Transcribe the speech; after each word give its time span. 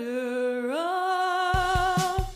ladder 0.00 0.72
up. 0.72 2.30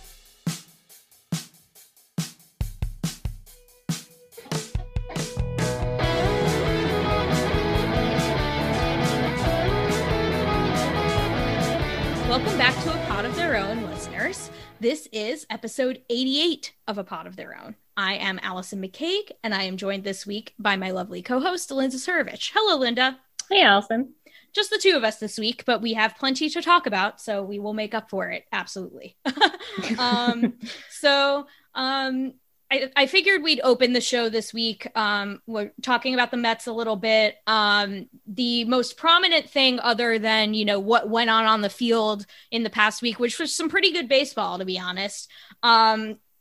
Welcome 12.29 12.59
back 12.59 12.83
to 12.83 12.93
A 12.93 13.07
Pod 13.07 13.25
of 13.25 13.37
Their 13.37 13.57
Own, 13.57 13.85
listeners. 13.85 14.51
This 14.81 15.09
is 15.13 15.47
episode 15.49 16.03
88 16.11 16.75
of 16.89 16.99
A 16.99 17.05
Pod 17.05 17.27
of 17.27 17.37
Their 17.37 17.57
Own. 17.57 17.77
I 17.97 18.15
am 18.15 18.41
Allison 18.43 18.83
McCague, 18.83 19.31
and 19.45 19.55
I 19.55 19.63
am 19.63 19.77
joined 19.77 20.03
this 20.03 20.27
week 20.27 20.53
by 20.59 20.77
my 20.77 20.91
lovely 20.91 21.23
co 21.23 21.41
host, 21.41 21.71
Linda 21.71 21.97
Surovich. 21.97 22.51
Hello, 22.53 22.77
Linda. 22.79 23.21
Hey, 23.49 23.63
Allison. 23.63 24.15
Just 24.55 24.71
the 24.71 24.79
two 24.79 24.97
of 24.97 25.05
us 25.05 25.19
this 25.19 25.39
week, 25.39 25.65
but 25.65 25.83
we 25.83 25.95
have 25.95 26.17
plenty 26.17 26.49
to 26.49 26.63
talk 26.63 26.87
about, 26.87 27.21
so 27.21 27.43
we 27.43 27.59
will 27.59 27.75
make 27.75 27.95
up 27.95 28.09
for 28.09 28.31
it. 28.31 28.45
Absolutely. 28.53 29.17
um, 29.99 30.55
so, 30.91 31.47
um, 31.75 32.35
I, 32.71 32.91
I 32.97 33.07
figured 33.07 33.43
we'd 33.43 33.61
open 33.63 33.93
the 33.93 34.01
show 34.01 34.29
this 34.29 34.53
week. 34.53 34.91
Um, 34.97 35.41
we're 35.47 35.73
talking 35.83 36.15
about 36.15 36.31
the 36.31 36.37
Mets 36.37 36.67
a 36.67 36.73
little 36.73 36.97
bit. 36.97 37.37
Um, 37.47 38.09
the 38.27 38.65
most 38.65 38.97
prominent 38.97 39.49
thing, 39.49 39.79
other 39.81 40.19
than 40.19 40.55
you 40.55 40.65
know 40.65 40.81
what 40.81 41.09
went 41.09 41.31
on 41.31 41.45
on 41.45 41.61
the 41.61 41.69
field 41.69 42.27
in 42.51 42.63
the 42.63 42.71
past 42.71 43.03
week, 43.03 43.21
which 43.21 43.39
was 43.39 43.55
some 43.55 43.69
pretty 43.69 43.93
good 43.93 44.09
baseball, 44.09 44.59
to 44.59 44.65
be 44.65 44.79
honest. 44.79 45.31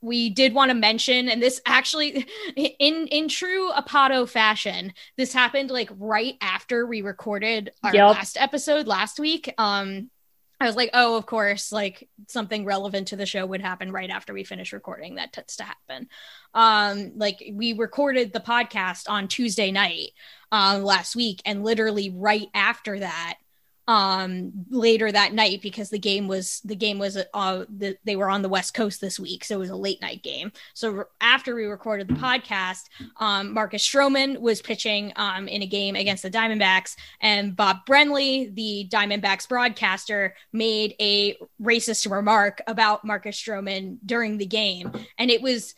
We 0.03 0.29
did 0.29 0.53
want 0.53 0.69
to 0.69 0.75
mention, 0.75 1.29
and 1.29 1.41
this 1.41 1.61
actually, 1.65 2.27
in 2.55 3.07
in 3.07 3.27
true 3.29 3.71
Apato 3.71 4.27
fashion, 4.27 4.93
this 5.17 5.33
happened 5.33 5.71
like 5.71 5.89
right 5.97 6.35
after 6.41 6.85
we 6.85 7.01
recorded 7.01 7.71
our 7.83 7.93
Yep. 7.93 8.09
last 8.11 8.37
episode 8.37 8.85
last 8.85 9.19
week. 9.19 9.53
Um, 9.57 10.09
I 10.59 10.65
was 10.65 10.75
like, 10.75 10.91
oh, 10.93 11.17
of 11.17 11.25
course, 11.25 11.71
like 11.71 12.07
something 12.27 12.63
relevant 12.63 13.09
to 13.09 13.15
the 13.15 13.25
show 13.25 13.45
would 13.45 13.61
happen 13.61 13.91
right 13.91 14.09
after 14.09 14.33
we 14.33 14.43
finish 14.43 14.71
recording. 14.71 15.15
That 15.15 15.33
tends 15.33 15.57
to 15.57 15.63
happen. 15.63 16.07
Um, 16.53 17.13
like 17.15 17.43
we 17.53 17.73
recorded 17.73 18.31
the 18.31 18.39
podcast 18.39 19.09
on 19.09 19.27
Tuesday 19.27 19.71
night 19.71 20.11
um, 20.51 20.83
last 20.83 21.15
week, 21.15 21.41
and 21.45 21.63
literally 21.63 22.09
right 22.15 22.47
after 22.53 22.99
that, 22.99 23.39
um, 23.87 24.51
later 24.69 25.11
that 25.11 25.33
night, 25.33 25.61
because 25.61 25.89
the 25.89 25.99
game 25.99 26.27
was 26.27 26.61
the 26.63 26.75
game 26.75 26.99
was 26.99 27.17
uh, 27.33 27.65
the, 27.69 27.97
they 28.05 28.15
were 28.15 28.29
on 28.29 28.41
the 28.41 28.49
West 28.49 28.73
Coast 28.73 29.01
this 29.01 29.19
week, 29.19 29.43
so 29.43 29.55
it 29.55 29.59
was 29.59 29.69
a 29.69 29.75
late 29.75 30.01
night 30.01 30.23
game. 30.23 30.51
So 30.73 30.91
re- 30.91 31.03
after 31.19 31.53
we 31.53 31.65
recorded 31.65 32.07
the 32.07 32.13
podcast, 32.13 32.83
um, 33.17 33.53
Marcus 33.53 33.87
Stroman 33.87 34.39
was 34.39 34.61
pitching 34.61 35.11
um, 35.17 35.47
in 35.47 35.61
a 35.61 35.67
game 35.67 35.95
against 35.95 36.23
the 36.23 36.31
Diamondbacks, 36.31 36.95
and 37.19 37.55
Bob 37.55 37.85
Brenly, 37.85 38.53
the 38.55 38.87
Diamondbacks 38.89 39.49
broadcaster, 39.49 40.35
made 40.53 40.95
a 40.99 41.37
racist 41.61 42.09
remark 42.09 42.61
about 42.67 43.03
Marcus 43.03 43.41
Stroman 43.41 43.97
during 44.05 44.37
the 44.37 44.45
game, 44.45 44.91
and 45.17 45.29
it 45.29 45.41
was 45.41 45.75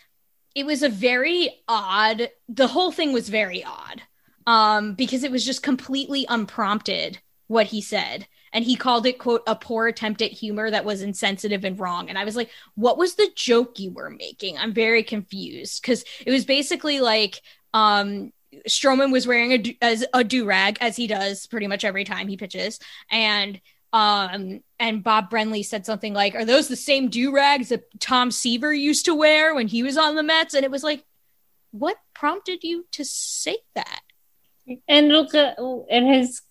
it 0.54 0.66
was 0.66 0.84
a 0.84 0.90
very 0.90 1.50
odd. 1.68 2.30
The 2.50 2.68
whole 2.68 2.92
thing 2.92 3.14
was 3.14 3.30
very 3.30 3.64
odd 3.64 4.04
um, 4.48 4.94
because 4.94 5.24
it 5.24 5.32
was 5.32 5.46
just 5.46 5.64
completely 5.64 6.26
unprompted 6.30 7.20
what 7.48 7.68
he 7.68 7.82
said. 7.82 8.28
And 8.54 8.64
he 8.64 8.76
called 8.76 9.06
it, 9.06 9.20
quote, 9.20 9.44
a 9.48 9.56
poor 9.56 9.88
attempt 9.88 10.22
at 10.22 10.32
humor 10.32 10.72
that 10.72 10.86
was 10.86 11.02
insensitive 11.02 11.66
and 11.66 11.78
wrong. 11.78 12.10
And 12.10 12.18
I 12.18 12.24
was 12.24 12.36
like, 12.36 12.50
what 12.76 12.98
was 12.98 13.16
the 13.16 13.30
joke 13.36 13.80
you 13.80 13.92
were 13.92 14.10
making? 14.10 14.58
I'm 14.58 14.74
very 14.74 15.04
confused 15.04 15.82
because 15.82 16.06
it 16.26 16.32
was 16.32 16.46
basically 16.46 17.02
like, 17.02 17.42
um, 17.74 18.32
Stroman 18.70 19.12
was 19.12 19.28
wearing 19.28 19.52
a, 19.52 19.78
as 19.82 20.06
a 20.14 20.24
do 20.24 20.46
rag 20.46 20.78
as 20.80 20.96
he 20.96 21.08
does 21.08 21.46
pretty 21.48 21.68
much 21.68 21.84
every 21.84 22.06
time 22.06 22.30
he 22.30 22.38
pitches, 22.38 22.80
and 23.12 23.60
um, 23.92 24.62
and 24.80 25.04
Bob 25.04 25.30
Brenly 25.30 25.66
said 25.66 25.86
something 25.86 26.14
like, 26.14 26.36
"Are 26.36 26.46
those 26.46 26.70
the 26.70 26.78
same 26.78 27.10
do 27.10 27.36
rags 27.36 27.68
that 27.70 28.00
Tom 28.00 28.32
Seaver 28.32 28.74
used 28.74 29.06
to 29.06 29.16
wear 29.16 29.54
when 29.54 29.68
he 29.68 29.84
was 29.84 29.98
on 29.98 30.16
the 30.16 30.24
Mets?" 30.24 30.54
And 30.54 30.64
it 30.64 30.72
was 30.72 30.84
like, 30.84 31.04
what 31.72 31.98
prompted 32.14 32.64
you 32.64 32.86
to 32.92 33.04
say 33.04 33.58
that? 33.76 34.02
And 34.88 35.10
look, 35.10 35.36
at- 35.36 35.58
and 35.58 36.08
his 36.08 36.42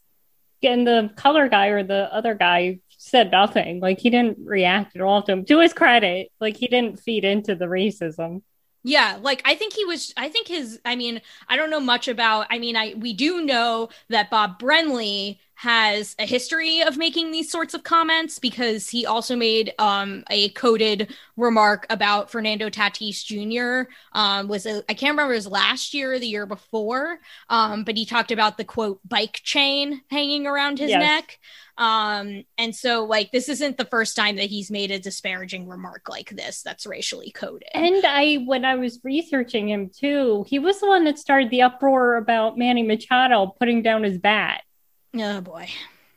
and 0.65 0.87
the 0.87 1.11
color 1.17 1.49
guy 1.49 1.69
or 1.69 1.83
the 1.83 2.13
other 2.13 2.35
guy 2.35 2.81
said 2.99 3.31
nothing. 3.31 3.81
Like 3.81 3.99
he 3.99 4.11
didn't 4.11 4.39
react 4.45 4.97
at 4.97 5.03
all 5.03 5.23
to 5.23 5.33
him. 5.33 5.45
To 5.47 5.61
his 5.61 5.73
credit, 5.73 6.31
like 6.41 6.57
he 6.57 6.69
didn't 6.69 7.01
feed 7.01 7.25
into 7.25 7.55
the 7.55 7.67
racism. 7.67 8.43
Yeah, 8.83 9.19
like 9.21 9.41
I 9.45 9.55
think 9.55 9.73
he 9.73 9.85
was 9.85 10.13
I 10.17 10.29
think 10.29 10.49
his 10.49 10.81
I 10.85 10.97
mean, 10.97 11.23
I 11.49 11.57
don't 11.57 11.71
know 11.71 11.81
much 11.81 12.09
about 12.09 12.47
I 12.51 12.59
mean, 12.59 12.77
I 12.77 12.95
we 12.97 13.13
do 13.15 13.43
know 13.43 13.89
that 14.11 14.31
Bob 14.31 14.59
Brenly 14.61 15.39
has 15.57 16.15
a 16.19 16.27
history 16.27 16.81
of 16.83 16.97
making 16.97 17.31
these 17.31 17.51
sorts 17.51 17.75
of 17.75 17.83
comments 17.83 18.39
because 18.39 18.89
he 18.89 19.07
also 19.07 19.37
made 19.37 19.73
um 19.79 20.25
a 20.31 20.49
coded 20.51 21.15
remark 21.37 21.87
about 21.91 22.31
Fernando 22.31 22.69
Tatis 22.71 23.25
Jr. 23.25 23.91
um 24.13 24.49
was 24.49 24.67
a, 24.67 24.83
I 24.89 24.95
can't 24.95 25.13
remember 25.13 25.33
it 25.33 25.37
was 25.37 25.47
last 25.47 25.95
year 25.95 26.15
or 26.15 26.19
the 26.19 26.27
year 26.27 26.47
before 26.47 27.19
um 27.49 27.85
but 27.85 27.97
he 27.97 28.05
talked 28.07 28.31
about 28.33 28.57
the 28.57 28.65
quote 28.65 29.01
bike 29.09 29.41
chain 29.43 30.03
hanging 30.11 30.47
around 30.47 30.79
his 30.79 30.91
Yes. 30.91 30.99
neck 30.99 31.39
um 31.77 32.45
and 32.57 32.75
so 32.75 33.05
like 33.05 33.33
this 33.33 33.49
isn't 33.49 33.77
the 33.77 33.85
first 33.87 34.15
time 34.17 34.37
that 34.37 34.51
he's 34.51 34.71
made 34.71 34.91
a 34.91 34.99
disparaging 34.99 35.67
remark 35.67 36.09
like 36.09 36.31
this 36.31 36.63
that's 36.63 36.87
racially 36.87 37.31
coded. 37.33 37.69
And 37.75 38.05
I, 38.05 38.37
when 38.47 38.65
I 38.65 38.77
was 38.77 39.01
researching 39.03 39.69
him 39.69 39.91
too, 39.91 40.45
he 40.49 40.59
was 40.61 40.79
the 40.81 40.87
one 40.87 41.05
that 41.05 41.19
started 41.19 41.51
the 41.51 41.63
uproar 41.63 42.17
about 42.17 42.57
Manny 42.57 42.83
Machado 42.85 43.55
putting 43.59 43.83
down 43.83 44.05
his 44.05 44.19
bat. 44.19 44.63
Oh 45.17 45.41
boy. 45.41 45.69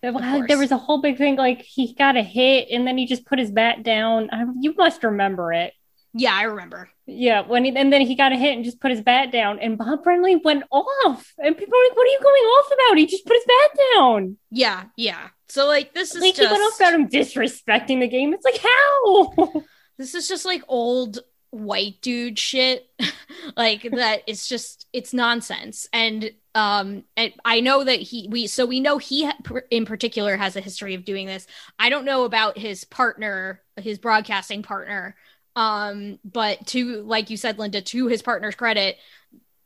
There 0.02 0.14
was, 0.58 0.72
a 0.72 0.78
whole 0.78 1.02
big 1.02 1.18
thing 1.18 1.36
like 1.38 1.62
he 1.62 1.94
got 1.94 2.16
a 2.16 2.22
hit 2.22 2.68
and 2.72 2.86
then 2.86 2.98
he 2.98 3.08
just 3.08 3.26
put 3.26 3.40
his 3.40 3.52
bat 3.52 3.84
down. 3.84 4.30
I, 4.32 4.46
you 4.60 4.74
must 4.76 5.04
remember 5.04 5.52
it. 5.52 5.74
Yeah, 6.14 6.34
I 6.34 6.44
remember. 6.44 6.90
Yeah, 7.06 7.42
when 7.42 7.66
he, 7.66 7.76
and 7.76 7.92
then 7.92 8.02
he 8.02 8.16
got 8.16 8.32
a 8.32 8.38
hit 8.38 8.56
and 8.56 8.66
just 8.66 8.80
put 8.80 8.92
his 8.92 9.02
bat 9.02 9.32
down, 9.32 9.60
and 9.60 9.78
Bob 9.78 10.04
Brenly 10.04 10.44
went 10.44 10.64
off, 10.72 11.34
and 11.38 11.56
people 11.56 11.78
were 11.78 11.84
like, 11.88 11.96
"What 11.96 12.08
are 12.08 12.12
you 12.12 12.20
going 12.22 12.44
off 12.44 12.72
about? 12.72 12.98
He 12.98 13.06
just 13.06 13.26
put 13.26 13.36
his 13.36 13.46
bat 13.46 13.80
down." 13.96 14.38
Yeah, 14.50 14.86
yeah. 14.96 15.30
So 15.50 15.68
like 15.68 15.94
this 15.94 16.16
is 16.16 16.22
Like 16.22 16.36
just 16.36 16.50
he 16.50 16.52
went 16.52 16.64
off 16.64 16.80
about 16.80 16.94
him 16.94 17.08
disrespecting 17.08 18.00
the 18.00 18.08
game. 18.08 18.34
It's 18.34 18.46
like 18.46 18.58
how? 18.58 19.64
this 19.98 20.16
is 20.16 20.28
just 20.28 20.46
like 20.46 20.64
old 20.68 21.20
white 21.52 22.02
dude 22.02 22.38
shit. 22.38 22.90
like 23.56 23.84
that 23.84 24.24
it's 24.28 24.48
just 24.48 24.88
it's 24.92 25.14
nonsense. 25.14 25.88
And 25.94 26.32
um 26.58 27.04
and 27.16 27.34
I 27.46 27.60
know 27.60 27.84
that 27.84 28.00
he 28.00 28.28
we 28.32 28.48
so 28.48 28.66
we 28.66 28.80
know 28.80 28.98
he 28.98 29.30
in 29.70 29.86
particular 29.86 30.36
has 30.36 30.56
a 30.56 30.62
history 30.62 30.96
of 30.96 31.06
doing 31.06 31.28
this. 31.28 31.46
I 31.78 31.90
don't 31.90 32.04
know 32.04 32.24
about 32.24 32.58
his 32.58 32.84
partner, 32.84 33.62
his 33.76 34.00
broadcasting 34.00 34.64
partner. 34.64 35.16
Um 35.56 36.18
but 36.26 36.66
to 36.68 37.04
like 37.04 37.30
you 37.30 37.38
said 37.38 37.60
Linda 37.60 37.82
to 37.82 38.08
his 38.08 38.24
partner's 38.24 38.56
credit, 38.56 38.98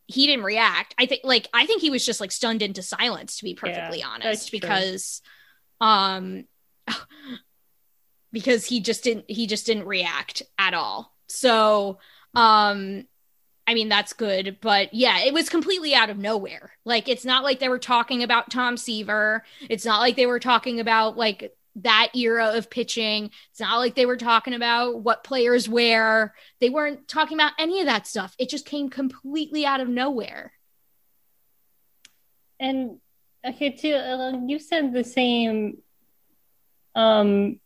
he 0.07 0.27
didn't 0.27 0.43
react. 0.43 0.93
I 0.97 1.05
think 1.05 1.21
like 1.23 1.47
I 1.53 1.65
think 1.65 1.81
he 1.81 1.89
was 1.89 2.05
just 2.05 2.19
like 2.19 2.33
stunned 2.33 2.61
into 2.61 2.83
silence 2.83 3.37
to 3.37 3.45
be 3.45 3.55
perfectly 3.55 3.99
that's 3.99 4.09
honest 4.09 4.49
true. 4.49 4.59
because 4.59 5.21
um 5.79 6.43
because 8.33 8.65
he 8.65 8.81
just 8.81 9.05
didn't 9.05 9.31
he 9.31 9.47
just 9.47 9.65
didn't 9.65 9.87
react 9.87 10.43
at 10.59 10.73
all. 10.73 11.15
So 11.29 11.99
um 12.35 13.05
I 13.67 13.73
mean 13.73 13.89
that's 13.89 14.13
good, 14.13 14.57
but 14.61 14.93
yeah, 14.93 15.19
it 15.19 15.33
was 15.33 15.49
completely 15.49 15.93
out 15.95 16.09
of 16.09 16.17
nowhere. 16.17 16.71
Like 16.83 17.07
it's 17.07 17.23
not 17.25 17.43
like 17.43 17.59
they 17.59 17.69
were 17.69 17.79
talking 17.79 18.23
about 18.23 18.49
Tom 18.49 18.75
Seaver. 18.75 19.43
It's 19.69 19.85
not 19.85 19.99
like 19.99 20.15
they 20.15 20.25
were 20.25 20.39
talking 20.39 20.79
about 20.79 21.15
like 21.17 21.53
that 21.77 22.09
era 22.15 22.51
of 22.57 22.69
pitching. 22.69 23.29
It's 23.51 23.59
not 23.61 23.77
like 23.77 23.95
they 23.95 24.05
were 24.05 24.17
talking 24.17 24.53
about 24.53 25.01
what 25.03 25.23
players 25.23 25.69
wear. 25.69 26.33
They 26.59 26.69
weren't 26.69 27.07
talking 27.07 27.37
about 27.37 27.53
any 27.59 27.79
of 27.79 27.85
that 27.85 28.07
stuff. 28.07 28.35
It 28.37 28.49
just 28.49 28.65
came 28.65 28.89
completely 28.89 29.65
out 29.65 29.79
of 29.79 29.87
nowhere. 29.87 30.51
and 32.59 32.99
okay, 33.45 33.71
too. 33.71 33.93
uh, 33.93 34.33
You 34.47 34.59
said 34.59 34.93
the 34.93 35.03
same. 35.03 35.77
Um, 36.95 37.59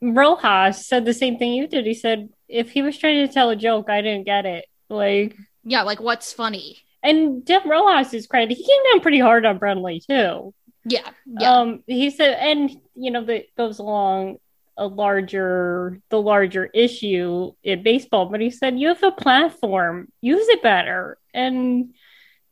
Rojas 0.00 0.86
said 0.86 1.04
the 1.04 1.14
same 1.14 1.38
thing 1.38 1.54
you 1.54 1.66
did. 1.66 1.86
He 1.86 1.94
said 1.94 2.28
if 2.48 2.70
he 2.70 2.82
was 2.82 2.96
trying 2.98 3.26
to 3.26 3.32
tell 3.32 3.50
a 3.50 3.56
joke, 3.56 3.88
I 3.90 4.00
didn't 4.02 4.24
get 4.26 4.46
it. 4.46 4.64
Like, 4.92 5.36
Yeah, 5.64 5.82
like 5.82 6.00
what's 6.00 6.32
funny? 6.32 6.78
and 7.02 7.44
Jeff 7.44 7.66
Rojas' 7.66 8.14
is 8.14 8.26
credit, 8.28 8.56
he 8.56 8.64
came 8.64 8.82
down 8.92 9.00
pretty 9.00 9.18
hard 9.18 9.44
on 9.44 9.58
Brenly 9.58 10.04
too. 10.06 10.54
Yeah. 10.84 11.08
Yeah. 11.26 11.52
Um, 11.52 11.82
he 11.86 12.10
said, 12.10 12.38
and 12.40 12.70
you 12.94 13.10
know 13.10 13.24
that 13.24 13.46
goes 13.56 13.78
along 13.80 14.38
a 14.76 14.86
larger, 14.86 16.00
the 16.10 16.20
larger 16.20 16.64
issue 16.66 17.52
in 17.62 17.82
baseball. 17.82 18.26
But 18.26 18.40
he 18.40 18.50
said, 18.50 18.78
you 18.78 18.88
have 18.88 19.02
a 19.02 19.10
platform, 19.12 20.08
use 20.20 20.46
it 20.48 20.62
better, 20.62 21.18
and 21.34 21.94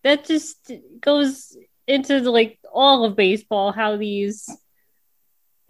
that 0.03 0.25
just 0.27 0.71
goes 1.01 1.57
into 1.87 2.21
like 2.31 2.59
all 2.73 3.05
of 3.05 3.17
baseball. 3.17 3.73
How 3.73 3.97
these 3.97 4.49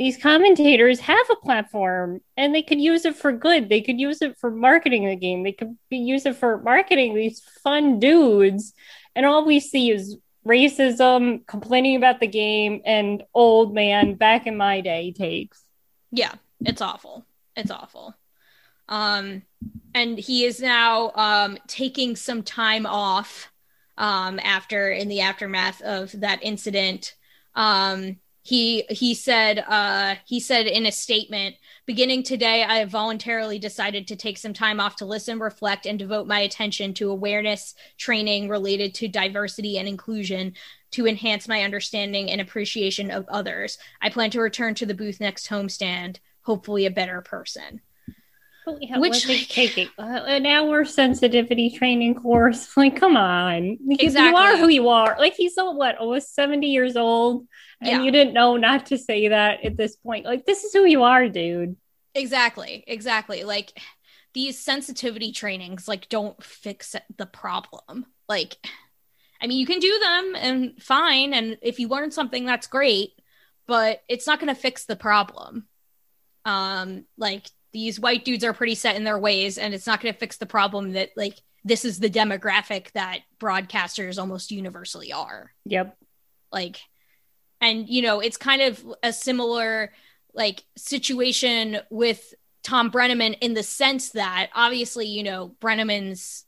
these 0.00 0.17
commentators 0.17 0.99
have 0.99 1.26
a 1.31 1.37
platform 1.37 2.23
and 2.35 2.55
they 2.55 2.62
could 2.62 2.81
use 2.81 3.05
it 3.05 3.14
for 3.14 3.32
good. 3.32 3.69
They 3.69 3.82
could 3.82 4.00
use 4.00 4.23
it 4.23 4.38
for 4.38 4.50
marketing 4.50 5.05
the 5.05 5.14
game. 5.14 5.43
They 5.43 5.52
could 5.52 5.76
be, 5.91 5.99
use 5.99 6.25
it 6.25 6.37
for 6.37 6.56
marketing 6.62 7.14
these 7.14 7.43
fun 7.62 8.00
dudes. 8.00 8.73
And 9.14 9.26
all 9.26 9.44
we 9.44 9.61
see 9.61 9.91
is 9.91 10.17
racism, 10.47 11.47
complaining 11.47 11.97
about 11.97 12.19
the 12.19 12.26
game, 12.26 12.81
and 12.87 13.23
old 13.35 13.75
man 13.75 14.14
back 14.14 14.47
in 14.47 14.56
my 14.56 14.81
day 14.81 15.12
takes. 15.12 15.62
Yeah, 16.11 16.32
it's 16.61 16.81
awful. 16.81 17.26
It's 17.55 17.70
awful. 17.70 18.14
Um, 18.88 19.43
and 19.93 20.19
he 20.19 20.47
is 20.47 20.62
now 20.62 21.12
um, 21.14 21.58
taking 21.67 22.17
some 22.17 22.43
time 22.43 22.87
off 22.87 23.52
um, 23.99 24.41
after 24.43 24.91
in 24.91 25.08
the 25.08 25.20
aftermath 25.20 25.82
of 25.82 26.19
that 26.23 26.43
incident. 26.43 27.17
Um, 27.55 28.17
he 28.42 28.84
he 28.88 29.14
said 29.14 29.58
uh, 29.69 30.14
he 30.26 30.40
said 30.40 30.66
in 30.66 30.87
a 30.87 30.92
statement 30.92 31.56
beginning 31.87 32.22
today 32.22 32.62
i 32.64 32.78
have 32.78 32.88
voluntarily 32.88 33.58
decided 33.58 34.06
to 34.06 34.16
take 34.16 34.38
some 34.38 34.54
time 34.54 34.81
off 34.81 34.96
to 34.96 35.04
listen 35.04 35.38
reflect 35.38 35.87
and 35.87 35.98
devote 35.98 36.26
my 36.26 36.40
attention 36.40 36.94
to 36.94 37.10
awareness 37.10 37.75
training 37.98 38.48
related 38.48 38.94
to 38.94 39.08
diversity 39.08 39.78
and 39.78 39.88
inclusion 39.88 40.54
to 40.90 41.06
enhance 41.06 41.46
my 41.46 41.62
understanding 41.62 42.31
and 42.31 42.40
appreciation 42.40 43.10
of 43.10 43.26
others 43.28 43.78
i 44.00 44.08
plan 44.08 44.31
to 44.31 44.40
return 44.40 44.75
to 44.75 44.87
the 44.87 44.94
booth 44.94 45.20
next 45.20 45.48
homestand 45.48 46.16
hopefully 46.42 46.87
a 46.87 46.90
better 46.90 47.20
person 47.20 47.81
Yeah, 48.81 48.98
Which, 48.98 49.26
like, 49.26 49.48
taking 49.48 49.88
uh, 49.98 50.22
an 50.26 50.46
hour 50.46 50.84
sensitivity 50.84 51.70
training 51.70 52.14
course. 52.14 52.69
Like, 52.76 52.94
come 52.94 53.16
on, 53.16 53.78
because 53.88 54.14
you 54.14 54.37
are 54.37 54.56
who 54.56 54.69
you 54.69 54.88
are. 54.88 55.16
Like, 55.19 55.34
he's 55.34 55.54
so 55.54 55.72
what, 55.72 55.96
almost 55.96 56.34
seventy 56.34 56.69
years 56.69 56.94
old, 56.94 57.46
and 57.81 57.88
Yeah. 57.88 58.03
you 58.03 58.11
didn't 58.11 58.35
know 58.35 58.56
not 58.56 58.87
to 58.87 58.99
say 58.99 59.29
that 59.29 59.65
at 59.65 59.77
this 59.77 59.97
point. 59.97 60.25
Like, 60.27 60.44
this 60.47 60.65
is 60.65 60.73
who 60.73 60.85
you 60.85 61.03
are, 61.03 61.29
dude. 61.29 61.77
exactly 62.15 62.82
exactly 62.88 63.44
like 63.44 63.73
these 64.35 64.59
sensitivity 64.59 65.31
trainings 65.32 65.87
like 65.88 66.09
don't 66.09 66.43
fix 66.43 66.94
the 67.17 67.27
problem 67.27 68.05
like 68.29 68.56
i 69.41 69.47
mean 69.47 69.59
you 69.59 69.67
can 69.67 69.79
do 69.79 69.97
them 70.00 70.35
and 70.37 70.82
fine 70.82 71.32
and 71.35 71.56
if 71.62 71.79
you 71.79 71.87
learn 71.88 72.11
something 72.11 72.44
that's 72.44 72.67
great 72.67 73.11
but 73.69 74.03
it's 74.09 74.26
not 74.26 74.41
going 74.41 74.53
to 74.53 74.61
fix 74.61 74.87
the 74.87 74.97
problem 74.97 75.67
um 76.44 77.05
like 77.17 77.49
these 77.73 78.00
white 78.00 78.25
dudes 78.25 78.43
are 78.43 78.53
pretty 78.53 78.75
set 78.75 78.97
in 78.97 79.05
their 79.05 79.19
ways 79.19 79.56
and 79.59 79.73
it's 79.73 79.87
not 79.87 80.00
going 80.00 80.12
to 80.12 80.19
fix 80.19 80.37
the 80.38 80.47
problem 80.47 80.93
that 80.93 81.11
like 81.17 81.38
this 81.65 81.85
is 81.85 82.00
the 82.00 82.11
demographic 82.11 82.91
that 82.93 83.21
broadcasters 83.38 84.19
almost 84.19 84.50
universally 84.50 85.12
are 85.12 85.53
Yep. 85.67 85.97
like 86.50 86.81
and 87.61 87.89
you 87.89 88.03
know 88.03 88.21
it's 88.21 88.37
kind 88.37 88.62
of 88.62 88.85
a 89.03 89.12
similar 89.12 89.93
like 90.35 90.65
situation 90.77 91.79
with 91.91 92.35
thom 92.62 92.91
brennaman 92.91 93.35
in 93.41 93.55
the 93.55 93.62
sense 93.62 94.11
that 94.11 94.51
obviously 94.55 95.07
you 95.07 95.23
know 95.23 95.55
brennaman's 95.61 96.45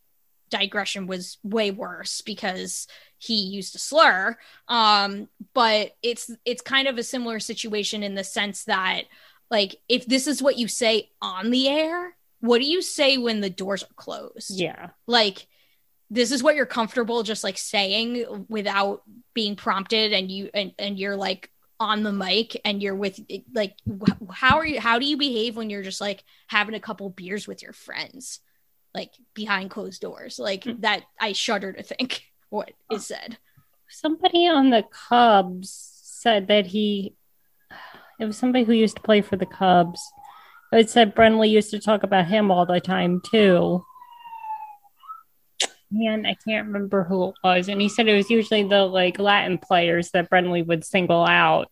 digression 0.50 1.06
was 1.06 1.38
way 1.42 1.70
worse 1.70 2.20
because 2.20 2.86
he 3.18 3.34
used 3.34 3.74
a 3.74 3.78
slur 3.78 4.36
um 4.68 5.28
but 5.54 5.96
it's 6.02 6.30
it's 6.44 6.60
kind 6.60 6.88
of 6.88 6.98
a 6.98 7.02
similar 7.02 7.40
situation 7.40 8.02
in 8.02 8.14
the 8.14 8.24
sense 8.24 8.64
that 8.64 9.04
like 9.50 9.76
if 9.88 10.04
this 10.06 10.26
is 10.26 10.42
what 10.42 10.58
you 10.58 10.68
say 10.68 11.10
on 11.22 11.50
the 11.50 11.68
air 11.68 12.14
what 12.40 12.58
do 12.60 12.66
you 12.66 12.82
say 12.82 13.16
when 13.16 13.40
the 13.40 13.48
doors 13.48 13.82
are 13.82 13.94
closed 13.96 14.50
Yeah. 14.60 14.90
like 15.06 15.46
this 16.14 16.30
is 16.30 16.42
what 16.42 16.54
you're 16.54 16.66
comfortable 16.66 17.22
just 17.22 17.42
like 17.42 17.56
saying 17.56 18.44
without 18.48 19.02
being 19.34 19.56
prompted 19.56 20.12
and 20.12 20.30
you 20.30 20.50
and, 20.52 20.72
and 20.78 20.98
you're 20.98 21.16
like 21.16 21.50
on 21.80 22.02
the 22.02 22.12
mic 22.12 22.60
and 22.64 22.82
you're 22.82 22.94
with 22.94 23.18
like 23.54 23.74
how 24.30 24.58
are 24.58 24.66
you 24.66 24.78
how 24.78 24.98
do 24.98 25.06
you 25.06 25.16
behave 25.16 25.56
when 25.56 25.70
you're 25.70 25.82
just 25.82 26.00
like 26.00 26.22
having 26.46 26.74
a 26.74 26.80
couple 26.80 27.08
beers 27.10 27.48
with 27.48 27.62
your 27.62 27.72
friends 27.72 28.40
like 28.94 29.12
behind 29.34 29.70
closed 29.70 30.00
doors 30.02 30.38
like 30.38 30.64
Mm. 30.64 30.82
that 30.82 31.02
i 31.18 31.32
shudder 31.32 31.72
to 31.72 31.82
think 31.82 32.22
what 32.50 32.70
is 32.90 33.06
said 33.06 33.38
Somebody 33.94 34.46
on 34.48 34.70
the 34.70 34.84
Cubs 35.08 35.68
said 36.02 36.48
that 36.48 36.64
he. 36.64 37.14
It 38.18 38.24
was 38.24 38.38
somebody 38.38 38.64
who 38.64 38.72
used 38.72 38.96
to 38.96 39.02
play 39.02 39.20
for 39.20 39.36
the 39.36 39.44
Cubs. 39.44 40.00
It 40.72 40.88
said 40.88 41.14
Brenly 41.14 41.50
used 41.50 41.70
to 41.72 41.78
talk 41.78 42.02
about 42.02 42.26
him 42.26 42.50
all 42.50 42.64
the 42.64 42.80
time 42.80 43.20
too. 43.30 43.84
Man, 45.92 46.24
I 46.26 46.34
can't 46.46 46.66
remember 46.68 47.04
who 47.04 47.28
it 47.28 47.34
was, 47.44 47.68
and 47.68 47.80
he 47.80 47.88
said 47.88 48.08
it 48.08 48.16
was 48.16 48.30
usually 48.30 48.62
the 48.62 48.82
like 48.84 49.18
Latin 49.18 49.58
players 49.58 50.10
that 50.12 50.30
Brenly 50.30 50.66
would 50.66 50.84
single 50.84 51.24
out. 51.24 51.68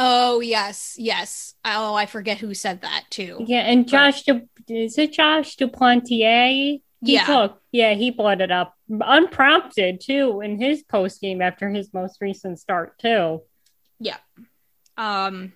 oh 0.00 0.38
yes 0.40 0.94
yes 0.96 1.54
oh 1.64 1.92
i 1.94 2.06
forget 2.06 2.38
who 2.38 2.54
said 2.54 2.82
that 2.82 3.04
too 3.10 3.44
Yeah, 3.46 3.62
and 3.70 3.86
Josh, 3.88 4.22
Du- 4.22 4.48
is 4.68 4.96
it 4.96 5.12
Josh 5.12 5.56
Duplantier? 5.56 6.80
He 7.04 7.12
Yeah. 7.14 7.24
talked- 7.26 7.62
yeah, 7.72 7.94
he 7.94 8.10
brought 8.12 8.40
it 8.40 8.50
up 8.52 8.74
unprompted 8.88 10.00
too 10.00 10.40
in 10.40 10.60
his 10.60 10.82
post 10.84 11.20
game 11.20 11.42
after 11.42 11.68
his 11.68 11.92
most 11.92 12.18
recent 12.20 12.58
start 12.60 12.96
too. 12.98 13.42
Yeah. 13.98 14.18
Um 14.96 15.52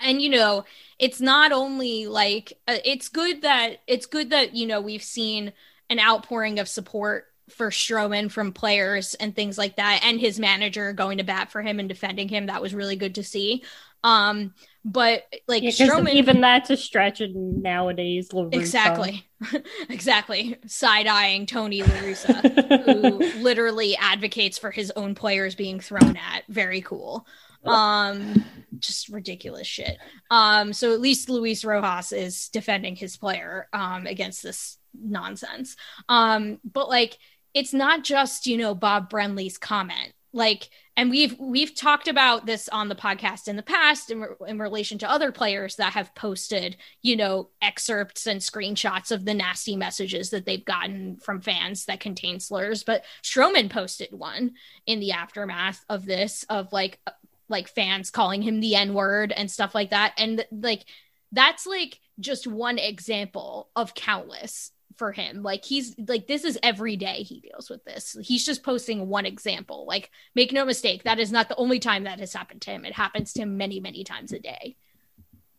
and 0.00 0.22
you 0.22 0.30
know 0.30 0.64
it's 0.98 1.20
not 1.20 1.52
only 1.52 2.06
like 2.06 2.54
uh, 2.66 2.78
it's 2.84 3.08
good 3.10 3.42
that 3.42 3.80
it's 3.86 4.06
good 4.06 4.30
that 4.30 4.54
you 4.54 4.66
know 4.66 4.80
we've 4.80 5.02
seen 5.02 5.52
an 5.90 6.00
outpouring 6.00 6.58
of 6.58 6.68
support 6.68 7.26
for 7.50 7.70
Stroman 7.70 8.30
from 8.30 8.52
players 8.52 9.14
and 9.14 9.34
things 9.34 9.58
like 9.58 9.76
that 9.76 10.02
and 10.04 10.20
his 10.20 10.38
manager 10.38 10.92
going 10.92 11.18
to 11.18 11.24
bat 11.24 11.50
for 11.50 11.62
him 11.62 11.80
and 11.80 11.88
defending 11.88 12.28
him 12.28 12.46
that 12.46 12.62
was 12.62 12.74
really 12.74 12.96
good 12.96 13.16
to 13.16 13.24
see 13.24 13.64
um 14.04 14.54
but 14.84 15.24
like 15.48 15.62
Yeah, 15.62 15.70
Stroman 15.70 16.14
even 16.14 16.40
that's 16.40 16.70
a 16.70 16.76
stretch 16.76 17.20
in 17.20 17.60
nowadays. 17.60 18.30
LaRusa. 18.30 18.54
Exactly 18.54 19.28
exactly 19.88 20.56
side-eyeing 20.66 21.46
Tony 21.46 21.82
La 21.82 21.88
Russa 21.88 22.84
who 22.84 23.18
literally 23.42 23.96
advocates 23.96 24.58
for 24.58 24.70
his 24.70 24.90
own 24.96 25.14
players 25.14 25.54
being 25.54 25.80
thrown 25.80 26.16
at. 26.16 26.44
Very 26.48 26.80
cool. 26.82 27.26
Um, 27.66 28.44
just 28.78 29.08
ridiculous 29.10 29.66
shit. 29.66 29.98
Um, 30.30 30.72
so 30.72 30.94
at 30.94 31.00
least 31.00 31.28
Luis 31.28 31.64
Rojas 31.64 32.12
is 32.12 32.48
defending 32.48 32.96
his 32.96 33.16
player 33.18 33.68
um 33.72 34.06
against 34.06 34.42
this 34.42 34.78
nonsense. 34.94 35.76
Um, 36.08 36.58
but 36.64 36.88
like 36.88 37.18
it's 37.54 37.74
not 37.74 38.04
just, 38.04 38.46
you 38.46 38.56
know, 38.56 38.74
Bob 38.74 39.10
Brenly's 39.10 39.58
comment. 39.58 40.12
Like, 40.32 40.70
and 40.96 41.10
we've 41.10 41.34
we've 41.40 41.74
talked 41.74 42.06
about 42.06 42.46
this 42.46 42.68
on 42.68 42.88
the 42.88 42.94
podcast 42.94 43.48
in 43.48 43.56
the 43.56 43.64
past 43.64 44.10
in, 44.10 44.20
re- 44.20 44.28
in 44.46 44.60
relation 44.60 44.98
to 44.98 45.10
other 45.10 45.32
players 45.32 45.76
that 45.76 45.94
have 45.94 46.14
posted, 46.14 46.76
you 47.02 47.16
know, 47.16 47.48
excerpts 47.60 48.28
and 48.28 48.40
screenshots 48.40 49.10
of 49.10 49.24
the 49.24 49.34
nasty 49.34 49.74
messages 49.74 50.30
that 50.30 50.46
they've 50.46 50.64
gotten 50.64 51.16
from 51.16 51.40
fans 51.40 51.86
that 51.86 51.98
contain 51.98 52.38
slurs. 52.38 52.84
But 52.84 53.04
Stroman 53.24 53.70
posted 53.70 54.10
one 54.12 54.52
in 54.86 55.00
the 55.00 55.12
aftermath 55.12 55.84
of 55.88 56.06
this 56.06 56.44
of 56.48 56.72
like 56.72 57.00
like 57.48 57.68
fans 57.68 58.10
calling 58.10 58.42
him 58.42 58.60
the 58.60 58.76
N 58.76 58.94
word 58.94 59.32
and 59.32 59.50
stuff 59.50 59.74
like 59.74 59.90
that. 59.90 60.14
And 60.16 60.46
like 60.52 60.84
that's 61.32 61.66
like 61.66 61.98
just 62.20 62.46
one 62.46 62.78
example 62.78 63.68
of 63.74 63.94
countless 63.94 64.70
for 64.96 65.12
him. 65.12 65.42
Like 65.42 65.64
he's 65.64 65.94
like 65.98 66.26
this 66.26 66.44
is 66.44 66.58
every 66.62 66.96
day 66.96 67.22
he 67.22 67.40
deals 67.40 67.70
with 67.70 67.84
this. 67.84 68.16
He's 68.22 68.44
just 68.44 68.62
posting 68.62 69.08
one 69.08 69.26
example. 69.26 69.86
Like 69.86 70.10
make 70.34 70.52
no 70.52 70.64
mistake, 70.64 71.04
that 71.04 71.18
is 71.18 71.32
not 71.32 71.48
the 71.48 71.56
only 71.56 71.78
time 71.78 72.04
that 72.04 72.20
has 72.20 72.32
happened 72.32 72.62
to 72.62 72.70
him. 72.70 72.84
It 72.84 72.92
happens 72.92 73.32
to 73.34 73.42
him 73.42 73.56
many, 73.56 73.80
many 73.80 74.04
times 74.04 74.32
a 74.32 74.38
day. 74.38 74.76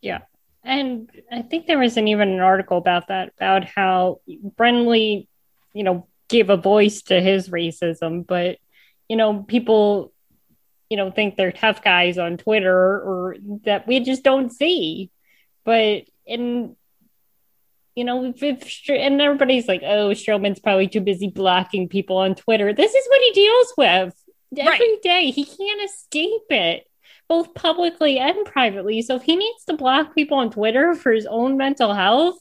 Yeah. 0.01 0.19
And 0.63 1.09
I 1.31 1.41
think 1.41 1.65
there 1.65 1.79
was 1.79 1.97
an, 1.97 2.07
even 2.07 2.29
an 2.29 2.39
article 2.39 2.77
about 2.77 3.07
that, 3.07 3.33
about 3.38 3.65
how 3.65 4.21
Brenly, 4.29 5.27
you 5.73 5.83
know, 5.83 6.07
gave 6.29 6.50
a 6.50 6.57
voice 6.57 7.01
to 7.03 7.19
his 7.19 7.50
racism, 7.50 8.25
but, 8.25 8.57
you 9.09 9.15
know, 9.15 9.41
people, 9.43 10.13
you 10.89 10.97
know, 10.97 11.09
think 11.09 11.35
they're 11.35 11.51
tough 11.51 11.83
guys 11.83 12.17
on 12.17 12.38
Twitter 12.38 12.71
or 12.71 13.38
that 13.65 13.88
we 13.88 14.01
just 14.01 14.23
don't 14.23 14.51
see. 14.51 15.09
But 15.63 16.03
in, 16.25 16.75
you 18.01 18.05
know, 18.05 18.34
if, 18.36 18.89
and 18.89 19.22
everybody's 19.22 19.67
like, 19.67 19.84
oh, 19.84 20.10
Stroman's 20.10 20.60
probably 20.60 20.88
too 20.88 21.01
busy 21.01 21.27
blocking 21.27 21.88
people 21.88 22.17
on 22.17 22.34
Twitter. 22.34 22.74
This 22.74 22.96
is 22.96 23.08
what 23.08 23.22
he 23.22 23.31
deals 23.31 23.74
with 23.77 24.24
every 24.58 24.98
day. 25.03 25.29
He 25.29 25.46
can't 25.46 25.84
escape 25.84 26.48
it 26.50 26.88
both 27.29 27.53
publicly 27.53 28.17
and 28.17 28.43
privately. 28.43 29.03
So 29.03 29.17
if 29.17 29.22
he 29.22 29.36
needs 29.36 29.65
to 29.65 29.77
block 29.77 30.15
people 30.15 30.39
on 30.39 30.50
Twitter 30.50 30.96
for 30.96 31.12
his 31.12 31.27
own 31.27 31.58
mental 31.58 31.93
health, 31.93 32.39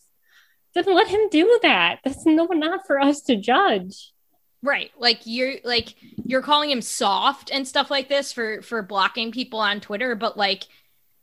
then 0.74 0.86
let 0.86 1.08
him 1.08 1.28
do 1.30 1.58
that. 1.60 1.98
That's 2.04 2.24
no 2.24 2.46
not 2.46 2.86
for 2.86 2.98
us 2.98 3.20
to 3.24 3.36
judge. 3.36 4.12
Right. 4.62 4.90
Like 4.98 5.20
you're 5.24 5.56
like 5.62 5.94
you're 6.24 6.40
calling 6.40 6.70
him 6.70 6.80
soft 6.80 7.50
and 7.52 7.68
stuff 7.68 7.90
like 7.90 8.08
this 8.08 8.32
for 8.32 8.62
for 8.62 8.80
blocking 8.80 9.30
people 9.30 9.58
on 9.60 9.80
Twitter, 9.80 10.14
but 10.14 10.38
like 10.38 10.68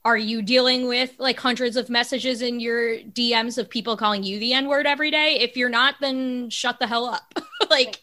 are 0.07 0.17
you 0.17 0.41
dealing 0.41 0.87
with 0.87 1.11
like 1.19 1.37
hundreds 1.37 1.75
of 1.75 1.89
messages 1.89 2.41
in 2.41 2.61
your 2.61 2.95
DMs 2.97 3.57
of 3.57 3.69
people 3.69 3.97
calling 3.97 4.23
you 4.23 4.39
the 4.39 4.53
N-word 4.53 4.87
every 4.87 5.11
day? 5.11 5.39
If 5.41 5.57
you're 5.57 5.67
not, 5.67 5.95
then 5.99 6.49
shut 6.49 6.79
the 6.79 6.87
hell 6.87 7.05
up. 7.05 7.33
like 7.69 8.01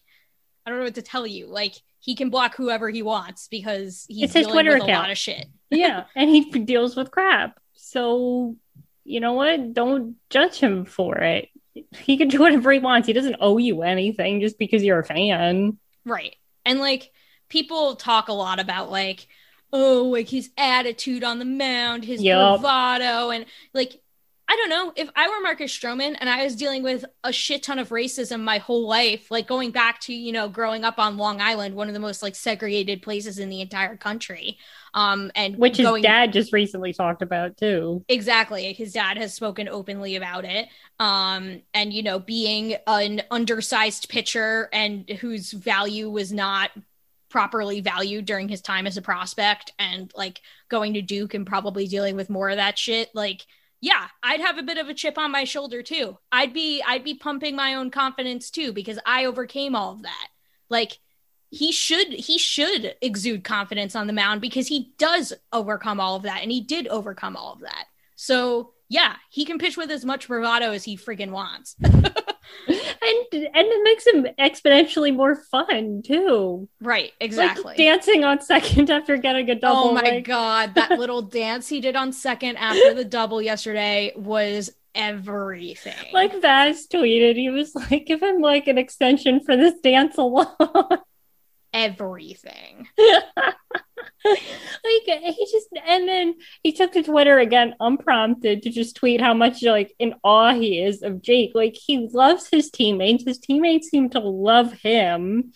I 0.66 0.70
don't 0.70 0.80
know 0.80 0.84
what 0.84 0.96
to 0.96 1.02
tell 1.02 1.26
you. 1.26 1.46
Like 1.46 1.76
he 2.00 2.14
can 2.14 2.28
block 2.28 2.56
whoever 2.56 2.90
he 2.90 3.00
wants 3.00 3.48
because 3.48 4.04
he's 4.06 4.24
It's 4.24 4.34
his 4.34 4.46
dealing 4.46 4.52
Twitter 4.52 4.78
with 4.78 4.88
a 4.88 4.92
lot 4.92 5.10
of 5.10 5.18
shit. 5.18 5.46
Yeah, 5.70 6.04
and 6.14 6.30
he 6.30 6.44
deals 6.50 6.94
with 6.94 7.10
crap. 7.10 7.58
So 7.72 8.54
you 9.02 9.18
know 9.18 9.32
what? 9.32 9.72
Don't 9.72 10.16
judge 10.30 10.60
him 10.60 10.84
for 10.84 11.16
it. 11.16 11.48
He 11.90 12.16
can 12.16 12.28
do 12.28 12.38
whatever 12.38 12.70
he 12.70 12.78
wants. 12.78 13.08
He 13.08 13.12
doesn't 13.14 13.36
owe 13.40 13.56
you 13.56 13.82
anything 13.82 14.40
just 14.40 14.58
because 14.58 14.84
you're 14.84 15.00
a 15.00 15.04
fan. 15.04 15.78
Right. 16.04 16.36
And 16.64 16.78
like 16.78 17.10
people 17.48 17.96
talk 17.96 18.28
a 18.28 18.34
lot 18.34 18.60
about 18.60 18.90
like, 18.90 19.26
oh, 19.74 20.04
like 20.04 20.28
his 20.30 20.50
attitude 20.56 21.24
on 21.24 21.38
the 21.40 21.44
mound, 21.44 22.04
his 22.04 22.22
Yup. 22.22 22.60
bravado, 22.62 23.30
and 23.30 23.44
like 23.74 24.00
I 24.46 24.56
don't 24.56 24.68
know 24.68 24.92
if 24.94 25.10
I 25.16 25.28
were 25.28 25.40
Marcus 25.42 25.76
Stroman 25.76 26.16
and 26.20 26.28
I 26.28 26.44
was 26.44 26.54
dealing 26.54 26.82
with 26.82 27.04
a 27.24 27.32
shit 27.32 27.62
ton 27.62 27.78
of 27.78 27.88
racism 27.88 28.42
my 28.42 28.58
whole 28.58 28.86
life, 28.86 29.30
like 29.30 29.46
going 29.48 29.70
back 29.70 30.00
to 30.02 30.14
you 30.14 30.32
know 30.32 30.48
growing 30.48 30.84
up 30.84 30.98
on 30.98 31.16
Long 31.16 31.40
Island, 31.40 31.74
one 31.74 31.88
of 31.88 31.94
the 31.94 32.00
most 32.00 32.22
like 32.22 32.36
segregated 32.36 33.02
places 33.02 33.38
in 33.38 33.48
the 33.48 33.60
entire 33.60 33.96
country, 33.96 34.58
um, 34.94 35.32
and 35.34 35.56
Which 35.56 35.78
his 35.78 35.86
going 35.86 36.02
dad 36.02 36.32
just 36.32 36.52
recently 36.52 36.92
talked 36.92 37.22
about 37.22 37.56
too. 37.56 38.04
exactly 38.08 38.72
his 38.74 38.92
dad 38.92 39.16
has 39.16 39.34
spoken 39.34 39.68
openly 39.68 40.14
about 40.14 40.44
it 40.44 40.68
um 41.00 41.62
and 41.72 41.92
you 41.92 42.02
know 42.02 42.18
being 42.20 42.76
an 42.86 43.22
undersized 43.30 44.08
pitcher 44.08 44.68
and 44.72 45.08
whose 45.10 45.50
value 45.52 46.08
was 46.08 46.32
not 46.32 46.70
properly 47.34 47.80
valued 47.80 48.26
during 48.26 48.48
his 48.48 48.60
time 48.60 48.86
as 48.86 48.96
a 48.96 49.02
prospect 49.02 49.72
and 49.80 50.12
like 50.14 50.40
going 50.68 50.94
to 50.94 51.02
duke 51.02 51.34
and 51.34 51.48
probably 51.48 51.88
dealing 51.88 52.14
with 52.14 52.30
more 52.30 52.48
of 52.48 52.58
that 52.58 52.78
shit 52.78 53.12
like 53.12 53.44
yeah 53.80 54.06
i'd 54.22 54.38
have 54.38 54.56
a 54.56 54.62
bit 54.62 54.78
of 54.78 54.88
a 54.88 54.94
chip 54.94 55.18
on 55.18 55.32
my 55.32 55.42
shoulder 55.42 55.82
too. 55.82 56.16
I'd 56.30 56.52
be 56.52 56.80
i'd 56.86 57.02
be 57.02 57.14
pumping 57.14 57.56
my 57.56 57.74
own 57.74 57.90
confidence 57.90 58.52
too 58.52 58.72
because 58.72 59.00
i 59.04 59.24
overcame 59.24 59.74
all 59.74 59.94
of 59.94 60.02
that. 60.02 60.28
Like 60.70 61.00
he 61.50 61.72
should 61.72 62.06
he 62.06 62.38
should 62.38 62.94
exude 63.02 63.42
confidence 63.42 63.96
on 63.96 64.06
the 64.06 64.12
mound 64.12 64.40
because 64.40 64.68
he 64.68 64.92
does 64.96 65.32
overcome 65.52 65.98
all 65.98 66.14
of 66.14 66.22
that 66.22 66.40
and 66.40 66.52
he 66.52 66.60
did 66.60 66.86
overcome 66.86 67.34
all 67.34 67.54
of 67.54 67.62
that. 67.62 67.86
So 68.14 68.74
yeah 68.88 69.16
he 69.28 69.44
can 69.44 69.58
pitch 69.58 69.76
with 69.76 69.90
as 69.90 70.04
much 70.04 70.28
bravado 70.28 70.70
as 70.70 70.84
he 70.84 70.96
friggin 70.96 71.32
wants 71.32 71.74
And 72.66 72.76
and 73.32 73.66
it 73.68 73.82
makes 73.84 74.06
him 74.06 74.26
exponentially 74.38 75.14
more 75.14 75.34
fun 75.34 76.02
too. 76.04 76.68
right 76.80 77.12
exactly 77.20 77.64
Like 77.64 77.76
dancing 77.76 78.24
on 78.24 78.40
second 78.40 78.90
after 78.90 79.16
getting 79.18 79.50
a 79.50 79.54
double. 79.54 79.90
oh 79.90 79.92
my 79.94 80.00
like- 80.00 80.24
god 80.24 80.74
that 80.74 80.90
little 80.98 81.20
dance 81.22 81.68
he 81.68 81.80
did 81.80 81.96
on 81.96 82.12
second 82.12 82.56
after 82.56 82.94
the 82.94 83.04
double 83.04 83.42
yesterday 83.42 84.12
was 84.16 84.70
everything 84.94 85.92
Like 86.12 86.40
Vaz 86.40 86.86
tweeted, 86.86 87.36
he 87.36 87.50
was 87.50 87.74
like, 87.74 88.06
give 88.06 88.22
him 88.22 88.40
like 88.40 88.66
an 88.68 88.78
extension 88.78 89.40
for 89.44 89.56
this 89.56 89.74
dance 89.82 90.16
alone. 90.18 90.46
everything 91.74 92.88
like 94.24 95.22
he 95.22 95.48
just 95.50 95.68
and 95.86 96.08
then 96.08 96.34
he 96.62 96.72
took 96.72 96.92
to 96.92 97.02
Twitter 97.02 97.38
again 97.38 97.74
unprompted 97.80 98.62
to 98.62 98.70
just 98.70 98.96
tweet 98.96 99.20
how 99.20 99.34
much 99.34 99.62
like 99.62 99.94
in 99.98 100.14
awe 100.24 100.54
he 100.54 100.82
is 100.82 101.02
of 101.02 101.20
Jake. 101.22 101.52
Like 101.54 101.74
he 101.74 102.08
loves 102.12 102.48
his 102.50 102.70
teammates. 102.70 103.24
His 103.24 103.38
teammates 103.38 103.88
seem 103.88 104.10
to 104.10 104.20
love 104.20 104.72
him. 104.72 105.52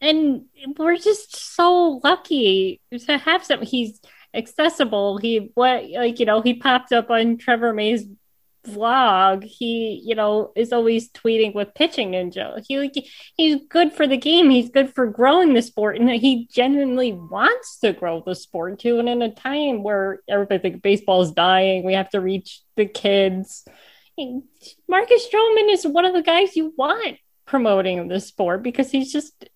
And 0.00 0.42
we're 0.76 0.98
just 0.98 1.36
so 1.54 2.00
lucky 2.04 2.80
to 2.92 3.16
have 3.16 3.44
some 3.44 3.62
he's 3.62 4.00
accessible. 4.34 5.16
He 5.16 5.50
what 5.54 5.88
like 5.90 6.20
you 6.20 6.26
know, 6.26 6.42
he 6.42 6.54
popped 6.54 6.92
up 6.92 7.10
on 7.10 7.38
Trevor 7.38 7.72
May's 7.72 8.04
vlog. 8.66 9.44
He, 9.44 10.02
you 10.04 10.14
know, 10.14 10.52
is 10.56 10.72
always 10.72 11.10
tweeting 11.10 11.54
with 11.54 11.74
pitching 11.74 12.12
ninja. 12.12 12.62
He 12.66 13.10
he's 13.36 13.56
good 13.68 13.92
for 13.92 14.06
the 14.06 14.16
game. 14.16 14.50
He's 14.50 14.70
good 14.70 14.94
for 14.94 15.06
growing 15.06 15.54
the 15.54 15.62
sport, 15.62 15.98
and 15.98 16.10
he 16.10 16.48
genuinely 16.52 17.12
wants 17.12 17.78
to 17.80 17.92
grow 17.92 18.22
the 18.24 18.34
sport 18.34 18.78
too. 18.78 18.98
And 18.98 19.08
in 19.08 19.22
a 19.22 19.34
time 19.34 19.82
where 19.82 20.20
everybody 20.28 20.60
thinks 20.60 20.80
baseball 20.80 21.22
is 21.22 21.32
dying, 21.32 21.84
we 21.84 21.94
have 21.94 22.10
to 22.10 22.20
reach 22.20 22.62
the 22.76 22.86
kids. 22.86 23.64
Marcus 24.88 25.26
Stroman 25.28 25.72
is 25.72 25.86
one 25.86 26.04
of 26.04 26.14
the 26.14 26.22
guys 26.22 26.56
you 26.56 26.72
want 26.76 27.18
promoting 27.46 28.08
the 28.08 28.20
sport 28.20 28.62
because 28.62 28.90
he's 28.90 29.12
just, 29.12 29.48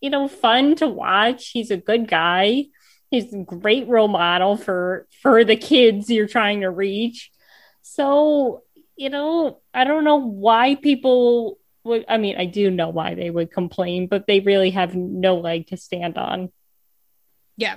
you 0.00 0.10
know, 0.10 0.28
fun 0.28 0.76
to 0.76 0.88
watch. 0.88 1.50
He's 1.50 1.70
a 1.70 1.76
good 1.76 2.08
guy. 2.08 2.66
He's 3.10 3.32
a 3.32 3.38
great 3.38 3.88
role 3.88 4.08
model 4.08 4.56
for 4.56 5.06
for 5.22 5.44
the 5.44 5.56
kids 5.56 6.10
you're 6.10 6.26
trying 6.26 6.62
to 6.62 6.70
reach. 6.70 7.30
So, 7.86 8.62
you 8.96 9.10
know, 9.10 9.60
I 9.74 9.84
don't 9.84 10.04
know 10.04 10.16
why 10.16 10.74
people 10.74 11.58
would 11.84 12.06
I 12.08 12.16
mean, 12.16 12.36
I 12.38 12.46
do 12.46 12.70
know 12.70 12.88
why 12.88 13.14
they 13.14 13.28
would 13.30 13.52
complain, 13.52 14.06
but 14.06 14.26
they 14.26 14.40
really 14.40 14.70
have 14.70 14.94
no 14.94 15.36
leg 15.36 15.66
to 15.68 15.76
stand 15.76 16.16
on. 16.18 16.50
yeah 17.58 17.76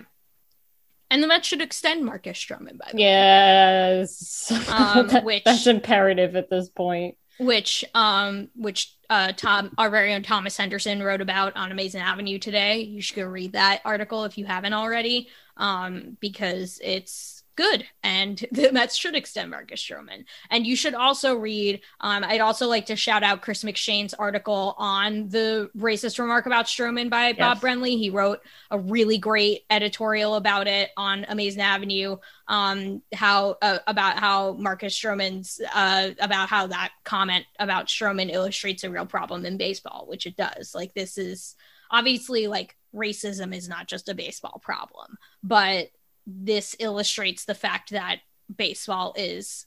and 1.09 1.23
the 1.23 1.27
Mets 1.27 1.47
should 1.47 1.61
extend 1.61 2.03
Marcus 2.05 2.37
Stroman 2.37 2.77
by 2.77 2.89
the 2.91 2.97
way. 2.97 3.03
Yes. 3.03 4.51
Um, 4.71 5.07
That- 5.07 5.23
which- 5.25 5.43
that's 5.43 5.67
imperative 5.67 6.35
at 6.37 6.49
this 6.49 6.69
point. 6.69 7.15
which 7.39 7.83
um 7.93 8.47
which 8.55 8.95
uh 9.09 9.31
tom 9.35 9.71
our 9.77 9.89
very 9.91 10.13
own 10.15 10.23
thomas 10.23 10.57
henderson 10.57 11.03
wrote 11.03 11.21
about 11.21 11.55
on 11.55 11.71
amazing 11.71 12.01
avenue 12.01 12.39
today 12.39 12.79
you 12.79 12.99
should 13.01 13.15
go 13.17 13.25
read 13.25 13.51
that 13.53 13.81
article 13.85 14.23
if 14.23 14.37
you 14.39 14.45
haven't 14.45 14.73
already 14.73 15.27
um 15.57 16.17
because 16.19 16.79
it's 16.83 17.36
good 17.57 17.85
and 18.03 18.45
the 18.51 18.71
mets 18.71 18.95
should 18.95 19.15
extend 19.15 19.51
marcus 19.51 19.81
stroman. 19.81 20.23
And 20.49 20.65
you 20.65 20.77
should 20.77 20.93
also 20.93 21.35
read 21.35 21.81
um 21.99 22.23
i'd 22.23 22.41
also 22.41 22.67
like 22.67 22.85
to 22.85 22.95
shout 22.95 23.23
out 23.23 23.41
chris 23.41 23.63
mcshane's 23.63 24.13
article 24.13 24.75
on 24.77 25.27
the 25.27 25.69
racist 25.77 26.19
remark 26.19 26.45
about 26.45 26.65
stroman 26.67 27.09
by 27.09 27.33
bob 27.33 27.59
brenly 27.59 27.97
he 27.97 28.09
wrote 28.09 28.39
a 28.71 28.79
really 28.79 29.17
great 29.17 29.63
editorial 29.69 30.35
about 30.35 30.67
it 30.67 30.91
on 30.95 31.25
amazing 31.27 31.61
avenue 31.61 32.15
um 32.47 33.01
how 33.13 33.57
uh, 33.61 33.79
about 33.87 34.19
how 34.19 34.53
Marcus 34.53 34.97
Stroman's 34.97 35.59
uh 35.73 36.11
about 36.19 36.49
how 36.49 36.67
that 36.67 36.91
comment 37.03 37.45
about 37.59 37.87
Stroman 37.87 38.31
illustrates 38.31 38.83
a 38.83 38.89
real 38.89 39.05
problem 39.05 39.45
in 39.45 39.57
baseball 39.57 40.05
which 40.07 40.25
it 40.25 40.35
does. 40.35 40.73
Like 40.73 40.93
this 40.93 41.17
is 41.17 41.55
obviously 41.91 42.47
like 42.47 42.75
racism 42.95 43.55
is 43.55 43.67
not 43.67 43.87
just 43.87 44.09
a 44.09 44.15
baseball 44.15 44.61
problem 44.63 45.17
but 45.43 45.89
this 46.27 46.75
illustrates 46.79 47.45
the 47.45 47.55
fact 47.55 47.91
that 47.91 48.19
baseball 48.53 49.13
is 49.17 49.65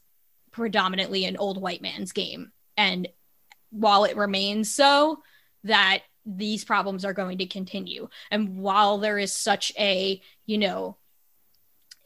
predominantly 0.53 1.25
an 1.25 1.39
old 1.39 1.61
white 1.61 1.83
man's 1.83 2.13
game. 2.13 2.53
And 2.77 3.09
while 3.71 4.05
it 4.05 4.17
remains 4.17 4.73
so 4.73 5.23
that 5.65 6.03
these 6.27 6.65
problems 6.65 7.05
are 7.05 7.15
going 7.15 7.39
to 7.39 7.47
continue. 7.47 8.09
And 8.31 8.59
while 8.59 8.99
there 8.99 9.19
is 9.19 9.33
such 9.33 9.73
a 9.79 10.21
you 10.47 10.59
know 10.59 10.97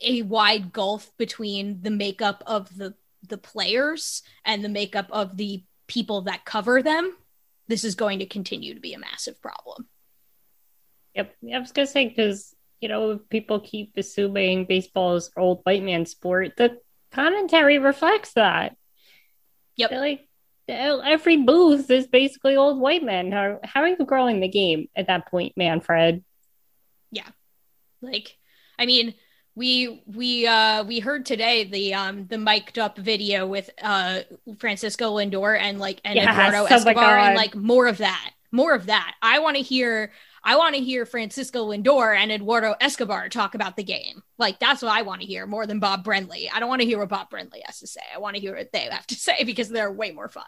a 0.01 0.23
wide 0.23 0.73
gulf 0.73 1.11
between 1.17 1.83
the 1.83 1.91
makeup 1.91 2.43
of 2.47 2.75
the 2.77 2.95
the 3.27 3.39
players 3.39 4.23
and 4.45 4.65
the 4.65 4.69
makeup 4.69 5.09
of 5.11 5.37
the 5.37 5.65
people 5.87 6.23
that 6.23 6.45
cover 6.45 6.83
them 6.83 7.17
this 7.69 7.85
is 7.85 7.95
going 7.95 8.19
to 8.19 8.27
continue 8.27 8.75
to 8.75 8.81
be 8.81 8.93
a 8.93 8.99
massive 8.99 9.41
problem. 9.41 9.89
Yep. 11.15 11.35
I 11.55 11.59
was 11.59 11.73
gonna 11.73 11.87
say 11.87 12.09
because 12.09 12.55
you 12.85 12.89
know 12.89 13.19
people 13.31 13.61
keep 13.61 13.95
assuming 13.97 14.67
baseball 14.67 15.17
is 15.17 15.31
old 15.39 15.61
white 15.63 15.83
man 15.83 16.05
sport. 16.05 16.59
The 16.59 16.77
commentary 17.11 17.79
reflects 17.79 18.35
that. 18.35 18.77
Yep. 19.77 19.89
They're 19.89 20.01
like 20.01 20.29
every 20.69 21.39
booth 21.39 21.91
is 21.91 22.07
basically 22.07 22.57
old 22.57 22.79
white 22.79 23.03
men. 23.03 23.33
How 23.33 23.59
how 23.65 23.81
are 23.81 23.89
you 23.89 23.97
growing 24.05 24.41
the 24.41 24.49
game 24.49 24.91
at 24.95 25.07
that 25.07 25.31
point, 25.31 25.55
Manfred? 25.57 26.23
Yeah. 27.11 27.29
Like 28.03 28.37
i 28.79 28.85
mean 28.85 29.15
we 29.55 30.03
we 30.05 30.47
uh 30.47 30.85
we 30.85 30.99
heard 30.99 31.25
today 31.25 31.65
the 31.65 31.95
um 31.95 32.27
the 32.27 32.37
mic'd 32.37 32.79
up 32.79 32.99
video 32.99 33.47
with 33.47 33.71
uh 33.81 34.19
francisco 34.59 35.15
lindor 35.15 35.57
and 35.57 35.79
like 35.79 36.01
and 36.05 36.17
Yes, 36.17 36.29
eduardo 36.29 36.65
oh 36.65 36.75
escobar 36.75 37.19
and 37.19 37.37
like 37.37 37.55
more 37.55 37.87
of 37.87 37.99
that 37.99 38.33
more 38.51 38.75
of 38.75 38.87
that 38.87 39.15
i 39.23 39.39
want 39.39 39.57
to 39.57 39.63
hear 39.63 40.11
i 40.45 40.57
want 40.57 40.75
to 40.75 40.81
hear 40.81 41.07
francisco 41.07 41.67
lindor 41.67 42.17
and 42.17 42.31
eduardo 42.31 42.75
escobar 42.81 43.29
talk 43.29 43.55
about 43.55 43.77
the 43.77 43.83
game 43.83 44.23
like 44.39 44.59
that's 44.61 44.83
what 44.83 44.93
i 44.93 45.03
want 45.03 45.21
to 45.21 45.27
hear 45.27 45.47
more 45.47 45.67
than 45.67 45.81
bob 45.81 46.05
brenly 46.05 46.49
i 46.53 46.61
don't 46.61 46.69
want 46.69 46.81
to 46.81 46.87
hear 46.87 46.99
what 46.99 47.09
bob 47.09 47.31
brenly 47.31 47.63
has 47.65 47.81
to 47.81 47.87
say 47.87 48.01
i 48.15 48.19
want 48.19 48.37
to 48.37 48.41
hear 48.41 48.57
what 48.57 48.73
they 48.73 48.81
have 48.81 49.07
to 49.07 49.15
say 49.17 49.45
because 49.45 49.69
they're 49.69 49.93
way 49.93 50.11
more 50.11 50.29
fun 50.29 50.45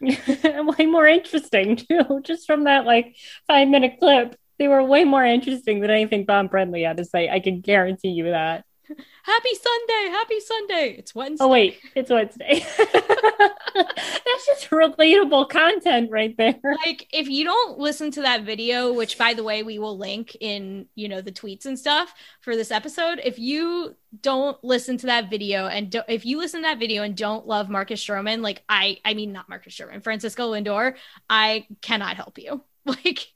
way 0.00 0.86
more 0.86 1.06
interesting 1.06 1.76
too. 1.76 2.20
Just 2.22 2.46
from 2.46 2.64
that 2.64 2.86
like 2.86 3.16
five 3.46 3.68
minute 3.68 3.98
clip, 3.98 4.34
they 4.58 4.68
were 4.68 4.82
way 4.82 5.04
more 5.04 5.24
interesting 5.24 5.80
than 5.80 5.90
anything 5.90 6.24
Bob 6.24 6.50
Brenly 6.50 6.86
had 6.86 6.96
to 6.98 7.04
say. 7.04 7.28
I 7.28 7.40
can 7.40 7.60
guarantee 7.60 8.10
you 8.10 8.24
that. 8.24 8.64
happy 9.22 9.54
sunday 9.54 10.10
happy 10.10 10.40
sunday 10.40 10.94
it's 10.98 11.14
wednesday 11.14 11.44
Oh 11.44 11.48
wait, 11.48 11.78
it's 11.94 12.10
Wednesday. 12.10 12.64
That's 13.74 14.46
just 14.46 14.70
relatable 14.70 15.48
content 15.48 16.10
right 16.10 16.36
there. 16.36 16.54
like 16.84 17.08
if 17.12 17.28
you 17.28 17.44
don't 17.44 17.78
listen 17.78 18.10
to 18.12 18.22
that 18.22 18.44
video 18.44 18.92
which 18.92 19.16
by 19.16 19.34
the 19.34 19.44
way 19.44 19.62
we 19.62 19.78
will 19.78 19.96
link 19.96 20.36
in 20.40 20.86
you 20.94 21.08
know 21.08 21.20
the 21.20 21.32
tweets 21.32 21.66
and 21.66 21.78
stuff 21.78 22.12
for 22.40 22.56
this 22.56 22.70
episode 22.70 23.20
if 23.24 23.38
you 23.38 23.94
don't 24.22 24.62
listen 24.64 24.96
to 24.98 25.06
that 25.06 25.30
video 25.30 25.66
and 25.66 25.90
do, 25.90 26.02
if 26.08 26.26
you 26.26 26.38
listen 26.38 26.62
to 26.62 26.66
that 26.66 26.78
video 26.78 27.02
and 27.02 27.16
don't 27.16 27.46
love 27.46 27.68
marcus 27.68 28.04
stroman 28.04 28.42
like 28.42 28.62
i 28.68 28.98
i 29.04 29.14
mean 29.14 29.32
not 29.32 29.48
marcus 29.48 29.74
stroman 29.74 30.02
francisco 30.02 30.52
lindor 30.52 30.94
i 31.28 31.66
cannot 31.80 32.16
help 32.16 32.38
you 32.38 32.62
like 32.84 33.28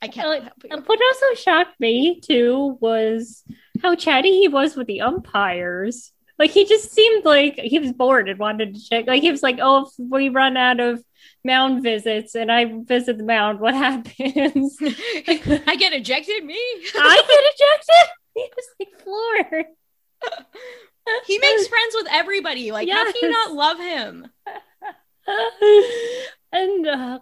i 0.00 0.06
help 0.06 0.44
you 0.64 0.70
What 0.70 1.00
also 1.00 1.34
shocked 1.40 1.78
me 1.78 2.20
too 2.20 2.78
was 2.80 3.44
how 3.84 3.94
chatty 3.94 4.40
he 4.40 4.48
was 4.48 4.76
with 4.76 4.86
the 4.86 5.02
umpires. 5.02 6.10
Like 6.38 6.50
he 6.50 6.64
just 6.64 6.90
seemed 6.90 7.24
like 7.24 7.56
he 7.58 7.78
was 7.78 7.92
bored 7.92 8.30
and 8.30 8.38
wanted 8.38 8.74
to 8.74 8.88
check. 8.88 9.06
Like 9.06 9.22
he 9.22 9.30
was 9.30 9.42
like, 9.42 9.58
"Oh, 9.60 9.82
if 9.82 9.92
we 9.98 10.30
run 10.30 10.56
out 10.56 10.80
of 10.80 11.04
mound 11.44 11.82
visits 11.82 12.34
and 12.34 12.50
I 12.50 12.64
visit 12.64 13.18
the 13.18 13.24
mound, 13.24 13.60
what 13.60 13.74
happens? 13.86 14.78
i 14.80 15.76
get 15.78 15.92
ejected 15.92 16.44
me 16.44 16.58
I 16.96 17.22
get 17.28 17.44
ejected." 17.54 18.14
he 18.34 18.48
was 18.56 18.66
like 18.80 19.00
floored. 19.02 19.66
He 21.26 21.38
makes 21.38 21.68
friends 21.68 21.94
with 21.94 22.06
everybody. 22.10 22.72
Like, 22.72 22.88
how 22.88 23.04
can 23.04 23.14
you 23.20 23.30
not 23.30 23.52
love 23.52 23.78
him? 23.78 24.26
and 26.50 26.86
uh, 26.86 27.18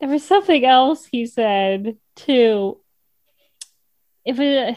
there 0.00 0.08
was 0.08 0.24
something 0.24 0.64
else 0.64 1.06
he 1.06 1.24
said 1.26 1.96
too. 2.16 2.80
If 4.24 4.40
it, 4.40 4.76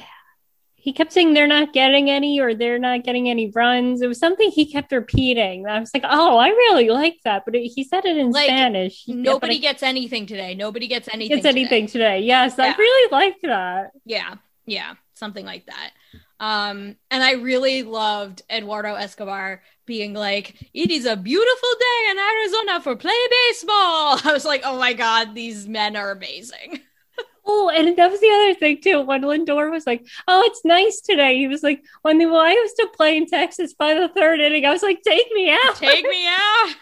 he 0.83 0.91
kept 0.91 1.13
saying 1.13 1.33
they're 1.33 1.47
not 1.47 1.71
getting 1.71 2.09
any 2.09 2.41
or 2.41 2.53
they're 2.53 2.77
not 2.77 3.03
getting 3.05 3.29
any 3.29 3.49
runs, 3.51 4.01
it 4.01 4.07
was 4.07 4.19
something 4.19 4.51
he 4.51 4.65
kept 4.69 4.91
repeating. 4.91 5.65
I 5.65 5.79
was 5.79 5.91
like, 5.93 6.03
oh, 6.05 6.37
I 6.37 6.49
really 6.49 6.89
like 6.89 7.17
that, 7.23 7.45
but 7.45 7.55
it, 7.55 7.67
he 7.73 7.85
said 7.85 8.03
it 8.03 8.17
in 8.17 8.31
Like, 8.31 8.47
Spanish. 8.47 9.03
Yeah, 9.07 9.15
Nobody 9.15 9.55
I- 9.55 9.59
gets 9.59 9.81
anything 9.81 10.25
today. 10.25 10.55
Nobody 10.55 10.87
gets 10.87 11.07
anything. 11.07 11.37
gets 11.37 11.45
anything 11.45 11.87
today. 11.87 12.15
today. 12.17 12.27
Yes, 12.27 12.59
I 12.59 12.75
really 12.75 13.11
like 13.11 13.35
that. 13.43 13.91
Yeah, 14.05 14.35
yeah, 14.65 14.95
something 15.13 15.45
like 15.45 15.65
that. 15.67 15.91
Um, 16.41 16.97
and 17.09 17.23
I 17.23 17.33
really 17.35 17.83
loved 17.83 18.41
Eduardo 18.51 18.95
Escobar 18.95 19.61
being 19.85 20.13
like, 20.13 20.55
"It 20.73 20.91
is 20.91 21.05
a 21.05 21.15
beautiful 21.15 21.69
day 21.79 22.11
in 22.11 22.17
Arizona 22.19 22.81
for 22.81 22.97
play 22.97 23.13
baseball." 23.47 24.19
I 24.25 24.31
was 24.33 24.43
like, 24.43 24.63
"Oh 24.65 24.77
my 24.77 24.91
god, 24.91 25.33
these 25.33 25.65
men 25.67 25.95
are 25.95 26.11
amazing." 26.11 26.81
Oh, 27.45 27.69
and 27.69 27.97
that 27.97 28.09
was 28.11 28.21
the 28.21 28.29
other 28.29 28.53
thing 28.53 28.79
too. 28.81 29.01
When 29.01 29.21
Lindor 29.21 29.69
was 29.69 29.85
like, 29.85 30.05
"Oh, 30.27 30.41
it's 30.45 30.63
nice 30.63 31.01
today," 31.01 31.37
he 31.37 31.47
was 31.47 31.61
like, 31.63 31.83
"When 32.01 32.17
the 32.17 32.25
I 32.27 32.51
used 32.51 32.75
to 32.77 32.87
play 32.95 33.17
in 33.17 33.25
Texas 33.27 33.73
by 33.73 33.93
the 33.93 34.07
third 34.07 34.39
inning, 34.39 34.65
I 34.65 34.71
was 34.71 34.83
like, 34.83 35.01
take 35.01 35.31
me 35.33 35.51
out, 35.51 35.75
Take 35.75 36.05
me 36.07 36.25
out. 36.27 36.75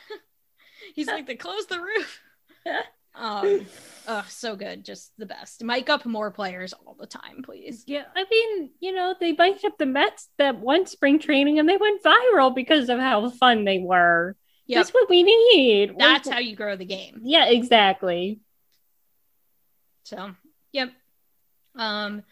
He's 0.96 1.08
like, 1.08 1.26
"They 1.26 1.36
close 1.36 1.66
the 1.68 1.80
roof." 1.80 2.20
Um, 3.14 3.66
oh, 4.08 4.26
so 4.30 4.56
good, 4.56 4.86
just 4.86 5.12
the 5.18 5.26
best. 5.26 5.62
Mic 5.66 5.90
up 5.90 6.06
more 6.06 6.32
players 6.32 6.72
all 6.72 6.96
the 6.98 7.06
time, 7.06 7.42
please. 7.44 7.84
Yeah, 7.86 8.06
I 8.16 8.24
mean, 8.32 8.70
you 8.80 8.94
know, 8.94 9.14
they 9.20 9.34
mic'd 9.34 9.66
up 9.66 9.78
the 9.78 9.86
Mets 9.86 10.30
that 10.38 10.60
one 10.60 10.86
spring 10.86 11.20
training 11.20 11.60
and 11.60 11.68
they 11.68 11.76
went 11.76 12.02
viral 12.02 12.56
because 12.56 12.88
of 12.88 13.00
how 13.00 13.30
fun 13.32 13.66
they 13.66 13.80
were. 13.80 14.38
Yep, 14.68 14.78
That's 14.78 14.94
what 14.94 15.10
we 15.10 15.24
need. 15.24 15.96
that's 16.00 16.28
We- 16.30 16.34
how 16.34 16.40
you 16.40 16.56
grow 16.56 16.78
the 16.78 16.86
game. 16.86 17.20
Yeah, 17.24 17.48
exactly. 17.48 18.40
So, 20.06 20.32
yep. 20.72 20.92
Um, 21.76 22.24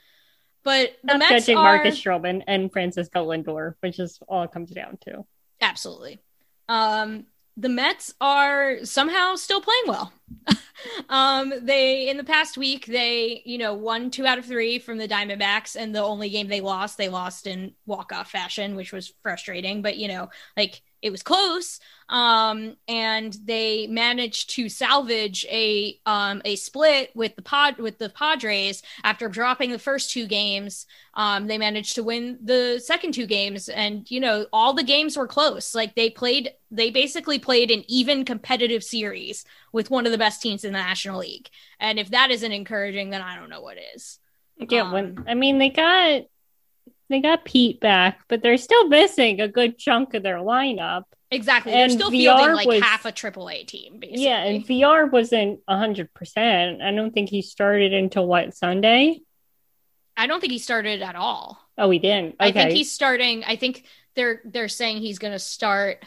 but 0.64 0.98
the 1.04 1.14
Not 1.14 1.20
Mets 1.20 1.46
judging 1.46 1.58
are 1.58 1.64
Marcus 1.64 2.02
Stroman 2.02 2.44
and 2.48 2.72
Francisco 2.72 3.28
Lindor, 3.28 3.76
which 3.80 4.00
is 4.00 4.20
all 4.28 4.44
it 4.44 4.52
comes 4.52 4.72
down 4.72 4.98
to. 5.06 5.26
absolutely. 5.62 6.20
Um, 6.68 7.26
the 7.58 7.70
Mets 7.70 8.14
are 8.22 8.78
somehow 8.86 9.36
still 9.36 9.62
playing 9.62 9.84
well. 9.88 10.14
um, 11.10 11.54
they 11.62 12.10
in 12.10 12.16
the 12.16 12.24
past 12.24 12.58
week 12.58 12.86
they 12.86 13.42
you 13.46 13.58
know 13.58 13.74
won 13.74 14.12
two 14.12 14.26
out 14.26 14.38
of 14.38 14.46
three 14.46 14.80
from 14.80 14.98
the 14.98 15.08
Diamondbacks, 15.08 15.76
and 15.76 15.94
the 15.94 16.02
only 16.02 16.30
game 16.30 16.48
they 16.48 16.62
lost 16.62 16.98
they 16.98 17.10
lost 17.10 17.48
in 17.48 17.74
walk 17.86 18.14
off 18.14 18.32
fashion, 18.32 18.76
which 18.76 18.94
was 18.94 19.14
frustrating. 19.24 19.82
But 19.82 19.98
you 19.98 20.08
know, 20.08 20.30
like 20.56 20.82
it 21.02 21.12
was 21.12 21.24
close. 21.24 21.80
Um, 22.10 22.76
and 22.88 23.38
they 23.46 23.88
managed 23.88 24.50
to 24.52 24.68
salvage 24.68 25.46
a 25.50 26.00
um 26.06 26.42
a 26.44 26.56
split 26.56 27.12
with 27.16 27.36
the 27.36 27.42
pod 27.42 27.78
with 27.78 28.00
the 28.00 28.10
Padres 28.10 28.82
after 29.04 29.30
dropping 29.30 29.72
the 29.72 29.80
first 29.80 30.12
two 30.12 30.26
games. 30.26 30.88
Um, 31.14 31.48
they 31.48 31.58
managed 31.58 31.96
to 31.96 32.04
win 32.04 32.40
the 32.44 32.82
second 32.84 33.14
two 33.14 33.28
games, 33.28 33.70
and 33.70 34.10
you 34.10 34.20
know 34.20 34.48
all 34.52 34.74
the 34.74 34.84
games 34.84 35.18
were 35.18 35.28
close. 35.28 35.76
Like 35.76 35.96
they 35.96 36.10
played, 36.10 36.52
they 36.72 36.90
basically 36.90 37.40
played 37.40 37.70
an 37.72 37.84
even 37.88 38.26
competitive 38.26 38.84
series 38.84 39.46
with 39.72 39.92
one 39.92 40.06
of 40.06 40.12
the 40.12 40.18
best 40.18 40.42
teams 40.42 40.64
in 40.64 40.74
the 40.74 40.80
National 40.80 41.20
League. 41.20 41.50
And 41.80 42.00
if 42.00 42.10
that 42.10 42.32
isn't 42.32 42.52
encouraging, 42.52 43.12
then 43.12 43.22
I 43.22 43.36
don't 43.36 43.50
know 43.50 43.62
what 43.62 43.78
is. 43.96 44.20
Yeah, 44.58 44.92
when 44.92 45.24
I 45.28 45.36
mean 45.36 45.58
they 45.58 45.70
got 45.70 46.24
they 47.10 47.22
got 47.22 47.46
Pete 47.46 47.80
back, 47.80 48.22
but 48.28 48.42
they're 48.42 48.58
still 48.58 48.88
missing 48.88 49.42
a 49.42 49.48
good 49.48 49.78
chunk 49.78 50.14
of 50.14 50.24
their 50.24 50.38
lineup. 50.38 51.04
Exactly, 51.32 51.74
And 51.74 51.92
they're 51.92 51.98
still 51.98 52.10
VR 52.10 52.12
fielding 52.12 52.56
like 52.56 52.68
was- 52.68 52.82
half 52.82 53.06
a 53.06 53.12
AAA 53.12 53.68
team. 53.68 54.00
Basically. 54.00 54.24
Yeah, 54.24 54.44
and 54.44 54.66
VR 54.66 55.12
wasn't 55.12 55.60
hundred 55.68 56.14
percent. 56.14 56.82
I 56.82 56.92
don't 56.92 57.12
think 57.12 57.30
he 57.30 57.42
started 57.42 57.94
until 57.94 58.26
what 58.26 58.56
Sunday. 58.56 59.22
I 60.18 60.28
don't 60.28 60.42
think 60.42 60.52
he 60.52 60.60
started 60.60 61.02
at 61.02 61.16
all. 61.16 61.60
Oh, 61.78 61.90
he 61.90 62.00
didn't. 62.00 62.36
Okay. 62.40 62.50
I 62.50 62.52
think 62.52 62.72
he's 62.72 62.92
starting. 62.92 63.44
I 63.46 63.56
think 63.56 63.86
they're 64.16 64.42
they're 64.44 64.68
saying 64.68 64.98
he's 64.98 65.20
going 65.20 65.34
to 65.34 65.40
start 65.40 66.04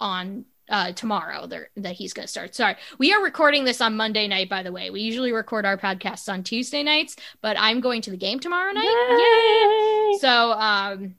on 0.00 0.44
uh 0.68 0.92
tomorrow. 0.92 1.46
That 1.46 1.92
he's 1.92 2.12
going 2.12 2.24
to 2.24 2.30
start. 2.30 2.54
Sorry, 2.54 2.76
we 2.98 3.12
are 3.12 3.22
recording 3.22 3.64
this 3.64 3.80
on 3.80 3.96
Monday 3.96 4.28
night. 4.28 4.48
By 4.48 4.62
the 4.62 4.72
way, 4.72 4.90
we 4.90 5.00
usually 5.00 5.32
record 5.32 5.66
our 5.66 5.76
podcasts 5.76 6.32
on 6.32 6.42
Tuesday 6.42 6.82
nights, 6.82 7.16
but 7.42 7.56
I'm 7.58 7.80
going 7.80 8.02
to 8.02 8.10
the 8.10 8.16
game 8.16 8.40
tomorrow 8.40 8.72
night. 8.72 8.84
Yay! 8.84 10.18
So 10.20 10.52
um, 10.52 11.14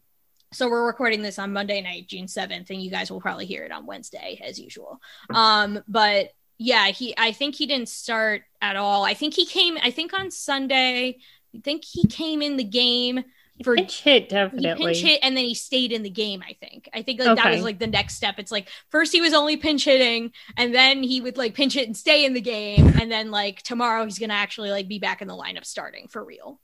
so 0.52 0.70
we're 0.70 0.86
recording 0.86 1.22
this 1.22 1.40
on 1.40 1.54
Monday 1.54 1.82
night, 1.82 2.08
June 2.08 2.28
seventh, 2.28 2.70
and 2.70 2.82
you 2.82 2.90
guys 2.90 3.12
will 3.12 3.22
probably 3.22 3.46
hear 3.46 3.64
it 3.64 3.72
on 3.72 3.86
Wednesday 3.86 4.42
as 4.44 4.60
usual. 4.60 5.00
Um, 5.34 5.84
but 5.88 6.34
yeah, 6.58 6.88
he 6.88 7.14
I 7.18 7.32
think 7.32 7.56
he 7.56 7.66
didn't 7.66 7.90
start 7.90 8.44
at 8.62 8.76
all. 8.76 9.04
I 9.04 9.14
think 9.14 9.34
he 9.34 9.46
came. 9.46 9.78
I 9.82 9.92
think 9.92 10.14
on 10.14 10.32
Sunday. 10.32 11.20
I 11.56 11.62
think 11.62 11.84
he 11.84 12.06
came 12.06 12.44
in 12.44 12.58
the 12.58 12.64
game 12.64 13.24
for 13.64 13.76
Pinch 13.76 14.02
hit 14.02 14.24
he 14.24 14.28
definitely. 14.30 14.94
pinch 14.94 15.02
hit 15.02 15.20
and 15.22 15.36
then 15.36 15.46
he 15.46 15.54
stayed 15.54 15.92
in 15.92 16.04
the 16.04 16.10
game 16.10 16.42
i 16.48 16.54
think. 16.54 16.90
I 16.94 17.02
think 17.02 17.20
like 17.20 17.36
that 17.36 17.52
was 17.52 17.62
like 17.64 17.80
the 17.80 17.88
next 17.88 18.16
step. 18.16 18.36
It's 18.38 18.52
like 18.52 18.70
first 18.90 19.12
he 19.12 19.22
was 19.22 19.34
only 19.34 19.58
pinch 19.58 19.86
hitting 19.86 20.32
and 20.58 20.74
then 20.74 21.04
he 21.04 21.20
would 21.22 21.38
like 21.38 21.56
pinch 21.56 21.74
hit 21.74 21.88
and 21.88 21.98
stay 21.98 22.26
in 22.26 22.34
the 22.34 22.42
game 22.42 22.88
and 23.00 23.12
then 23.12 23.32
like 23.32 23.62
tomorrow 23.62 24.04
he's 24.06 24.20
gonna 24.20 24.34
actually 24.34 24.72
like 24.72 24.88
be 24.88 25.00
back 25.00 25.22
in 25.22 25.28
the 25.28 25.36
lineup 25.36 25.66
starting 25.66 26.08
for 26.08 26.24
real. 26.24 26.60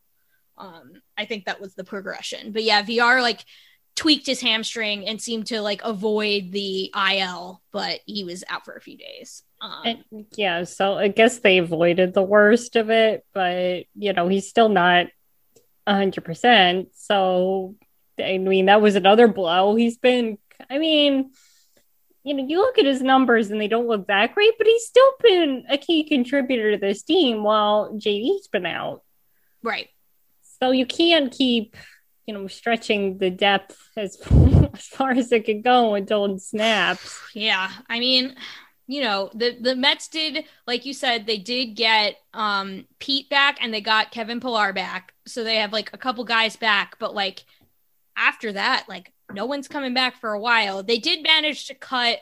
Um 0.58 0.94
i 1.18 1.26
think 1.26 1.46
that 1.46 1.60
was 1.60 1.76
the 1.76 1.84
progression. 1.84 2.52
But 2.52 2.64
yeah 2.64 2.82
vr 2.84 3.22
like 3.22 3.44
tweaked 3.96 4.26
his 4.28 4.42
hamstring 4.42 5.08
and 5.08 5.22
seemed 5.22 5.48
to 5.48 5.62
like 5.62 5.82
avoid 5.84 6.52
the 6.52 6.92
il 6.96 7.62
but 7.72 8.02
he 8.06 8.26
was 8.26 8.44
out 8.50 8.66
for 8.66 8.74
a 8.74 8.82
few 8.82 8.98
days. 8.98 9.44
Um 9.62 9.82
And- 9.86 10.26
yeah, 10.38 10.64
so 10.64 10.96
I 10.96 11.08
guess 11.08 11.40
they 11.40 11.58
avoided 11.60 12.14
the 12.14 12.24
worst 12.24 12.76
of 12.76 12.90
it, 12.90 13.26
but 13.34 13.86
you 13.96 14.14
know 14.14 14.28
he's 14.28 14.50
still 14.50 14.70
not 14.70 15.08
hundred 15.88 16.24
percent. 16.24 16.90
So 16.94 17.76
I 18.20 18.38
mean 18.38 18.68
that 18.68 18.82
was 18.82 18.96
another 18.96 19.28
blow. 19.28 19.76
He's 19.76 19.98
been. 19.98 20.38
I 20.70 20.78
mean. 20.78 21.32
You 22.28 22.34
know, 22.34 22.44
you 22.44 22.58
look 22.58 22.80
at 22.80 22.86
his 22.86 23.04
numbers 23.04 23.52
and 23.52 23.62
they 23.62 23.68
don't 23.68 23.86
look 23.88 24.08
that 24.08 24.34
great, 24.34 24.54
but 24.58 24.66
he's 24.66 24.88
still 24.88 25.12
been 25.22 25.64
a 25.70 25.78
key 25.78 26.04
contributor 26.04 26.72
to 26.72 26.78
this 26.80 27.04
team 27.04 27.44
while 27.44 27.94
JD's 27.94 28.48
been 28.48 28.66
out. 28.66 29.04
right 29.62 29.90
So 30.60 30.72
you 30.72 30.88
can't 30.88 31.32
keep, 31.32 31.76
you 32.26 32.34
know, 32.34 32.48
stretching 32.48 33.20
the 33.20 33.30
depth 33.30 33.78
as, 33.96 34.18
as 34.74 34.88
far 34.88 35.12
as 35.12 35.32
it 35.32 35.46
can 35.46 35.62
go 35.62 35.94
until 35.94 36.26
it 36.26 36.42
snaps. 36.42 37.20
Yeah, 37.36 37.70
I 37.88 38.00
mean, 38.00 38.36
you 38.88 39.02
know, 39.02 39.30
the 39.34 39.58
the 39.60 39.76
Mets 39.76 40.08
did, 40.08 40.46
like 40.68 40.86
you 40.86 40.94
said, 40.94 41.26
they 41.26 41.38
did 41.38 41.76
get 41.76 42.18
um 42.34 42.86
Pete 43.00 43.30
back 43.30 43.58
and 43.62 43.74
they 43.74 43.82
got 43.82 44.12
Kevin 44.12 44.40
Pillar 44.40 44.74
back, 44.74 45.14
so 45.26 45.44
they 45.44 45.58
have 45.58 45.74
like 45.74 45.92
a 45.94 45.98
couple 45.98 46.24
guys 46.24 46.56
back, 46.56 46.98
but 47.00 47.16
like 47.16 47.46
after 48.16 48.54
that, 48.54 48.86
like 48.88 49.12
no 49.34 49.46
one's 49.46 49.68
coming 49.68 49.94
back 49.94 50.20
for 50.20 50.34
a 50.34 50.40
while. 50.40 50.84
They 50.84 51.00
did 51.00 51.24
manage 51.24 51.68
to 51.68 51.76
cut 51.76 52.20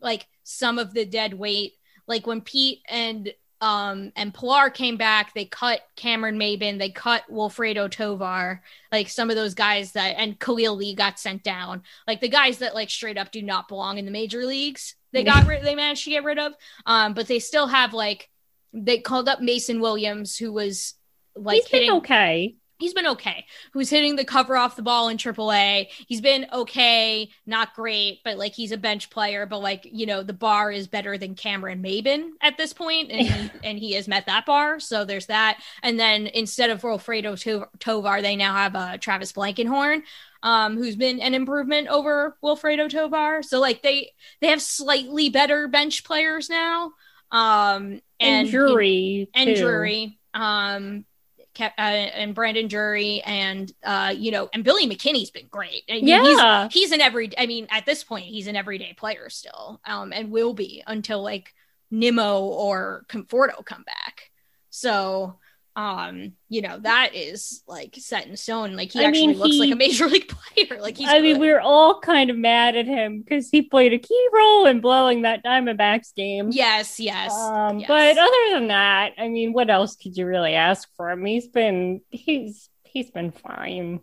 like 0.00 0.26
some 0.42 0.78
of 0.78 0.92
the 0.92 1.04
dead 1.04 1.34
weight, 1.34 1.74
like 2.06 2.26
when 2.26 2.40
Pete 2.42 2.80
and 2.88 3.32
um 3.62 4.12
and 4.16 4.34
Pillar 4.34 4.68
came 4.68 4.96
back, 4.98 5.32
they 5.32 5.46
cut 5.46 5.80
Cameron 5.96 6.36
Maybin, 6.36 6.78
they 6.78 6.90
cut 6.90 7.22
Wilfredo 7.30 7.90
Tovar, 7.90 8.60
like 8.90 9.08
some 9.08 9.30
of 9.30 9.36
those 9.36 9.54
guys 9.54 9.92
that 9.92 10.16
and 10.18 10.38
Khalil 10.38 10.76
Lee 10.76 10.94
got 10.94 11.18
sent 11.18 11.42
down. 11.44 11.82
Like 12.06 12.20
the 12.20 12.28
guys 12.28 12.58
that 12.58 12.74
like 12.74 12.90
straight 12.90 13.16
up 13.16 13.30
do 13.32 13.40
not 13.40 13.68
belong 13.68 13.98
in 13.98 14.04
the 14.04 14.10
major 14.10 14.44
leagues 14.44 14.96
they 15.12 15.22
got 15.22 15.46
rid 15.46 15.62
they 15.62 15.74
managed 15.74 16.04
to 16.04 16.10
get 16.10 16.24
rid 16.24 16.38
of. 16.38 16.52
Um 16.84 17.14
but 17.14 17.28
they 17.28 17.38
still 17.38 17.68
have 17.68 17.94
like 17.94 18.28
they 18.72 18.98
called 18.98 19.28
up 19.28 19.40
mason 19.40 19.80
williams 19.80 20.36
who 20.36 20.52
was 20.52 20.94
like 21.36 21.62
He's 21.62 21.68
been 21.68 21.92
okay. 21.98 22.56
He's 22.82 22.94
been 22.94 23.06
okay 23.06 23.46
who's 23.72 23.90
hitting 23.90 24.16
the 24.16 24.24
cover 24.24 24.56
off 24.56 24.76
the 24.76 24.82
ball 24.82 25.08
in 25.08 25.16
aaa 25.16 25.86
he's 26.08 26.20
been 26.20 26.46
okay 26.52 27.30
not 27.46 27.74
great 27.74 28.20
but 28.24 28.36
like 28.38 28.52
he's 28.54 28.72
a 28.72 28.76
bench 28.76 29.08
player 29.08 29.46
but 29.46 29.58
like 29.58 29.88
you 29.90 30.04
know 30.04 30.22
the 30.22 30.32
bar 30.32 30.70
is 30.72 30.86
better 30.88 31.16
than 31.16 31.34
cameron 31.34 31.80
maybin 31.82 32.30
at 32.40 32.56
this 32.56 32.72
point 32.72 33.10
and 33.10 33.26
he, 33.26 33.50
and 33.64 33.78
he 33.78 33.92
has 33.92 34.08
met 34.08 34.26
that 34.26 34.44
bar 34.46 34.80
so 34.80 35.04
there's 35.04 35.26
that 35.26 35.62
and 35.82 35.98
then 35.98 36.26
instead 36.26 36.70
of 36.70 36.82
Wilfredo 36.82 37.38
To- 37.42 37.68
tovar 37.78 38.20
they 38.20 38.34
now 38.36 38.54
have 38.54 38.74
uh, 38.74 38.98
travis 38.98 39.32
blankenhorn 39.32 40.02
um, 40.42 40.76
who's 40.76 40.96
been 40.96 41.20
an 41.20 41.34
improvement 41.34 41.86
over 41.88 42.36
Wilfredo 42.42 42.90
Tovar. 42.90 43.42
So 43.44 43.60
like 43.60 43.82
they 43.82 44.10
they 44.40 44.48
have 44.48 44.60
slightly 44.60 45.28
better 45.28 45.68
bench 45.68 46.02
players 46.04 46.50
now. 46.50 46.92
Um, 47.30 48.00
and 48.18 48.46
And, 48.46 48.48
jury. 48.48 49.28
and. 49.34 49.54
Drury, 49.56 50.18
um, 50.34 51.04
Ke- 51.54 51.72
uh, 51.78 51.80
and 51.80 52.34
Brandon 52.34 52.66
Drury, 52.68 53.20
and 53.26 53.70
uh, 53.84 54.14
you 54.16 54.30
know, 54.30 54.48
and 54.54 54.64
Billy 54.64 54.88
McKinney's 54.88 55.30
been 55.30 55.48
great. 55.50 55.82
I 55.88 55.94
mean, 55.94 56.06
he's- 56.06 56.38
Yeah. 56.38 56.68
he's, 56.70 56.92
an 56.92 57.00
every. 57.00 57.30
I 57.38 57.46
mean, 57.46 57.66
at 57.70 57.84
this 57.86 58.02
point, 58.04 58.24
he's 58.26 58.46
an 58.46 58.56
everyday 58.56 58.94
player 58.94 59.28
still, 59.28 59.80
um, 59.84 60.12
and 60.12 60.30
will 60.30 60.54
be 60.54 60.82
until 60.86 61.22
like 61.22 61.54
Nimmo 61.90 62.40
or 62.40 63.04
Conforto 63.08 63.64
come 63.64 63.82
back. 63.84 64.30
So 64.70 65.38
um, 65.74 66.32
you 66.50 66.60
know, 66.60 66.78
that 66.80 67.14
is 67.14 67.62
like 67.66 67.94
set 67.98 68.26
in 68.26 68.36
stone. 68.36 68.76
Like 68.76 68.92
he 68.92 69.00
I 69.00 69.04
actually 69.04 69.28
mean, 69.28 69.38
looks 69.38 69.56
like 69.56 69.70
a 69.70 69.76
major 69.76 70.06
league 70.06 70.28
player. 70.56 70.80
Like 70.80 70.98
he's 70.98 71.08
I 71.08 71.20
mean, 71.20 71.38
we 71.38 71.48
were 71.50 71.60
all 71.62 71.98
kind 72.00 72.28
of 72.30 72.36
mad 72.36 72.76
at 72.76 72.86
him 72.86 73.20
because 73.22 73.48
he 73.48 73.62
played 73.62 73.92
a 73.94 73.98
key 73.98 74.28
role 74.34 74.66
in 74.66 74.80
blowing 74.80 75.22
that 75.22 75.42
Diamondbacks 75.42 76.14
game. 76.14 76.50
yes, 76.52 77.00
yes. 77.00 77.32
Um, 77.32 77.78
yes. 77.78 77.88
But 77.88 78.18
other 78.18 78.54
than 78.58 78.68
that, 78.68 79.12
I 79.16 79.28
mean, 79.28 79.52
what 79.54 79.70
else 79.70 79.96
could 79.96 80.16
you 80.16 80.26
really 80.26 80.54
ask 80.54 80.88
for 80.96 81.10
him? 81.10 81.24
He's 81.24 81.48
been 81.48 82.02
he's 82.10 82.68
he's 82.84 83.10
been 83.10 83.30
fine. 83.30 84.00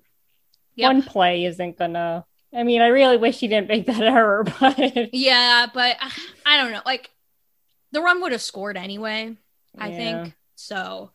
Yep. 0.75 0.87
One 0.93 1.01
play 1.03 1.45
isn't 1.45 1.77
gonna. 1.77 2.25
I 2.51 2.63
mean, 2.63 2.81
I 2.81 2.87
really 2.87 3.17
wish 3.17 3.39
he 3.39 3.47
didn't 3.47 3.67
make 3.67 3.85
that 3.85 4.01
error, 4.01 4.43
but 4.59 5.13
Yeah, 5.13 5.67
but 5.71 5.97
I 6.47 6.57
don't 6.57 6.71
know. 6.71 6.81
Like 6.83 7.11
the 7.91 8.01
run 8.01 8.21
would 8.21 8.31
have 8.31 8.41
scored 8.41 8.75
anyway, 8.75 9.35
I 9.77 9.89
Yeah. 9.89 9.97
think. 10.23 10.33
So 10.55 11.11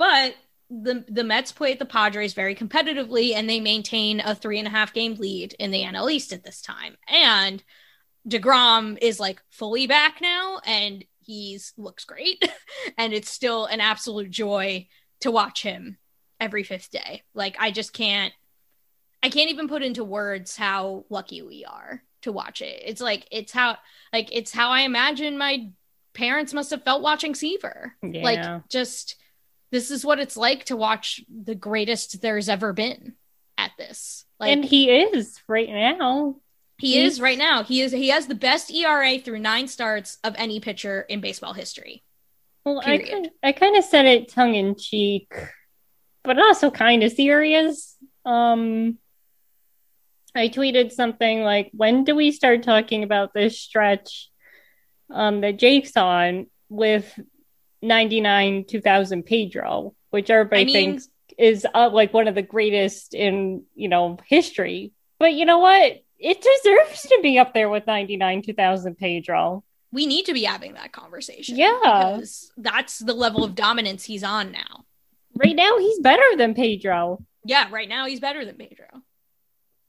but 0.00 0.34
the 0.70 1.04
the 1.08 1.22
Mets 1.22 1.52
played 1.52 1.78
the 1.78 1.84
Padres 1.84 2.32
very 2.32 2.54
competitively 2.54 3.34
and 3.34 3.48
they 3.48 3.60
maintain 3.60 4.20
a 4.20 4.34
three 4.34 4.58
and 4.58 4.66
a 4.66 4.70
half 4.70 4.94
game 4.94 5.14
lead 5.16 5.54
in 5.58 5.70
the 5.70 5.82
NL 5.82 6.10
East 6.10 6.32
at 6.32 6.42
this 6.42 6.62
time. 6.62 6.96
And 7.06 7.62
DeGrom 8.26 8.96
is 9.02 9.20
like 9.20 9.42
fully 9.50 9.86
back 9.86 10.22
now 10.22 10.60
and 10.64 11.04
he's 11.18 11.74
looks 11.76 12.06
great. 12.06 12.42
and 12.98 13.12
it's 13.12 13.28
still 13.28 13.66
an 13.66 13.80
absolute 13.80 14.30
joy 14.30 14.88
to 15.20 15.30
watch 15.30 15.62
him 15.62 15.98
every 16.40 16.62
fifth 16.62 16.90
day. 16.90 17.24
Like 17.34 17.56
I 17.60 17.70
just 17.70 17.92
can't 17.92 18.32
I 19.22 19.28
can't 19.28 19.50
even 19.50 19.68
put 19.68 19.82
into 19.82 20.02
words 20.02 20.56
how 20.56 21.04
lucky 21.10 21.42
we 21.42 21.66
are 21.66 22.02
to 22.22 22.32
watch 22.32 22.62
it. 22.62 22.82
It's 22.86 23.02
like 23.02 23.28
it's 23.30 23.52
how 23.52 23.76
like 24.14 24.30
it's 24.32 24.50
how 24.50 24.70
I 24.70 24.80
imagine 24.80 25.36
my 25.36 25.68
parents 26.14 26.54
must 26.54 26.70
have 26.70 26.84
felt 26.84 27.02
watching 27.02 27.34
Seaver. 27.34 27.96
Yeah. 28.02 28.22
Like 28.22 28.68
just 28.70 29.16
this 29.70 29.90
is 29.90 30.04
what 30.04 30.18
it's 30.20 30.36
like 30.36 30.64
to 30.64 30.76
watch 30.76 31.22
the 31.28 31.54
greatest 31.54 32.20
there's 32.22 32.48
ever 32.48 32.72
been 32.72 33.14
at 33.58 33.70
this. 33.78 34.24
Like 34.38 34.52
and 34.52 34.64
he 34.64 34.90
is 34.90 35.38
right 35.48 35.68
now. 35.68 36.36
he 36.78 36.94
he's- 36.94 37.14
is 37.14 37.20
right 37.20 37.38
now. 37.38 37.62
He 37.62 37.80
is 37.82 37.92
he 37.92 38.08
has 38.08 38.26
the 38.26 38.34
best 38.34 38.70
ERA 38.70 39.18
through 39.18 39.38
9 39.40 39.68
starts 39.68 40.18
of 40.24 40.34
any 40.38 40.60
pitcher 40.60 41.02
in 41.02 41.20
baseball 41.20 41.52
history. 41.52 42.02
Well, 42.64 42.80
I 42.80 42.98
Period. 42.98 43.10
kind 43.10 43.30
I 43.42 43.52
kind 43.52 43.76
of 43.76 43.84
said 43.84 44.06
it 44.06 44.28
tongue 44.28 44.54
in 44.54 44.76
cheek, 44.76 45.32
but 46.24 46.38
also 46.38 46.70
kind 46.70 47.02
of 47.02 47.12
serious. 47.12 47.96
Um, 48.24 48.98
I 50.34 50.48
tweeted 50.48 50.92
something 50.92 51.42
like, 51.42 51.70
"When 51.72 52.04
do 52.04 52.14
we 52.14 52.30
start 52.32 52.62
talking 52.62 53.02
about 53.02 53.32
this 53.34 53.58
stretch 53.58 54.30
um, 55.10 55.40
that 55.40 55.58
Jake's 55.58 55.96
on 55.96 56.46
with 56.68 57.18
99 57.82 58.64
2000 58.64 59.22
Pedro, 59.24 59.94
which 60.10 60.30
everybody 60.30 60.62
I 60.62 60.64
mean- 60.64 60.74
thinks 60.74 61.08
is 61.38 61.66
uh, 61.74 61.88
like 61.90 62.12
one 62.12 62.28
of 62.28 62.34
the 62.34 62.42
greatest 62.42 63.14
in 63.14 63.64
you 63.74 63.88
know 63.88 64.18
history." 64.26 64.92
But 65.18 65.34
you 65.34 65.44
know 65.44 65.58
what? 65.58 66.02
It 66.18 66.40
deserves 66.42 67.02
to 67.02 67.20
be 67.22 67.38
up 67.38 67.54
there 67.54 67.68
with 67.70 67.86
99 67.86 68.42
2000 68.42 68.96
Pedro. 68.98 69.64
We 69.92 70.06
need 70.06 70.26
to 70.26 70.32
be 70.34 70.44
having 70.44 70.74
that 70.74 70.92
conversation. 70.92 71.56
Yeah. 71.56 71.78
Because 71.82 72.52
that's 72.56 72.98
the 72.98 73.14
level 73.14 73.42
of 73.42 73.54
dominance 73.54 74.04
he's 74.04 74.22
on 74.22 74.52
now. 74.52 74.84
Right 75.34 75.56
now, 75.56 75.78
he's 75.78 75.98
better 76.00 76.36
than 76.36 76.54
Pedro. 76.54 77.24
Yeah, 77.44 77.68
right 77.70 77.88
now 77.88 78.06
he's 78.06 78.20
better 78.20 78.44
than 78.44 78.56
Pedro. 78.56 78.86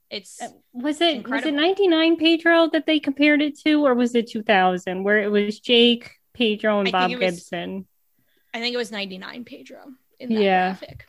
It's 0.10 0.42
Uh, 0.42 0.48
Was 0.74 1.02
it 1.02 1.28
was 1.28 1.46
it 1.46 1.54
99 1.54 2.18
Pedro 2.18 2.70
that 2.72 2.86
they 2.86 3.00
compared 3.00 3.42
it 3.42 3.60
to, 3.60 3.86
or 3.86 3.94
was 3.94 4.16
it 4.16 4.28
2000 4.30 5.04
where 5.04 5.20
it 5.20 5.30
was 5.30 5.60
Jake, 5.60 6.12
Pedro, 6.42 6.80
and 6.80 6.88
I 6.90 6.92
Bob 6.92 7.12
was- 7.12 7.20
Gibson? 7.20 7.86
I 8.54 8.60
think 8.60 8.74
it 8.74 8.78
was 8.78 8.92
99 8.92 9.46
Pedro 9.46 9.80
in 10.20 10.34
that 10.34 10.42
Yeah. 10.42 10.70
graphic. 10.72 11.06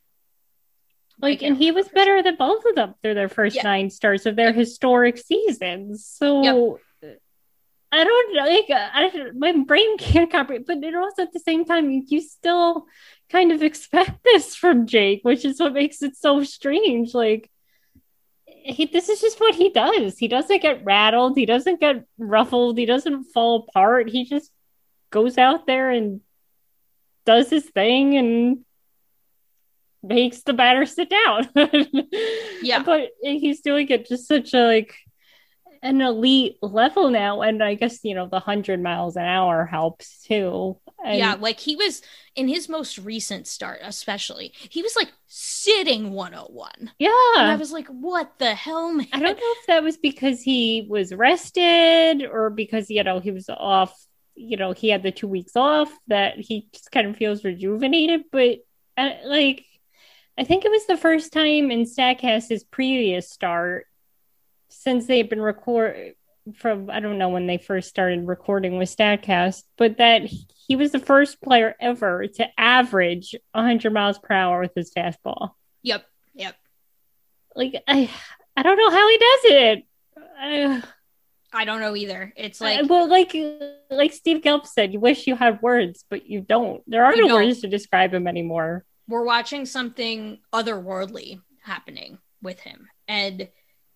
Like, 1.20 1.42
and 1.42 1.56
he 1.56 1.70
was 1.70 1.88
better 1.88 2.22
than 2.22 2.36
both 2.36 2.64
of 2.64 2.74
them 2.74 2.94
through 3.02 3.14
their 3.14 3.28
first 3.28 3.56
Yeah. 3.56 3.62
nine 3.62 3.90
starts 3.90 4.26
of 4.26 4.36
their 4.36 4.52
historic 4.52 5.18
seasons. 5.18 6.04
So 6.06 6.78
I 7.94 8.04
don't 8.04 8.34
know, 8.34 8.44
like 8.46 8.70
uh, 8.70 8.88
I 8.94 9.08
don't, 9.10 9.36
my 9.38 9.52
brain 9.52 9.98
can't 9.98 10.30
comprehend, 10.30 10.64
but 10.66 10.82
it 10.82 10.94
also 10.94 11.22
at 11.22 11.32
the 11.32 11.38
same 11.40 11.64
time 11.66 11.90
you, 11.90 12.02
you 12.08 12.20
still 12.22 12.86
kind 13.28 13.52
of 13.52 13.62
expect 13.62 14.22
this 14.24 14.54
from 14.56 14.86
Jake, 14.86 15.20
which 15.24 15.44
is 15.44 15.60
what 15.60 15.74
makes 15.74 16.00
it 16.02 16.16
so 16.16 16.42
strange. 16.42 17.12
Like 17.12 17.50
he, 18.46 18.86
this 18.86 19.08
is 19.10 19.20
just 19.20 19.40
what 19.40 19.54
he 19.54 19.68
does. 19.70 20.16
He 20.16 20.26
doesn't 20.28 20.62
get 20.62 20.84
rattled. 20.84 21.36
He 21.36 21.44
doesn't 21.46 21.80
get 21.80 22.04
ruffled. 22.18 22.78
He 22.78 22.86
doesn't 22.86 23.24
fall 23.34 23.66
apart. 23.68 24.08
He 24.08 24.24
just 24.24 24.50
goes 25.12 25.38
out 25.38 25.66
there 25.68 25.90
and 25.90 26.20
does 27.24 27.48
his 27.50 27.64
thing 27.66 28.16
and 28.16 28.64
makes 30.02 30.42
the 30.42 30.52
batter 30.52 30.84
sit 30.86 31.08
down. 31.08 31.48
Yeah. 32.64 32.84
but 32.84 33.10
he's 33.20 33.60
doing 33.60 33.88
it 33.88 34.06
just 34.06 34.28
such 34.28 34.54
a 34.54 34.64
like 34.64 34.94
an 35.82 36.00
elite 36.00 36.58
level 36.62 37.10
now, 37.10 37.42
and 37.42 37.60
I 37.60 37.74
guess 37.74 38.04
you 38.04 38.14
know 38.14 38.28
the 38.28 38.38
hundred 38.38 38.80
miles 38.80 39.16
an 39.16 39.24
hour 39.24 39.66
helps 39.66 40.22
too. 40.22 40.78
And 41.04 41.18
yeah, 41.18 41.34
like 41.34 41.58
he 41.58 41.74
was 41.74 42.02
in 42.36 42.46
his 42.46 42.68
most 42.68 42.98
recent 42.98 43.48
start, 43.48 43.80
especially. 43.82 44.52
He 44.54 44.80
was 44.80 44.94
like 44.94 45.12
sitting 45.26 46.12
101. 46.12 46.92
Yeah. 47.00 47.10
And 47.36 47.50
I 47.50 47.56
was 47.56 47.72
like, 47.72 47.88
what 47.88 48.38
the 48.38 48.54
hell, 48.54 48.92
man? 48.92 49.08
I 49.12 49.18
don't 49.18 49.36
know 49.36 49.54
if 49.58 49.66
that 49.66 49.82
was 49.82 49.96
because 49.96 50.40
he 50.40 50.86
was 50.88 51.12
rested 51.12 52.24
or 52.30 52.50
because 52.50 52.88
you 52.88 53.02
know 53.02 53.18
he 53.18 53.32
was 53.32 53.48
off. 53.48 53.92
You 54.34 54.56
know, 54.56 54.72
he 54.72 54.88
had 54.88 55.02
the 55.02 55.12
two 55.12 55.28
weeks 55.28 55.56
off 55.56 55.90
that 56.08 56.38
he 56.38 56.68
just 56.72 56.90
kind 56.90 57.06
of 57.06 57.16
feels 57.16 57.44
rejuvenated. 57.44 58.24
But 58.30 58.58
uh, 58.96 59.10
like, 59.24 59.64
I 60.38 60.44
think 60.44 60.64
it 60.64 60.70
was 60.70 60.86
the 60.86 60.96
first 60.96 61.32
time 61.32 61.70
in 61.70 61.84
Statcast's 61.84 62.64
previous 62.64 63.30
start 63.30 63.86
since 64.68 65.06
they've 65.06 65.28
been 65.28 65.40
record 65.42 66.14
from 66.54 66.90
I 66.90 67.00
don't 67.00 67.18
know 67.18 67.28
when 67.28 67.46
they 67.46 67.58
first 67.58 67.88
started 67.88 68.26
recording 68.26 68.78
with 68.78 68.94
Statcast, 68.94 69.62
but 69.76 69.98
that 69.98 70.22
he 70.66 70.76
was 70.76 70.92
the 70.92 70.98
first 70.98 71.40
player 71.40 71.76
ever 71.80 72.26
to 72.26 72.48
average 72.58 73.34
100 73.52 73.92
miles 73.92 74.18
per 74.18 74.34
hour 74.34 74.60
with 74.60 74.72
his 74.74 74.92
fastball. 74.92 75.50
Yep, 75.82 76.04
yep. 76.34 76.56
Like 77.54 77.82
I, 77.86 78.10
I 78.56 78.62
don't 78.62 78.78
know 78.78 78.90
how 78.90 79.08
he 79.08 79.18
does 79.18 79.40
it. 79.44 79.84
I, 80.38 80.82
I 81.52 81.64
don't 81.64 81.80
know 81.80 81.94
either. 81.94 82.32
It's 82.36 82.60
like, 82.60 82.82
like, 82.82 82.90
well, 82.90 83.08
like 83.08 83.36
like 83.90 84.12
Steve 84.12 84.42
Gelb 84.42 84.66
said, 84.66 84.92
you 84.92 85.00
wish 85.00 85.26
you 85.26 85.36
had 85.36 85.60
words, 85.60 86.04
but 86.08 86.26
you 86.26 86.40
don't. 86.40 86.82
There 86.86 87.04
are 87.04 87.14
no 87.14 87.28
don't. 87.28 87.44
words 87.44 87.60
to 87.60 87.68
describe 87.68 88.14
him 88.14 88.26
anymore. 88.26 88.84
we're 89.08 89.24
watching 89.24 89.66
something 89.66 90.38
otherworldly 90.52 91.40
happening 91.62 92.18
with 92.42 92.60
him. 92.60 92.88
And 93.06 93.48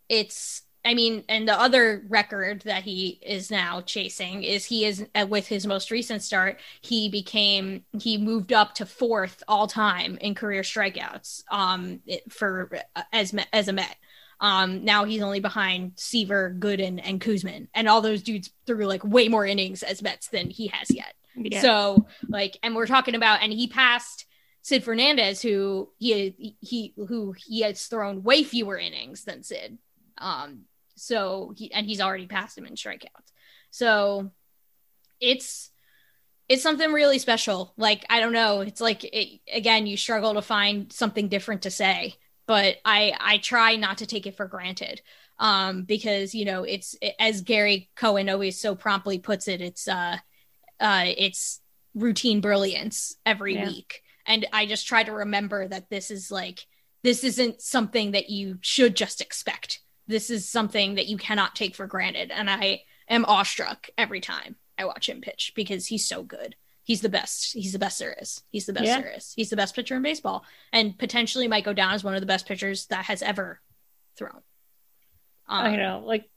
it's, 0.09 0.63
I 0.85 0.95
mean, 0.95 1.25
and 1.29 1.49
the 1.49 1.59
other 1.59 2.05
record 2.09 2.61
that 2.63 2.85
he 2.85 3.19
is 3.23 3.51
now 3.51 3.81
chasing 3.81 4.45
is 4.45 4.65
he 4.65 4.85
is 4.85 5.05
uh, 5.15 5.27
with 5.29 5.49
his 5.49 5.67
most 5.67 5.91
recent 5.91 6.23
start, 6.23 6.61
he 6.81 7.09
became, 7.09 7.85
he 7.99 8.19
moved 8.19 8.53
up 8.53 8.75
to 8.75 8.87
fourth 8.87 9.43
all 9.49 9.67
time 9.67 10.19
in 10.21 10.35
career 10.35 10.63
strikeouts 10.63 11.43
um, 11.51 12.01
for 12.29 12.71
uh, 12.95 13.03
as, 13.13 13.35
as 13.53 13.69
a 13.69 13.73
Met. 13.73 13.97
Um, 14.41 14.85
now 14.85 15.05
he's 15.05 15.23
only 15.23 15.41
behind 15.41 15.93
Seaver, 15.97 16.55
Gooden, 16.59 17.01
and 17.03 17.21
Koosman, 17.21 17.69
and 17.75 17.89
all 17.89 18.01
those 18.01 18.23
dudes 18.23 18.51
threw 18.67 18.87
like 18.87 19.05
way 19.05 19.29
more 19.29 19.47
innings 19.47 19.83
as 19.83 20.03
Mets 20.03 20.29
than 20.29 20.51
he 20.51 20.69
has 20.69 20.91
yet. 20.91 21.15
Yeah. 21.35 21.63
So 21.63 22.07
like, 22.29 22.59
and 22.63 22.75
we're 22.75 22.87
talking 22.87 23.15
about, 23.15 23.43
and 23.43 23.53
he 23.53 23.67
passed 23.67 24.27
Sid 24.63 24.83
Fernandez, 24.83 25.41
who 25.41 25.91
he 25.99 26.57
he 26.61 26.93
who 26.97 27.35
he 27.37 27.61
has 27.61 27.87
thrown 27.87 28.25
way 28.25 28.43
fewer 28.43 28.77
innings 28.77 29.23
than 29.25 29.45
Sid. 29.45 29.79
Um, 30.19 30.63
so 30.97 31.55
he 31.57 31.73
and 31.73 31.87
he's 31.87 32.01
already 32.01 32.27
passed 32.27 32.59
him 32.59 32.67
in 32.67 32.75
strikeouts. 32.75 33.31
So 33.71 34.33
it's 35.21 35.71
it's 36.49 36.63
something 36.63 36.93
really 36.93 37.21
special. 37.21 37.75
Like 37.77 38.05
I 38.11 38.19
don't 38.19 38.33
know, 38.33 38.61
it's 38.63 38.81
like 38.81 39.05
it, 39.05 39.41
again, 39.53 39.87
you 39.87 39.97
struggle 39.97 40.35
to 40.35 40.43
find 40.43 40.93
something 40.93 41.29
different 41.29 41.63
to 41.63 41.71
say, 41.71 42.17
but 42.47 42.77
I 42.85 43.13
I 43.19 43.39
try 43.39 43.77
not 43.77 43.99
to 43.99 44.07
take 44.07 44.27
it 44.27 44.37
for 44.37 44.47
granted. 44.47 45.03
Um 45.39 45.83
because 45.85 46.35
you 46.35 46.45
know 46.45 46.63
it's 46.65 46.97
as 47.19 47.43
Gary 47.43 47.91
Cohen 47.97 48.29
always 48.29 48.61
so 48.61 48.75
promptly 48.75 49.19
puts 49.19 49.49
it 49.49 49.61
it's 49.61 49.87
uh 49.89 50.17
uh 50.81 51.05
it's 51.07 51.61
routine 51.95 52.41
brilliance 52.41 53.17
every 53.25 53.55
Yeah. 53.55 53.67
week. 53.67 54.03
And 54.27 54.47
I 54.53 54.67
just 54.67 54.87
try 54.87 55.03
to 55.03 55.13
remember 55.13 55.69
that 55.69 55.89
this 55.91 56.11
is 56.11 56.31
like 56.31 56.67
this 57.03 57.23
isn't 57.23 57.61
something 57.63 58.13
that 58.13 58.31
you 58.31 58.59
should 58.61 58.97
just 58.97 59.21
expect. 59.21 59.81
This 60.09 60.31
is 60.31 60.49
something 60.49 60.97
that 60.97 61.07
you 61.07 61.17
cannot 61.17 61.55
take 61.55 61.75
for 61.75 61.87
granted. 61.87 62.31
And 62.31 62.51
I 62.51 62.83
am 63.09 63.25
awestruck 63.25 63.89
every 63.97 64.21
time 64.21 64.57
I 64.79 64.85
watch 64.85 65.09
him 65.09 65.21
pitch 65.21 65.53
because 65.55 65.87
he's 65.87 66.09
so 66.09 66.23
good 66.23 66.57
he's 66.87 67.03
the 67.03 67.09
best 67.11 67.53
he's 67.53 67.73
the 67.73 67.79
best 67.79 67.99
there 67.99 68.17
is 68.23 68.43
he's 68.51 68.65
the 68.65 68.73
best 68.73 68.87
Yeah. 68.87 69.01
there 69.01 69.13
is 69.15 69.33
he's 69.37 69.51
the 69.51 69.57
best 69.57 69.75
pitcher 69.75 69.97
in 69.97 70.03
baseball 70.03 70.45
and 70.73 70.97
potentially 70.99 71.49
might 71.49 71.65
go 71.65 71.73
down 71.75 71.93
as 71.93 72.03
one 72.03 72.15
of 72.15 72.21
the 72.21 72.27
best 72.27 72.47
pitchers 72.47 72.87
that 72.87 73.05
has 73.05 73.21
ever 73.23 73.61
thrown 74.17 74.41
um, 75.49 75.65
I 75.67 75.77
know, 75.77 76.03
like 76.05 76.29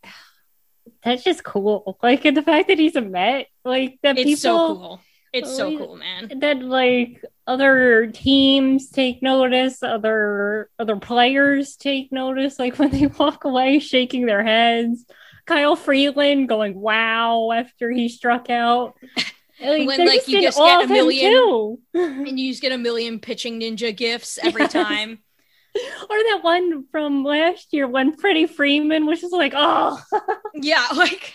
that's 1.03 1.23
just 1.23 1.43
cool. 1.43 1.97
Like 2.03 2.25
and 2.25 2.37
the 2.37 2.43
fact 2.43 2.67
that 2.67 2.77
he's 2.77 2.95
a 2.95 3.01
Met, 3.01 3.47
like 3.65 3.97
that 4.03 4.17
it's 4.17 4.25
people 4.25 4.37
so 4.37 4.75
cool 4.75 5.01
It's 5.33 5.55
so 5.55 5.77
cool, 5.77 5.95
man. 5.95 6.39
that 6.41 6.61
like 6.61 7.23
other 7.47 8.07
teams 8.07 8.89
take 8.89 9.23
notice, 9.23 9.81
other 9.81 10.69
other 10.77 10.97
players 10.97 11.75
take 11.75 12.11
notice, 12.11 12.59
like 12.59 12.75
when 12.79 12.91
they 12.91 13.07
walk 13.07 13.45
away 13.45 13.79
shaking 13.79 14.25
their 14.25 14.43
heads. 14.43 15.05
Kyle 15.45 15.75
Freeland 15.75 16.47
going 16.47 16.79
wow 16.79 17.51
after 17.51 17.89
he 17.89 18.09
struck 18.09 18.49
out. 18.51 18.95
Like, 19.61 19.87
When, 19.87 20.05
like, 20.07 20.27
you 20.27 20.41
just 20.41 20.57
get 20.57 20.85
a 20.85 20.87
million- 20.87 21.77
And 21.93 22.39
you 22.39 22.51
just 22.51 22.61
get 22.61 22.71
a 22.71 22.77
million 22.77 23.19
pitching 23.19 23.59
ninja 23.59 23.95
gifts 23.95 24.37
every 24.43 24.61
Yes. 24.63 24.73
time. 24.73 25.19
or 26.09 26.17
that 26.17 26.39
one 26.41 26.85
from 26.91 27.23
last 27.23 27.67
year 27.73 27.87
when 27.87 28.17
Freddie 28.17 28.47
Freeman 28.47 29.05
was 29.05 29.21
just 29.21 29.33
like, 29.33 29.53
oh, 29.55 30.01
Yeah, 30.55 30.85
like 30.95 31.33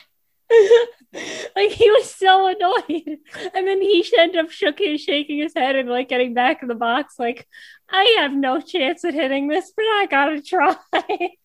like 1.56 1.70
he 1.70 1.90
was 1.90 2.12
so 2.14 2.46
annoyed. 2.48 3.18
And 3.54 3.66
then 3.66 3.80
he 3.80 4.04
ended 4.18 4.44
up 4.44 4.50
shook 4.50 4.78
his, 4.78 5.00
shaking 5.00 5.38
his 5.38 5.52
head 5.54 5.76
and 5.76 5.88
like 5.88 6.08
getting 6.08 6.34
back 6.34 6.62
in 6.62 6.68
the 6.68 6.74
box, 6.74 7.14
like, 7.18 7.46
I 7.88 8.16
have 8.18 8.32
no 8.32 8.60
chance 8.60 9.04
at 9.04 9.14
hitting 9.14 9.48
this, 9.48 9.72
but 9.76 9.84
I 9.84 10.06
gotta 10.10 10.42
try. 10.42 10.76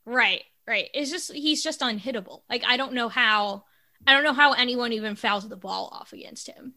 right, 0.05 0.41
right. 0.67 0.89
It's 0.93 1.11
just 1.11 1.31
he's 1.33 1.63
just 1.63 1.81
unhittable. 1.81 2.41
Like 2.49 2.63
I 2.65 2.77
don't 2.77 2.93
know 2.93 3.09
how 3.09 3.65
I 4.07 4.13
don't 4.13 4.23
know 4.23 4.33
how 4.33 4.53
anyone 4.53 4.93
even 4.93 5.15
fouls 5.15 5.47
the 5.47 5.55
ball 5.55 5.89
off 5.91 6.13
against 6.13 6.47
him. 6.47 6.73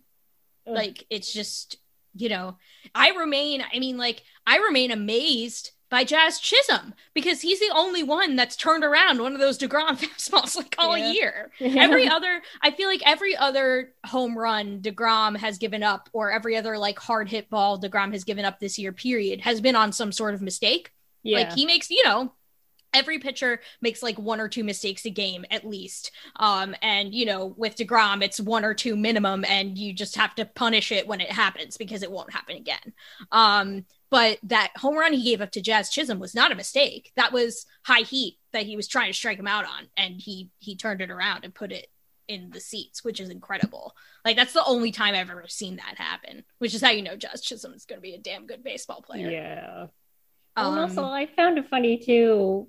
Ugh. 0.66 0.74
Like 0.74 1.04
it's 1.10 1.32
just, 1.32 1.76
you 2.14 2.28
know, 2.28 2.56
I 2.94 3.10
remain 3.10 3.64
I 3.74 3.78
mean 3.78 3.96
like 3.96 4.22
I 4.46 4.58
remain 4.58 4.90
amazed 4.90 5.70
by 5.88 6.04
Jazz 6.04 6.38
Chisholm 6.40 6.94
because 7.12 7.42
he's 7.42 7.60
the 7.60 7.70
only 7.74 8.02
one 8.02 8.34
that's 8.34 8.56
turned 8.56 8.82
around 8.82 9.20
one 9.20 9.34
of 9.34 9.40
those 9.40 9.58
DeGrom 9.58 9.98
fastballs 10.00 10.56
like 10.56 10.74
all 10.78 10.96
Yeah. 10.96 11.10
year. 11.12 11.50
every 11.60 12.08
other 12.16 12.40
i 12.62 12.70
feel 12.70 12.88
like 12.88 13.02
every 13.04 13.36
other 13.36 13.92
home 14.06 14.36
run 14.38 14.80
degrom 14.80 15.36
has 15.36 15.58
given 15.58 15.82
up 15.82 16.08
or 16.14 16.32
every 16.32 16.56
other 16.56 16.78
like 16.78 16.98
hard 16.98 17.28
hit 17.28 17.50
ball 17.50 17.78
degrom 17.78 18.12
has 18.12 18.24
given 18.24 18.46
up 18.46 18.58
this 18.58 18.78
year 18.78 18.90
period 18.92 19.42
has 19.42 19.60
been 19.60 19.76
on 19.76 19.92
some 19.92 20.12
sort 20.12 20.32
of 20.32 20.40
mistake 20.40 20.92
yeah. 21.24 21.36
like 21.40 21.52
he 21.52 21.66
makes 21.66 21.90
you 21.90 22.02
know 22.04 22.32
every 22.94 23.18
pitcher 23.18 23.60
makes 23.80 24.02
like 24.02 24.18
one 24.18 24.40
or 24.40 24.48
two 24.48 24.64
mistakes 24.64 25.04
a 25.04 25.10
game 25.10 25.44
at 25.50 25.66
least 25.66 26.10
um 26.36 26.74
and 26.82 27.14
you 27.14 27.24
know 27.24 27.54
with 27.56 27.76
degrom 27.76 28.22
it's 28.22 28.40
one 28.40 28.64
or 28.64 28.74
two 28.74 28.96
minimum 28.96 29.44
and 29.48 29.78
you 29.78 29.92
just 29.92 30.16
have 30.16 30.34
to 30.34 30.44
punish 30.44 30.92
it 30.92 31.06
when 31.06 31.20
it 31.20 31.30
happens 31.30 31.76
because 31.76 32.02
it 32.02 32.10
won't 32.10 32.32
happen 32.32 32.56
again 32.56 32.92
um 33.30 33.84
but 34.12 34.38
that 34.42 34.72
home 34.76 34.98
run 34.98 35.14
he 35.14 35.24
gave 35.24 35.40
up 35.40 35.52
to 35.52 35.62
Jazz 35.62 35.88
Chisholm 35.88 36.18
was 36.18 36.34
not 36.34 36.52
a 36.52 36.54
mistake. 36.54 37.12
That 37.16 37.32
was 37.32 37.64
high 37.82 38.02
heat 38.02 38.36
that 38.52 38.66
he 38.66 38.76
was 38.76 38.86
trying 38.86 39.10
to 39.10 39.16
strike 39.16 39.38
him 39.38 39.46
out 39.46 39.64
on, 39.64 39.88
and 39.96 40.20
he 40.20 40.50
he 40.58 40.76
turned 40.76 41.00
it 41.00 41.10
around 41.10 41.44
and 41.44 41.54
put 41.54 41.72
it 41.72 41.86
in 42.28 42.50
the 42.50 42.60
seats, 42.60 43.02
which 43.02 43.20
is 43.20 43.30
incredible. 43.30 43.96
Like 44.22 44.36
that's 44.36 44.52
the 44.52 44.64
only 44.66 44.92
time 44.92 45.14
I've 45.14 45.30
ever 45.30 45.46
seen 45.48 45.76
that 45.76 45.96
happen, 45.96 46.44
which 46.58 46.74
is 46.74 46.82
how 46.82 46.90
you 46.90 47.00
know 47.00 47.16
Jazz 47.16 47.40
Chisholm 47.40 47.72
is 47.72 47.86
going 47.86 47.96
to 47.96 48.02
be 48.02 48.12
a 48.12 48.18
damn 48.18 48.46
good 48.46 48.62
baseball 48.62 49.00
player. 49.00 49.30
yeah. 49.30 49.86
Um, 50.56 50.78
also, 50.78 51.04
I 51.04 51.24
found 51.34 51.56
it 51.56 51.70
funny 51.70 51.96
too. 51.96 52.68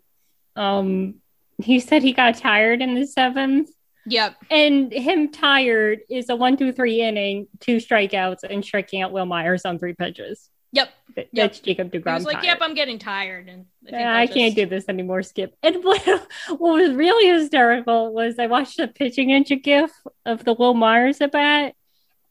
Um, 0.55 1.15
he 1.61 1.79
said 1.79 2.03
he 2.03 2.13
got 2.13 2.37
tired 2.37 2.81
in 2.81 2.95
the 2.95 3.05
seventh, 3.05 3.69
Yep. 4.05 4.35
and 4.51 4.91
him 4.91 5.31
tired 5.31 5.99
is 6.09 6.29
a 6.29 6.35
one, 6.35 6.57
two, 6.57 6.71
three 6.71 7.01
inning, 7.01 7.47
two 7.59 7.77
strikeouts, 7.77 8.43
and 8.43 8.63
striking 8.63 9.01
out 9.01 9.11
Wil 9.11 9.25
Myers 9.25 9.65
on 9.65 9.79
three 9.79 9.93
pitches. 9.93 10.49
Yep. 10.73 10.89
Th- 11.15 11.27
Yep. 11.31 11.51
That's 11.51 11.59
Jacob 11.59 11.91
Degrom. 11.91 12.15
was 12.15 12.25
like, 12.25 12.37
tired. 12.37 12.45
"Yep, 12.45 12.57
I'm 12.61 12.73
getting 12.73 12.97
tired," 12.97 13.47
and 13.47 13.65
I, 13.87 13.89
Yeah, 13.99 14.13
I 14.15 14.21
I'll 14.21 14.27
can't 14.27 14.55
do 14.55 14.65
this 14.65 14.85
anymore, 14.89 15.21
Skip. 15.21 15.55
And 15.61 15.75
what, 15.83 16.01
what 16.49 16.59
was 16.59 16.91
really 16.95 17.39
hysterical 17.39 18.11
was 18.11 18.39
I 18.39 18.47
watched 18.47 18.77
the 18.77 18.87
pitching 18.87 19.29
ninja 19.29 19.61
gif 19.61 19.91
of 20.25 20.43
the 20.43 20.53
Wil 20.53 20.73
Myers 20.73 21.21
at 21.21 21.31
bat, 21.31 21.75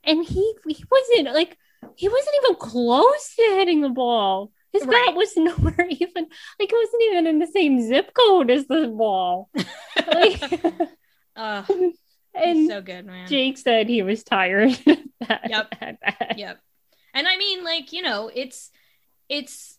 and 0.02 0.24
he 0.24 0.54
he 0.66 0.84
wasn't 0.90 1.32
like 1.34 1.56
he 1.96 2.08
wasn't 2.08 2.36
even 2.44 2.56
close 2.56 3.34
to 3.36 3.42
hitting 3.56 3.80
the 3.80 3.88
ball. 3.88 4.50
His 4.72 4.84
Right. 4.86 5.06
bat 5.06 5.14
was 5.16 5.36
nowhere 5.36 5.86
even 5.90 6.22
like 6.58 6.72
it 6.72 6.72
wasn't 6.72 7.02
even 7.10 7.26
in 7.26 7.38
the 7.38 7.46
same 7.46 7.80
zip 7.86 8.12
code 8.14 8.50
as 8.50 8.66
the 8.66 8.88
ball. 8.88 9.50
Like, 10.06 10.42
Uh, 11.36 11.64
and 12.34 12.68
so 12.68 12.82
good, 12.82 13.06
man. 13.06 13.26
Jake 13.26 13.56
said 13.56 13.88
he 13.88 14.02
was 14.02 14.22
tired. 14.22 14.70
at- 14.86 15.48
Yep. 15.50 15.74
at 15.80 16.00
bat. 16.00 16.34
yep 16.36 16.60
and 17.14 17.28
i 17.28 17.36
mean 17.36 17.62
like 17.62 17.92
you 17.92 18.02
know 18.02 18.30
it's 18.34 18.70
it's 19.28 19.78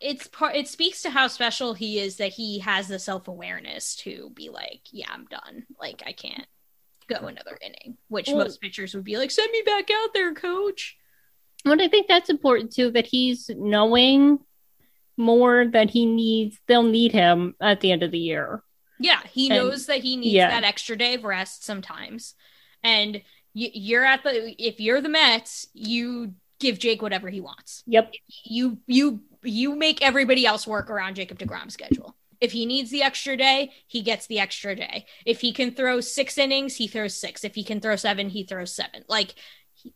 it's 0.00 0.26
part 0.26 0.56
it 0.56 0.66
speaks 0.66 1.02
to 1.02 1.10
how 1.10 1.28
special 1.28 1.74
he 1.74 1.98
is 2.00 2.16
that 2.16 2.32
he 2.32 2.58
has 2.58 2.88
the 2.88 2.98
self-awareness 2.98 3.96
to 3.96 4.30
be 4.34 4.48
like 4.48 4.80
yeah 4.90 5.06
i'm 5.12 5.26
done 5.26 5.64
like 5.80 6.02
i 6.06 6.12
can't 6.12 6.46
go 7.06 7.26
another 7.28 7.56
inning 7.64 7.96
which 8.08 8.28
Well- 8.28 8.38
most 8.38 8.60
pitchers 8.60 8.94
would 8.94 9.04
be 9.04 9.16
like 9.16 9.30
send 9.30 9.50
me 9.52 9.62
back 9.64 9.90
out 9.90 10.12
there 10.14 10.34
coach 10.34 10.96
But 11.64 11.80
I 11.80 11.88
think 11.88 12.08
that's 12.08 12.30
important 12.30 12.72
too 12.72 12.90
that 12.92 13.06
he's 13.06 13.50
knowing 13.54 14.38
more 15.16 15.66
that 15.72 15.90
he 15.90 16.06
needs. 16.06 16.58
They'll 16.66 16.82
need 16.82 17.12
him 17.12 17.54
at 17.60 17.80
the 17.80 17.92
end 17.92 18.02
of 18.02 18.10
the 18.10 18.18
year. 18.18 18.62
yeah 19.02 19.20
he 19.32 19.48
And- 19.48 19.56
knows 19.56 19.86
that 19.86 20.02
he 20.02 20.16
needs 20.16 20.34
yeah. 20.34 20.50
that 20.50 20.62
extra 20.64 20.94
day 20.96 21.14
of 21.14 21.24
rest 21.24 21.64
sometimes 21.64 22.34
and 22.82 23.16
y- 23.54 23.70
you're 23.72 24.04
at 24.04 24.22
the 24.22 24.54
if 24.62 24.78
you're 24.78 25.00
the 25.00 25.08
mets 25.08 25.66
you 25.72 26.34
give 26.58 26.78
jake 26.78 27.00
whatever 27.00 27.30
he 27.30 27.40
wants 27.40 27.82
Yep. 27.86 28.12
you 28.44 28.78
you 28.86 29.22
you 29.42 29.74
make 29.74 30.02
everybody 30.02 30.44
else 30.44 30.66
work 30.66 30.90
around 30.90 31.14
Jacob 31.16 31.38
DeGrom's 31.38 31.72
schedule. 31.72 32.14
If 32.42 32.52
he 32.52 32.66
needs 32.66 32.90
the 32.90 33.02
extra 33.02 33.38
day, 33.38 33.70
he 33.86 34.02
gets 34.02 34.26
the 34.26 34.38
extra 34.38 34.76
day. 34.76 35.06
If 35.24 35.40
he 35.40 35.50
can 35.52 35.70
throw 35.72 36.00
6 36.02 36.36
innings, 36.38 36.76
he 36.76 36.86
throws 36.86 37.14
6. 37.14 37.42
If 37.44 37.54
he 37.54 37.64
can 37.64 37.80
throw 37.80 37.96
7, 37.96 38.28
he 38.28 38.44
throws 38.44 38.72
7. 38.74 39.04
Like 39.08 39.34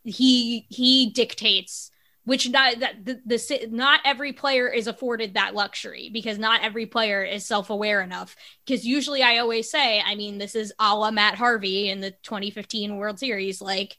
he 0.04 0.66
he 0.68 1.10
dictates 1.10 1.90
which 2.24 2.48
not 2.48 2.80
that 2.80 3.04
the, 3.04 3.20
the 3.26 3.68
not 3.70 4.00
every 4.04 4.32
player 4.32 4.68
is 4.68 4.86
afforded 4.86 5.34
that 5.34 5.54
luxury 5.54 6.10
because 6.12 6.38
not 6.38 6.62
every 6.62 6.86
player 6.86 7.22
is 7.22 7.44
self-aware 7.44 8.00
enough 8.00 8.34
because 8.64 8.86
usually 8.86 9.22
I 9.22 9.38
always 9.38 9.70
say, 9.70 10.02
I 10.04 10.14
mean, 10.14 10.38
this 10.38 10.54
is 10.54 10.72
a 10.78 10.94
la 10.96 11.10
Matt 11.10 11.34
Harvey 11.34 11.90
in 11.90 12.00
the 12.00 12.10
2015 12.10 12.96
World 12.96 13.18
Series 13.18 13.60
like 13.60 13.96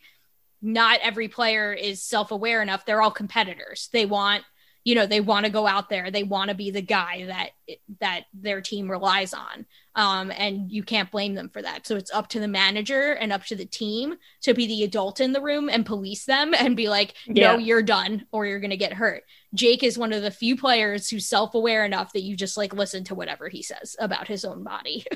not 0.62 1.00
every 1.04 1.28
player 1.28 1.74
is 1.74 2.02
self-aware 2.02 2.62
enough. 2.62 2.86
They're 2.86 3.02
all 3.02 3.12
competitors. 3.12 3.89
They 3.93 4.08
want 4.08 4.43
you 4.86 4.95
know 4.95 5.06
they 5.06 5.19
want 5.19 5.45
to 5.45 5.52
go 5.52 5.67
out 5.67 5.89
there 5.89 6.10
they 6.10 6.24
want 6.24 6.50
to 6.50 6.56
be 6.56 6.71
the 6.71 6.82
guy 6.82 7.26
that 7.26 7.50
that 8.00 8.21
their 8.34 8.62
team 8.62 8.89
relies 8.89 9.34
on 9.34 9.65
um, 9.95 10.32
and 10.38 10.71
you 10.71 10.84
can't 10.84 11.12
blame 11.12 11.34
them 11.34 11.50
for 11.50 11.62
that 11.62 11.86
so 11.86 11.95
it's 11.98 12.13
up 12.13 12.30
to 12.30 12.39
the 12.39 12.48
manager 12.48 13.12
and 13.13 13.34
up 13.34 13.43
to 13.45 13.56
the 13.56 13.65
team 13.65 14.15
to 14.41 14.54
be 14.54 14.67
the 14.67 14.84
adult 14.84 15.19
in 15.19 15.34
the 15.34 15.41
room 15.41 15.67
and 15.69 15.86
police 15.86 16.26
them 16.26 16.54
and 16.54 16.78
be 16.78 16.88
like 16.88 17.13
Yeah. 17.26 17.54
no 17.54 17.58
you're 17.58 17.82
done 17.82 18.26
or 18.32 18.45
you're 18.45 18.60
going 18.62 18.69
to 18.69 18.78
get 18.78 18.93
hurt 18.93 19.24
jake 19.54 19.84
is 19.84 19.98
one 19.98 20.13
of 20.13 20.21
the 20.21 20.32
few 20.32 20.56
players 20.56 21.10
who's 21.10 21.28
self-aware 21.28 21.84
enough 21.84 22.13
that 22.13 22.24
you 22.24 22.38
just 22.38 22.56
like 22.56 22.74
listen 22.74 23.04
to 23.06 23.15
whatever 23.15 23.50
he 23.50 23.62
says 23.62 23.95
about 24.00 24.28
his 24.28 24.45
own 24.45 24.63
body 24.63 25.04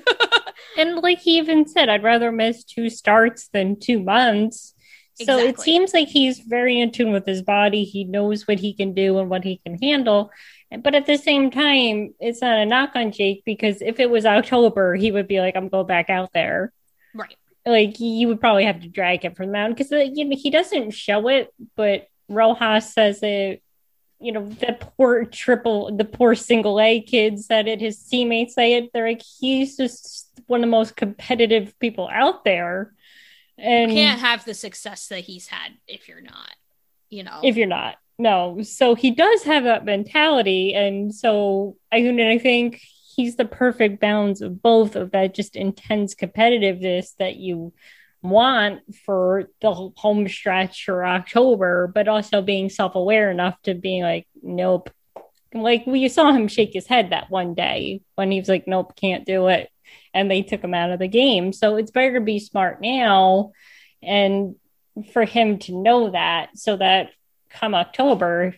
And 0.78 0.98
like 0.98 1.20
he 1.20 1.38
even 1.38 1.68
said, 1.68 1.90
I'd 1.90 2.04
rather 2.04 2.32
miss 2.32 2.64
two 2.64 2.90
starts 2.90 3.50
than 3.52 3.80
two 3.80 4.02
months. 4.02 4.74
So 5.22 5.38
it 5.38 5.60
seems 5.60 5.94
like 5.94 6.08
he's 6.08 6.40
very 6.40 6.80
in 6.80 6.92
tune 6.92 7.12
with 7.12 7.26
his 7.26 7.42
body. 7.42 7.84
He 7.84 8.04
knows 8.04 8.48
what 8.48 8.60
he 8.60 8.74
can 8.74 8.94
do 8.94 9.20
and 9.20 9.30
what 9.30 9.44
he 9.44 9.58
can 9.58 9.78
handle. 9.78 10.32
But 10.72 10.96
at 10.96 11.06
the 11.06 11.18
same 11.18 11.52
time, 11.52 12.14
it's 12.20 12.42
not 12.42 12.60
a 12.60 12.66
knock 12.66 12.92
on 12.96 13.12
Jake 13.12 13.44
because 13.46 13.82
if 13.82 14.00
it 14.00 14.10
was 14.10 14.26
October, 14.26 14.96
he 14.96 15.12
would 15.12 15.28
be 15.28 15.40
like, 15.40 15.56
I'm 15.56 15.68
going 15.68 15.88
back 15.88 16.10
out 16.10 16.32
there. 16.34 16.72
right 17.14 17.36
Like 17.66 18.00
you 18.00 18.28
would 18.28 18.40
probably 18.40 18.66
have 18.66 18.82
to 18.82 18.88
drag 18.88 19.26
him 19.26 19.34
from 19.36 19.48
the 19.48 19.52
mound 19.52 19.76
because 19.76 19.92
uh, 19.92 19.98
you 19.98 20.26
know, 20.26 20.38
he 20.38 20.50
doesn't 20.50 20.92
show 20.92 21.28
it, 21.28 21.54
but 21.76 22.08
Rojas 22.30 22.94
says 22.94 23.20
it. 23.24 23.64
You 24.22 24.34
know, 24.34 24.48
the 24.48 24.78
poor 24.98 25.26
triple, 25.26 25.96
the 25.96 26.06
poor 26.06 26.36
single 26.36 26.80
A 26.80 27.02
kid 27.02 27.40
said 27.40 27.68
it. 27.68 27.80
His 27.80 28.04
teammates 28.04 28.54
say 28.54 28.74
it. 28.74 28.92
They're 28.94 29.08
like, 29.08 29.24
he's 29.40 29.78
just 29.78 30.28
one 30.48 30.60
of 30.60 30.68
the 30.68 30.72
most 30.72 30.96
competitive 30.96 31.78
people 31.80 32.10
out 32.12 32.44
there. 32.44 32.94
And 33.62 33.92
you 33.92 33.98
can't 33.98 34.20
have 34.20 34.46
the 34.46 34.54
success 34.54 35.08
that 35.08 35.22
he's 35.22 35.48
had 35.48 35.74
if 35.88 36.08
you're 36.08 36.22
not 36.22 36.56
you 37.10 37.24
know 37.24 37.40
if 37.44 37.58
you're 37.58 37.68
not, 37.68 37.96
no. 38.20 38.62
So 38.62 38.96
he 38.96 39.12
does 39.12 39.44
have 39.44 39.64
that 39.64 39.86
mentality. 39.86 40.74
And 40.74 41.16
so 41.16 41.78
I, 41.92 41.98
and 41.98 42.22
I 42.22 42.38
think 42.38 42.82
he's 43.16 43.38
the 43.38 43.46
perfect 43.46 44.00
balance 44.00 44.42
of 44.42 44.62
both 44.62 44.96
of 44.96 45.12
that 45.12 45.34
just 45.34 45.56
intense 45.56 46.14
competitiveness 46.16 47.16
that 47.18 47.38
you 47.38 47.74
want 48.22 48.82
for 49.06 49.50
the 49.62 49.72
home 49.96 50.28
stretch 50.28 50.90
or 50.90 51.06
October, 51.06 51.88
but 51.88 52.10
also 52.10 52.42
being 52.42 52.70
self 52.70 52.96
aware 52.96 53.32
enough 53.32 53.60
to 53.64 53.74
be 53.74 54.04
like, 54.04 54.28
nope. 54.44 54.90
Like 55.54 55.88
we 55.88 56.08
saw 56.10 56.32
him 56.32 56.48
shake 56.48 56.74
his 56.74 56.86
head 56.86 57.10
that 57.10 57.32
one 57.32 57.56
day 57.56 58.02
when 58.16 58.30
he 58.30 58.40
was 58.40 58.50
like, 58.50 58.68
nope, 58.68 58.96
can't 58.96 59.26
do 59.26 59.48
it. 59.48 59.70
And 60.14 60.30
they 60.30 60.42
took 60.42 60.64
him 60.64 60.74
out 60.74 60.92
of 60.92 61.00
the 61.00 61.08
game. 61.08 61.54
So 61.54 61.76
it's 61.76 61.92
better 61.92 62.16
to 62.16 62.22
be 62.22 62.40
smart 62.40 62.82
now 62.82 63.52
and 64.02 64.56
for 65.14 65.24
him 65.26 65.60
to 65.60 65.74
know 65.76 66.10
that 66.12 66.58
so 66.58 66.78
that 66.78 67.12
come 67.50 67.76
October, 67.76 68.56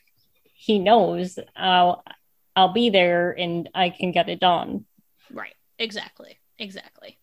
he 0.54 0.80
knows 0.80 1.38
I'll, 1.56 2.04
I'll 2.56 2.74
be 2.74 2.90
there 2.90 3.32
and 3.32 3.70
I 3.76 3.90
can 3.90 4.12
get 4.12 4.30
it 4.30 4.40
done. 4.40 4.86
Right. 5.32 5.56
Exactly. 5.78 6.40
Exactly. 6.58 7.18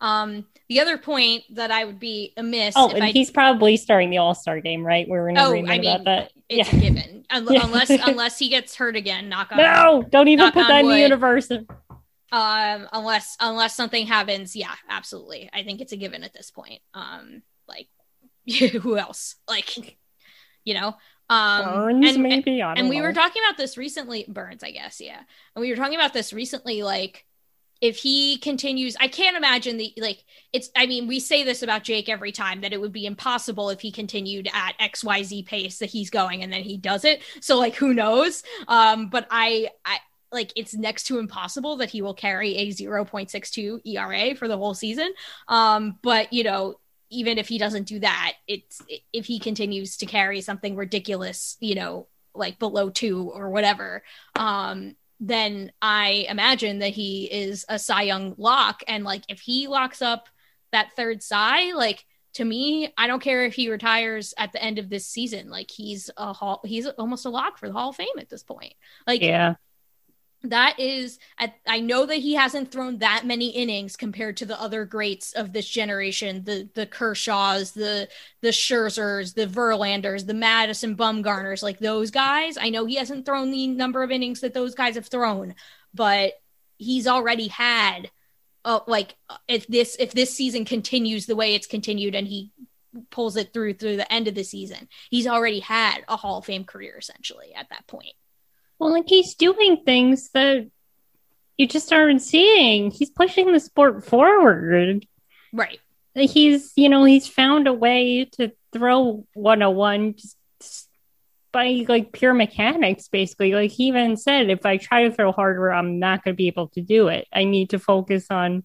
Um, 0.00 0.46
the 0.68 0.80
other 0.80 0.96
point 0.96 1.44
that 1.56 1.70
I 1.70 1.84
would 1.84 2.00
be 2.00 2.32
amiss. 2.36 2.74
Oh, 2.76 2.88
and 2.90 3.04
I, 3.04 3.10
he's 3.10 3.30
probably 3.30 3.76
starting 3.76 4.08
the 4.08 4.18
All 4.18 4.34
Star 4.34 4.60
game, 4.60 4.84
right? 4.84 5.06
We 5.06 5.12
were 5.18 5.28
in 5.28 5.36
Oh, 5.36 5.48
agreement 5.48 5.70
I 5.70 5.78
mean, 5.78 5.90
about 5.90 6.04
that. 6.04 6.32
it's 6.48 6.72
yeah. 6.72 6.78
a 6.78 6.80
given, 6.80 7.26
unless 7.30 7.90
unless 7.90 8.38
he 8.38 8.48
gets 8.48 8.74
hurt 8.76 8.96
again. 8.96 9.28
Knock 9.28 9.48
on 9.52 9.58
No, 9.58 10.02
don't 10.08 10.28
even 10.28 10.50
put 10.52 10.66
that 10.66 10.80
in 10.80 10.88
the 10.88 10.98
universe. 10.98 11.50
Um 12.32 12.88
unless 12.92 13.36
unless 13.40 13.74
something 13.74 14.06
happens 14.06 14.54
yeah 14.54 14.74
absolutely. 14.88 15.50
I 15.52 15.62
think 15.62 15.80
it's 15.80 15.92
a 15.92 15.96
given 15.96 16.22
at 16.24 16.32
this 16.32 16.50
point. 16.50 16.80
Um 16.94 17.42
like 17.68 17.88
who 18.82 18.96
else? 18.96 19.36
Like 19.48 19.98
you 20.64 20.74
know 20.74 20.96
um 21.28 21.64
Burnes, 21.64 22.14
and, 22.14 22.22
maybe. 22.22 22.58
Don't 22.58 22.78
and 22.78 22.88
we 22.88 23.00
were 23.00 23.12
talking 23.12 23.42
about 23.46 23.56
this 23.56 23.78
recently 23.78 24.24
burnes 24.28 24.62
i 24.62 24.70
guess 24.72 25.00
yeah. 25.00 25.20
And 25.54 25.60
we 25.60 25.70
were 25.70 25.76
talking 25.76 25.96
about 25.96 26.12
this 26.12 26.32
recently 26.32 26.82
like 26.82 27.24
if 27.80 27.96
he 27.96 28.36
continues 28.38 28.96
i 29.00 29.08
can't 29.08 29.36
imagine 29.36 29.78
the 29.78 29.92
like 29.96 30.24
it's 30.52 30.70
i 30.76 30.86
mean 30.86 31.06
we 31.06 31.18
say 31.18 31.44
this 31.44 31.62
about 31.62 31.82
jake 31.82 32.08
every 32.08 32.32
time 32.32 32.60
that 32.60 32.72
it 32.72 32.80
would 32.80 32.92
be 32.92 33.06
impossible 33.06 33.70
if 33.70 33.80
he 33.80 33.90
continued 33.90 34.48
at 34.52 34.74
xyz 34.92 35.46
pace 35.46 35.78
that 35.78 35.88
he's 35.88 36.10
going 36.10 36.42
and 36.42 36.52
then 36.52 36.62
he 36.62 36.76
does 36.76 37.04
it 37.04 37.22
so 37.40 37.58
like 37.58 37.74
who 37.74 37.94
knows? 37.94 38.42
Um 38.68 39.08
but 39.08 39.26
i 39.30 39.68
i 39.84 39.98
like 40.32 40.52
it's 40.56 40.74
next 40.74 41.04
to 41.04 41.18
impossible 41.18 41.76
that 41.78 41.90
he 41.90 42.02
will 42.02 42.14
carry 42.14 42.56
a 42.56 42.68
0.62 42.68 43.80
ERA 43.84 44.34
for 44.34 44.48
the 44.48 44.56
whole 44.56 44.74
season. 44.74 45.12
Um, 45.48 45.98
but 46.02 46.32
you 46.32 46.44
know, 46.44 46.76
even 47.10 47.38
if 47.38 47.48
he 47.48 47.58
doesn't 47.58 47.84
do 47.84 47.98
that, 48.00 48.34
it's 48.46 48.80
if 49.12 49.26
he 49.26 49.38
continues 49.38 49.96
to 49.98 50.06
carry 50.06 50.40
something 50.40 50.76
ridiculous, 50.76 51.56
you 51.60 51.74
know, 51.74 52.06
like 52.34 52.58
below 52.58 52.90
two 52.90 53.30
or 53.34 53.50
whatever, 53.50 54.04
um, 54.36 54.94
then 55.18 55.72
I 55.82 56.26
imagine 56.28 56.78
that 56.78 56.92
he 56.92 57.24
is 57.24 57.66
a 57.68 57.78
Cy 57.78 58.02
Young 58.02 58.34
lock. 58.38 58.82
And 58.86 59.04
like 59.04 59.24
if 59.28 59.40
he 59.40 59.66
locks 59.66 60.00
up 60.00 60.28
that 60.72 60.92
third 60.94 61.22
Cy, 61.22 61.72
like 61.72 62.06
to 62.34 62.44
me, 62.44 62.92
I 62.96 63.08
don't 63.08 63.22
care 63.22 63.44
if 63.44 63.54
he 63.54 63.70
retires 63.70 64.32
at 64.38 64.52
the 64.52 64.62
end 64.62 64.78
of 64.78 64.88
this 64.88 65.06
season. 65.06 65.50
Like 65.50 65.70
he's 65.70 66.10
a 66.16 66.32
hall, 66.32 66.60
he's 66.64 66.86
almost 66.86 67.26
a 67.26 67.30
lock 67.30 67.58
for 67.58 67.66
the 67.66 67.74
Hall 67.74 67.90
of 67.90 67.96
Fame 67.96 68.06
at 68.18 68.28
this 68.28 68.44
point. 68.44 68.74
Like 69.06 69.20
Yeah. 69.20 69.54
That 70.42 70.78
is 70.78 71.18
I, 71.38 71.52
I 71.66 71.80
know 71.80 72.06
that 72.06 72.16
he 72.16 72.34
hasn't 72.34 72.72
thrown 72.72 72.98
that 72.98 73.26
many 73.26 73.50
innings 73.50 73.96
compared 73.96 74.38
to 74.38 74.46
the 74.46 74.60
other 74.60 74.84
greats 74.84 75.32
of 75.32 75.52
this 75.52 75.68
generation 75.68 76.44
the 76.44 76.68
the 76.74 76.86
kershaws 76.86 77.74
the 77.74 78.08
the 78.40 78.48
scherzers 78.48 79.34
the 79.34 79.46
verlanders 79.46 80.26
the 80.26 80.34
madison 80.34 80.96
bumgarners 80.96 81.62
like 81.62 81.78
those 81.78 82.10
guys. 82.10 82.56
I 82.58 82.70
know 82.70 82.86
he 82.86 82.96
hasn't 82.96 83.26
thrown 83.26 83.50
the 83.50 83.68
number 83.68 84.02
of 84.02 84.10
innings 84.10 84.40
that 84.40 84.54
those 84.54 84.74
guys 84.74 84.94
have 84.94 85.06
thrown 85.06 85.54
but 85.92 86.32
he's 86.78 87.06
already 87.06 87.48
had 87.48 88.10
uh, 88.64 88.80
like 88.86 89.16
if 89.48 89.66
this 89.66 89.96
if 89.98 90.12
this 90.12 90.34
season 90.34 90.64
continues 90.64 91.26
the 91.26 91.36
way 91.36 91.54
it's 91.54 91.66
continued 91.66 92.14
and 92.14 92.26
he 92.26 92.52
pulls 93.10 93.36
it 93.36 93.52
through 93.52 93.74
through 93.74 93.96
the 93.96 94.12
end 94.12 94.26
of 94.26 94.34
the 94.34 94.42
season 94.42 94.88
he's 95.10 95.26
already 95.26 95.60
had 95.60 95.98
a 96.08 96.16
hall 96.16 96.38
of 96.38 96.44
fame 96.44 96.64
career 96.64 96.96
essentially 96.98 97.54
at 97.54 97.68
that 97.70 97.86
point 97.86 98.14
Well, 98.80 98.92
like 98.92 99.08
he's 99.08 99.34
doing 99.34 99.82
things 99.84 100.30
that 100.30 100.66
you 101.58 101.68
just 101.68 101.92
aren't 101.92 102.22
seeing. 102.22 102.90
He's 102.90 103.10
pushing 103.10 103.52
the 103.52 103.60
sport 103.60 104.06
forward. 104.06 105.06
right 105.52 105.78
He's, 106.14 106.72
you 106.74 106.88
know, 106.88 107.04
he's 107.04 107.28
found 107.28 107.68
a 107.68 107.72
way 107.72 108.24
to 108.32 108.50
throw 108.72 109.26
101 109.34 110.14
just 110.14 110.88
by 111.52 111.84
like 111.88 112.12
pure 112.12 112.34
mechanics, 112.34 113.08
basically. 113.08 113.52
Like 113.52 113.70
he 113.70 113.88
even 113.88 114.16
said, 114.16 114.50
if 114.50 114.64
I 114.66 114.76
try 114.76 115.04
to 115.04 115.12
throw 115.12 115.30
harder, 115.30 115.70
I'm 115.70 115.98
not 115.98 116.24
going 116.24 116.34
to 116.34 116.36
be 116.36 116.48
able 116.48 116.68
to 116.68 116.80
do 116.80 117.08
it. 117.08 117.28
I 117.32 117.44
need 117.44 117.70
to 117.70 117.78
focus 117.78 118.26
on, 118.30 118.64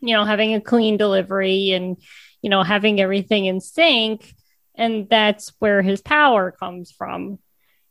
you 0.00 0.14
know, 0.14 0.24
having 0.24 0.54
a 0.54 0.60
clean 0.60 0.96
delivery 0.96 1.70
and, 1.70 1.96
you 2.42 2.50
know, 2.50 2.62
having 2.62 3.00
everything 3.00 3.46
in 3.46 3.60
sync. 3.60 4.34
And 4.74 5.08
that's 5.08 5.52
where 5.60 5.82
his 5.82 6.02
power 6.02 6.50
comes 6.50 6.90
from. 6.90 7.38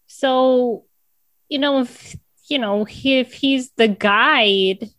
So, 0.07 0.85
you 1.53 1.59
know, 1.59 1.81
if 1.81 2.15
you 2.49 2.57
know, 2.57 2.83
he, 2.83 3.19
if 3.19 3.31
he's 3.31 3.69
the 3.77 3.87
guide 3.87 4.89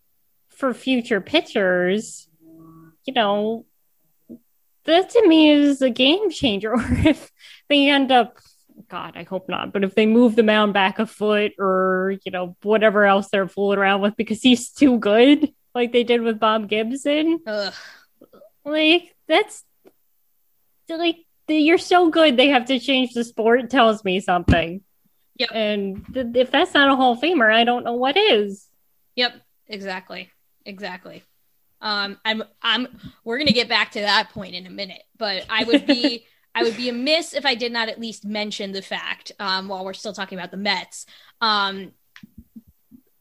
for 0.50 0.72
future 0.72 1.20
pitchers, 1.20 2.28
you 3.04 3.12
know, 3.12 3.66
that 4.84 5.10
to 5.10 5.26
me 5.26 5.50
is 5.50 5.82
a 5.82 5.90
game 5.90 6.30
changer. 6.30 6.72
Or 6.74 6.86
if 6.90 7.32
they 7.68 7.88
end 7.88 8.12
up, 8.12 8.38
God, 8.88 9.16
I 9.16 9.24
hope 9.24 9.48
not, 9.48 9.72
but 9.72 9.82
if 9.82 9.96
they 9.96 10.06
move 10.06 10.36
the 10.36 10.44
mound 10.44 10.74
back 10.74 11.00
a 11.00 11.06
foot 11.06 11.54
or, 11.58 12.14
you 12.24 12.30
know, 12.30 12.56
whatever 12.62 13.04
else 13.04 13.30
they're 13.30 13.48
fooling 13.48 13.80
around 13.80 14.00
with 14.00 14.14
because 14.14 14.40
he's 14.40 14.70
too 14.70 15.00
good, 15.00 15.52
like 15.74 15.90
they 15.90 16.04
did 16.04 16.22
with 16.22 16.38
Bob 16.38 16.68
Gibson, 16.68 17.40
Ugh. 17.48 17.74
like 18.64 19.12
that's 19.26 19.64
like 20.88 21.16
you're 21.48 21.78
so 21.78 22.10
good 22.10 22.36
they 22.36 22.48
have 22.48 22.66
to 22.66 22.78
change 22.78 23.12
the 23.12 23.24
sport 23.24 23.70
tells 23.70 24.04
me 24.04 24.20
something. 24.20 24.82
Yep. 25.36 25.50
And 25.52 26.06
th- 26.14 26.26
if 26.34 26.50
that's 26.50 26.74
not 26.74 26.90
a 26.90 26.96
Hall 26.96 27.12
of 27.12 27.20
Famer, 27.20 27.52
I 27.52 27.64
don't 27.64 27.84
know 27.84 27.94
what 27.94 28.16
is. 28.16 28.68
Yep, 29.16 29.34
exactly. 29.66 30.30
Exactly. 30.64 31.22
Um 31.80 32.18
I'm 32.24 32.44
I'm 32.62 32.88
we're 33.24 33.38
going 33.38 33.48
to 33.48 33.52
get 33.52 33.68
back 33.68 33.92
to 33.92 34.00
that 34.00 34.30
point 34.30 34.54
in 34.54 34.66
a 34.66 34.70
minute, 34.70 35.02
but 35.18 35.44
I 35.50 35.64
would 35.64 35.86
be 35.86 36.26
I 36.54 36.62
would 36.62 36.76
be 36.76 36.88
amiss 36.88 37.34
if 37.34 37.44
I 37.44 37.56
did 37.56 37.72
not 37.72 37.88
at 37.88 38.00
least 38.00 38.24
mention 38.24 38.72
the 38.72 38.82
fact 38.82 39.32
um 39.40 39.68
while 39.68 39.84
we're 39.84 39.92
still 39.92 40.12
talking 40.12 40.38
about 40.38 40.50
the 40.50 40.56
Mets 40.56 41.06
um 41.40 41.92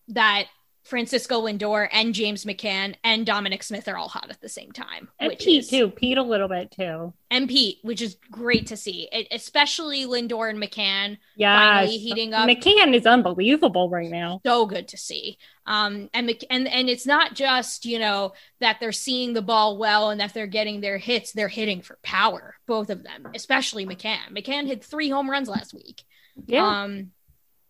that 0.09 0.45
Francisco 0.93 1.41
Lindor 1.41 1.89
and 1.91 2.13
James 2.13 2.45
McCann 2.45 2.93
and 3.03 3.25
Dominic 3.25 3.63
Smith 3.63 3.87
are 3.87 3.97
all 3.97 4.09
hot 4.09 4.29
at 4.29 4.39
the 4.41 4.47
same 4.47 4.71
time, 4.71 5.09
And 5.19 5.35
Pete 5.39 5.61
is 5.63 5.69
too. 5.69 5.89
Pete 5.89 6.19
a 6.19 6.21
little 6.21 6.47
bit 6.47 6.69
too. 6.69 7.13
and 7.31 7.49
Pete, 7.49 7.79
which 7.81 7.99
is 7.99 8.15
great 8.29 8.67
to 8.67 8.77
see, 8.77 9.09
it, 9.11 9.27
especially 9.31 10.05
Lindor 10.05 10.51
and 10.51 10.61
McCann 10.61 11.17
Yeah. 11.35 11.57
finally 11.79 11.97
heating 11.97 12.35
up. 12.35 12.47
McCann 12.47 12.93
is 12.95 13.07
unbelievable 13.07 13.89
right 13.89 14.11
now. 14.11 14.39
so 14.45 14.67
good 14.67 14.87
to 14.89 14.97
see. 14.97 15.39
Um, 15.65 16.11
and 16.13 16.27
Mc- 16.27 16.45
and 16.51 16.67
and 16.67 16.87
it's 16.89 17.07
not 17.07 17.33
just 17.33 17.85
you 17.85 17.97
know 17.97 18.33
that 18.59 18.77
they're 18.79 18.91
seeing 18.91 19.33
the 19.33 19.41
ball 19.41 19.79
well 19.79 20.11
and 20.11 20.19
that 20.21 20.35
they're 20.35 20.45
getting 20.45 20.81
their 20.81 20.99
hits; 20.99 21.31
they're 21.31 21.47
hitting 21.47 21.81
for 21.81 21.97
power, 22.03 22.55
both 22.67 22.91
of 22.91 23.01
them, 23.01 23.29
especially 23.33 23.87
McCann. 23.87 24.29
McCann 24.31 24.67
hit 24.67 24.83
three 24.83 25.09
home 25.09 25.27
runs 25.27 25.49
last 25.49 25.73
week. 25.73 26.03
Yeah. 26.45 26.67
Um, 26.67 27.11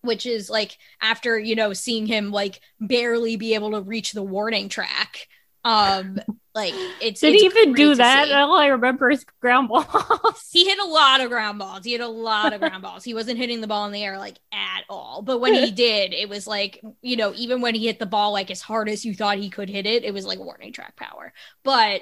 which 0.03 0.25
is 0.25 0.49
like 0.49 0.77
after 1.01 1.39
you 1.39 1.55
know 1.55 1.73
seeing 1.73 2.05
him 2.05 2.31
like 2.31 2.61
barely 2.79 3.35
be 3.35 3.55
able 3.55 3.71
to 3.71 3.81
reach 3.81 4.11
the 4.13 4.23
warning 4.23 4.69
track. 4.69 5.27
Um, 5.65 6.19
like 6.53 6.73
it's 7.01 7.21
Did 7.21 7.33
it's 7.33 7.41
he 7.41 7.45
even 7.45 7.73
do 7.73 7.95
that? 7.95 8.31
All 8.31 8.57
I 8.57 8.67
remember 8.67 9.09
is 9.09 9.25
ground 9.41 9.69
balls. 9.69 10.47
He 10.51 10.65
hit 10.65 10.77
a 10.77 10.85
lot 10.85 11.21
of 11.21 11.29
ground 11.29 11.57
balls. 11.57 11.83
He 11.83 11.93
hit 11.93 12.01
a 12.01 12.07
lot 12.07 12.53
of 12.53 12.59
ground 12.59 12.83
balls. 12.83 13.03
He 13.03 13.13
wasn't 13.15 13.39
hitting 13.39 13.61
the 13.61 13.67
ball 13.67 13.85
in 13.87 13.91
the 13.91 14.03
air 14.03 14.19
like 14.19 14.37
at 14.51 14.83
all. 14.89 15.23
But 15.23 15.39
when 15.39 15.53
he 15.55 15.71
did, 15.85 16.13
it 16.13 16.29
was 16.29 16.45
like, 16.45 16.79
you 17.01 17.15
know, 17.15 17.33
even 17.35 17.61
when 17.61 17.73
he 17.73 17.87
hit 17.87 17.97
the 17.97 18.05
ball 18.05 18.31
like 18.33 18.51
as 18.51 18.61
hard 18.61 18.87
as 18.89 19.03
you 19.03 19.15
thought 19.15 19.37
he 19.39 19.49
could 19.49 19.69
hit 19.69 19.87
it, 19.87 20.03
it 20.03 20.13
was 20.13 20.27
like 20.27 20.39
warning 20.39 20.73
track 20.73 20.95
power. 20.95 21.33
But 21.63 22.01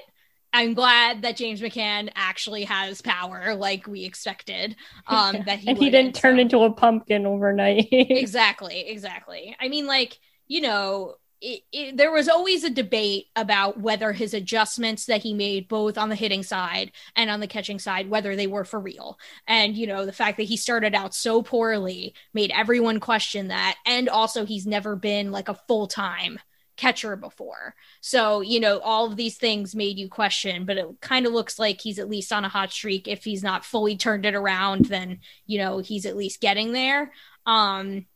I'm 0.52 0.74
glad 0.74 1.22
that 1.22 1.36
James 1.36 1.60
McCann 1.60 2.10
actually 2.14 2.64
has 2.64 3.00
power 3.00 3.54
like 3.54 3.86
we 3.86 4.04
expected. 4.04 4.76
Um 5.06 5.36
that 5.46 5.58
he 5.58 5.68
and 5.68 5.78
he 5.78 5.90
didn't 5.90 6.14
turn 6.14 6.36
so- 6.36 6.40
into 6.40 6.58
a 6.62 6.72
pumpkin 6.72 7.26
overnight. 7.26 7.88
exactly 7.92 8.80
exactly 8.88 9.56
i 9.60 9.68
mean 9.68 9.86
like 9.86 10.18
you 10.48 10.60
know 10.60 11.14
it, 11.40 11.62
it, 11.72 11.96
there 11.96 12.12
was 12.12 12.28
always 12.28 12.62
a 12.62 12.70
debate 12.70 13.26
about 13.34 13.80
whether 13.80 14.12
his 14.12 14.32
adjustments 14.32 15.06
that 15.06 15.22
he 15.22 15.34
made 15.34 15.66
both 15.66 15.98
on 15.98 16.08
the 16.08 16.14
hitting 16.14 16.44
side 16.44 16.92
and 17.16 17.30
on 17.30 17.40
the 17.40 17.48
catching 17.48 17.78
side 17.80 18.08
whether 18.08 18.36
they 18.36 18.46
were 18.46 18.64
for 18.64 18.78
real 18.78 19.18
and 19.46 19.76
you 19.76 19.86
know 19.86 20.06
the 20.06 20.12
fact 20.12 20.36
that 20.36 20.44
he 20.44 20.56
started 20.56 20.94
out 20.94 21.14
so 21.14 21.42
poorly 21.42 22.14
made 22.32 22.52
everyone 22.54 23.00
question 23.00 23.48
that 23.48 23.76
and 23.86 24.08
also 24.08 24.44
he's 24.46 24.66
never 24.66 24.94
been 24.94 25.32
like 25.32 25.48
a 25.48 25.58
full-time 25.66 26.38
catcher 26.76 27.16
before 27.16 27.74
so 28.00 28.40
you 28.40 28.58
know 28.58 28.78
all 28.80 29.06
of 29.06 29.16
these 29.16 29.36
things 29.36 29.74
made 29.74 29.98
you 29.98 30.08
question 30.08 30.64
but 30.64 30.78
it 30.78 30.86
kind 31.00 31.26
of 31.26 31.32
looks 31.32 31.58
like 31.58 31.80
he's 31.80 31.98
at 31.98 32.08
least 32.08 32.32
on 32.32 32.44
a 32.44 32.48
hot 32.48 32.72
streak 32.72 33.06
if 33.06 33.24
he's 33.24 33.42
not 33.42 33.64
fully 33.64 33.96
turned 33.96 34.24
it 34.24 34.34
around 34.34 34.86
then 34.86 35.18
you 35.46 35.58
know 35.58 35.78
he's 35.78 36.06
at 36.06 36.16
least 36.16 36.40
getting 36.40 36.72
there 36.72 37.12
um 37.46 38.06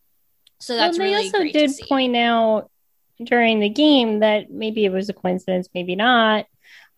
so 0.58 0.74
that's 0.74 0.98
well, 0.98 1.06
they 1.06 1.14
really 1.14 1.26
also 1.26 1.44
did 1.52 1.70
point 1.88 2.16
out 2.16 2.70
during 3.22 3.60
the 3.60 3.68
game 3.68 4.20
that 4.20 4.50
maybe 4.50 4.84
it 4.84 4.92
was 4.92 5.08
a 5.08 5.14
coincidence, 5.14 5.68
maybe 5.74 5.96
not, 5.96 6.46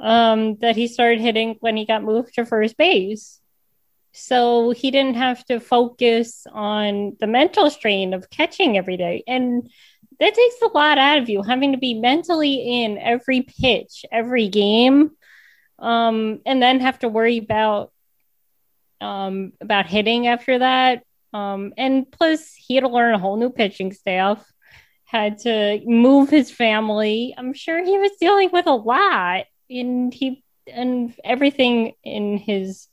um, 0.00 0.56
that 0.56 0.76
he 0.76 0.88
started 0.88 1.20
hitting 1.20 1.56
when 1.60 1.76
he 1.76 1.86
got 1.86 2.02
moved 2.02 2.34
to 2.34 2.44
first 2.44 2.76
base. 2.76 3.40
So 4.12 4.70
he 4.70 4.90
didn't 4.90 5.16
have 5.16 5.44
to 5.46 5.60
focus 5.60 6.46
on 6.50 7.16
the 7.20 7.26
mental 7.26 7.70
strain 7.70 8.14
of 8.14 8.30
catching 8.30 8.76
every 8.76 8.96
day. 8.96 9.22
And 9.26 9.70
that 10.20 10.34
takes 10.34 10.62
a 10.62 10.68
lot 10.76 10.98
out 10.98 11.18
of 11.18 11.28
you, 11.28 11.42
having 11.42 11.72
to 11.72 11.78
be 11.78 11.94
mentally 11.94 12.82
in 12.82 12.98
every 12.98 13.42
pitch, 13.42 14.04
every 14.10 14.48
game, 14.48 15.12
um, 15.78 16.40
and 16.44 16.62
then 16.62 16.80
have 16.80 16.98
to 17.00 17.08
worry 17.08 17.38
about 17.38 17.92
um, 19.00 19.52
about 19.60 19.86
hitting 19.86 20.26
after 20.26 20.58
that. 20.58 21.04
Um, 21.32 21.72
and 21.76 22.10
plus, 22.10 22.54
he 22.54 22.74
had 22.74 22.82
to 22.82 22.88
learn 22.88 23.14
a 23.14 23.18
whole 23.18 23.36
new 23.36 23.50
pitching 23.50 23.92
staff, 23.92 24.44
had 25.04 25.38
to 25.40 25.80
move 25.84 26.30
his 26.30 26.50
family. 26.50 27.34
I'm 27.36 27.52
sure 27.52 27.84
he 27.84 27.98
was 27.98 28.12
dealing 28.20 28.50
with 28.52 28.66
a 28.66 28.74
lot, 28.74 29.44
and 29.70 30.12
he 30.12 30.42
and 30.66 31.14
everything 31.24 31.94
in 32.04 32.36
his 32.36 32.88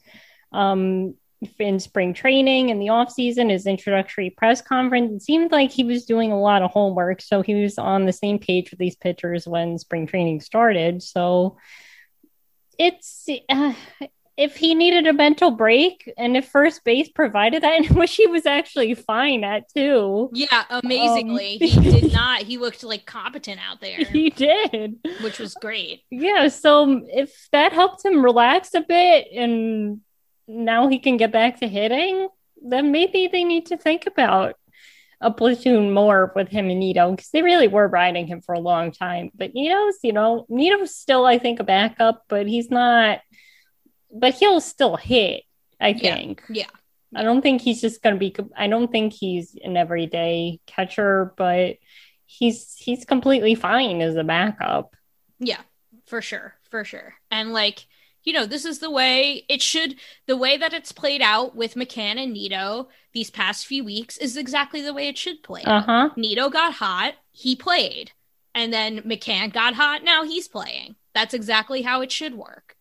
um 0.51 1.15
in 1.59 1.79
spring 1.79 2.13
training 2.13 2.71
and 2.71 2.81
the 2.81 2.89
off 2.89 3.11
season, 3.11 3.49
his 3.49 3.65
introductory 3.67 4.29
press 4.29 4.61
conference. 4.61 5.11
It 5.11 5.25
seemed 5.25 5.51
like 5.51 5.71
he 5.71 5.83
was 5.83 6.05
doing 6.05 6.31
a 6.31 6.39
lot 6.39 6.61
of 6.61 6.71
homework, 6.71 7.21
so 7.21 7.41
he 7.41 7.55
was 7.55 7.77
on 7.77 8.05
the 8.05 8.13
same 8.13 8.39
page 8.39 8.71
with 8.71 8.79
these 8.79 8.95
pitchers 8.95 9.47
when 9.47 9.77
spring 9.77 10.07
training 10.07 10.41
started. 10.41 11.03
So 11.03 11.57
it's 12.77 13.27
uh, 13.49 13.73
if 14.37 14.57
he 14.57 14.75
needed 14.75 15.07
a 15.07 15.13
mental 15.13 15.51
break 15.51 16.11
and 16.17 16.35
if 16.35 16.47
first 16.49 16.83
base 16.83 17.09
provided 17.09 17.63
that, 17.63 17.73
and 17.89 17.89
which 17.97 18.15
he 18.15 18.27
was 18.27 18.45
actually 18.45 18.93
fine 18.93 19.43
at 19.43 19.71
too. 19.73 20.29
Yeah, 20.33 20.63
amazingly, 20.69 21.59
Um, 21.61 21.67
he 21.83 22.01
did 22.01 22.13
not. 22.13 22.41
He 22.41 22.57
looked 22.57 22.83
like 22.83 23.05
competent 23.05 23.59
out 23.67 23.81
there, 23.81 23.97
He 24.05 24.29
did. 24.29 24.97
which 25.21 25.39
was 25.39 25.53
great. 25.55 26.01
Yeah, 26.09 26.47
so 26.47 27.01
if 27.07 27.47
that 27.51 27.73
helped 27.73 28.03
him 28.03 28.23
relax 28.23 28.73
a 28.73 28.81
bit 28.81 29.27
and 29.33 30.01
now 30.47 30.87
he 30.87 30.99
can 30.99 31.17
get 31.17 31.31
back 31.31 31.59
to 31.59 31.67
hitting, 31.67 32.27
then 32.61 32.91
maybe 32.91 33.27
they 33.27 33.43
need 33.43 33.67
to 33.67 33.77
think 33.77 34.05
about 34.07 34.55
a 35.21 35.31
platoon 35.31 35.93
more 35.93 36.31
with 36.35 36.49
him 36.49 36.69
and 36.69 36.79
Nido 36.79 37.11
because 37.11 37.29
they 37.29 37.41
really 37.41 37.67
were 37.67 37.87
riding 37.87 38.27
him 38.27 38.41
for 38.41 38.53
a 38.53 38.59
long 38.59 38.91
time. 38.91 39.31
But 39.33 39.53
Nido's, 39.55 39.97
you 40.03 40.13
know, 40.13 40.45
Nido's 40.49 40.95
still, 40.95 41.25
I 41.25 41.37
think, 41.39 41.59
a 41.59 41.63
backup, 41.63 42.23
but 42.27 42.47
he's 42.47 42.69
not, 42.69 43.21
but 44.13 44.35
he'll 44.35 44.61
still 44.61 44.97
hit, 44.97 45.43
I 45.79 45.89
Yeah, 45.89 46.15
think. 46.15 46.43
yeah. 46.49 46.67
I 47.15 47.23
don't 47.23 47.41
think 47.41 47.61
he's 47.61 47.79
just 47.79 48.01
going 48.03 48.15
to 48.15 48.19
be, 48.19 48.35
I 48.57 48.67
don't 48.67 48.91
think 48.91 49.13
he's 49.13 49.55
an 49.63 49.77
everyday 49.77 50.59
catcher, 50.67 51.33
but 51.37 51.77
he's, 52.25 52.75
he's 52.77 53.05
completely 53.05 53.55
fine 53.55 54.01
as 54.01 54.17
a 54.17 54.23
backup. 54.23 54.95
Yeah, 55.39 55.61
for 56.07 56.21
sure, 56.21 56.55
for 56.69 56.83
sure. 56.83 57.13
And 57.31 57.53
like, 57.53 57.85
you 58.25 58.33
know, 58.33 58.45
this 58.45 58.65
is 58.65 58.79
the 58.79 58.91
way 58.91 59.45
it 59.47 59.61
should 59.61 59.95
the 60.27 60.35
way 60.35 60.57
that 60.57 60.73
it's 60.73 60.91
played 60.91 61.21
out 61.21 61.55
with 61.55 61.75
McCann 61.75 62.21
and 62.21 62.33
Nido 62.33 62.89
these 63.13 63.29
past 63.29 63.65
few 63.65 63.85
weeks 63.85 64.17
is 64.17 64.35
exactly 64.35 64.81
the 64.81 64.93
way 64.93 65.07
it 65.07 65.17
should 65.17 65.43
play. 65.43 65.63
Uh-huh. 65.63 66.09
Nido 66.17 66.49
got 66.49 66.73
hot, 66.73 67.13
he 67.31 67.55
played. 67.55 68.11
And 68.53 68.73
then 68.73 69.01
McCann 69.01 69.53
got 69.53 69.75
hot, 69.75 70.03
now 70.03 70.23
he's 70.23 70.47
playing. 70.47 70.95
That's 71.13 71.33
exactly 71.33 71.83
how 71.83 72.01
it 72.01 72.11
should 72.11 72.35
work. 72.35 72.75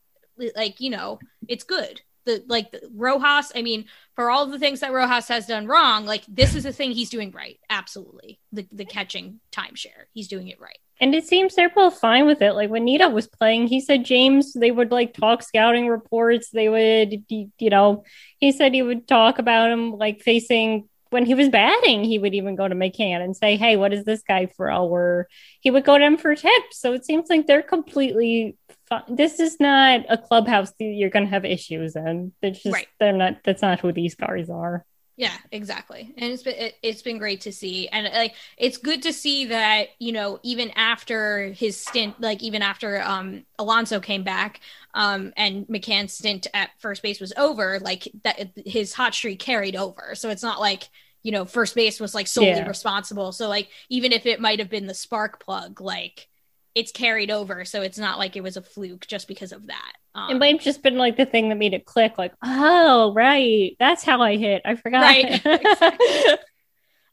Like, 0.57 0.81
you 0.81 0.91
know, 0.91 1.19
it's 1.47 1.65
good. 1.65 2.01
The 2.25 2.45
like 2.49 2.75
Rojas, 2.95 3.53
I 3.55 3.63
mean, 3.63 3.87
for 4.15 4.31
all 4.31 4.47
the 4.47 4.59
things 4.59 4.81
that 4.81 4.93
Rojas 4.93 5.29
has 5.29 5.47
done 5.47 5.67
wrong, 5.67 6.07
like 6.07 6.25
this 6.27 6.55
is 6.55 6.65
the 6.65 6.73
thing 6.73 6.93
he's 6.93 7.11
doing 7.11 7.31
right. 7.33 7.59
Absolutely. 7.69 8.39
The 8.53 8.67
the 8.73 8.85
catching 8.85 9.41
timeshare. 9.53 10.07
He's 10.13 10.29
doing 10.29 10.49
it 10.49 10.61
right. 10.61 10.79
And 11.01 11.15
it 11.15 11.27
seems 11.27 11.55
they're 11.55 11.71
both 11.71 11.99
fine 11.99 12.25
with 12.27 12.41
it. 12.41 12.53
Like 12.53 12.71
when 12.71 12.85
Nido 12.85 13.09
was 13.09 13.27
playing, 13.27 13.67
he 13.67 13.81
said 13.81 14.05
James, 14.05 14.53
they 14.53 14.71
would 14.71 14.93
like 14.93 15.13
talk 15.13 15.43
scouting 15.43 15.89
reports. 15.89 16.51
They 16.51 16.69
would, 16.69 17.25
you 17.29 17.71
know, 17.71 18.05
he 18.39 18.53
said 18.53 18.73
he 18.73 18.83
would 18.83 19.09
talk 19.09 19.39
about 19.39 19.71
him 19.71 19.93
like 19.93 20.21
facing 20.21 20.89
when 21.15 21.25
he 21.25 21.35
was 21.35 21.49
batting. 21.49 22.03
He 22.03 22.19
would 22.19 22.35
even 22.35 22.57
go 22.57 22.67
to 22.67 22.75
McCann 22.75 23.23
and 23.23 23.37
say, 23.37 23.57
Hey, 23.57 23.77
what 23.77 23.93
is 23.93 24.05
this 24.05 24.25
guy 24.27 24.47
for? 24.47 24.71
Or 24.73 25.29
he 25.61 25.71
would 25.71 25.85
go 25.85 25.97
to 25.97 26.05
him 26.05 26.17
for 26.17 26.35
tips. 26.35 26.81
So 26.81 26.93
it 26.93 27.07
seems 27.07 27.31
like 27.31 27.47
they're 27.47 27.63
completely 27.63 28.57
fine. 28.89 29.05
This 29.09 29.39
is 29.39 29.61
not 29.61 30.01
a 30.09 30.19
clubhouse 30.19 30.73
that 30.73 30.85
you're 30.85 31.11
going 31.11 31.27
to 31.27 31.31
have 31.31 31.45
issues 31.45 31.95
in. 31.95 32.33
They're 32.43 32.51
just, 32.51 32.67
Right. 32.67 32.89
they're 32.99 33.13
not, 33.13 33.45
that's 33.45 33.63
not 33.63 33.79
who 33.79 33.93
these 33.93 34.17
guys 34.17 34.51
are. 34.51 34.85
Yeah, 35.17 35.37
exactly. 35.53 36.13
And 36.19 36.33
it's 36.33 36.43
been 36.43 36.57
it, 36.57 36.75
it's 36.83 37.03
been 37.03 37.19
great 37.19 37.43
to 37.43 37.53
see, 37.53 37.87
and 37.87 38.13
like 38.13 38.35
it's 38.59 38.79
good 38.79 39.05
to 39.05 39.13
see 39.13 39.45
that 39.45 39.91
you 40.01 40.11
know 40.11 40.41
even 40.43 40.73
after 40.75 41.53
his 41.53 41.81
stint, 41.81 42.21
like 42.21 42.43
even 42.43 42.63
after 42.63 43.01
um 43.01 43.45
Alonso 43.57 44.01
came 44.01 44.25
back, 44.25 44.59
um 44.93 45.33
and 45.37 45.69
McCann's 45.69 46.15
stint 46.15 46.49
at 46.53 46.71
first 46.81 47.01
base 47.01 47.21
was 47.21 47.33
over, 47.37 47.79
like 47.79 48.09
that 48.25 48.51
his 48.67 48.93
hot 48.93 49.15
streak 49.15 49.39
carried 49.39 49.77
over. 49.77 50.17
So 50.17 50.31
it's 50.31 50.43
not 50.43 50.59
like 50.59 50.89
you 51.25 51.33
know 51.33 51.45
first 51.47 51.75
base 51.75 51.99
was 52.01 52.15
like 52.15 52.29
solely 52.29 52.51
Yeah. 52.51 52.69
responsible. 52.69 53.33
So 53.33 53.49
like 53.49 53.71
even 53.91 54.13
if 54.13 54.27
it 54.27 54.41
might 54.41 54.61
have 54.61 54.71
been 54.71 54.87
the 54.87 54.95
spark 54.95 55.45
plug, 55.45 55.81
like 55.81 56.29
it's 56.77 56.93
carried 56.93 57.31
over. 57.33 57.65
So 57.65 57.83
it's 57.83 57.99
not 57.99 58.19
like 58.19 58.37
it 58.37 58.43
was 58.43 58.57
a 58.57 58.63
fluke 58.63 59.07
just 59.09 59.29
because 59.29 59.53
of 59.53 59.67
that. 59.69 59.93
Um, 60.15 60.31
It 60.31 60.39
might 60.39 60.55
have 60.55 60.63
just 60.63 60.83
been 60.83 60.97
like 60.99 61.17
the 61.17 61.27
thing 61.27 61.49
that 61.49 61.57
made 61.57 61.75
it 61.75 61.85
click, 61.87 62.19
like, 62.19 62.35
oh, 62.45 63.13
right. 63.15 63.77
That's 63.81 64.05
how 64.05 64.23
I 64.23 64.37
hit. 64.37 64.63
I 64.65 64.77
forgot. 64.77 65.03
Right, 65.03 65.27
exactly. 65.45 66.37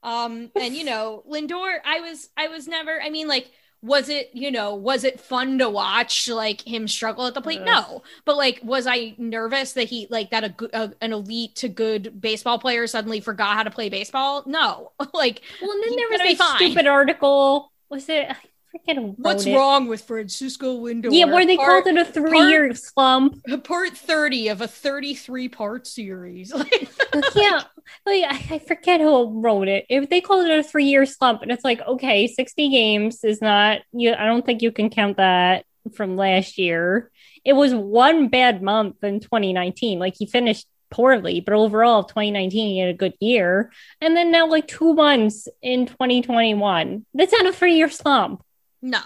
um 0.03 0.49
and 0.55 0.75
you 0.75 0.83
know 0.83 1.23
lindor 1.29 1.77
i 1.85 1.99
was 1.99 2.29
i 2.35 2.47
was 2.47 2.67
never 2.67 2.99
i 3.01 3.09
mean 3.09 3.27
like 3.27 3.49
was 3.83 4.09
it 4.09 4.29
you 4.33 4.51
know 4.51 4.75
was 4.75 5.03
it 5.03 5.19
fun 5.19 5.57
to 5.57 5.69
watch 5.69 6.29
like 6.29 6.61
him 6.67 6.87
struggle 6.87 7.25
at 7.25 7.33
the 7.33 7.41
plate 7.41 7.61
Ugh. 7.61 7.65
no 7.65 8.03
but 8.25 8.37
like 8.37 8.59
was 8.63 8.85
i 8.87 9.15
nervous 9.17 9.73
that 9.73 9.85
he 9.89 10.07
like 10.11 10.29
that 10.29 10.43
a, 10.43 10.49
good- 10.49 10.69
a 10.73 10.93
an 11.01 11.13
elite 11.13 11.55
to 11.57 11.67
good 11.67 12.21
baseball 12.21 12.59
player 12.59 12.85
suddenly 12.85 13.19
forgot 13.19 13.55
how 13.55 13.63
to 13.63 13.71
play 13.71 13.89
baseball 13.89 14.43
no 14.45 14.91
like 15.13 15.41
Well, 15.61 15.71
and 15.71 15.83
then 15.83 15.95
there 15.95 16.07
was 16.09 16.17
gonna 16.19 16.29
be 16.29 16.35
that 16.35 16.37
fine. 16.37 16.57
stupid 16.57 16.87
article. 16.87 17.71
Was 17.89 18.07
it? 18.07 18.29
I 18.73 18.77
forget 18.77 18.95
who 18.95 19.07
wrote 19.07 19.15
what's 19.17 19.45
it. 19.45 19.55
wrong 19.55 19.87
with 19.87 20.01
francisco 20.01 20.77
lindor 20.79 21.09
Yeah, 21.11 21.25
where 21.25 21.45
they 21.45 21.57
part, 21.57 21.83
called 21.83 21.97
it 21.97 22.07
a 22.07 22.09
three-year 22.09 22.73
slump. 22.73 23.41
part 23.63 23.97
30 23.97 24.47
of 24.47 24.61
a 24.61 24.67
33 24.67 25.49
part 25.49 25.87
series 25.87 26.53
yeah, 27.35 27.63
like 28.05 28.23
I, 28.23 28.55
I 28.55 28.59
forget 28.59 29.01
who 29.01 29.41
wrote 29.41 29.67
it. 29.67 29.85
If 29.89 30.09
they 30.09 30.21
called 30.21 30.45
it 30.47 30.59
a 30.59 30.63
three-year 30.63 31.05
slump, 31.05 31.41
and 31.41 31.51
it's 31.51 31.63
like, 31.63 31.81
okay, 31.81 32.27
sixty 32.27 32.69
games 32.69 33.23
is 33.23 33.41
not. 33.41 33.79
You, 33.91 34.13
I 34.13 34.25
don't 34.25 34.45
think 34.45 34.61
you 34.61 34.71
can 34.71 34.89
count 34.89 35.17
that 35.17 35.65
from 35.93 36.15
last 36.15 36.57
year. 36.57 37.11
It 37.43 37.53
was 37.53 37.73
one 37.73 38.29
bad 38.29 38.61
month 38.61 39.03
in 39.03 39.19
2019. 39.19 39.99
Like 39.99 40.15
he 40.17 40.25
finished 40.25 40.67
poorly, 40.89 41.39
but 41.39 41.53
overall, 41.53 42.03
2019 42.03 42.67
he 42.67 42.79
had 42.79 42.89
a 42.89 42.93
good 42.97 43.13
year. 43.19 43.71
And 43.99 44.15
then 44.15 44.31
now, 44.31 44.47
like 44.47 44.67
two 44.67 44.93
months 44.93 45.47
in 45.61 45.87
2021, 45.87 47.05
that's 47.13 47.33
not 47.33 47.47
a 47.47 47.53
three-year 47.53 47.89
slump. 47.89 48.43
No 48.81 49.01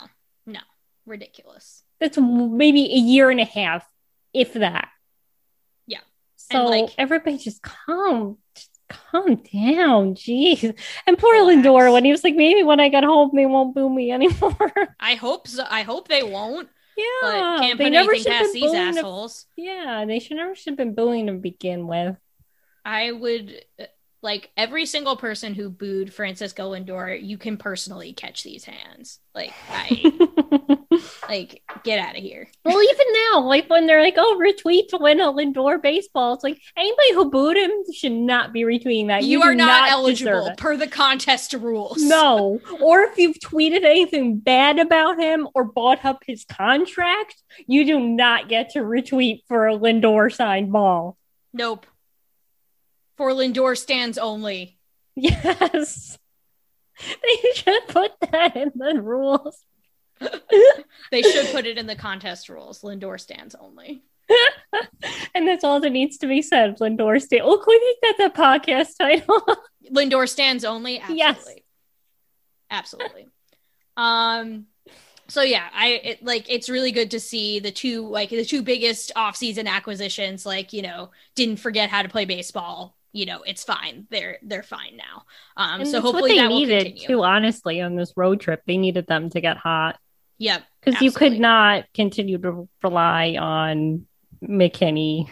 no 0.45 0.59
ridiculous 1.05 1.84
that's 1.99 2.17
maybe 2.17 2.82
a 2.93 2.97
year 2.97 3.30
and 3.30 3.39
a 3.39 3.45
half, 3.45 3.86
if 4.34 4.51
that. 4.53 4.89
Yeah. 5.88 5.99
So 6.36 6.59
And, 6.59 6.69
like- 6.69 6.93
everybody 6.97 7.38
just 7.38 7.61
calm, 7.61 8.38
just 8.53 8.69
calm 8.89 9.36
down, 9.36 10.15
jeez. 10.15 10.78
And 11.07 11.17
poor 11.17 11.34
Relax. 11.36 11.65
Lindor, 11.65 11.93
when 11.93 12.03
he 12.03 12.11
was 12.11 12.23
like, 12.23 12.36
maybe 12.36 12.63
when 12.63 12.82
I 12.82 12.89
get 12.89 13.05
home, 13.05 13.32
they 13.34 13.45
won't 13.45 13.73
boo 13.73 13.89
me 13.89 14.11
anymore. 14.17 14.71
i 14.99 15.15
hope 15.15 15.47
so 15.47 15.63
i 15.69 15.84
hope 15.84 16.07
they 16.09 16.21
won't 16.23 16.67
yeah, 16.97 17.05
but 17.21 17.59
can't 17.59 17.78
they 17.78 17.86
put 17.86 17.91
never 17.93 18.11
anything 18.11 18.23
should 18.23 18.32
have 18.34 18.41
past 18.43 18.53
been 18.53 18.61
these 18.61 18.97
assholes. 18.97 19.45
yeah, 19.57 20.05
they 20.05 20.19
should 20.19 20.38
never 20.38 20.55
should 20.55 20.71
have 20.71 20.78
been 20.78 20.95
booing 20.95 21.28
to 21.28 21.34
begin 21.34 21.88
with. 21.88 22.15
I 22.86 23.11
would 23.11 23.63
like 24.26 24.49
every 24.57 24.88
single 24.88 25.15
person 25.15 25.53
who 25.53 25.69
booed 25.69 26.11
Francisco 26.11 26.73
Lindor. 26.73 27.17
You 27.23 27.38
can 27.38 27.57
personally 27.57 28.11
catch 28.11 28.43
these 28.43 28.65
hands. 28.65 29.19
Like 29.36 29.53
I 29.69 30.97
like 31.30 31.61
get 31.84 31.99
out 31.99 32.17
of 32.17 32.23
here. 32.23 32.49
well, 32.65 32.82
even 32.82 33.05
now, 33.13 33.41
like 33.41 33.69
when 33.69 33.86
they're 33.86 34.01
like, 34.01 34.15
"Oh, 34.17 34.41
retweet 34.41 34.88
to 34.89 34.97
win 34.97 35.21
a 35.21 35.32
Lindor 35.32 35.82
baseball," 35.82 36.34
it's 36.34 36.43
like 36.43 36.59
anybody 36.76 37.13
who 37.13 37.30
booed 37.30 37.55
him 37.55 37.71
should 37.93 38.11
not 38.11 38.51
be 38.51 38.63
retweeting 38.63 39.07
that. 39.07 39.23
You, 39.23 39.41
do 39.41 39.45
are 39.45 39.55
not, 39.55 39.86
deserve 39.86 39.91
eligible 39.91 40.51
per 40.57 40.76
the 40.76 40.88
contest 40.88 41.53
rules. 41.53 42.01
No. 42.01 42.59
Or 42.82 43.03
if 43.03 43.17
you've 43.17 43.39
tweeted 43.39 43.84
anything 43.84 44.38
bad 44.38 44.80
about 44.80 45.17
him 45.17 45.47
or 45.55 45.63
bought 45.63 46.03
up 46.03 46.23
his 46.26 46.45
contract, 46.45 47.36
you 47.67 47.86
do 47.86 47.99
not 47.99 48.49
get 48.49 48.71
to 48.71 48.80
retweet 48.80 49.41
for 49.47 49.67
a 49.67 49.78
Lindor 49.78 50.34
signed 50.34 50.71
ball. 50.71 51.17
Nope. 51.53 51.86
For 53.18 53.32
Lindor 53.32 53.78
stands 53.78 54.18
only. 54.18 54.78
Yes. 55.16 56.18
They 56.97 57.51
should 57.55 57.88
put 57.89 58.13
that 58.32 58.55
in 58.55 58.72
the 58.74 59.01
rules. 59.01 59.66
They 61.11 61.22
should 61.24 61.47
put 61.47 61.66
it 61.66 61.78
in 61.78 61.88
the 61.88 61.95
contest 61.95 62.47
rules. 62.47 62.84
Lindor 62.84 63.20
stands 63.20 63.53
only. 63.53 64.01
and 65.36 65.45
that's 65.45 65.66
all 65.66 65.82
that 65.82 65.89
needs 65.89 66.18
to 66.20 66.28
be 66.28 66.41
said. 66.41 66.80
Lindor 66.80 67.22
stay. 67.22 67.41
Oh, 67.41 67.57
can 67.57 67.66
we 67.68 67.97
make 68.01 68.18
that 68.18 68.34
the 68.34 68.41
podcast 68.41 68.97
title? 68.97 69.45
Lindor 69.91 70.28
stands 70.28 70.63
only. 70.63 70.99
Absolutely. 70.99 71.18
Yes. 71.18 71.55
Absolutely. 72.72 73.28
Um 73.97 74.68
so 75.28 75.41
yeah, 75.41 75.68
I 75.74 75.88
it, 75.88 76.24
like 76.24 76.49
it's 76.49 76.70
really 76.70 76.91
good 76.91 77.11
to 77.11 77.20
see 77.20 77.59
the 77.59 77.72
two 77.72 78.07
like 78.07 78.30
the 78.30 78.45
two 78.45 78.61
biggest 78.61 79.11
off-season 79.16 79.68
acquisitions 79.68 80.45
like, 80.45 80.74
you 80.74 80.82
know, 80.82 81.11
didn't 81.36 81.57
forget 81.57 81.89
how 81.89 82.01
to 82.01 82.09
play 82.09 82.26
baseball. 82.26 82.95
You 83.16 83.26
know, 83.26 83.41
it's 83.43 83.63
fine. 83.63 84.07
They're 84.11 84.38
they're 84.43 84.61
fine 84.78 84.97
now. 84.97 85.24
Um 85.55 85.82
And 85.82 85.89
so 85.89 86.01
hopefully 86.01 86.32
they 86.34 86.38
that 86.39 86.49
will 86.49 86.59
needed 86.59 86.84
continue. 86.86 87.07
too. 87.07 87.24
Honestly, 87.24 87.80
on 87.82 87.95
this 87.95 88.11
road 88.18 88.41
trip, 88.41 88.61
they 88.68 88.78
needed 88.78 89.07
them 89.07 89.30
to 89.30 89.39
get 89.39 89.55
hot 89.57 89.97
Yep. 90.38 90.63
because 90.84 91.01
you 91.01 91.11
could 91.11 91.39
not 91.39 91.86
continue 91.93 92.38
to 92.39 92.68
rely 92.84 93.38
on 93.39 94.05
McKinney, 94.43 95.30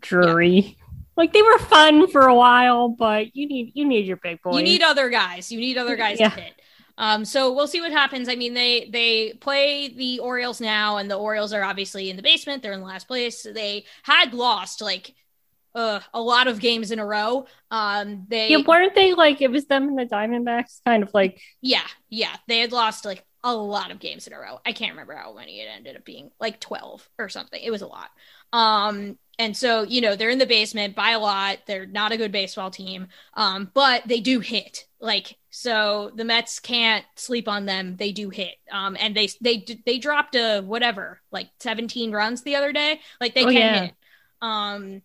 Drury. 0.00 0.78
Like 1.16 1.32
they 1.32 1.42
were 1.42 1.58
fun 1.58 2.08
for 2.10 2.22
a 2.28 2.34
while, 2.34 2.88
but 2.88 3.34
you 3.36 3.46
need 3.46 3.72
you 3.74 3.84
need 3.84 4.06
your 4.06 4.16
big 4.18 4.40
boys. 4.40 4.56
You 4.56 4.62
need 4.62 4.82
other 4.82 5.08
guys. 5.10 5.50
You 5.52 5.58
need 5.60 5.76
other 5.76 5.96
guys 5.96 6.20
Yeah. 6.20 6.30
to 6.30 6.40
hit. 6.40 6.54
Um, 6.96 7.24
so 7.24 7.52
we'll 7.52 7.66
see 7.68 7.80
what 7.80 7.92
happens. 7.92 8.28
I 8.28 8.36
mean, 8.36 8.54
they 8.54 8.88
they 8.90 9.32
play 9.40 9.88
the 9.88 10.20
Orioles 10.20 10.60
now, 10.60 10.96
and 10.96 11.10
the 11.10 11.16
Orioles 11.16 11.52
are 11.52 11.62
obviously 11.62 12.08
in 12.10 12.16
the 12.16 12.22
basement. 12.22 12.62
They're 12.62 12.72
in 12.72 12.80
the 12.80 12.86
last 12.86 13.06
place. 13.08 13.42
They 13.42 13.84
had 14.02 14.32
lost 14.34 14.80
like 14.80 15.14
uh, 15.74 16.00
a 16.14 16.20
lot 16.20 16.48
of 16.48 16.60
games 16.60 16.90
in 16.90 16.98
a 16.98 17.06
row. 17.06 17.46
Um, 17.70 18.26
they 18.28 18.62
Yeah, 18.62 18.62
weren't 18.66 18.94
they 18.94 19.14
like 19.14 19.40
it 19.42 19.50
was 19.50 19.66
them 19.66 19.88
and 19.88 19.98
the 19.98 20.06
Diamondbacks 20.06 20.80
kind 20.84 21.02
of 21.02 21.10
like 21.12 21.40
yeah, 21.60 21.86
yeah, 22.08 22.36
they 22.46 22.60
had 22.60 22.72
lost 22.72 23.04
like 23.04 23.24
a 23.44 23.54
lot 23.54 23.90
of 23.90 23.98
games 24.00 24.26
in 24.26 24.32
a 24.32 24.38
row. 24.38 24.58
I 24.66 24.72
can't 24.72 24.92
remember 24.92 25.14
how 25.14 25.34
many 25.34 25.60
it 25.60 25.68
ended 25.74 25.96
up 25.96 26.04
being, 26.04 26.30
like 26.40 26.60
12 26.60 27.08
or 27.18 27.28
something. 27.28 27.60
It 27.62 27.70
was 27.70 27.82
a 27.82 27.86
lot. 27.86 28.10
Um, 28.52 29.18
and 29.38 29.56
so, 29.56 29.82
you 29.82 30.00
know, 30.00 30.16
they're 30.16 30.30
in 30.30 30.38
the 30.38 30.46
basement 30.46 30.96
by 30.96 31.10
a 31.10 31.18
lot. 31.20 31.58
They're 31.66 31.86
not 31.86 32.10
a 32.12 32.16
good 32.16 32.32
baseball 32.32 32.70
team. 32.70 33.06
Um, 33.34 33.70
but 33.72 34.02
they 34.06 34.20
do 34.20 34.40
hit. 34.40 34.86
Like, 35.00 35.36
so 35.50 36.10
the 36.16 36.24
Mets 36.24 36.58
can't 36.58 37.04
sleep 37.14 37.46
on 37.46 37.64
them. 37.66 37.96
They 37.96 38.10
do 38.10 38.30
hit. 38.30 38.56
Um, 38.72 38.96
and 38.98 39.16
they 39.16 39.28
they 39.40 39.64
they 39.86 39.98
dropped 39.98 40.34
a 40.34 40.60
whatever, 40.60 41.20
like 41.30 41.48
17 41.60 42.10
runs 42.12 42.42
the 42.42 42.56
other 42.56 42.72
day. 42.72 43.00
Like 43.20 43.34
they 43.34 43.46
Oh, 43.46 43.48
can 43.48 43.68
yeah. 43.68 43.68
hit. 43.68 43.94
Um 44.42 45.02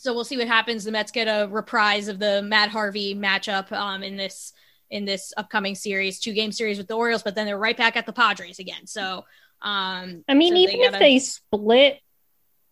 so 0.00 0.14
we'll 0.14 0.24
see 0.24 0.36
what 0.38 0.46
happens. 0.48 0.84
The 0.84 0.92
Mets 0.92 1.12
get 1.12 1.26
a 1.26 1.46
reprise 1.48 2.08
of 2.08 2.18
the 2.18 2.42
Matt 2.42 2.70
Harvey 2.70 3.14
matchup 3.14 3.70
um, 3.72 4.02
in 4.02 4.16
this 4.16 4.52
in 4.90 5.04
this 5.04 5.32
upcoming 5.36 5.74
series, 5.76 6.18
two 6.18 6.32
game 6.32 6.50
series 6.50 6.78
with 6.78 6.88
the 6.88 6.94
Orioles, 6.94 7.22
but 7.22 7.34
then 7.36 7.46
they're 7.46 7.58
right 7.58 7.76
back 7.76 7.96
at 7.96 8.06
the 8.06 8.12
Padres 8.12 8.58
again. 8.58 8.86
So, 8.88 9.24
um, 9.62 10.24
I 10.28 10.34
mean, 10.34 10.54
so 10.54 10.58
even 10.60 10.80
if 10.80 10.92
gotta- 10.92 11.04
they 11.04 11.18
split, 11.20 12.00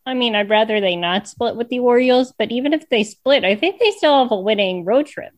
I 0.04 0.14
mean, 0.14 0.34
I'd 0.34 0.48
rather 0.50 0.80
they 0.80 0.96
not 0.96 1.28
split 1.28 1.54
with 1.54 1.68
the 1.68 1.78
Orioles, 1.78 2.32
but 2.36 2.50
even 2.50 2.72
if 2.72 2.88
they 2.88 3.04
split, 3.04 3.44
I 3.44 3.54
think 3.54 3.78
they 3.78 3.92
still 3.92 4.22
have 4.24 4.32
a 4.32 4.40
winning 4.40 4.84
road 4.84 5.06
trip. 5.06 5.32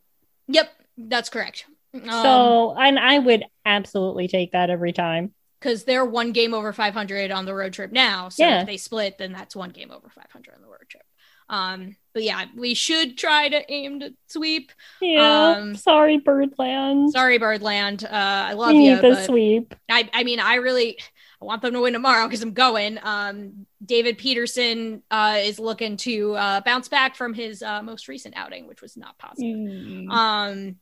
yep, 0.48 0.70
that's 0.96 1.28
correct. 1.28 1.66
Um, 1.92 2.08
so, 2.08 2.76
and 2.78 2.98
I 2.98 3.18
would 3.18 3.44
absolutely 3.66 4.28
take 4.28 4.52
that 4.52 4.70
every 4.70 4.92
time. 4.92 5.34
because 5.60 5.84
they're 5.84 6.04
one 6.06 6.32
game 6.32 6.54
over 6.54 6.72
500 6.72 7.30
on 7.30 7.44
the 7.44 7.52
road 7.54 7.74
trip 7.74 7.92
now. 7.92 8.30
So 8.30 8.42
Yeah. 8.44 8.60
if 8.62 8.66
they 8.66 8.78
split, 8.78 9.18
then 9.18 9.32
that's 9.32 9.54
one 9.54 9.68
game 9.70 9.90
over 9.90 10.08
500 10.08 10.54
on 10.54 10.62
the 10.62 10.68
road 10.68 10.88
trip. 10.88 11.02
Um, 11.50 11.96
but 12.14 12.22
yeah, 12.22 12.46
we 12.56 12.74
should 12.74 13.18
try 13.18 13.48
to 13.48 13.72
aim 13.72 14.00
to 14.00 14.14
sweep. 14.28 14.72
Yeah. 15.00 15.56
Um, 15.58 15.76
sorry, 15.76 16.16
Birdland. 16.16 17.10
Sorry, 17.10 17.38
Birdland. 17.38 18.04
Uh, 18.04 18.08
I 18.10 18.52
love 18.54 18.72
we 18.72 18.86
you. 18.86 18.94
need 18.94 19.02
the 19.02 19.24
sweep. 19.24 19.74
I, 19.88 20.08
I 20.14 20.24
mean, 20.24 20.40
I 20.40 20.54
really 20.54 20.98
I 21.40 21.44
want 21.44 21.62
them 21.62 21.72
to 21.74 21.80
win 21.80 21.92
tomorrow 21.92 22.26
because 22.26 22.42
I'm 22.42 22.52
going. 22.52 22.98
Um, 23.02 23.66
David 23.84 24.18
Peterson 24.18 25.02
uh, 25.10 25.38
is 25.38 25.58
looking 25.58 25.96
to 25.98 26.34
uh, 26.34 26.60
bounce 26.62 26.88
back 26.88 27.16
from 27.16 27.34
his 27.34 27.62
uh, 27.62 27.82
most 27.82 28.08
recent 28.08 28.36
outing, 28.36 28.66
which 28.66 28.82
was 28.82 28.96
not 28.96 29.18
positive. 29.18 29.56
Mm. 29.56 30.10
Um, 30.10 30.76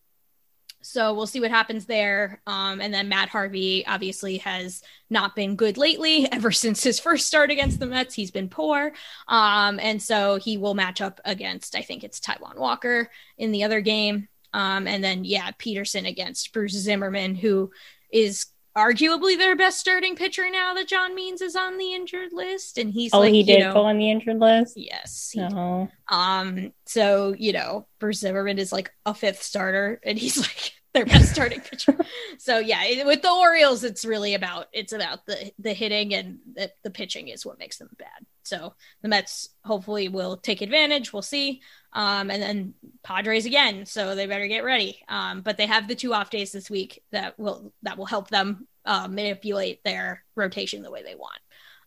so 0.88 1.14
we'll 1.14 1.26
see 1.26 1.40
what 1.40 1.50
happens 1.50 1.86
there. 1.86 2.40
Um, 2.46 2.80
and 2.80 2.92
then 2.92 3.08
Matt 3.08 3.28
Harvey 3.28 3.86
obviously 3.86 4.38
has 4.38 4.82
not 5.10 5.36
been 5.36 5.56
good 5.56 5.76
lately. 5.76 6.26
Ever 6.32 6.50
since 6.50 6.82
his 6.82 6.98
first 6.98 7.26
start 7.26 7.50
against 7.50 7.78
the 7.78 7.86
Mets, 7.86 8.14
he's 8.14 8.30
been 8.30 8.48
poor. 8.48 8.92
Um, 9.26 9.78
and 9.80 10.00
so 10.02 10.36
he 10.36 10.56
will 10.58 10.74
match 10.74 11.00
up 11.00 11.20
against, 11.24 11.74
I 11.74 11.82
think 11.82 12.04
it's 12.04 12.20
Taijuan 12.20 12.56
Walker 12.56 13.10
in 13.36 13.52
the 13.52 13.64
other 13.64 13.80
game. 13.80 14.28
Um, 14.52 14.86
and 14.86 15.04
then, 15.04 15.24
yeah, 15.24 15.50
Peterson 15.58 16.06
against 16.06 16.52
Bruce 16.52 16.72
Zimmermann, 16.72 17.34
who 17.34 17.70
is 18.10 18.46
arguably 18.78 19.36
their 19.36 19.56
best 19.56 19.80
starting 19.80 20.14
pitcher 20.14 20.48
now 20.50 20.72
that 20.74 20.86
John 20.86 21.14
Means 21.14 21.42
is 21.42 21.56
on 21.56 21.78
the 21.78 21.94
injured 21.94 22.32
list. 22.32 22.78
And 22.78 22.92
he's 22.92 23.12
oh, 23.12 23.20
like, 23.20 23.34
he 23.34 23.42
did 23.42 23.60
know, 23.60 23.72
go 23.74 23.82
on 23.82 23.98
the 23.98 24.10
injured 24.10 24.38
list. 24.38 24.74
yes, 24.76 25.32
No. 25.34 25.88
um, 26.08 26.72
so 26.86 27.34
you 27.36 27.52
know, 27.52 27.86
Bruce 27.98 28.20
Zimmermann 28.20 28.58
is 28.58 28.72
like 28.72 28.90
a 29.04 29.14
fifth 29.14 29.42
starter, 29.42 30.00
and 30.04 30.16
he's 30.16 30.36
like 30.38 30.72
their 30.94 31.04
best 31.04 31.32
starting 31.32 31.60
pitcher. 31.60 31.96
So 32.38 32.58
yeah, 32.58 33.04
with 33.04 33.22
the 33.22 33.30
Orioles, 33.30 33.84
it's 33.84 34.04
really 34.04 34.34
about 34.34 34.68
it's 34.72 34.92
about 34.92 35.26
the 35.26 35.52
the 35.58 35.72
hitting 35.72 36.14
and 36.14 36.38
the, 36.54 36.70
the 36.82 36.90
pitching 36.90 37.28
is 37.28 37.44
what 37.44 37.58
makes 37.58 37.76
them 37.76 37.90
bad. 37.98 38.26
So 38.42 38.74
the 39.02 39.08
Mets 39.08 39.50
hopefully 39.64 40.08
will 40.08 40.38
take 40.38 40.62
advantage. 40.62 41.12
We'll 41.12 41.22
see. 41.22 41.60
Um, 41.92 42.30
and 42.30 42.42
then 42.42 42.74
Padres 43.02 43.44
again, 43.44 43.84
so 43.84 44.14
they 44.14 44.26
better 44.26 44.46
get 44.46 44.64
ready. 44.64 45.02
Um, 45.08 45.42
but 45.42 45.58
they 45.58 45.66
have 45.66 45.88
the 45.88 45.94
two 45.94 46.14
off 46.14 46.30
days 46.30 46.52
this 46.52 46.70
week 46.70 47.02
that 47.12 47.38
will 47.38 47.72
that 47.82 47.98
will 47.98 48.06
help 48.06 48.28
them 48.28 48.66
uh, 48.84 49.08
manipulate 49.08 49.84
their 49.84 50.24
rotation 50.34 50.82
the 50.82 50.90
way 50.90 51.02
they 51.02 51.14
want. 51.14 51.40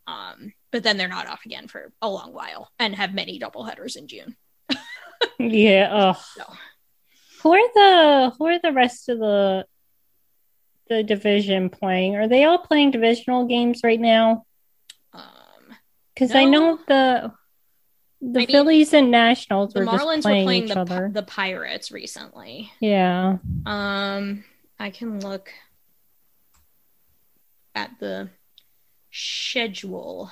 Um, 0.05 0.53
but 0.71 0.83
then 0.83 0.97
they're 0.97 1.07
not 1.07 1.27
off 1.27 1.45
again 1.45 1.67
for 1.67 1.91
a 2.01 2.09
long 2.09 2.33
while 2.33 2.71
and 2.77 2.95
have 2.95 3.13
many 3.13 3.39
doubleheaders 3.39 3.95
in 3.95 4.07
June. 4.07 4.35
Yeah. 5.37 5.89
Ugh. 5.91 6.17
So 6.37 6.43
Who 7.41 7.53
are 7.53 7.73
the 7.73 8.33
who 8.37 8.45
are 8.47 8.59
the 8.59 8.71
rest 8.71 9.09
of 9.09 9.19
the 9.19 9.65
the 10.89 11.03
division 11.03 11.69
playing? 11.69 12.15
Are 12.15 12.27
they 12.27 12.43
all 12.43 12.59
playing 12.59 12.91
divisional 12.91 13.45
games 13.45 13.81
right 13.83 13.99
now? 13.99 14.45
um, 15.13 15.23
Because 16.13 16.35
I 16.35 16.45
know 16.45 16.77
the 16.87 17.31
the 18.21 18.39
I 18.41 18.45
mean, 18.45 18.47
Phillies 18.47 18.93
and 18.93 19.09
Nationals 19.09 19.73
the 19.73 19.79
were 19.79 19.85
just 19.85 20.05
Marlins 20.05 20.17
were 20.17 20.21
playing 20.21 20.45
playing 20.45 20.63
each 20.65 20.73
the, 20.73 20.79
other. 20.79 21.09
the 21.11 21.23
Pirates 21.23 21.91
recently. 21.91 22.71
yeah. 22.79 23.37
Um, 23.65 24.43
I 24.79 24.91
can 24.91 25.19
look 25.21 25.51
at 27.73 27.91
the 27.99 28.29
schedule 29.11 30.29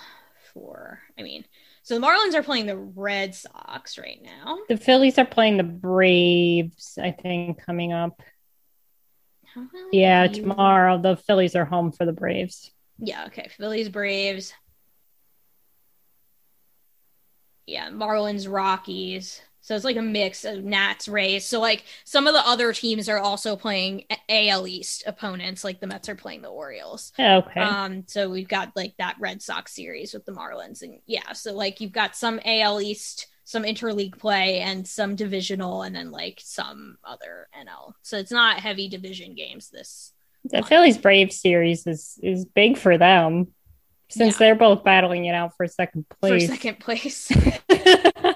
for. 0.53 0.99
I 1.17 1.23
mean, 1.23 1.45
so 1.89 1.99
the 1.99 2.05
Marlins 2.05 2.35
are 2.35 2.43
playing 2.43 2.67
the 2.67 2.77
Red 2.77 3.33
Sox 3.33 3.97
right 3.97 4.21
now. 4.21 4.59
The 4.67 4.77
Phillies 4.77 5.17
are 5.17 5.25
playing 5.25 5.57
the 5.57 5.63
Braves, 5.63 6.99
I 7.01 7.09
think, 7.09 7.65
coming 7.65 7.93
up. 7.93 8.21
Yeah, 9.91 10.25
you- 10.25 10.35
tomorrow 10.35 11.01
the 11.01 11.17
Phillies 11.17 11.55
are 11.55 11.65
home 11.65 11.91
for 11.91 12.05
the 12.05 12.13
Braves. 12.13 12.69
Yeah, 12.99 13.25
okay. 13.25 13.49
Phillies, 13.57 13.89
Braves. 13.89 14.53
Yeah, 17.65 17.89
Marlins, 17.89 18.47
Rockies. 18.47 19.41
So 19.61 19.75
it's 19.75 19.85
like 19.85 19.97
a 19.97 20.01
mix 20.01 20.45
of 20.45 20.63
Nats, 20.63 21.07
Rays. 21.07 21.45
So 21.45 21.59
like 21.59 21.83
some 22.05 22.27
of 22.27 22.33
the 22.33 22.47
other 22.47 22.71
teams 22.73 23.09
are 23.09 23.19
also 23.19 23.55
playing 23.55 24.05
AL 24.29 24.67
East 24.67 25.03
opponents, 25.05 25.63
like 25.63 25.79
the 25.79 25.87
Mets 25.87 26.09
are 26.09 26.15
playing 26.15 26.41
the 26.41 26.47
Orioles. 26.49 27.11
Okay. 27.19 27.59
Um, 27.59 28.03
so 28.07 28.29
we've 28.29 28.47
got 28.47 28.75
like 28.75 28.95
that 28.97 29.17
Red 29.19 29.41
Sox 29.41 29.73
series 29.75 30.13
with 30.13 30.25
the 30.25 30.31
Marlins, 30.31 30.81
and 30.81 30.99
yeah, 31.05 31.33
so 31.33 31.53
like 31.53 31.81
you've 31.81 31.91
got 31.91 32.15
some 32.15 32.39
AL 32.45 32.81
East, 32.81 33.27
some 33.43 33.63
interleague 33.63 34.17
play, 34.17 34.59
and 34.59 34.87
some 34.87 35.15
divisional, 35.15 35.81
and 35.83 35.95
then 35.95 36.09
like 36.11 36.39
some 36.43 36.97
other 37.03 37.47
NL. 37.59 37.93
So 38.01 38.17
it's 38.17 38.31
not 38.31 38.59
heavy 38.59 38.87
division 38.87 39.35
games. 39.35 39.69
This 39.69 40.13
the 40.45 40.63
Phillies 40.63 40.97
Braves 40.97 41.39
series 41.39 41.85
is 41.85 42.17
is 42.23 42.45
big 42.45 42.77
for 42.77 42.97
them 42.97 43.47
since 44.09 44.35
Yeah. 44.35 44.39
they're 44.39 44.55
both 44.55 44.83
battling 44.83 45.25
it 45.25 45.33
out 45.35 45.55
for 45.57 45.67
second 45.67 46.05
place. 46.21 46.47
for 46.47 46.53
second 46.55 46.79
place, 46.79 47.29
Which 47.29 47.45
is 47.85 48.13
weird 48.15 48.28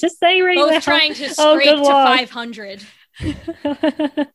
to 0.00 0.10
say 0.10 0.40
right 0.42 0.56
both 0.56 0.70
now. 0.72 0.80
trying 0.80 1.14
to 1.14 1.28
Oh, 1.38 1.54
scrape 1.58 1.68
good 1.68 1.76
to 1.76 1.82
luck. 1.82 2.18
500. 2.18 2.82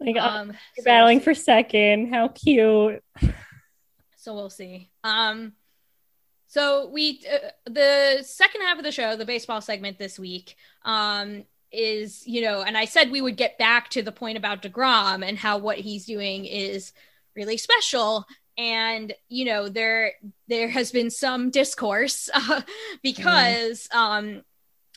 like 0.00 0.16
oh, 0.16 0.20
Um, 0.20 0.48
you're 0.48 0.56
so 0.78 0.84
battling 0.84 1.18
we'll 1.18 1.24
for 1.24 1.34
second. 1.34 2.12
How 2.12 2.28
cute. 2.28 3.02
so 4.16 4.34
we'll 4.34 4.50
see. 4.50 4.90
Um, 5.04 5.52
so 6.46 6.88
we 6.88 7.20
uh, 7.30 7.48
the 7.70 8.22
second 8.22 8.62
half 8.62 8.78
of 8.78 8.84
the 8.84 8.92
show, 8.92 9.16
the 9.16 9.24
baseball 9.26 9.60
segment 9.60 9.98
this 9.98 10.18
week, 10.18 10.56
um, 10.84 11.44
is 11.70 12.26
you 12.26 12.40
know, 12.42 12.62
and 12.62 12.76
I 12.76 12.86
said 12.86 13.10
we 13.10 13.20
would 13.20 13.36
get 13.36 13.58
back 13.58 13.90
to 13.90 14.02
the 14.02 14.12
point 14.12 14.38
about 14.38 14.62
Degrom 14.62 15.26
and 15.26 15.36
how 15.38 15.58
what 15.58 15.78
he's 15.78 16.06
doing 16.06 16.44
is 16.46 16.92
really 17.36 17.58
special. 17.58 18.26
And 18.58 19.14
you 19.28 19.44
know, 19.44 19.68
there 19.68 20.12
there 20.48 20.68
has 20.68 20.90
been 20.90 21.10
some 21.10 21.50
discourse 21.50 22.28
uh, 22.34 22.62
because 23.02 23.88
um, 23.94 24.42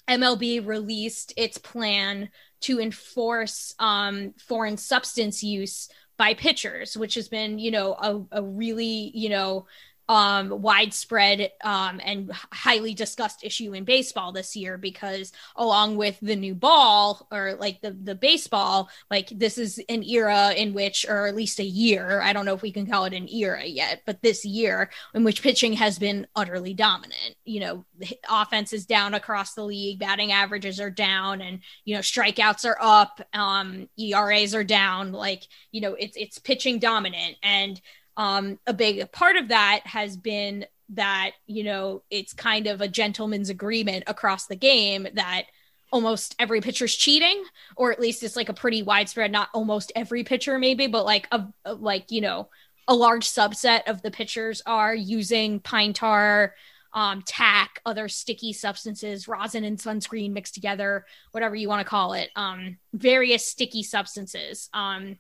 MLB 0.10 0.66
released 0.66 1.34
its 1.38 1.58
plan 1.58 2.30
to 2.62 2.80
enforce 2.80 3.74
um, 3.80 4.34
foreign 4.38 4.78
substance 4.78 5.44
use 5.44 5.90
by 6.18 6.34
pitchers, 6.34 6.96
which 6.96 7.16
has 7.16 7.28
been, 7.28 7.58
you 7.58 7.72
know, 7.72 7.94
a, 7.94 8.40
a 8.40 8.44
really, 8.44 9.12
you 9.16 9.30
know, 9.30 9.66
um, 10.12 10.62
widespread 10.62 11.52
um, 11.64 12.02
and 12.04 12.30
highly 12.52 12.94
discussed 12.94 13.46
issue 13.46 13.72
in 13.72 13.86
baseball 13.86 14.34
this 14.34 14.58
year 14.58 14.78
because 14.78 15.32
along 15.56 15.96
with 15.96 16.20
the 16.22 16.36
new 16.36 16.54
ball 16.54 17.30
or 17.32 17.54
like 17.54 17.80
the 17.80 17.92
the 17.92 18.14
baseball, 18.14 18.90
like 19.10 19.30
this 19.30 19.58
is 19.58 19.80
an 19.88 20.04
era 20.04 20.52
in 20.52 20.74
which, 20.74 21.06
or 21.08 21.28
at 21.28 21.36
least 21.36 21.62
a 21.62 21.64
year, 21.64 22.20
I 22.22 22.34
don't 22.34 22.46
know 22.46 22.54
if 22.54 22.62
we 22.62 22.74
can 22.74 22.88
call 22.88 23.06
it 23.06 23.14
an 23.14 23.30
era 23.30 23.64
yet, 23.64 24.02
but 24.06 24.22
this 24.22 24.44
year 24.44 24.90
in 25.14 25.24
which 25.24 25.42
pitching 25.42 25.72
has 25.74 25.98
been 25.98 26.28
utterly 26.36 26.74
dominant. 26.74 27.36
You 27.46 27.62
know, 27.62 27.86
offense 28.30 28.74
is 28.74 28.86
down 28.86 29.14
across 29.14 29.54
the 29.54 29.64
league, 29.64 30.00
batting 30.00 30.34
averages 30.34 30.82
are 30.82 30.92
down, 30.92 31.40
and 31.40 31.62
you 31.86 31.96
know 31.96 32.02
strikeouts 32.02 32.66
are 32.66 32.78
up, 32.82 33.22
um, 33.34 33.88
ERAs 33.98 34.54
are 34.54 34.66
down. 34.66 35.14
Like 35.14 35.44
you 35.72 35.80
know, 35.80 35.94
it's 35.94 36.18
it's 36.18 36.38
pitching 36.38 36.80
dominant, 36.80 37.38
and 37.42 37.80
um, 38.18 38.60
a 38.68 38.74
big 38.74 39.12
part 39.12 39.38
of 39.38 39.50
that 39.50 39.82
has 39.86 40.18
been 40.18 40.66
that 40.90 41.32
you 41.48 41.64
know 41.64 42.04
it's 42.10 42.34
kind 42.34 42.68
of 42.68 42.82
a 42.82 42.88
gentleman's 42.88 43.50
agreement 43.50 44.04
across 44.08 44.48
the 44.48 44.56
game 44.56 45.08
that 45.14 45.46
almost 45.92 46.36
every 46.40 46.62
pitcher's 46.62 46.96
cheating, 46.96 47.44
or 47.76 47.92
at 47.92 48.00
least 48.00 48.24
it's 48.24 48.36
like 48.36 48.50
a 48.50 48.54
pretty 48.54 48.82
widespread, 48.82 49.32
not 49.32 49.50
almost 49.54 49.92
every 49.96 50.24
pitcher 50.24 50.58
maybe, 50.58 50.88
but 50.88 51.06
like 51.06 51.28
a, 51.32 51.46
a 51.66 51.74
like, 51.74 52.12
you 52.12 52.22
know, 52.22 52.50
a 52.88 52.96
large 52.96 53.28
subset 53.28 53.88
of 53.88 54.02
the 54.02 54.12
pitchers 54.12 54.62
are 54.66 54.96
using 54.96 55.60
pine 55.60 55.94
tar, 55.94 56.56
um, 56.94 57.22
tack, 57.26 57.80
other 57.86 58.08
sticky 58.08 58.54
substances, 58.54 59.28
rosin 59.28 59.64
and 59.64 59.78
sunscreen 59.78 60.32
mixed 60.32 60.54
together, 60.54 61.06
whatever 61.32 61.56
you 61.56 61.68
want 61.68 61.86
to 61.86 61.90
call 61.90 62.14
it, 62.14 62.30
um, 62.36 62.78
various 62.94 63.46
sticky 63.46 63.84
substances. 63.84 64.70
Um, 64.74 65.18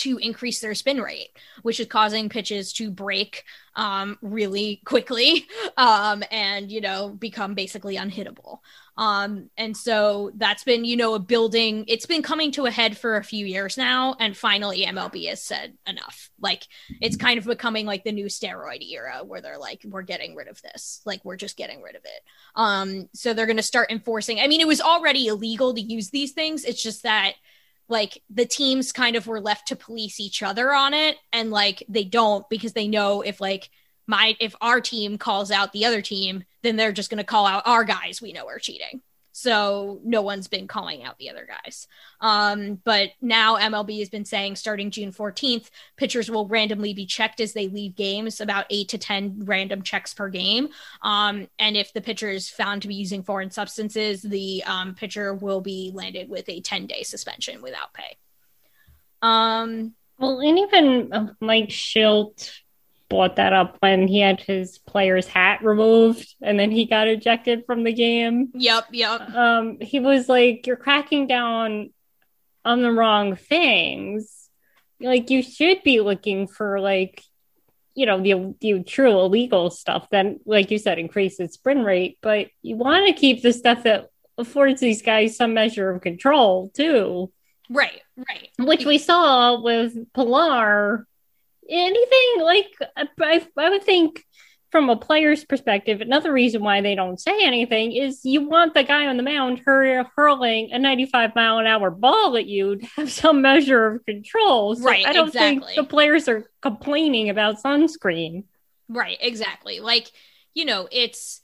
to 0.00 0.18
increase 0.18 0.60
their 0.60 0.74
spin 0.74 1.00
rate, 1.00 1.30
which 1.62 1.80
is 1.80 1.86
causing 1.86 2.28
pitches 2.28 2.72
to 2.74 2.90
break 2.90 3.44
um, 3.76 4.18
really 4.22 4.80
quickly 4.84 5.46
um, 5.76 6.24
and, 6.30 6.70
you 6.70 6.80
know, 6.80 7.10
become 7.10 7.54
basically 7.54 7.96
unhittable. 7.96 8.58
Um, 8.96 9.48
and 9.56 9.76
so 9.76 10.30
that's 10.34 10.64
been, 10.64 10.84
you 10.84 10.96
know, 10.96 11.14
a 11.14 11.18
building, 11.18 11.84
it's 11.88 12.06
been 12.06 12.22
coming 12.22 12.50
to 12.52 12.66
a 12.66 12.70
head 12.70 12.98
for 12.98 13.16
a 13.16 13.24
few 13.24 13.46
years 13.46 13.76
now. 13.78 14.16
And 14.18 14.36
finally, 14.36 14.84
MLB 14.84 15.28
has 15.28 15.42
said 15.42 15.74
enough. 15.86 16.30
Like, 16.40 16.66
it's 17.00 17.16
kind 17.16 17.38
of 17.38 17.44
becoming 17.44 17.86
like 17.86 18.04
the 18.04 18.12
new 18.12 18.26
steroid 18.26 18.86
era 18.90 19.22
where 19.24 19.40
they're 19.40 19.58
like, 19.58 19.82
we're 19.84 20.02
getting 20.02 20.34
rid 20.34 20.48
of 20.48 20.60
this. 20.62 21.00
Like, 21.06 21.24
we're 21.24 21.36
just 21.36 21.56
getting 21.56 21.82
rid 21.82 21.96
of 21.96 22.02
it. 22.04 22.22
Um, 22.56 23.08
so 23.14 23.32
they're 23.32 23.46
going 23.46 23.56
to 23.56 23.62
start 23.62 23.90
enforcing. 23.90 24.40
I 24.40 24.48
mean, 24.48 24.60
it 24.60 24.66
was 24.66 24.80
already 24.80 25.28
illegal 25.28 25.72
to 25.74 25.80
use 25.80 26.10
these 26.10 26.32
things. 26.32 26.64
It's 26.64 26.82
just 26.82 27.02
that 27.04 27.34
like 27.90 28.22
the 28.30 28.46
teams 28.46 28.92
kind 28.92 29.16
of 29.16 29.26
were 29.26 29.40
left 29.40 29.68
to 29.68 29.76
police 29.76 30.20
each 30.20 30.42
other 30.42 30.72
on 30.72 30.94
it. 30.94 31.16
And 31.32 31.50
like 31.50 31.82
they 31.88 32.04
don't 32.04 32.48
because 32.48 32.72
they 32.72 32.88
know 32.88 33.20
if 33.22 33.40
like 33.40 33.70
my 34.06 34.36
if 34.40 34.54
our 34.60 34.80
team 34.80 35.18
calls 35.18 35.50
out 35.50 35.72
the 35.72 35.84
other 35.84 36.02
team 36.02 36.44
then 36.62 36.76
they're 36.76 36.92
just 36.92 37.10
going 37.10 37.18
to 37.18 37.24
call 37.24 37.46
out 37.46 37.66
our 37.66 37.84
guys. 37.84 38.20
We 38.20 38.32
know 38.32 38.46
are 38.46 38.58
cheating 38.58 39.02
so 39.40 40.00
no 40.04 40.22
one's 40.22 40.48
been 40.48 40.66
calling 40.66 41.02
out 41.02 41.18
the 41.18 41.30
other 41.30 41.46
guys. 41.46 41.86
Um, 42.20 42.80
but 42.84 43.10
now 43.20 43.56
mlb 43.56 43.98
has 43.98 44.08
been 44.08 44.24
saying 44.24 44.56
starting 44.56 44.90
june 44.90 45.12
14th 45.12 45.70
pitchers 45.96 46.30
will 46.30 46.46
randomly 46.46 46.92
be 46.92 47.06
checked 47.06 47.40
as 47.40 47.52
they 47.52 47.68
leave 47.68 47.96
games 47.96 48.40
about 48.40 48.66
8 48.70 48.88
to 48.88 48.98
10 48.98 49.42
random 49.44 49.82
checks 49.82 50.14
per 50.14 50.28
game. 50.28 50.68
Um, 51.02 51.48
and 51.58 51.76
if 51.76 51.92
the 51.92 52.00
pitcher 52.00 52.28
is 52.28 52.48
found 52.48 52.82
to 52.82 52.88
be 52.88 52.94
using 52.94 53.22
foreign 53.22 53.50
substances 53.50 54.22
the 54.22 54.62
um, 54.66 54.94
pitcher 54.94 55.34
will 55.34 55.60
be 55.60 55.90
landed 55.94 56.28
with 56.28 56.48
a 56.48 56.60
10 56.60 56.86
day 56.86 57.02
suspension 57.02 57.62
without 57.62 57.92
pay. 57.94 58.16
Um, 59.22 59.94
well, 60.18 60.40
and 60.40 60.58
even 60.58 61.12
uh, 61.12 61.32
Mike 61.40 61.68
Shildt 61.68 62.50
brought 63.10 63.36
that 63.36 63.52
up 63.52 63.76
when 63.80 64.08
he 64.08 64.20
had 64.20 64.40
his 64.40 64.78
player's 64.78 65.26
hat 65.26 65.62
removed 65.62 66.34
and 66.40 66.58
then 66.58 66.70
he 66.70 66.86
got 66.86 67.08
ejected 67.08 67.66
from 67.66 67.84
the 67.84 67.92
game. 67.92 68.50
yep 68.54 68.86
yep 68.92 69.20
Um, 69.34 69.78
he 69.80 70.00
was 70.00 70.28
like, 70.28 70.66
You're 70.66 70.76
cracking 70.76 71.26
down 71.26 71.90
on 72.64 72.80
the 72.80 72.92
wrong 72.92 73.36
things. 73.36 74.48
Like, 75.00 75.30
you 75.30 75.42
should 75.42 75.82
be 75.82 76.00
looking 76.00 76.46
for, 76.46 76.78
like, 76.78 77.22
you 77.94 78.06
know, 78.06 78.20
the, 78.20 78.54
the 78.60 78.82
true 78.82 79.18
illegal 79.18 79.70
stuff 79.70 80.08
that, 80.10 80.26
like 80.44 80.70
you 80.70 80.78
said, 80.78 80.98
increases 80.98 81.54
spin 81.54 81.84
rate, 81.84 82.18
but 82.22 82.48
you 82.62 82.76
want 82.76 83.06
to 83.06 83.12
keep 83.14 83.42
the 83.42 83.52
stuff 83.52 83.82
that 83.84 84.10
affords 84.38 84.80
these 84.80 85.02
guys 85.02 85.36
some 85.36 85.54
measure 85.54 85.90
of 85.90 86.00
control, 86.02 86.70
too 86.74 87.32
right 87.70 88.02
right 88.16 88.48
which 88.58 88.84
we 88.84 88.98
saw 88.98 89.62
with 89.62 90.12
Pillar. 90.12 91.06
Anything 91.70 92.42
like 92.42 92.66
I, 93.20 93.46
I 93.56 93.70
would 93.70 93.84
think 93.84 94.24
from 94.70 94.88
a 94.88 94.96
player's 94.96 95.44
perspective, 95.44 96.00
another 96.00 96.32
reason 96.32 96.62
why 96.62 96.80
they 96.80 96.94
don't 96.94 97.18
say 97.20 97.44
anything 97.44 97.92
is 97.92 98.20
you 98.24 98.48
want 98.48 98.72
the 98.74 98.84
guy 98.84 99.06
on 99.06 99.16
the 99.16 99.22
mound 99.22 99.60
hur- 99.64 100.06
hurling 100.16 100.70
a 100.72 100.78
95 100.78 101.34
mile 101.34 101.58
an 101.58 101.66
hour 101.66 101.90
ball 101.90 102.36
at 102.36 102.46
you 102.46 102.76
to 102.76 102.86
have 102.96 103.10
some 103.10 103.42
measure 103.42 103.86
of 103.96 104.06
control. 104.06 104.76
So 104.76 104.84
Right, 104.84 105.04
I 105.06 105.12
don't 105.12 105.28
exactly. 105.28 105.74
think 105.74 105.76
the 105.76 105.90
players 105.90 106.28
are 106.28 106.48
complaining 106.62 107.30
about 107.30 107.60
sunscreen. 107.62 108.44
Right, 108.88 109.18
exactly. 109.20 109.80
Like, 109.80 110.10
you 110.54 110.64
know, 110.64 110.88
it's 110.92 111.40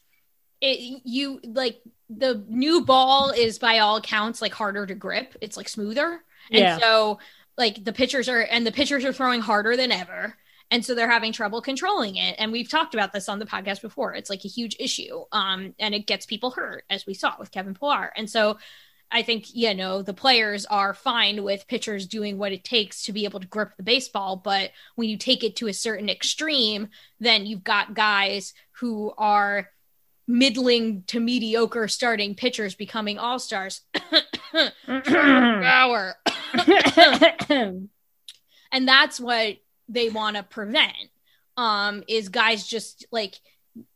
it 0.60 1.02
you 1.04 1.40
like 1.44 1.80
the 2.08 2.44
new 2.48 2.84
ball 2.84 3.30
is 3.30 3.58
by 3.58 3.78
all 3.80 3.96
accounts 3.96 4.40
like 4.40 4.54
harder 4.54 4.86
to 4.86 4.94
grip. 4.94 5.36
It's 5.40 5.56
like 5.56 5.68
smoother. 5.68 6.22
And 6.50 6.60
Yeah. 6.60 6.78
so 6.78 7.18
like 7.56 7.84
the 7.84 7.92
pitchers 7.92 8.28
are 8.28 8.40
and 8.40 8.66
the 8.66 8.72
pitchers 8.72 9.04
are 9.04 9.12
throwing 9.12 9.40
harder 9.40 9.76
than 9.76 9.92
ever. 9.92 10.36
And 10.70 10.84
so 10.84 10.94
they're 10.94 11.10
having 11.10 11.32
trouble 11.32 11.62
controlling 11.62 12.16
it. 12.16 12.34
And 12.38 12.50
we've 12.50 12.68
talked 12.68 12.94
about 12.94 13.12
this 13.12 13.28
on 13.28 13.38
the 13.38 13.46
podcast 13.46 13.82
before. 13.82 14.14
It's 14.14 14.30
like 14.30 14.44
a 14.44 14.48
huge 14.48 14.76
issue. 14.80 15.24
Um, 15.30 15.74
and 15.78 15.94
it 15.94 16.06
gets 16.06 16.26
people 16.26 16.50
hurt, 16.50 16.84
as 16.90 17.06
we 17.06 17.14
saw 17.14 17.34
with 17.38 17.52
Kevin 17.52 17.74
Pillar. 17.74 18.12
And 18.16 18.28
so 18.28 18.58
I 19.10 19.22
think, 19.22 19.54
you 19.54 19.74
know, 19.74 20.02
the 20.02 20.12
players 20.12 20.66
are 20.66 20.92
fine 20.92 21.44
with 21.44 21.68
pitchers 21.68 22.08
doing 22.08 22.38
what 22.38 22.50
it 22.50 22.64
takes 22.64 23.04
to 23.04 23.12
be 23.12 23.24
able 23.24 23.38
to 23.38 23.46
grip 23.46 23.76
the 23.76 23.84
baseball. 23.84 24.36
But 24.36 24.72
when 24.96 25.08
you 25.08 25.16
take 25.16 25.44
it 25.44 25.54
to 25.56 25.68
a 25.68 25.72
certain 25.72 26.08
extreme, 26.08 26.88
then 27.20 27.46
you've 27.46 27.62
got 27.62 27.94
guys 27.94 28.52
who 28.72 29.14
are 29.16 29.70
middling 30.26 31.04
to 31.06 31.20
mediocre 31.20 31.86
starting 31.86 32.34
pitchers 32.34 32.74
becoming 32.74 33.18
all 33.18 33.38
stars. 33.38 33.82
Bauer. 34.86 36.14
and 38.72 38.88
that's 38.88 39.20
what 39.20 39.56
they 39.88 40.08
want 40.08 40.36
to 40.36 40.42
prevent 40.42 40.96
um 41.56 42.02
is 42.08 42.28
guys 42.28 42.66
just 42.66 43.06
like 43.12 43.38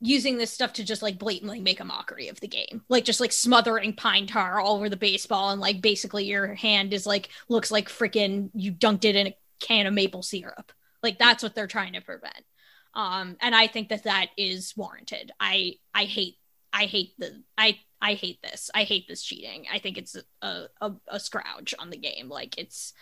using 0.01 0.37
this 0.39 0.53
stuff 0.53 0.75
to 0.75 0.85
just 0.85 1.03
like 1.03 1.19
blatantly 1.19 1.61
make 1.61 1.81
a 1.81 1.85
mockery 1.85 2.29
of 2.29 2.41
the 2.41 2.49
game. 2.49 2.83
Like 2.89 3.05
just 3.05 3.21
like 3.21 3.33
smothering 3.33 3.95
pine 3.95 4.27
tar 4.27 4.61
all 4.61 4.77
over 4.77 4.89
the 4.89 4.97
baseball 4.97 5.51
and 5.51 5.61
like 5.61 5.81
basically 5.81 6.25
your 6.25 6.55
hand 6.55 6.93
is 6.93 7.07
like 7.07 7.31
looks 7.49 7.71
like 7.71 7.89
freaking 7.89 8.51
you 8.55 8.73
dunked 8.73 9.05
it 9.05 9.17
in 9.17 9.29
a 9.29 9.37
can 9.61 9.87
of 9.87 9.95
maple 9.95 10.23
syrup. 10.23 10.73
Like 11.03 11.19
that's 11.19 11.43
what 11.43 11.55
they're 11.55 11.67
trying 11.67 11.95
to 11.95 12.01
prevent. 12.01 12.45
Um 12.95 13.37
and 13.41 13.55
i 13.55 13.67
think 13.67 13.89
that 13.89 14.05
that 14.05 14.29
is 14.37 14.75
warranted. 14.77 15.33
I 15.41 15.77
i 15.95 16.05
hate 16.05 16.37
i 16.73 16.85
hate 16.85 17.13
the 17.19 17.43
i 17.57 17.79
i 18.03 18.15
hate 18.15 18.41
this. 18.43 18.71
I 18.75 18.85
hate 18.85 19.07
this 19.09 19.23
cheating. 19.23 19.67
I 19.73 19.79
think 19.79 19.99
it's 19.99 20.17
a 20.43 20.67
a, 20.81 20.93
a 21.09 21.21
scrouge 21.21 21.75
on 21.79 21.91
the 21.91 21.97
game. 21.97 22.29
Like 22.29 22.57
it's 22.59 22.93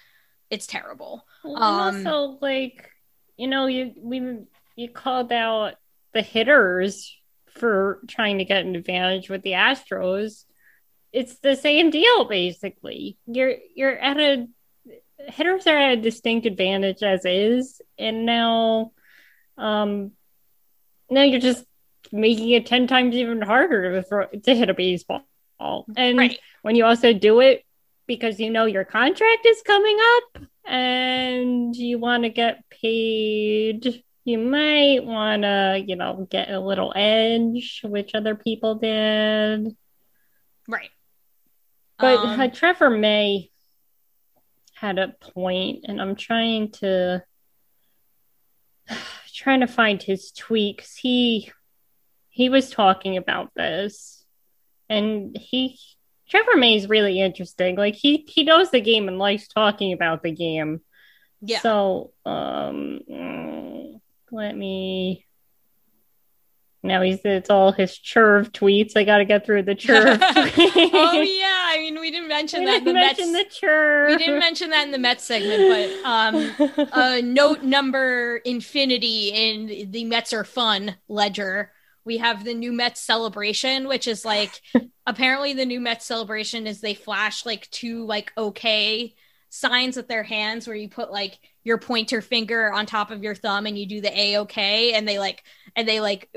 it's 0.50 0.66
terrible. 0.66 1.24
Well, 1.44 1.56
Um, 1.62 2.06
also, 2.06 2.38
like 2.40 2.90
you 3.36 3.48
know, 3.48 3.66
you 3.66 3.92
we 3.96 4.38
you 4.76 4.88
called 4.90 5.32
out 5.32 5.74
the 6.14 6.22
hitters 6.22 7.14
for 7.50 8.00
trying 8.08 8.38
to 8.38 8.44
get 8.44 8.64
an 8.64 8.76
advantage 8.76 9.28
with 9.28 9.42
the 9.42 9.52
Astros. 9.52 10.44
It's 11.12 11.38
the 11.38 11.56
same 11.56 11.90
deal, 11.90 12.24
basically. 12.26 13.18
You're 13.26 13.54
you're 13.74 13.96
at 13.96 14.18
a 14.18 14.46
hitters 15.28 15.66
are 15.66 15.76
at 15.76 15.98
a 15.98 16.00
distinct 16.00 16.46
advantage 16.46 17.02
as 17.02 17.24
is, 17.24 17.80
and 17.98 18.24
now, 18.24 18.92
um, 19.56 20.12
now 21.10 21.22
you're 21.22 21.40
just 21.40 21.64
making 22.12 22.50
it 22.50 22.66
ten 22.66 22.86
times 22.86 23.14
even 23.14 23.40
harder 23.42 23.92
to 23.94 24.02
throw, 24.02 24.26
to 24.26 24.54
hit 24.54 24.70
a 24.70 24.74
baseball. 24.74 25.22
And 25.96 26.18
right. 26.18 26.38
when 26.62 26.76
you 26.76 26.84
also 26.84 27.12
do 27.12 27.40
it 27.40 27.64
because 28.06 28.40
you 28.40 28.50
know 28.50 28.64
your 28.64 28.84
contract 28.84 29.44
is 29.44 29.62
coming 29.62 29.98
up 30.16 30.42
and 30.64 31.74
you 31.74 31.98
want 31.98 32.22
to 32.22 32.28
get 32.28 32.62
paid 32.70 34.02
you 34.24 34.38
might 34.38 35.04
want 35.04 35.42
to 35.42 35.82
you 35.86 35.96
know 35.96 36.26
get 36.30 36.50
a 36.50 36.60
little 36.60 36.92
edge 36.94 37.80
which 37.82 38.14
other 38.14 38.34
people 38.34 38.74
did. 38.74 39.74
Right. 40.68 40.90
But 41.98 42.18
Um, 42.18 42.40
uh, 42.40 42.48
trevor 42.48 42.90
may 42.90 43.50
had 44.74 44.98
a 44.98 45.08
point 45.08 45.84
and 45.88 46.00
i'm 46.00 46.14
trying 46.14 46.70
to 46.70 47.22
trying 49.34 49.60
to 49.60 49.66
find 49.66 50.00
his 50.00 50.30
tweet 50.30 50.76
because 50.76 50.94
he 50.94 51.50
he 52.38 52.50
was 52.50 52.70
talking 52.70 53.16
about 53.16 53.50
this 53.56 54.24
and 54.88 55.36
he 55.36 55.76
trevor 56.28 56.56
may 56.56 56.76
is 56.76 56.88
really 56.88 57.20
interesting. 57.20 57.74
Like 57.74 57.96
he 57.96 58.24
he 58.28 58.44
knows 58.44 58.70
the 58.70 58.80
game 58.80 59.08
and 59.08 59.18
likes 59.18 59.48
talking 59.48 59.92
about 59.92 60.22
the 60.22 60.30
game. 60.30 60.80
Yeah. 61.40 61.58
So 61.58 62.12
um 62.24 63.00
mm, 63.10 64.00
let 64.30 64.56
me 64.56 65.26
now 66.80 67.02
he's 67.02 67.18
it's 67.24 67.50
all 67.50 67.72
his 67.72 67.98
churve 67.98 68.52
tweets. 68.52 68.96
I 68.96 69.02
gotta 69.02 69.24
get 69.24 69.44
through 69.44 69.64
the 69.64 69.74
churve 69.74 70.20
oh 70.22 71.20
yeah. 71.20 71.64
I 71.70 71.78
mean 71.80 71.98
we 71.98 72.12
didn't 72.12 72.28
mention 72.28 72.60
we 72.60 72.66
that 72.66 72.78
in 72.78 72.84
the 72.84 72.92
didn't 72.92 73.00
Mets. 73.00 73.18
mention 73.18 73.32
the 73.32 73.46
churve 73.50 74.10
we 74.10 74.16
didn't 74.16 74.38
mention 74.38 74.70
that 74.70 74.84
in 74.84 74.92
the 74.92 74.98
Mets 74.98 75.24
segment, 75.24 76.04
but 76.04 76.08
um, 76.08 76.88
uh, 76.92 77.20
note 77.20 77.64
number 77.64 78.36
infinity 78.44 79.30
in 79.30 79.90
the 79.90 80.04
Mets 80.04 80.32
are 80.32 80.44
fun 80.44 80.94
ledger. 81.08 81.72
We 82.04 82.18
have 82.18 82.44
the 82.44 82.54
new 82.54 82.72
Mets 82.72 83.00
celebration, 83.00 83.88
which 83.88 84.06
is 84.06 84.24
like 84.24 84.60
apparently 85.06 85.52
the 85.52 85.66
new 85.66 85.80
Mets 85.80 86.06
celebration 86.06 86.66
is 86.66 86.80
they 86.80 86.94
flash 86.94 87.44
like 87.46 87.70
two 87.70 88.04
like 88.04 88.32
okay 88.36 89.14
signs 89.50 89.96
with 89.96 90.08
their 90.08 90.22
hands 90.22 90.66
where 90.66 90.76
you 90.76 90.88
put 90.88 91.10
like 91.10 91.38
your 91.64 91.78
pointer 91.78 92.20
finger 92.20 92.72
on 92.72 92.86
top 92.86 93.10
of 93.10 93.22
your 93.22 93.34
thumb 93.34 93.66
and 93.66 93.78
you 93.78 93.86
do 93.86 94.00
the 94.00 94.18
a 94.18 94.38
okay 94.38 94.92
and 94.92 95.08
they 95.08 95.18
like 95.18 95.42
and 95.74 95.88
they 95.88 96.00
like 96.00 96.30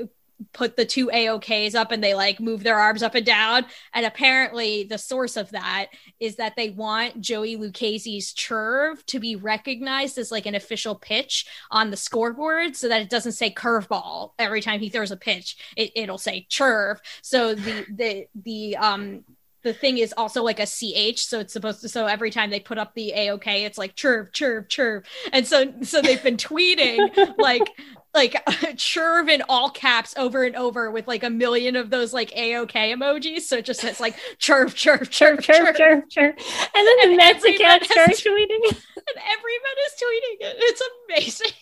put 0.52 0.76
the 0.76 0.84
two 0.84 1.08
AOKs 1.08 1.74
up 1.74 1.92
and 1.92 2.02
they 2.02 2.14
like 2.14 2.40
move 2.40 2.62
their 2.62 2.78
arms 2.78 3.02
up 3.02 3.14
and 3.14 3.26
down. 3.26 3.66
And 3.94 4.06
apparently, 4.06 4.84
the 4.84 4.98
source 4.98 5.36
of 5.36 5.50
that 5.50 5.88
is 6.20 6.36
that 6.36 6.56
they 6.56 6.70
want 6.70 7.20
Joey 7.20 7.56
Lucchesi's 7.56 8.32
churve 8.32 9.04
to 9.06 9.18
be 9.18 9.36
recognized 9.36 10.18
as 10.18 10.30
like 10.30 10.46
an 10.46 10.54
official 10.54 10.94
pitch 10.94 11.46
on 11.70 11.90
the 11.90 11.96
scoreboard 11.96 12.76
so 12.76 12.88
that 12.88 13.02
it 13.02 13.10
doesn't 13.10 13.32
say 13.32 13.50
curveball 13.50 14.32
every 14.38 14.60
time 14.60 14.80
he 14.80 14.88
throws 14.88 15.10
a 15.10 15.16
pitch. 15.16 15.56
It, 15.76 15.92
it'll 15.94 16.18
say 16.18 16.46
churve. 16.48 17.00
So 17.22 17.54
the 17.54 17.86
the 17.94 18.26
the 18.34 18.76
um 18.76 19.24
the 19.62 19.72
thing 19.72 19.98
is 19.98 20.12
also 20.16 20.42
like 20.42 20.60
a 20.60 20.66
ch 20.66 21.24
so 21.24 21.40
it's 21.40 21.52
supposed 21.52 21.80
to 21.80 21.88
so 21.88 22.06
every 22.06 22.30
time 22.30 22.50
they 22.50 22.60
put 22.60 22.78
up 22.78 22.94
the 22.94 23.12
aok 23.16 23.46
it's 23.46 23.78
like 23.78 23.94
chirp 23.94 24.32
chirp 24.32 24.68
chirp 24.68 25.06
and 25.32 25.46
so 25.46 25.72
so 25.82 26.02
they've 26.02 26.22
been 26.22 26.36
tweeting 26.36 27.34
like 27.38 27.70
like 28.14 28.36
chirp 28.76 29.28
in 29.28 29.42
all 29.48 29.70
caps 29.70 30.14
over 30.16 30.42
and 30.44 30.54
over 30.56 30.90
with 30.90 31.08
like 31.08 31.22
a 31.22 31.30
million 31.30 31.76
of 31.76 31.90
those 31.90 32.12
like 32.12 32.30
aok 32.32 32.72
emojis 32.72 33.42
so 33.42 33.56
it 33.58 33.64
just 33.64 33.80
says 33.80 34.00
like 34.00 34.16
chirp 34.38 34.74
chirp 34.74 35.08
chirp 35.10 35.40
chirp, 35.40 35.76
chirp, 35.76 36.08
chirp. 36.10 36.38
And 36.74 36.86
then 36.86 36.96
the 36.96 37.02
And 37.08 37.16
Mets 37.16 37.38
everyone 37.38 37.54
account 37.54 37.84
starts 37.84 38.20
tweeting. 38.22 38.46
it. 38.50 38.76
and 38.96 39.18
everyone 39.32 39.76
is 39.86 39.92
tweeting 40.02 40.46
it 40.48 40.56
it's 40.58 40.82
amazing 41.08 41.56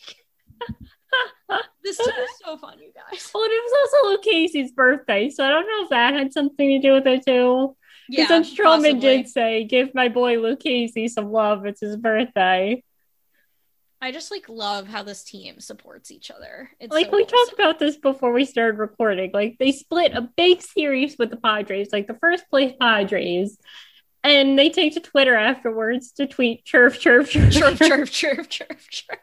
this 1.84 1.98
is 1.98 2.08
so 2.44 2.56
fun 2.58 2.78
you 2.78 2.92
guys 2.94 3.30
Well, 3.34 3.44
it 3.44 3.48
was 3.48 3.90
also 4.04 4.22
Casey's 4.22 4.72
birthday, 4.72 5.30
so 5.30 5.44
I 5.44 5.48
don't 5.50 5.66
know 5.66 5.84
if 5.84 5.90
that 5.90 6.14
had 6.14 6.32
something 6.32 6.68
to 6.80 6.86
do 6.88 6.92
with 6.94 7.06
it 7.06 7.24
too. 7.26 7.76
yeah 8.08 8.24
Because 8.26 8.28
then 8.28 8.44
Stroman 8.44 9.00
did 9.00 9.28
say, 9.28 9.64
"Give 9.64 9.94
my 9.94 10.08
boy 10.08 10.36
Lucchesi 10.36 11.08
some 11.08 11.32
love. 11.32 11.66
It's 11.66 11.80
his 11.80 11.96
birthday." 11.96 12.82
I 14.02 14.12
just 14.12 14.30
like 14.30 14.48
love 14.48 14.88
how 14.88 15.02
this 15.02 15.22
team 15.22 15.60
supports 15.60 16.10
each 16.10 16.30
other. 16.30 16.70
It's 16.80 16.92
like 16.92 17.06
so 17.06 17.16
we 17.16 17.24
awesome. 17.24 17.36
talked 17.36 17.52
about 17.52 17.78
this 17.78 17.96
before 17.96 18.32
we 18.32 18.46
started 18.46 18.78
recording. 18.78 19.30
Like 19.34 19.56
they 19.58 19.72
split 19.72 20.12
a 20.14 20.22
big 20.22 20.62
series 20.62 21.18
with 21.18 21.30
the 21.30 21.36
Padres, 21.36 21.90
like 21.92 22.06
the 22.06 22.14
first 22.14 22.48
place 22.48 22.72
Padres. 22.80 23.58
And 24.22 24.58
they 24.58 24.70
take 24.70 24.94
to 24.94 25.00
Twitter 25.00 25.34
afterwards 25.34 26.12
to 26.12 26.26
tweet 26.26 26.64
chirp, 26.64 26.94
chirp, 26.94 27.28
chirp, 27.28 27.50
chirp, 27.50 27.78
chirp, 27.78 28.08
chirp, 28.10 28.48
chirp, 28.48 28.78
chirp. 28.88 29.20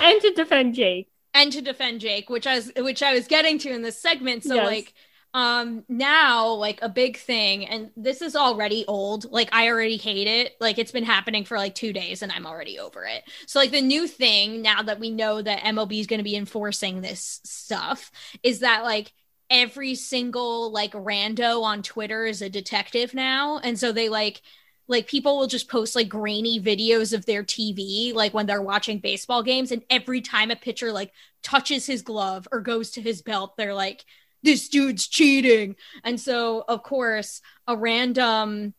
and 0.00 0.20
to 0.20 0.32
defend 0.34 0.74
Jake. 0.74 1.08
And 1.32 1.52
to 1.52 1.62
defend 1.62 2.00
Jake, 2.00 2.28
which 2.28 2.46
I 2.46 2.56
was 2.56 2.72
which 2.76 3.02
I 3.02 3.14
was 3.14 3.26
getting 3.26 3.58
to 3.60 3.70
in 3.70 3.82
this 3.82 4.00
segment. 4.00 4.44
So 4.44 4.54
yes. 4.54 4.66
like 4.66 4.94
um 5.36 5.84
now 5.86 6.48
like 6.54 6.78
a 6.80 6.88
big 6.88 7.18
thing 7.18 7.66
and 7.66 7.90
this 7.94 8.22
is 8.22 8.34
already 8.34 8.86
old 8.88 9.30
like 9.30 9.50
i 9.52 9.68
already 9.68 9.98
hate 9.98 10.26
it 10.26 10.54
like 10.60 10.78
it's 10.78 10.92
been 10.92 11.04
happening 11.04 11.44
for 11.44 11.58
like 11.58 11.74
two 11.74 11.92
days 11.92 12.22
and 12.22 12.32
i'm 12.32 12.46
already 12.46 12.78
over 12.78 13.04
it. 13.04 13.22
So 13.46 13.58
like 13.58 13.70
the 13.70 13.82
new 13.82 14.06
thing 14.06 14.62
now 14.62 14.82
that 14.82 14.98
we 14.98 15.10
know 15.10 15.42
that 15.42 15.60
mlb 15.60 16.00
is 16.00 16.06
going 16.06 16.20
to 16.20 16.24
be 16.24 16.36
enforcing 16.36 17.02
this 17.02 17.42
stuff 17.44 18.10
is 18.42 18.60
that 18.60 18.82
like 18.82 19.12
every 19.50 19.94
single 19.94 20.72
like 20.72 20.92
rando 20.92 21.62
on 21.62 21.82
twitter 21.82 22.24
is 22.24 22.40
a 22.40 22.48
detective 22.48 23.12
now 23.12 23.58
and 23.58 23.78
so 23.78 23.92
they 23.92 24.08
like 24.08 24.40
like 24.88 25.06
people 25.06 25.36
will 25.36 25.48
just 25.48 25.68
post 25.68 25.94
like 25.94 26.08
grainy 26.08 26.60
videos 26.60 27.12
of 27.12 27.26
their 27.26 27.42
TV 27.42 28.14
like 28.14 28.32
when 28.32 28.46
they're 28.46 28.62
watching 28.62 29.00
baseball 29.00 29.42
games 29.42 29.72
and 29.72 29.82
every 29.90 30.20
time 30.20 30.50
a 30.50 30.56
pitcher 30.56 30.92
like 30.92 31.12
touches 31.42 31.86
his 31.86 32.02
glove 32.02 32.46
or 32.52 32.60
goes 32.60 32.92
to 32.92 33.02
his 33.02 33.20
belt 33.20 33.56
they're 33.56 33.74
like 33.74 34.04
this 34.42 34.68
dude's 34.68 35.06
cheating 35.08 35.76
and 36.04 36.20
so 36.20 36.64
of 36.68 36.82
course 36.82 37.40
a 37.66 37.76
random 37.76 38.74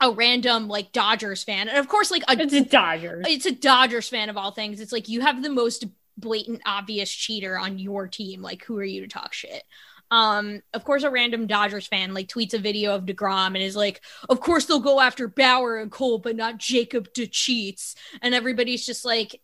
a 0.00 0.10
random 0.10 0.68
like 0.68 0.92
Dodgers 0.92 1.44
fan 1.44 1.68
and 1.68 1.76
of 1.78 1.88
course 1.88 2.10
like 2.10 2.22
a 2.28 2.40
It's 2.40 2.52
the 2.52 2.64
Dodgers. 2.64 3.26
it's 3.28 3.46
a 3.46 3.52
Dodgers 3.52 4.08
fan 4.08 4.30
of 4.30 4.36
all 4.36 4.52
things. 4.52 4.80
It's 4.80 4.92
like 4.92 5.08
you 5.08 5.20
have 5.20 5.42
the 5.42 5.50
most 5.50 5.84
blatant, 6.16 6.62
obvious 6.64 7.10
cheater 7.10 7.58
on 7.58 7.78
your 7.78 8.08
team. 8.08 8.42
Like, 8.42 8.64
who 8.64 8.78
are 8.78 8.84
you 8.84 9.02
to 9.02 9.08
talk 9.08 9.32
shit? 9.32 9.62
Um, 10.10 10.62
of 10.74 10.84
course, 10.84 11.02
a 11.02 11.10
random 11.10 11.46
Dodgers 11.46 11.86
fan 11.86 12.14
like 12.14 12.28
tweets 12.28 12.54
a 12.54 12.58
video 12.58 12.94
of 12.94 13.04
Degrom 13.04 13.48
and 13.48 13.58
is 13.58 13.76
like, 13.76 14.00
"Of 14.28 14.40
course 14.40 14.64
they'll 14.64 14.80
go 14.80 15.00
after 15.00 15.28
Bauer 15.28 15.78
and 15.78 15.90
Cole, 15.90 16.18
but 16.18 16.34
not 16.34 16.58
Jacob 16.58 17.12
to 17.14 17.26
cheats." 17.26 17.94
And 18.22 18.34
everybody's 18.34 18.84
just 18.86 19.04
like, 19.04 19.40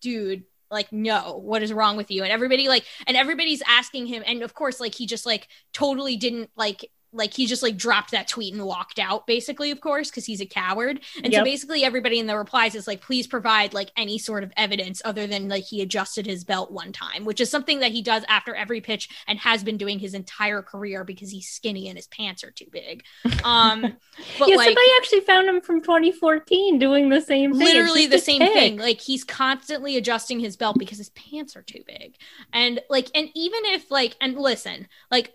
"Dude." 0.00 0.44
Like 0.72 0.92
no, 0.92 1.38
what 1.42 1.62
is 1.62 1.72
wrong 1.72 1.96
with 1.96 2.10
you? 2.10 2.22
And 2.22 2.32
everybody 2.32 2.68
like, 2.68 2.84
and 3.06 3.16
everybody's 3.16 3.62
asking 3.68 4.06
him, 4.06 4.22
and 4.26 4.42
of 4.42 4.54
course, 4.54 4.80
like 4.80 4.94
he 4.94 5.06
just 5.06 5.26
like 5.26 5.48
totally 5.72 6.16
didn't 6.16 6.50
like, 6.56 6.90
like 7.12 7.34
he 7.34 7.46
just 7.46 7.62
like 7.62 7.76
dropped 7.76 8.10
that 8.12 8.28
tweet 8.28 8.54
and 8.54 8.64
walked 8.64 8.98
out, 8.98 9.26
basically, 9.26 9.70
of 9.70 9.80
course, 9.80 10.10
because 10.10 10.24
he's 10.24 10.40
a 10.40 10.46
coward. 10.46 11.00
And 11.22 11.32
so 11.32 11.44
basically 11.44 11.84
everybody 11.84 12.18
in 12.18 12.26
the 12.26 12.36
replies 12.36 12.74
is 12.74 12.86
like, 12.86 13.00
please 13.00 13.26
provide 13.26 13.74
like 13.74 13.90
any 13.96 14.18
sort 14.18 14.42
of 14.42 14.52
evidence 14.56 15.02
other 15.04 15.26
than 15.26 15.48
like 15.48 15.64
he 15.64 15.82
adjusted 15.82 16.26
his 16.26 16.44
belt 16.44 16.70
one 16.72 16.92
time, 16.92 17.24
which 17.24 17.40
is 17.40 17.50
something 17.50 17.80
that 17.80 17.92
he 17.92 18.02
does 18.02 18.24
after 18.28 18.54
every 18.54 18.80
pitch 18.80 19.08
and 19.26 19.38
has 19.38 19.62
been 19.62 19.76
doing 19.76 19.98
his 19.98 20.14
entire 20.14 20.62
career 20.62 21.04
because 21.04 21.30
he's 21.30 21.48
skinny 21.48 21.88
and 21.88 21.98
his 21.98 22.06
pants 22.06 22.42
are 22.44 22.50
too 22.50 22.66
big. 22.70 23.04
Um 23.44 23.82
but 24.38 24.48
yeah, 24.48 24.56
like 24.56 24.66
somebody 24.66 24.88
actually 24.96 25.20
found 25.20 25.48
him 25.48 25.60
from 25.60 25.80
2014 25.80 26.78
doing 26.78 27.08
the 27.08 27.20
same 27.20 27.52
thing. 27.52 27.60
Literally 27.60 28.06
the 28.06 28.18
same 28.18 28.40
thing 28.40 28.78
like 28.78 29.00
he's 29.00 29.24
constantly 29.24 29.96
adjusting 29.96 30.40
his 30.40 30.56
belt 30.56 30.78
because 30.78 30.98
his 30.98 31.10
pants 31.10 31.56
are 31.56 31.62
too 31.62 31.82
big 31.86 32.16
and 32.52 32.80
like 32.88 33.08
and 33.14 33.28
even 33.34 33.60
if 33.66 33.90
like 33.90 34.16
and 34.20 34.38
listen 34.38 34.88
like 35.10 35.34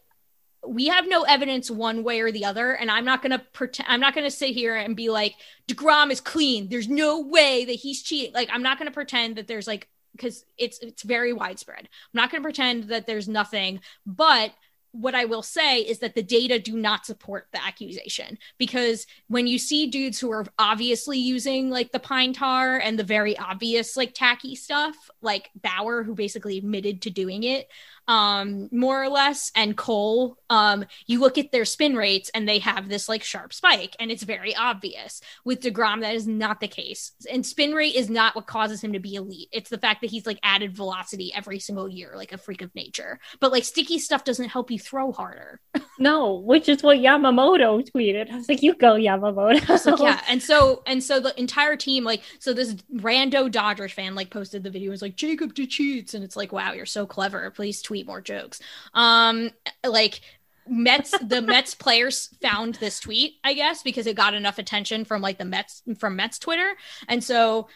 we 0.67 0.87
have 0.87 1.07
no 1.07 1.23
evidence 1.23 1.71
one 1.71 2.03
way 2.03 2.19
or 2.19 2.31
the 2.31 2.45
other 2.45 2.73
and 2.73 2.91
i'm 2.91 3.05
not 3.05 3.21
gonna 3.21 3.41
pretend 3.53 3.87
i'm 3.89 3.99
not 3.99 4.13
gonna 4.13 4.31
sit 4.31 4.51
here 4.51 4.75
and 4.75 4.95
be 4.95 5.09
like 5.09 5.33
DeGrom 5.67 6.11
is 6.11 6.21
clean. 6.21 6.69
There's 6.69 6.87
no 6.87 7.19
way 7.19 7.65
that 7.65 7.73
he's 7.73 8.01
cheating. 8.01 8.33
Like 8.33 8.49
i'm 8.51 8.63
not 8.63 8.77
gonna 8.77 8.91
pretend 8.91 9.35
that 9.35 9.47
there's 9.47 9.67
like 9.67 9.87
because 10.13 10.45
it's 10.57 10.79
it's 10.79 11.03
very 11.03 11.33
widespread. 11.33 11.81
I'm 11.81 11.87
not 12.13 12.31
gonna 12.31 12.43
pretend 12.43 12.85
that 12.85 13.05
there's 13.05 13.27
nothing 13.27 13.81
but 14.05 14.53
what 14.91 15.13
I 15.13 15.25
will 15.25 15.43
say 15.43 15.81
is 15.81 15.99
that 15.99 16.15
the 16.15 16.23
data 16.23 16.57
do 16.57 16.75
not 16.75 17.05
support 17.05 17.47
the 17.51 17.63
accusation 17.63 18.39
because 18.57 19.05
when 19.27 19.45
you 19.45 19.59
see 19.59 19.85
dudes 19.87 20.19
who 20.19 20.31
are 20.31 20.45
obviously 20.57 21.19
using 21.19 21.69
like 21.69 21.91
the 21.91 21.99
pine 21.99 22.33
tar 22.33 22.79
and 22.79 22.97
the 22.97 23.03
very 23.03 23.37
obvious 23.37 23.95
like 23.95 24.15
tacky 24.15 24.55
stuff, 24.55 24.95
like 25.21 25.51
Bauer, 25.61 26.03
who 26.03 26.15
basically 26.15 26.57
admitted 26.57 27.01
to 27.03 27.09
doing 27.11 27.43
it, 27.43 27.67
um, 28.07 28.69
more 28.71 29.03
or 29.03 29.09
less, 29.09 29.51
and 29.55 29.75
Cole, 29.75 30.37
um, 30.49 30.85
you 31.05 31.19
look 31.19 31.37
at 31.37 31.51
their 31.51 31.65
spin 31.65 31.95
rates 31.95 32.31
and 32.33 32.47
they 32.47 32.59
have 32.59 32.87
this 32.87 33.09
like 33.09 33.23
sharp 33.23 33.53
spike, 33.53 33.95
and 33.99 34.11
it's 34.11 34.23
very 34.23 34.55
obvious. 34.55 35.21
With 35.43 35.61
DeGrom, 35.61 36.01
that 36.01 36.15
is 36.15 36.27
not 36.27 36.59
the 36.59 36.67
case. 36.67 37.11
And 37.31 37.45
spin 37.45 37.73
rate 37.73 37.95
is 37.95 38.09
not 38.09 38.35
what 38.35 38.47
causes 38.47 38.83
him 38.83 38.93
to 38.93 38.99
be 38.99 39.15
elite. 39.15 39.49
It's 39.51 39.69
the 39.69 39.77
fact 39.77 40.01
that 40.01 40.09
he's 40.09 40.25
like 40.25 40.39
added 40.43 40.75
velocity 40.75 41.33
every 41.35 41.59
single 41.59 41.89
year, 41.89 42.13
like 42.15 42.31
a 42.31 42.37
freak 42.37 42.61
of 42.61 42.73
nature. 42.75 43.19
But 43.39 43.51
like 43.51 43.63
sticky 43.63 43.99
stuff 43.99 44.23
doesn't 44.23 44.49
help 44.49 44.71
you 44.71 44.79
throw 44.79 45.11
harder. 45.11 45.59
No, 45.99 46.35
which 46.35 46.69
is 46.69 46.83
what 46.83 46.99
Yamamoto 46.99 47.83
tweeted. 47.89 48.31
I 48.31 48.37
was 48.37 48.47
like, 48.47 48.61
"You 48.61 48.75
go, 48.75 48.93
Yamamoto." 48.93 49.85
Like, 49.85 49.99
yeah. 49.99 50.21
And 50.29 50.43
so 50.43 50.83
and 50.85 51.03
so 51.03 51.19
the 51.19 51.37
entire 51.39 51.75
team, 51.75 52.03
like, 52.03 52.21
so 52.39 52.53
this 52.53 52.75
rando 52.93 53.49
Dodgers 53.49 53.93
fan 53.93 54.13
like 54.13 54.29
posted 54.29 54.63
the 54.63 54.69
video, 54.69 54.91
was 54.91 55.01
like, 55.01 55.15
Jacob 55.15 55.55
to 55.55 55.65
cheats. 55.65 56.13
And 56.13 56.23
it's 56.23 56.35
like, 56.35 56.51
wow, 56.51 56.73
you're 56.73 56.85
so 56.85 57.07
clever. 57.07 57.49
Please 57.49 57.81
tweet 57.81 57.96
more 58.05 58.21
jokes. 58.21 58.59
Um, 58.93 59.51
like 59.85 60.21
Mets, 60.69 61.17
the 61.19 61.41
Mets 61.41 61.75
players 61.75 62.29
found 62.41 62.75
this 62.75 62.99
tweet, 62.99 63.35
I 63.43 63.53
guess, 63.53 63.83
because 63.83 64.07
it 64.07 64.15
got 64.15 64.33
enough 64.33 64.57
attention 64.57 65.05
from 65.05 65.21
like 65.21 65.37
the 65.37 65.45
Mets 65.45 65.83
from 65.97 66.15
Mets 66.15 66.39
Twitter. 66.39 66.75
And 67.07 67.23
so 67.23 67.69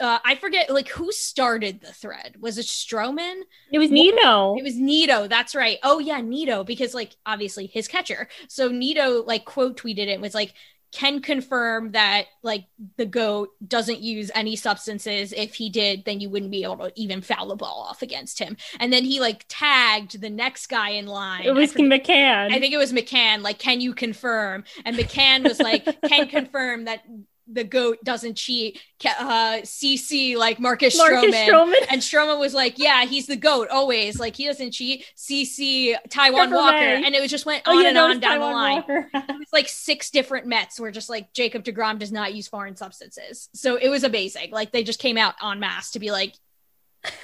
uh, 0.00 0.18
I 0.24 0.34
forget 0.36 0.70
like 0.70 0.88
who 0.88 1.12
started 1.12 1.80
the 1.80 1.92
thread. 1.92 2.36
Was 2.40 2.58
it 2.58 2.66
Stroman? 2.66 3.42
It 3.72 3.78
was 3.78 3.90
Nido. 3.90 4.56
It 4.56 4.64
was 4.64 4.76
Nido. 4.76 5.28
That's 5.28 5.54
right. 5.54 5.78
Oh 5.82 5.98
yeah, 5.98 6.20
Nido, 6.20 6.64
because 6.64 6.94
like 6.94 7.16
obviously 7.26 7.66
his 7.66 7.88
catcher. 7.88 8.28
So 8.48 8.68
Nido 8.68 9.22
like 9.24 9.44
quote 9.44 9.76
tweeted 9.78 10.08
it 10.08 10.20
was 10.20 10.34
like, 10.34 10.54
can 10.90 11.20
confirm 11.20 11.92
that 11.92 12.26
like 12.42 12.64
the 12.96 13.04
goat 13.06 13.50
doesn't 13.66 14.00
use 14.00 14.30
any 14.34 14.56
substances. 14.56 15.32
If 15.32 15.54
he 15.54 15.68
did, 15.68 16.04
then 16.04 16.20
you 16.20 16.30
wouldn't 16.30 16.50
be 16.50 16.62
able 16.64 16.76
to 16.78 16.92
even 16.96 17.20
foul 17.20 17.48
the 17.48 17.56
ball 17.56 17.86
off 17.88 18.00
against 18.02 18.38
him. 18.38 18.56
And 18.80 18.92
then 18.92 19.04
he 19.04 19.20
like 19.20 19.44
tagged 19.48 20.20
the 20.20 20.30
next 20.30 20.68
guy 20.68 20.90
in 20.90 21.06
line. 21.06 21.44
It 21.44 21.54
was 21.54 21.70
I 21.70 21.74
forget- 21.74 22.04
McCann. 22.04 22.52
I 22.52 22.58
think 22.58 22.72
it 22.72 22.78
was 22.78 22.92
McCann. 22.92 23.42
Like, 23.42 23.58
can 23.58 23.80
you 23.80 23.94
confirm? 23.94 24.64
And 24.84 24.96
McCann 24.96 25.44
was 25.44 25.60
like, 25.60 26.00
can 26.08 26.28
confirm 26.28 26.84
that 26.86 27.02
the 27.50 27.64
goat 27.64 27.98
doesn't 28.04 28.34
cheat. 28.36 28.80
Uh, 29.04 29.58
CC 29.62 30.36
like 30.36 30.60
Marcus, 30.60 30.96
Marcus 30.96 31.34
Stroman. 31.34 31.48
Stroman. 31.48 31.86
And 31.90 32.00
Stroman 32.00 32.38
was 32.38 32.54
like, 32.54 32.78
yeah, 32.78 33.04
he's 33.04 33.26
the 33.26 33.36
goat 33.36 33.68
always. 33.68 34.18
Like 34.18 34.36
he 34.36 34.46
doesn't 34.46 34.72
cheat. 34.72 35.04
CC 35.16 35.96
Taijuan 36.08 36.52
Walker, 36.54 36.76
and 36.76 37.14
it 37.14 37.20
was 37.20 37.30
just 37.30 37.46
went 37.46 37.62
Oh 37.66 37.76
on 37.76 37.82
yeah, 37.82 37.88
and 37.88 37.98
on 37.98 38.20
down 38.20 38.40
the 38.40 38.46
line. 38.46 38.84
It 38.88 39.38
was 39.38 39.52
like 39.52 39.68
six 39.68 40.10
different 40.10 40.46
Mets 40.46 40.78
were 40.78 40.90
just 40.90 41.08
like 41.08 41.32
Jacob 41.32 41.64
Degrom 41.64 41.98
does 41.98 42.12
not 42.12 42.34
use 42.34 42.48
foreign 42.48 42.76
substances. 42.76 43.48
So 43.54 43.76
it 43.76 43.88
was 43.88 44.04
amazing. 44.04 44.50
Like 44.50 44.72
they 44.72 44.82
just 44.82 45.00
came 45.00 45.16
out 45.16 45.34
en 45.42 45.60
masse 45.60 45.92
to 45.92 45.98
be 45.98 46.10
like, 46.10 46.34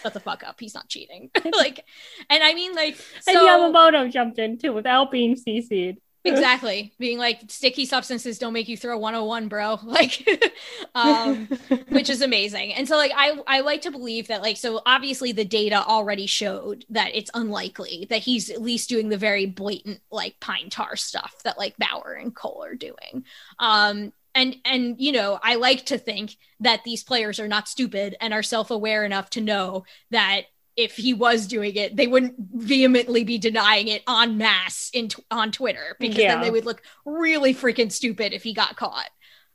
shut 0.03 0.15
the 0.15 0.21
fuck 0.21 0.43
up. 0.45 0.61
He's 0.61 0.75
not 0.75 0.89
cheating. 0.89 1.31
like, 1.53 1.85
and 2.31 2.43
I 2.43 2.55
mean 2.55 2.75
like 2.75 2.97
and 3.27 3.37
so. 3.37 3.47
Yamamoto 3.47 4.11
jumped 4.11 4.39
in 4.39 4.59
too 4.59 4.73
without 4.73 5.11
being 5.11 5.37
CC'd. 5.37 5.99
Exactly. 6.25 6.93
Being 6.99 7.19
like 7.19 7.43
sticky 7.49 7.87
substances 7.87 8.39
don't 8.39 8.53
make 8.53 8.69
you 8.69 8.77
throw 8.77 8.99
101 8.99 9.49
bro. 9.49 9.79
Like 9.85 10.27
um 10.95 11.47
which 11.89 12.11
is 12.11 12.21
amazing. 12.21 12.75
And 12.75 12.89
so 12.89 12.97
like 12.97 13.13
i 13.15 13.39
i 13.47 13.61
like 13.61 13.83
to 13.83 13.91
believe 13.91 14.29
that 14.29 14.43
like 14.43 14.57
so 14.57 14.81
obviously 14.87 15.33
the 15.33 15.45
data 15.45 15.85
already 15.85 16.27
showed 16.27 16.85
that 16.91 17.15
it's 17.15 17.31
unlikely 17.35 18.07
that 18.11 18.23
he's 18.23 18.51
at 18.51 18.63
least 18.63 18.89
doing 18.89 19.09
the 19.09 19.17
very 19.17 19.47
blatant 19.47 20.01
like 20.11 20.41
pine 20.41 20.71
tar 20.71 20.97
stuff 20.97 21.35
that 21.45 21.59
like 21.59 21.77
bauer 21.79 22.13
and 22.21 22.35
cole 22.35 22.65
are 22.65 22.75
doing. 22.75 23.25
Um 23.59 24.13
and 24.35 24.57
and 24.65 24.97
you 25.01 25.13
know 25.13 25.39
i 25.43 25.55
like 25.55 25.87
to 25.87 25.99
think 25.99 26.37
that 26.61 26.83
these 26.85 27.05
players 27.05 27.39
are 27.39 27.49
not 27.49 27.69
stupid 27.69 28.17
and 28.21 28.35
are 28.35 28.43
self-aware 28.43 29.05
enough 29.05 29.31
to 29.31 29.41
know 29.41 29.85
that 30.11 30.43
if 30.77 30.97
he 30.97 31.15
was 31.15 31.47
doing 31.47 31.77
it, 31.77 31.95
they 31.97 32.07
wouldn't 32.07 32.35
vehemently 32.39 33.25
be 33.25 33.39
denying 33.39 33.89
it 33.89 34.03
en 34.09 34.37
masse 34.39 34.91
in 34.93 35.09
t- 35.09 35.23
on 35.31 35.53
Twitter 35.53 35.97
because 36.01 36.19
Yeah. 36.19 36.35
then 36.35 36.43
they 36.43 36.51
would 36.51 36.65
look 36.65 36.83
really 37.05 37.55
freaking 37.55 37.93
stupid 37.93 38.33
if 38.33 38.43
he 38.43 38.53
got 38.55 38.77
caught. 38.77 39.09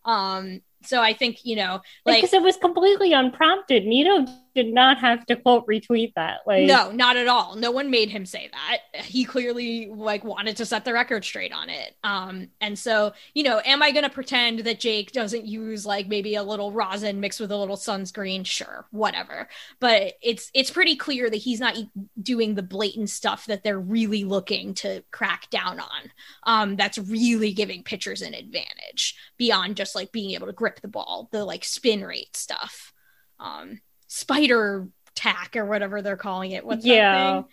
Um, 0.06 0.62
so 0.84 1.02
I 1.02 1.14
think 1.14 1.40
you 1.44 1.58
know, 1.58 1.82
like 2.06 2.18
because 2.22 2.34
it 2.34 2.42
was 2.42 2.56
completely 2.58 3.12
unprompted. 3.14 3.86
Nido 3.86 4.26
did 4.56 4.74
not 4.74 5.00
have 5.00 5.26
to 5.28 5.36
quote 5.36 5.66
retweet 5.68 6.14
that. 6.16 6.40
Like, 6.46 6.66
no, 6.66 6.92
not 6.92 7.18
at 7.18 7.28
all. 7.28 7.56
No 7.56 7.72
one 7.72 7.90
made 7.90 8.10
him 8.10 8.26
say 8.26 8.50
that. 8.52 9.04
He 9.04 9.26
clearly 9.26 9.88
like 9.88 10.24
wanted 10.24 10.58
to 10.58 10.66
set 10.66 10.86
the 10.86 10.94
record 10.94 11.24
straight 11.24 11.54
on 11.54 11.70
it. 11.70 11.96
Um, 12.04 12.50
and 12.62 12.78
so 12.78 13.14
you 13.34 13.44
know, 13.44 13.62
am 13.66 13.82
I 13.82 13.92
going 13.92 14.04
to 14.04 14.10
pretend 14.10 14.60
that 14.60 14.80
Jake 14.80 15.12
doesn't 15.12 15.46
use 15.46 15.86
like 15.86 16.08
maybe 16.08 16.36
a 16.36 16.44
little 16.44 16.72
rosin 16.72 17.20
mixed 17.20 17.40
with 17.40 17.52
a 17.52 17.58
little 17.58 17.78
sunscreen? 17.78 18.46
Sure, 18.46 18.88
whatever. 18.92 19.48
But 19.80 20.14
it's 20.22 20.52
it's 20.54 20.72
pretty 20.72 20.96
clear 20.96 21.30
that 21.30 21.38
he's 21.38 21.60
not 21.60 21.78
doing 22.22 22.56
the 22.56 22.64
blatant 22.64 23.10
stuff 23.10 23.46
that 23.46 23.64
they're 23.64 23.80
really 23.80 24.24
looking 24.24 24.74
to 24.76 25.04
crack 25.12 25.50
down 25.50 25.80
on. 25.80 26.12
Um, 26.44 26.76
that's 26.76 26.98
really 26.98 27.54
giving 27.54 27.84
pitchers 27.84 28.22
an 28.22 28.34
advantage 28.34 29.16
beyond 29.38 29.76
just 29.76 29.96
like 29.96 30.12
being 30.12 30.32
able 30.32 30.48
to 30.48 30.54
grip 30.54 30.82
the 30.82 30.88
ball, 30.88 31.30
the 31.32 31.44
like 31.46 31.64
spin 31.64 32.04
rate 32.04 32.36
stuff. 32.36 32.94
Um, 33.40 33.80
spider 34.10 34.90
tack 35.16 35.56
or 35.56 35.66
whatever 35.66 36.02
they're 36.02 36.18
calling 36.18 36.52
it. 36.52 36.66
What's 36.66 36.86
Yeah. 36.86 37.44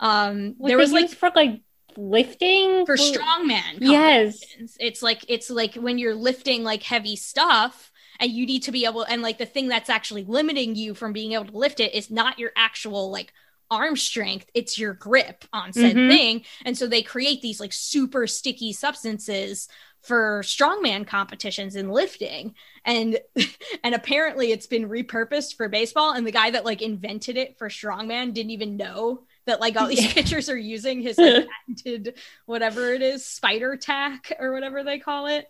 Um, 0.00 0.54
What 0.56 0.68
there 0.68 0.78
was 0.78 0.92
like 0.92 1.10
for 1.10 1.30
like 1.34 1.62
lifting 1.96 2.86
for 2.86 2.96
strongman. 2.96 3.78
Yes. 3.80 4.40
It's 4.78 5.02
like 5.02 5.24
it's 5.28 5.50
like 5.50 5.74
when 5.74 5.98
you're 5.98 6.14
lifting 6.14 6.62
like 6.64 6.82
heavy 6.82 7.16
stuff 7.16 7.90
and 8.20 8.30
you 8.30 8.46
need 8.46 8.62
to 8.64 8.72
be 8.72 8.84
able 8.84 9.02
and 9.02 9.22
like 9.22 9.38
the 9.38 9.46
thing 9.46 9.68
that's 9.68 9.90
actually 9.90 10.24
limiting 10.24 10.74
you 10.74 10.94
from 10.94 11.12
being 11.12 11.32
able 11.32 11.46
to 11.46 11.56
lift 11.56 11.80
it 11.80 11.94
is 11.94 12.10
not 12.10 12.38
your 12.38 12.52
actual 12.56 13.10
like 13.10 13.32
arm 13.70 13.96
strength 13.96 14.48
it's 14.54 14.78
your 14.78 14.94
grip 14.94 15.44
on 15.52 15.72
said 15.72 15.96
Mhm. 15.96 16.08
thing 16.08 16.44
and 16.64 16.78
so 16.78 16.86
they 16.86 17.02
create 17.02 17.42
these 17.42 17.58
like 17.60 17.72
super 17.72 18.26
sticky 18.26 18.72
substances 18.72 19.68
for 20.02 20.42
strongman 20.44 21.06
competitions 21.06 21.74
in 21.76 21.88
lifting 21.90 22.54
and 22.84 23.18
and 23.84 23.94
apparently 23.94 24.52
it's 24.52 24.66
been 24.66 24.88
repurposed 24.88 25.56
for 25.56 25.68
baseball 25.68 26.12
and 26.12 26.26
the 26.26 26.32
guy 26.32 26.50
that 26.50 26.64
like 26.64 26.80
invented 26.82 27.36
it 27.36 27.58
for 27.58 27.68
strongman 27.68 28.32
didn't 28.32 28.50
even 28.52 28.76
know 28.76 29.24
that 29.46 29.60
like 29.60 29.76
all 29.76 29.86
these 29.88 30.04
Yeah. 30.04 30.12
pitchers 30.14 30.48
are 30.48 30.56
using 30.56 31.00
his 31.02 31.18
like 31.18 31.46
patented 31.66 32.14
whatever 32.46 32.92
it 32.92 33.02
is 33.02 33.24
spider 33.26 33.76
tack 33.76 34.32
or 34.38 34.52
whatever 34.52 34.84
they 34.84 34.98
call 34.98 35.26
it 35.26 35.48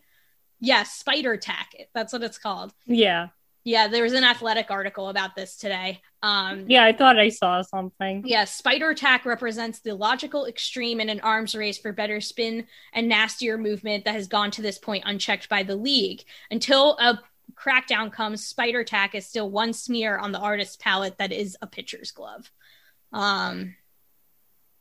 yes 0.60 0.92
spider 0.92 1.36
tack 1.36 1.74
that's 1.94 2.12
what 2.12 2.22
it's 2.22 2.38
called 2.38 2.72
Yeah. 2.86 3.28
Yeah 3.66 3.88
there 3.88 4.04
was 4.04 4.12
an 4.12 4.22
athletic 4.22 4.70
article 4.70 5.08
about 5.08 5.34
this 5.34 5.56
today 5.56 6.00
um 6.22 6.64
Yeah, 6.68 6.84
I 6.84 6.92
thought 6.92 7.18
I 7.18 7.28
saw 7.28 7.62
something. 7.62 8.22
Yeah, 8.24 8.44
spider 8.44 8.94
tack 8.94 9.26
represents 9.26 9.80
the 9.80 9.94
logical 9.94 10.46
extreme 10.46 11.00
in 11.00 11.10
an 11.10 11.20
arms 11.20 11.54
race 11.54 11.76
for 11.76 11.92
better 11.92 12.20
spin 12.20 12.66
and 12.92 13.08
nastier 13.08 13.58
movement 13.58 14.04
that 14.04 14.14
has 14.14 14.28
gone 14.28 14.52
to 14.52 14.62
this 14.62 14.78
point 14.78 15.02
unchecked 15.04 15.48
by 15.48 15.64
the 15.64 15.76
league. 15.76 16.22
Until 16.50 16.96
a 16.98 17.18
crackdown 17.54 18.12
comes, 18.12 18.46
spider 18.46 18.84
tack 18.84 19.14
is 19.16 19.26
still 19.26 19.50
one 19.50 19.72
smear 19.72 20.16
on 20.16 20.30
the 20.30 20.38
artist's 20.38 20.76
palette 20.76 21.18
that 21.18 21.32
is 21.32 21.56
a 21.60 21.66
pitcher's 21.66 22.12
glove. 22.12 22.50
Um, 23.12 23.74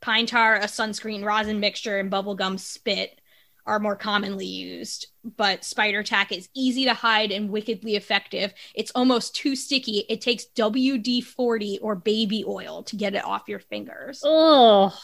pine 0.00 0.26
tar, 0.26 0.56
a 0.56 0.66
sunscreen, 0.66 1.24
rosin 1.24 1.58
mixture, 1.58 1.98
and 1.98 2.10
bubblegum 2.10 2.60
spit 2.60 3.20
are 3.66 3.78
more 3.80 3.96
commonly 3.96 4.46
used, 4.46 5.08
but 5.36 5.64
spider 5.64 6.02
tack 6.02 6.30
is 6.32 6.48
easy 6.54 6.84
to 6.84 6.94
hide 6.94 7.32
and 7.32 7.50
wickedly 7.50 7.96
effective. 7.96 8.54
It's 8.74 8.92
almost 8.94 9.34
too 9.34 9.56
sticky. 9.56 10.04
It 10.08 10.20
takes 10.20 10.46
WD 10.54 11.24
40 11.24 11.80
or 11.80 11.96
baby 11.96 12.44
oil 12.46 12.84
to 12.84 12.96
get 12.96 13.14
it 13.14 13.24
off 13.24 13.48
your 13.48 13.58
fingers. 13.58 14.22
Oh, 14.24 14.96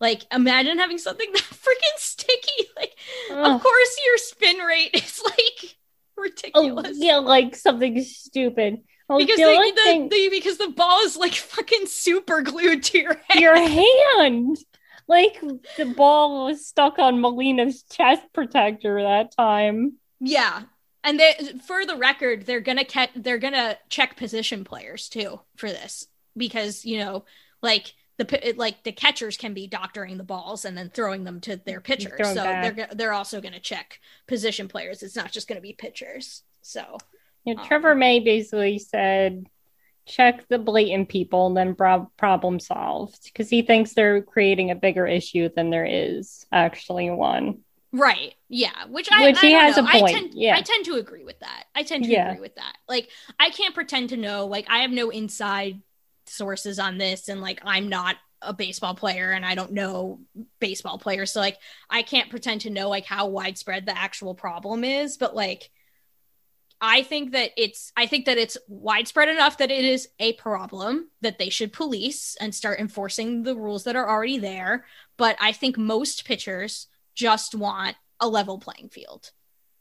Like, 0.00 0.22
imagine 0.32 0.78
having 0.78 0.98
something 0.98 1.30
that 1.32 1.42
freaking 1.42 1.96
sticky. 1.98 2.68
Like, 2.76 2.94
of 3.30 3.62
course, 3.62 3.96
your 4.06 4.18
spin 4.18 4.58
rate 4.58 4.90
is 4.94 5.22
like 5.24 5.76
oh, 6.18 6.22
ridiculous. 6.22 6.96
yeah, 7.00 7.16
like 7.16 7.56
something 7.56 8.02
stupid. 8.02 8.78
Oh, 9.08 9.18
Because 9.18 9.38
the 9.38 9.72
the, 9.74 9.82
thing- 9.82 10.08
the 10.08 10.28
because 10.30 10.58
the 10.58 10.68
ball 10.68 11.00
is 11.00 11.16
like 11.16 11.34
fucking 11.34 11.86
super 11.86 12.42
glued 12.42 12.84
to 12.84 12.98
your 12.98 13.16
head. 13.28 13.40
your 13.40 13.56
hand. 13.56 14.56
Like 15.10 15.40
the 15.76 15.86
ball 15.86 16.46
was 16.46 16.64
stuck 16.66 17.00
on 17.00 17.20
Molina's 17.20 17.82
chest 17.82 18.22
protector 18.32 19.02
that 19.02 19.32
time. 19.36 19.94
Yeah. 20.20 20.62
And 21.02 21.18
they, 21.18 21.34
for 21.66 21.84
the 21.84 21.96
record, 21.96 22.46
they're 22.46 22.60
gonna 22.60 22.84
catch. 22.84 23.10
They're 23.16 23.38
gonna 23.38 23.76
check 23.88 24.16
position 24.16 24.62
players 24.62 25.08
too 25.08 25.40
for 25.56 25.68
this 25.68 26.06
because 26.36 26.84
you 26.84 26.98
know, 26.98 27.24
like 27.60 27.92
the 28.18 28.54
like 28.56 28.84
the 28.84 28.92
catchers 28.92 29.36
can 29.36 29.52
be 29.52 29.66
doctoring 29.66 30.16
the 30.16 30.22
balls 30.24 30.64
and 30.64 30.78
then 30.78 30.90
throwing 30.90 31.24
them 31.24 31.40
to 31.40 31.56
their 31.56 31.80
pitchers. 31.80 32.28
So 32.28 32.34
back. 32.36 32.76
they're 32.76 32.88
they're 32.92 33.12
also 33.12 33.40
gonna 33.40 33.58
check 33.58 33.98
position 34.28 34.68
players. 34.68 35.02
It's 35.02 35.16
not 35.16 35.32
just 35.32 35.48
gonna 35.48 35.60
be 35.60 35.72
pitchers. 35.72 36.44
So 36.62 36.98
know, 37.44 37.62
Um, 37.62 37.66
Trevor 37.66 37.94
May 37.94 38.20
basically 38.20 38.78
said, 38.78 39.46
check 40.10 40.46
the 40.48 40.58
blatant 40.58 41.08
people 41.08 41.46
and 41.46 41.56
then 41.56 41.74
prob- 41.74 42.10
problem 42.16 42.60
solved 42.60 43.24
because 43.24 43.48
he 43.50 43.62
thinks 43.62 43.94
they're 43.94 44.22
creating 44.22 44.70
a 44.70 44.74
bigger 44.74 45.06
issue 45.06 45.48
than 45.54 45.70
there 45.70 45.86
is 45.86 46.46
actually 46.52 47.10
one. 47.10 47.60
right, 47.92 48.34
yeah. 48.48 48.86
Which 48.88 49.08
I 49.10 49.22
Which 49.22 49.36
I 49.36 49.46
he 49.46 49.52
has 49.52 49.76
know. 49.76 49.78
a 49.78 49.82
I 49.84 50.00
point, 50.00 50.14
tend, 50.14 50.34
yeah. 50.34 50.56
I 50.56 50.62
tend 50.62 50.84
to 50.86 50.94
agree 50.94 51.24
with 51.24 51.40
that. 51.40 51.64
I 51.74 51.82
tend 51.82 52.04
to 52.04 52.12
Yeah. 52.12 52.30
agree 52.30 52.40
with 52.40 52.54
that. 52.56 52.76
Like 52.88 53.08
I 53.38 53.50
can't 53.50 53.74
pretend 53.74 54.10
to 54.10 54.16
know. 54.16 54.46
Like 54.46 54.66
I 54.68 54.78
have 54.78 54.90
no 54.90 55.10
inside 55.10 55.82
sources 56.26 56.78
on 56.78 56.98
this, 56.98 57.28
and 57.28 57.40
like 57.40 57.60
I'm 57.64 57.88
not 57.88 58.16
a 58.42 58.54
baseball 58.54 58.94
player 58.94 59.32
and 59.32 59.44
I 59.44 59.54
don't 59.54 59.72
know 59.72 60.20
baseball 60.60 60.98
players. 60.98 61.32
So 61.32 61.40
like 61.40 61.58
I 61.90 62.02
can't 62.02 62.30
pretend 62.30 62.62
to 62.62 62.70
know 62.70 62.88
like 62.88 63.04
how 63.04 63.26
widespread 63.28 63.86
the 63.86 63.96
actual 63.96 64.34
problem 64.34 64.82
is, 64.84 65.16
but 65.18 65.34
like 65.34 65.70
I 66.80 67.02
think 67.02 67.32
that 67.32 67.50
it's 67.56 67.92
I 67.96 68.06
think 68.06 68.24
that 68.26 68.38
it's 68.38 68.56
widespread 68.66 69.28
enough 69.28 69.58
that 69.58 69.70
it 69.70 69.84
is 69.84 70.08
a 70.18 70.32
problem 70.34 71.10
that 71.20 71.38
they 71.38 71.50
should 71.50 71.72
police 71.72 72.36
and 72.40 72.54
start 72.54 72.80
enforcing 72.80 73.42
the 73.42 73.54
rules 73.54 73.84
that 73.84 73.96
are 73.96 74.08
already 74.08 74.38
there, 74.38 74.86
but 75.16 75.36
I 75.40 75.52
think 75.52 75.76
most 75.76 76.24
pitchers 76.24 76.86
just 77.14 77.54
want 77.54 77.96
a 78.18 78.28
level 78.28 78.58
playing 78.58 78.88
field. 78.88 79.30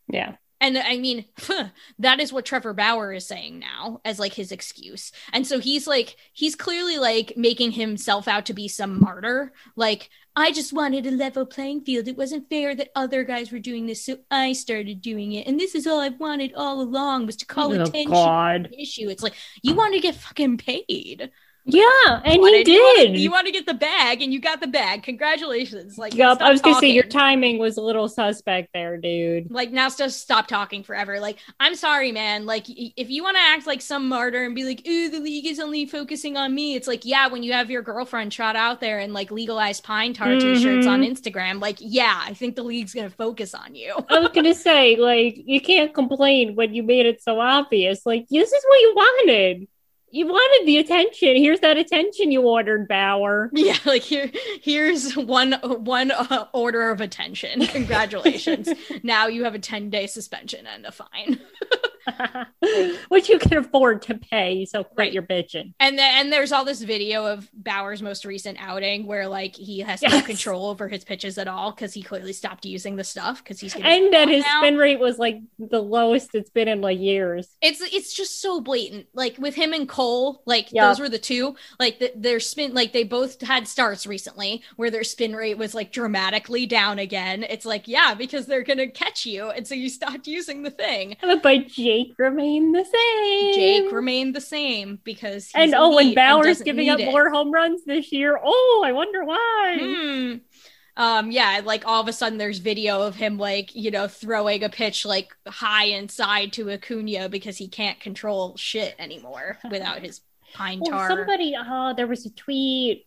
Yeah. 0.08 0.36
And 0.62 0.78
I 0.78 0.98
mean, 0.98 1.26
that 2.00 2.20
is 2.20 2.34
what 2.34 2.46
Trevor 2.46 2.74
Bauer 2.74 3.14
is 3.14 3.26
saying 3.26 3.60
now 3.60 4.02
as 4.04 4.20
like 4.20 4.34
his 4.34 4.52
excuse. 4.52 5.12
And 5.32 5.48
so 5.48 5.60
he's 5.60 5.88
like, 5.88 6.18
he's 6.34 6.56
clearly 6.56 6.98
like 6.98 7.34
making 7.38 7.72
himself 7.72 8.28
out 8.28 8.46
to 8.48 8.54
be 8.54 8.68
some 8.68 9.00
martyr. 9.00 9.54
Like, 9.78 10.10
I 10.36 10.52
just 10.52 10.74
wanted 10.74 11.06
a 11.06 11.12
level 11.12 11.46
playing 11.46 11.82
field. 11.82 12.08
It 12.08 12.18
wasn't 12.18 12.50
fair 12.50 12.76
that 12.76 12.92
other 12.96 13.24
guys 13.24 13.52
were 13.52 13.60
doing 13.60 13.88
this. 13.88 14.06
So 14.06 14.18
I 14.30 14.52
started 14.54 15.02
doing 15.02 15.32
it. 15.32 15.48
And 15.48 15.60
this 15.60 15.76
is 15.76 15.88
all 15.88 16.02
I've 16.02 16.20
wanted 16.20 16.54
all 16.56 16.82
along 16.82 17.26
was 17.26 17.38
to 17.38 17.46
call 17.46 17.74
oh, 17.74 17.82
attention 17.82 18.12
God. 18.12 18.64
to 18.66 18.70
the 18.70 18.82
issue. 18.82 19.10
It's 19.10 19.24
like, 19.24 19.36
you 19.62 19.76
want 19.76 19.94
to 19.94 20.02
get 20.02 20.16
fucking 20.16 20.58
paid. 20.58 21.32
Yeah, 21.74 22.22
and 22.24 22.42
Wanted- 22.42 22.68
you 22.68 22.96
did. 22.98 23.18
You 23.18 23.32
want 23.32 23.46
to 23.48 23.52
get 23.52 23.66
the 23.66 23.74
bag 23.74 24.22
and 24.22 24.34
you 24.34 24.40
got 24.40 24.62
the 24.62 24.68
bag. 24.68 25.04
Congratulations. 25.04 25.98
Like, 25.98 26.14
stop 26.14 26.42
I 26.42 26.52
was 26.52 26.62
gonna 26.62 26.80
say 26.80 26.90
your 26.90 27.04
timing 27.04 27.58
was 27.58 27.78
a 27.78 27.82
little 27.82 28.08
suspect 28.08 28.70
there, 28.74 28.98
dude. 28.98 29.52
like 29.52 29.72
now 29.72 29.90
just 29.90 30.22
stop 30.22 30.48
talking 30.48 30.84
forever 30.84 31.20
like 31.20 31.38
i'm 31.60 31.76
sorry 31.76 32.12
man 32.12 32.46
like 32.46 32.66
if 32.68 33.10
you 33.10 33.24
want 33.24 33.36
to 33.36 33.42
act 33.42 33.66
like 33.66 33.82
some 33.82 34.08
martyr 34.08 34.44
and 34.44 34.56
be 34.56 34.64
like 34.64 34.86
ooh 34.88 35.10
the 35.10 35.20
league 35.20 35.46
is 35.46 35.60
only 35.60 35.86
focusing 35.86 36.38
on 36.38 36.54
me 36.54 36.76
it's 36.76 36.88
like 36.88 37.06
yeah 37.06 37.28
when 37.28 37.44
you 37.44 37.52
have 37.54 37.70
your 37.70 37.82
girlfriend 37.82 38.32
trot 38.32 38.56
out 38.56 38.80
there 38.80 39.00
and 39.00 39.14
like 39.14 39.32
legalized 39.32 39.84
pine 39.84 40.14
tar 40.14 40.40
t-shirts 40.40 40.86
on 40.86 41.02
mm-hmm. 41.02 41.12
instagram 41.12 41.62
like 41.62 41.78
yeah 41.80 42.22
i 42.26 42.34
think 42.34 42.56
the 42.56 42.64
league's 42.64 42.94
gonna 42.94 43.10
focus 43.10 43.54
on 43.54 43.76
you 43.76 43.96
I 44.10 44.20
was 44.20 44.30
gonna 44.30 44.56
say, 44.56 44.96
like, 44.96 45.36
you 45.46 45.62
can't 45.62 45.94
complain 45.94 46.56
when 46.56 46.74
you 46.74 46.84
made 46.84 47.06
it 47.06 47.22
so 47.22 47.40
obvious. 47.40 48.06
Like, 48.06 48.28
this 48.30 48.52
is 48.52 48.64
what 48.68 48.82
you 48.82 48.94
wanted. 48.96 49.68
You 50.12 50.28
wanted 50.28 50.68
the 50.68 50.78
attention. 50.78 51.36
Here's 51.38 51.60
that 51.60 51.78
attention 51.78 52.32
you 52.32 52.42
ordered, 52.42 52.88
Bauer. 52.88 53.50
yeah 53.54 53.78
like 53.86 54.02
here 54.02 54.32
here's 54.62 55.16
one 55.16 55.54
one 55.64 56.12
uh, 56.12 56.46
order 56.54 56.90
of 56.90 57.02
attention 57.02 57.66
congratulations 57.68 58.70
now 59.04 59.28
you 59.28 59.44
have 59.44 59.56
a 59.56 59.60
10 59.60 59.90
day 59.90 60.08
suspension 60.08 60.66
and 60.68 60.86
a 60.86 60.92
fine 60.92 61.40
which 63.10 63.30
you 63.30 63.40
can 63.40 63.58
afford 63.58 64.02
to 64.04 64.16
pay. 64.16 64.66
So 64.66 64.84
quit 64.84 65.00
Right. 65.00 65.14
your 65.14 65.24
bitching. 65.24 65.74
And 65.80 65.98
then 65.98 66.16
and 66.26 66.34
there's 66.34 66.52
all 66.52 66.66
this 66.66 66.82
video 66.82 67.26
of 67.26 67.50
Bauer's 67.54 68.02
most 68.02 68.26
recent 68.26 68.58
outing 68.62 69.06
where 69.08 69.28
like 69.28 69.56
he 69.56 69.80
has 69.80 70.02
no 70.02 70.22
control 70.22 70.68
over 70.68 70.88
his 70.88 71.04
pitches 71.06 71.38
at 71.38 71.48
all 71.48 71.72
because 71.72 71.94
he 71.94 72.02
clearly 72.04 72.34
stopped 72.34 72.66
using 72.66 72.96
the 72.98 73.04
stuff 73.04 73.44
because 73.44 73.60
he's 73.60 73.76
And 73.76 74.14
that 74.14 74.28
his 74.28 74.44
now. 74.44 74.62
spin 74.62 74.78
rate 74.78 75.00
was 75.00 75.18
like 75.18 75.40
the 75.58 75.82
lowest 75.82 76.36
it's 76.36 76.50
been 76.50 76.68
in 76.68 76.82
like 76.82 77.00
years. 77.00 77.48
it's 77.62 77.82
it's 77.82 78.14
just 78.14 78.42
so 78.42 78.60
blatant 78.62 79.08
like 79.14 79.38
with 79.38 79.56
him 79.56 79.74
and 79.74 79.88
cole 79.88 80.42
like 80.46 80.70
Yeah. 80.72 80.88
those 80.88 81.00
were 81.00 81.10
the 81.10 81.18
two 81.20 81.56
like 81.80 82.00
the, 82.00 82.12
their 82.16 82.40
spin 82.40 82.74
like 82.74 82.92
they 82.92 83.04
both 83.04 83.42
had 83.42 83.68
starts 83.68 84.06
recently 84.06 84.64
where 84.76 84.92
their 84.92 85.04
spin 85.04 85.36
rate 85.36 85.58
was 85.58 85.74
like 85.74 85.92
dramatically 85.92 86.66
down 86.66 87.00
again 87.00 87.44
it's 87.44 87.66
like 87.66 87.88
yeah 87.88 88.14
because 88.14 88.46
they're 88.46 88.64
gonna 88.64 88.90
catch 88.90 89.26
you 89.26 89.50
and 89.50 89.68
so 89.68 89.76
you 89.76 89.90
stopped 89.90 90.28
using 90.28 90.64
the 90.64 90.72
thing 90.72 91.16
But 91.22 91.44
Jake 92.08 92.20
remained 92.20 92.76
the 92.76 92.86
same. 92.86 93.54
jake 93.56 93.92
remained 93.92 94.36
the 94.36 94.42
same 94.42 95.00
because 95.04 95.46
he's 95.46 95.56
and 95.56 95.74
oh, 95.76 95.96
when 95.96 96.06
elite 96.08 96.16
Bauer's 96.16 96.46
doesn't 96.46 96.66
giving 96.66 96.90
up 96.90 97.00
it. 97.00 97.06
more 97.12 97.30
home 97.30 97.52
runs 97.52 97.84
this 97.86 98.12
year, 98.12 98.40
oh, 98.44 98.84
I 98.86 98.92
wonder 98.92 99.24
why. 99.26 99.78
Hmm. 99.80 100.36
Um, 100.98 101.32
yeah, 101.32 101.62
like 101.64 101.86
all 101.88 102.02
of 102.02 102.08
a 102.10 102.14
sudden 102.14 102.38
there's 102.38 102.58
video 102.58 103.02
of 103.04 103.16
him 103.16 103.38
like, 103.38 103.74
you 103.74 103.90
know, 103.90 104.08
throwing 104.10 104.64
a 104.66 104.70
pitch 104.70 105.06
like 105.06 105.30
high 105.48 105.86
inside 105.86 106.52
to 106.54 106.70
Acuna 106.72 107.30
because 107.30 107.56
he 107.58 107.70
can't 107.70 108.00
control 108.02 108.58
shit 108.58 108.96
anymore 109.00 109.58
without 109.72 110.00
his 110.02 110.20
pine 110.54 110.80
Well, 110.82 110.92
tar. 110.92 111.08
somebody, 111.08 111.56
oh, 111.58 111.94
there 111.96 112.08
was 112.08 112.26
a 112.26 112.32
tweet. 112.32 113.06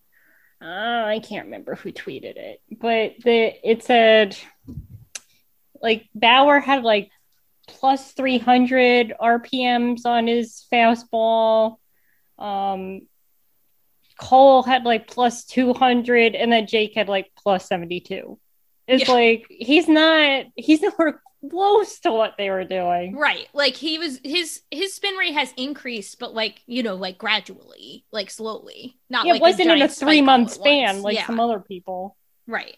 Uh, 0.62 1.04
I 1.06 1.20
can't 1.22 1.46
remember 1.46 1.74
who 1.74 1.92
tweeted 1.92 2.36
it, 2.36 2.62
but 2.70 3.14
the 3.24 3.52
it 3.68 3.82
said 3.82 4.36
like 5.82 6.06
Bauer 6.14 6.60
had 6.60 6.84
like 6.84 7.10
plus 7.68 8.12
300 8.12 9.14
RPMs 9.20 10.04
on 10.06 10.26
his 10.26 10.66
fastball. 10.72 11.76
Um, 12.38 13.02
Cole 14.20 14.62
had 14.62 14.84
like 14.84 15.06
plus 15.08 15.44
200, 15.44 16.34
and 16.34 16.52
then 16.52 16.66
Jake 16.66 16.94
had 16.94 17.08
like 17.08 17.30
plus 17.36 17.66
72. 17.66 18.38
It's 18.86 19.08
Yeah. 19.08 19.14
like 19.14 19.46
he's 19.48 19.88
not, 19.88 20.46
he's 20.56 20.82
nowhere 20.98 21.22
close 21.50 21.98
to 22.00 22.12
what 22.12 22.34
they 22.38 22.50
were 22.50 22.64
doing. 22.64 23.16
Right. 23.16 23.48
Like 23.52 23.74
he 23.74 23.98
was 23.98 24.20
his 24.22 24.62
his 24.70 24.94
spin 24.94 25.14
rate 25.16 25.34
has 25.34 25.52
increased, 25.56 26.18
but 26.18 26.34
like, 26.34 26.62
you 26.66 26.82
know, 26.82 26.94
like 26.94 27.18
gradually, 27.18 28.04
like 28.12 28.30
slowly. 28.30 28.96
Not 29.10 29.26
Yeah, 29.26 29.32
like 29.32 29.40
it 29.40 29.42
wasn't 29.42 29.70
in 29.70 29.82
a 29.82 29.88
three 29.88 30.20
month 30.22 30.52
span 30.52 31.02
like 31.02 31.16
Yeah, 31.16 31.26
some 31.26 31.40
other 31.40 31.60
people. 31.60 32.16
right. 32.46 32.76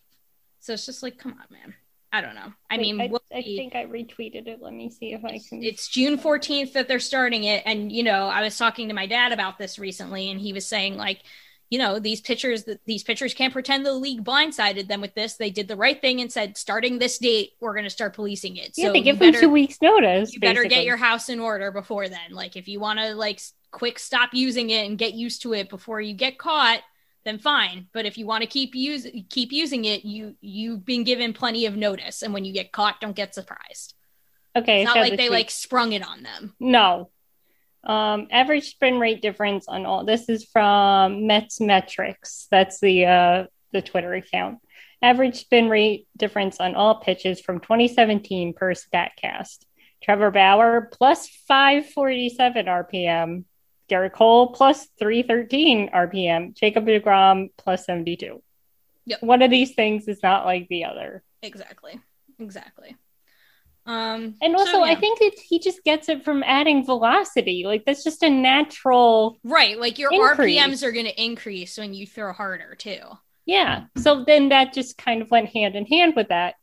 So 0.61 0.72
it's 0.72 0.87
just 0.87 1.03
like, 1.03 1.18
come 1.18 1.32
on, 1.32 1.45
man. 1.51 1.74
I 2.15 2.21
don't 2.21 2.37
know. 2.37 2.53
I 2.71 2.77
Wait, 2.77 2.81
mean, 2.81 3.01
I, 3.01 3.07
we'll 3.09 3.25
I 3.35 3.43
think 3.43 3.75
I 3.75 3.87
retweeted 3.87 4.47
it. 4.47 4.62
Let 4.62 4.73
me 4.73 4.89
see 4.89 5.15
if 5.15 5.25
I 5.25 5.41
can. 5.49 5.65
it's 5.65 5.89
June 5.89 6.17
14th 6.17 6.73
that 6.75 6.87
they're 6.87 7.01
starting 7.01 7.43
it. 7.43 7.65
And, 7.67 7.91
you 7.91 8.05
know, 8.05 8.29
I 8.29 8.41
was 8.41 8.57
talking 8.57 8.87
to 8.87 8.95
my 8.95 9.07
dad 9.07 9.33
about 9.33 9.59
this 9.59 9.81
recently, 9.81 10.31
and 10.31 10.39
he 10.41 10.53
was 10.53 10.65
saying, 10.65 10.97
like, 10.97 11.23
you 11.71 11.79
know, 11.81 11.99
these 11.99 12.21
pitchers, 12.21 12.69
these 12.87 13.03
pitchers 13.03 13.35
can't 13.35 13.53
pretend 13.53 13.85
the 13.85 13.93
league 13.93 14.23
blindsided 14.23 14.87
them 14.87 15.01
with 15.01 15.17
this. 15.17 15.35
They 15.35 15.51
did 15.51 15.67
the 15.67 15.75
right 15.75 16.01
thing 16.01 16.21
and 16.21 16.31
said, 16.31 16.57
starting 16.57 17.01
this 17.01 17.19
date, 17.19 17.55
we're 17.59 17.73
going 17.73 17.83
to 17.83 17.91
start 17.91 18.15
policing 18.15 18.59
it. 18.59 18.75
yeah, 18.77 18.87
so 18.87 18.93
they 18.93 18.99
you 18.99 19.05
give 19.05 19.19
them 19.19 19.33
two 19.33 19.51
weeks 19.51 19.83
notice. 19.83 20.33
you 20.33 20.39
better 20.39 20.62
get 20.67 20.85
your 20.85 20.97
house 20.97 21.29
in 21.29 21.41
order 21.41 21.73
before 21.73 22.09
then. 22.09 22.31
Like, 22.31 22.55
if 22.55 22.69
you 22.69 22.79
want 22.79 23.01
to, 23.01 23.17
like, 23.17 23.41
quick 23.73 23.99
stop 23.99 24.31
using 24.35 24.71
it 24.71 24.87
and 24.87 24.97
get 24.97 25.15
used 25.15 25.43
to 25.43 25.53
it 25.53 25.69
before 25.69 26.01
you 26.01 26.15
get 26.15 26.39
caught, 26.39 26.79
then 27.25 27.39
fine. 27.39 27.89
But 27.93 28.07
if 28.07 28.18
you 28.18 28.27
want 28.27 28.43
to 28.43 28.47
keep 28.49 28.75
use 28.75 29.07
keep 29.31 29.53
using 29.53 29.85
it, 29.85 30.05
you 30.05 30.37
you've 30.41 30.85
been 30.85 31.05
given 31.05 31.33
plenty 31.33 31.66
of 31.66 31.77
notice, 31.77 32.22
and 32.22 32.33
when 32.35 32.45
you 32.45 32.53
get 32.53 32.72
caught, 32.72 33.01
don't 33.01 33.16
get 33.16 33.35
surprised. 33.35 33.95
Okay, 34.57 34.83
It's 34.83 34.87
not 34.95 35.01
like 35.01 35.16
they 35.16 35.29
like 35.31 35.51
sprung 35.51 35.93
it 35.93 36.07
on 36.07 36.22
them. 36.22 36.55
no. 36.61 37.11
Um, 37.83 38.29
average 38.31 38.70
spin 38.70 38.99
rate 38.99 39.20
difference 39.20 39.68
on 39.68 39.85
all 39.85 40.07
this 40.07 40.31
is 40.31 40.47
from 40.47 41.27
Mets 41.27 41.61
Metrics. 41.61 42.47
That's 42.51 42.81
the 42.81 43.05
uh 43.05 43.45
the 43.72 43.83
Twitter 43.83 44.14
account. 44.14 44.61
Average 45.03 45.37
spin 45.37 45.68
rate 45.68 46.09
difference 46.16 46.61
on 46.61 46.77
all 46.77 47.01
pitches 47.01 47.41
from 47.43 47.61
2017 47.61 48.55
per 48.55 48.72
Statcast. 48.72 49.64
Trevor 50.03 50.31
Bauer 50.31 50.89
plus 50.93 51.29
547 51.47 52.66
RPM. 52.66 53.45
Gerrit 53.91 54.12
Cole 54.12 54.53
plus 54.53 54.87
313 54.99 55.91
RPM. 55.91 56.55
Jacob 56.55 56.87
DeGrom 56.87 57.51
plus 57.57 57.87
72. 57.87 58.43
Yep. 59.07 59.22
One 59.22 59.43
of 59.43 59.51
these 59.51 59.74
things 59.74 60.09
is 60.09 60.22
not 60.22 60.47
like 60.47 60.68
the 60.68 60.85
other. 60.85 61.22
Exactly. 61.43 62.01
Exactly. 62.39 62.97
Um 63.87 64.37
And 64.41 64.55
so, 64.55 64.59
also, 64.59 64.80
I 64.80 64.95
think 64.95 65.18
it's 65.20 65.43
he 65.43 65.59
just 65.59 65.85
gets 65.85 66.09
it 66.09 66.24
from 66.24 66.43
adding 66.43 66.87
velocity. 66.87 67.64
Like 67.66 67.85
that's 67.85 68.03
just 68.03 68.22
a 68.22 68.30
natural. 68.30 69.39
right, 69.45 69.78
like 69.78 69.99
your 69.99 70.11
Increase. 70.12 70.59
RPMs 70.59 70.82
are 70.82 70.93
going 70.93 71.05
to 71.05 71.22
increase 71.22 71.76
when 71.76 71.93
you 71.93 72.07
throw 72.07 72.32
harder 72.32 72.74
too. 72.76 73.01
Yeah. 73.45 73.85
So 73.99 74.24
then 74.24 74.49
that 74.49 74.72
just 74.72 74.97
kind 74.97 75.20
of 75.20 75.30
went 75.30 75.51
hand 75.51 75.76
in 75.76 75.85
hand 75.85 76.14
with 76.16 76.28
that. 76.28 76.55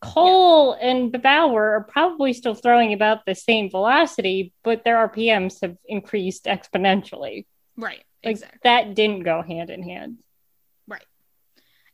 Cole 0.00 0.74
and 0.74 1.10
Bauer 1.10 1.76
are 1.76 1.84
probably 1.88 2.32
still 2.32 2.54
throwing 2.54 2.92
about 2.92 3.26
the 3.26 3.34
same 3.34 3.70
velocity, 3.70 4.52
but 4.62 4.84
their 4.84 5.08
RPMs 5.08 5.60
have 5.62 5.76
increased 5.86 6.44
exponentially. 6.44 7.46
Right. 7.76 8.04
Like 8.24 8.32
exactly. 8.32 8.60
that 8.64 8.94
didn't 8.94 9.24
go 9.24 9.42
hand 9.42 9.70
in 9.70 9.82
hand. 9.82 10.18
Right. 10.86 11.04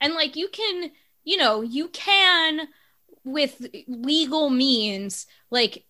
And 0.01 0.15
like 0.15 0.37
you 0.37 0.49
can, 0.49 0.91
you 1.25 1.39
know, 1.39 1.63
you 1.63 1.89
can 1.89 2.69
with 3.25 3.67
legal 3.87 4.51
means 4.51 5.27
like 5.51 5.85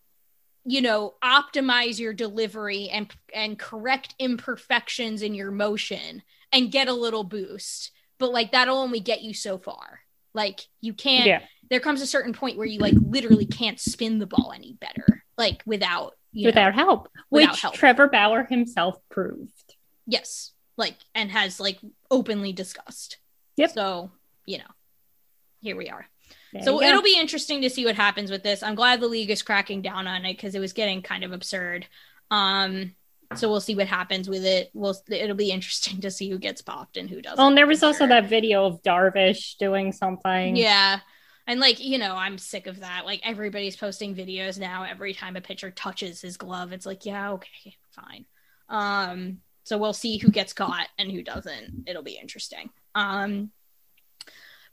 you 0.67 0.81
know, 0.81 1.15
optimize 1.23 1.99
your 1.99 2.15
delivery 2.15 2.89
and 2.89 3.12
and 3.35 3.59
correct 3.59 4.15
imperfections 4.19 5.21
in 5.21 5.35
your 5.35 5.51
motion 5.51 6.23
and 6.53 6.73
get 6.73 6.89
a 6.89 6.93
little 6.93 7.25
boost. 7.25 7.91
But 8.19 8.33
like 8.33 8.53
that'll 8.53 8.79
only 8.79 9.01
get 9.01 9.23
you 9.23 9.35
so 9.35 9.59
far. 9.59 10.01
Like 10.35 10.61
you 10.80 10.93
can't 10.93 11.26
yeah. 11.26 11.43
there 11.70 11.80
comes 11.80 12.03
a 12.03 12.07
certain 12.07 12.32
point 12.35 12.59
where 12.59 12.66
you 12.66 12.78
like 12.80 12.95
literally 13.01 13.47
can't 13.47 13.78
spin 13.80 14.18
the 14.18 14.26
ball 14.26 14.53
any 14.55 14.74
better 14.74 15.24
like 15.39 15.62
without 15.64 16.14
you 16.32 16.45
know, 16.45 16.49
Without 16.49 16.74
help, 16.74 17.09
which 17.28 17.43
Without 17.43 17.59
help. 17.61 17.74
Trevor 17.74 18.09
Bauer 18.09 18.45
himself 18.45 18.97
proved. 19.09 19.76
yes 20.07 20.51
like 20.76 20.97
and 21.14 21.30
has 21.30 21.61
like 21.61 21.78
openly 22.11 22.53
discussed 22.53 23.18
Yep. 23.57 23.70
so 23.70 24.11
you 24.45 24.59
know 24.59 24.64
here 25.61 25.76
we 25.76 25.89
are 25.89 26.07
There 26.53 26.62
so 26.64 26.82
it'll 26.82 27.03
be 27.03 27.16
interesting 27.18 27.62
to 27.62 27.70
see 27.70 27.85
what 27.85 27.95
happens 27.95 28.30
with 28.32 28.43
this 28.43 28.62
i'm 28.64 28.74
glad 28.74 29.01
the 29.01 29.07
league 29.07 29.30
is 29.30 29.43
cracking 29.43 29.80
down 29.82 30.09
on 30.09 30.24
it 30.24 30.35
because 30.37 30.57
it 30.57 30.61
was 30.61 30.72
getting 30.72 31.01
kind 31.03 31.22
of 31.22 31.30
absurd 31.32 31.87
um 32.32 32.95
so 33.39 33.49
we'll 33.49 33.61
see 33.61 33.74
what 33.74 33.87
happens 33.87 34.28
with 34.28 34.45
it 34.45 34.70
we'll 34.74 34.97
it'll 35.09 35.37
be 35.37 35.51
interesting 35.51 36.01
to 36.01 36.11
see 36.11 36.30
who 36.30 36.39
gets 36.39 36.62
popped 36.62 36.97
and 36.97 37.09
who 37.11 37.20
doesn't 37.20 37.39
Oh, 37.39 37.49
and 37.49 37.57
there 37.57 37.66
was 37.66 37.80
for 37.80 37.87
also 37.87 38.07
that 38.07 38.28
video 38.28 38.66
of 38.66 38.82
Darvish 38.82 39.57
doing 39.59 39.93
something. 39.93 40.57
Yeah. 40.57 41.01
And 41.47 41.61
like, 41.61 41.78
you 41.78 41.99
know, 41.99 42.14
I'm 42.16 42.39
sick 42.39 42.66
of 42.66 42.80
that. 42.80 43.05
Like 43.05 43.20
everybody's 43.22 43.76
posting 43.76 44.14
videos 44.14 44.59
now 44.59 44.85
every 44.85 45.12
time 45.12 45.37
a 45.37 45.41
pitcher 45.41 45.70
touches 45.70 46.20
his 46.22 46.37
glove. 46.37 46.72
It's 46.72 46.87
like, 46.87 47.05
yeah, 47.05 47.32
okay, 47.32 47.76
fine. 47.91 48.24
Um 48.68 49.39
so 49.64 49.78
we'll 49.78 49.93
see 49.95 50.18
who 50.18 50.30
gets 50.30 50.53
caught 50.53 50.89
and 50.99 51.11
who 51.11 51.22
doesn't. 51.22 51.85
It'll 51.87 52.03
be 52.03 52.18
interesting. 52.20 52.70
Um 52.95 53.51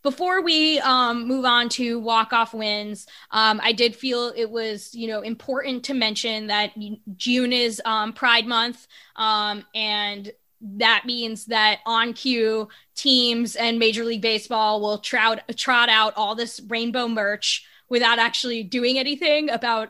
before 0.04 0.42
we 0.42 0.80
um, 0.80 1.28
move 1.28 1.46
on 1.46 1.70
to 1.70 2.00
walk-off 2.00 2.54
wins, 2.54 3.08
um, 3.32 3.60
I 3.64 3.72
did 3.72 3.96
feel 3.96 4.34
it 4.36 4.50
was, 4.50 4.94
you 4.96 5.08
know, 5.08 5.22
important 5.22 5.84
to 5.86 5.94
mention 5.94 6.48
that 6.48 6.72
June 7.18 7.54
is 7.54 7.82
um, 7.86 8.14
Pride 8.14 8.48
Month, 8.48 8.88
um, 9.16 9.64
and 9.76 10.32
that 10.62 11.04
means 11.06 11.46
that 11.46 11.80
on 11.86 12.14
cue, 12.14 12.68
teams 12.96 13.56
and 13.56 13.80
Major 13.80 14.04
League 14.04 14.22
Baseball 14.22 14.82
will 14.82 15.00
trout, 15.00 15.40
trot 15.56 15.90
out 15.90 16.14
all 16.16 16.36
this 16.36 16.62
rainbow 16.68 17.08
merch 17.08 17.66
without 17.90 18.20
actually 18.20 18.64
doing 18.64 18.98
anything 18.98 19.50
about 19.50 19.90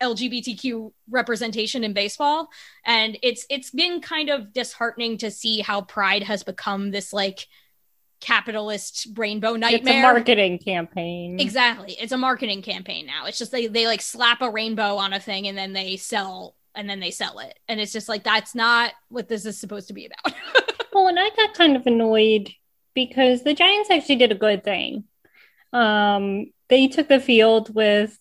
LGBTQ 0.00 0.92
representation 1.10 1.82
in 1.82 1.92
baseball. 1.92 2.48
And 2.84 3.18
it's 3.22 3.46
it's 3.50 3.70
been 3.70 4.00
kind 4.00 4.28
of 4.28 4.52
disheartening 4.52 5.18
to 5.18 5.30
see 5.30 5.60
how 5.60 5.82
Pride 5.82 6.22
has 6.22 6.42
become 6.42 6.90
this 6.90 7.12
like 7.12 7.48
capitalist 8.20 9.08
rainbow 9.16 9.56
nightmare. 9.56 9.94
It's 9.94 9.98
a 9.98 10.02
marketing 10.02 10.58
campaign. 10.58 11.38
Exactly. 11.40 11.96
It's 12.00 12.12
a 12.12 12.16
marketing 12.16 12.62
campaign 12.62 13.06
now. 13.06 13.26
It's 13.26 13.38
just 13.38 13.52
they 13.52 13.66
they 13.66 13.86
like 13.86 14.00
slap 14.00 14.40
a 14.40 14.50
rainbow 14.50 14.96
on 14.96 15.12
a 15.12 15.20
thing 15.20 15.46
and 15.48 15.56
then 15.56 15.72
they 15.72 15.96
sell 15.96 16.54
and 16.74 16.88
then 16.88 17.00
they 17.00 17.10
sell 17.10 17.38
it. 17.38 17.58
And 17.68 17.80
it's 17.80 17.92
just 17.92 18.08
like 18.08 18.24
that's 18.24 18.54
not 18.54 18.92
what 19.08 19.28
this 19.28 19.46
is 19.46 19.58
supposed 19.58 19.88
to 19.88 19.94
be 19.94 20.06
about. 20.06 20.34
Well, 20.96 21.08
and 21.08 21.20
I 21.20 21.28
got 21.36 21.52
kind 21.52 21.76
of 21.76 21.86
annoyed 21.86 22.54
because 22.94 23.42
the 23.42 23.52
Giants 23.52 23.90
actually 23.90 24.16
did 24.16 24.32
a 24.32 24.34
good 24.34 24.64
thing. 24.64 25.04
Um, 25.70 26.46
they 26.70 26.88
took 26.88 27.06
the 27.06 27.20
field 27.20 27.74
with 27.74 28.18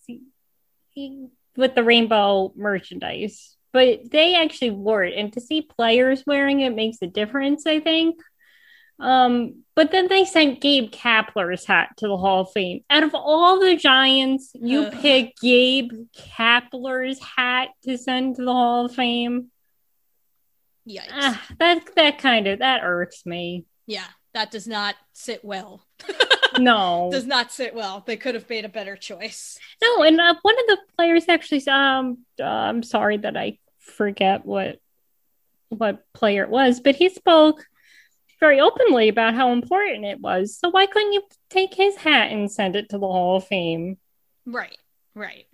with 1.56 1.74
the 1.74 1.84
rainbow 1.86 2.52
merchandise, 2.58 3.56
but 3.72 4.12
they 4.12 4.36
actually 4.36 4.72
wore 4.72 5.06
it, 5.06 5.14
and 5.18 5.32
to 5.32 5.40
see 5.40 5.62
players 5.62 6.26
wearing 6.28 6.60
it 6.60 6.76
makes 6.76 6.98
a 7.02 7.08
difference. 7.08 7.66
I 7.66 7.80
think. 7.80 8.20
Um, 9.00 9.64
but 9.76 9.92
then 9.92 10.08
they 10.08 10.24
sent 10.24 10.62
Gabe 10.62 10.90
Kapler's 10.92 11.66
hat 11.66 11.90
to 11.98 12.08
the 12.08 12.18
Hall 12.18 12.42
of 12.42 12.52
Fame. 12.52 12.82
Out 12.90 13.04
of 13.04 13.14
all 13.14 13.60
the 13.60 13.76
Giants, 13.76 14.52
you 14.54 14.84
Ugh. 14.84 14.94
pick 15.02 15.36
Gabe 15.42 15.92
Kapler's 16.18 17.20
hat 17.22 17.70
to 17.84 17.98
send 17.98 18.38
to 18.38 18.46
the 18.46 18.54
Hall 18.54 18.86
of 18.86 18.96
Fame. 18.96 19.52
Yikes. 20.88 21.10
Ah, 21.12 21.46
that 21.60 21.84
that 21.96 22.20
kind 22.20 22.48
of 22.48 22.60
that 22.60 22.84
irks 22.84 23.26
me. 23.26 23.66
yeah, 23.88 24.06
that 24.34 24.52
does 24.52 24.68
not 24.68 24.96
sit 25.14 25.44
well. 25.44 25.86
No, 26.58 27.10
does 27.12 27.26
not 27.26 27.52
sit 27.52 27.76
well. 27.76 28.02
They 28.06 28.16
could 28.16 28.34
have 28.34 28.50
made 28.50 28.64
a 28.64 28.70
better 28.70 28.96
choice. 28.96 29.60
no, 29.84 30.04
and 30.04 30.22
uh, 30.22 30.36
one 30.42 30.56
of 30.58 30.66
the 30.68 30.78
players 30.98 31.28
actually. 31.28 31.68
Um, 31.68 32.20
uh, 32.40 32.46
I'm 32.46 32.82
sorry 32.82 33.18
that 33.18 33.36
I 33.36 33.58
forget 33.80 34.46
what 34.46 34.80
what 35.68 36.06
player 36.14 36.44
it 36.44 36.50
was, 36.50 36.80
but 36.80 36.96
he 36.96 37.10
spoke 37.10 37.66
very 38.40 38.60
openly 38.60 39.08
about 39.10 39.34
how 39.36 39.52
important 39.52 40.06
it 40.06 40.20
was. 40.20 40.58
So 40.58 40.70
why 40.70 40.86
couldn't 40.86 41.14
you 41.14 41.24
take 41.50 41.74
his 41.74 41.96
hat 41.96 42.32
and 42.32 42.52
send 42.52 42.76
it 42.76 42.90
to 42.90 42.98
the 42.98 43.08
Hall 43.08 43.38
of 43.38 43.48
Fame? 43.48 43.98
Right, 44.46 44.78
right. 45.14 45.46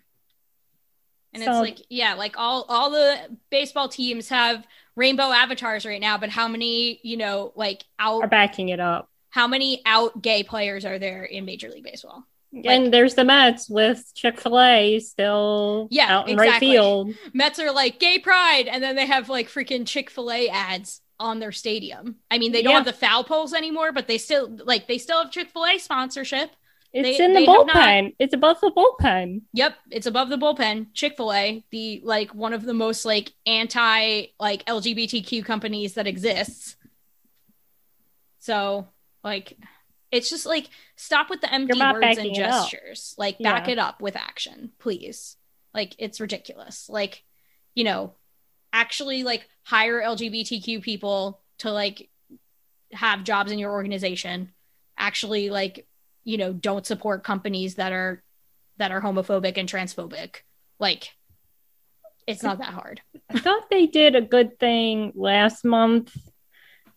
And 1.33 1.43
So- 1.43 1.51
it's 1.51 1.59
like, 1.79 1.85
yeah, 1.89 2.15
like 2.15 2.35
all 2.37 2.65
all 2.67 2.89
the 2.89 3.37
baseball 3.49 3.87
teams 3.87 4.29
have 4.29 4.65
rainbow 4.95 5.31
avatars 5.31 5.85
right 5.85 6.01
now, 6.01 6.17
but 6.17 6.29
how 6.29 6.47
many, 6.47 6.99
you 7.03 7.15
know, 7.17 7.53
like 7.55 7.83
out 7.99 8.23
Are 8.23 8.27
backing 8.27 8.69
it 8.69 8.79
up. 8.81 9.09
how 9.29 9.47
many 9.47 9.81
out 9.85 10.21
gay 10.21 10.43
players 10.43 10.83
are 10.83 10.99
there 10.99 11.23
in 11.23 11.45
Major 11.45 11.69
League 11.69 11.83
Baseball? 11.83 12.25
and 12.65 12.93
there's 12.93 13.15
the 13.15 13.23
Mets 13.23 13.69
with 13.69 14.11
Chick 14.13 14.37
Fil 14.41 14.59
A 14.59 14.99
still 14.99 15.87
Yeah, 15.89 16.17
out 16.17 16.27
in 16.27 16.35
right 16.35 16.59
field. 16.59 17.13
Mets 17.33 17.59
are 17.59 17.71
like 17.71 17.97
gay 17.97 18.19
pride, 18.19 18.67
and 18.67 18.83
then 18.83 18.97
they 18.97 19.05
have 19.05 19.29
like 19.29 19.47
freaking 19.47 19.87
Chick 19.87 20.09
Fil 20.09 20.29
A 20.29 20.49
ads 20.49 21.00
on 21.21 21.39
their 21.39 21.51
stadium. 21.51 22.17
I 22.29 22.37
mean, 22.37 22.51
they 22.51 22.61
don't 22.61 22.71
Yeah. 22.71 22.77
have 22.77 22.85
the 22.85 22.93
foul 22.93 23.23
poles 23.23 23.53
anymore, 23.53 23.91
but 23.93 24.07
they 24.07 24.17
still 24.17 24.49
like 24.65 24.87
they 24.87 24.97
still 24.97 25.21
have 25.23 25.31
Chick 25.31 25.49
Fil 25.51 25.65
A 25.65 25.77
sponsorship. 25.77 26.51
It's 26.93 27.17
They- 27.17 27.23
in 27.23 27.31
the 27.33 27.39
have 27.45 27.47
not- 27.47 27.67
bullpen. 27.69 28.15
It's 28.19 28.33
above 28.33 28.59
the 28.59 28.71
bullpen. 28.71 29.43
Yep, 29.53 29.77
it's 29.91 30.07
above 30.07 30.27
the 30.29 30.37
bullpen. 30.37 30.87
Chick 30.93 31.15
Fil 31.15 31.31
A, 31.31 31.63
the 31.69 32.01
like 32.03 32.33
one 32.35 32.51
of 32.53 32.63
the 32.63 32.73
most 32.73 33.05
like 33.05 33.31
anti 33.45 34.25
like 34.39 34.65
LGBTQ 34.65 35.45
companies 35.45 35.93
that 35.93 36.07
exists. 36.07 36.75
So 38.39 38.87
like, 39.23 39.57
it's 40.11 40.29
just 40.29 40.45
like 40.45 40.69
stop 40.95 41.29
with 41.29 41.41
the 41.41 41.53
empty 41.53 41.79
words 41.79 41.93
and 41.93 42.01
backing 42.01 42.35
it 42.35 42.41
up. 42.43 42.69
gestures. 42.69 43.15
Like 43.17 43.37
back 43.39 43.67
Yeah. 43.67 43.73
it 43.73 43.79
up 43.79 44.01
with 44.01 44.15
action, 44.15 44.71
please. 44.79 45.37
Like 45.73 45.95
it's 45.97 46.19
ridiculous. 46.19 46.89
Like, 46.89 47.23
you 47.75 47.83
know, 47.85 48.15
actually 48.73 49.23
like 49.23 49.47
hire 49.63 50.01
LGBTQ 50.01 50.81
people 50.81 51.41
to 51.59 51.71
like 51.71 52.09
have 52.93 53.23
jobs 53.23 53.51
in 53.51 53.59
your 53.59 53.71
organization. 53.71 54.51
Actually 54.97 55.49
like, 55.49 55.87
you 56.23 56.37
know, 56.37 56.53
don't 56.53 56.85
support 56.85 57.23
companies 57.23 57.75
that 57.75 57.91
are 57.91 58.23
that 58.77 58.91
are 58.91 59.01
homophobic 59.01 59.57
and 59.57 59.69
transphobic. 59.69 60.37
Like 60.79 61.11
it's 62.27 62.43
not 62.43 62.59
that 62.59 62.73
hard. 62.73 63.01
I 63.29 63.39
thought 63.39 63.69
they 63.69 63.87
did 63.87 64.15
a 64.15 64.21
good 64.21 64.59
thing 64.59 65.11
last 65.15 65.65
month. 65.65 66.15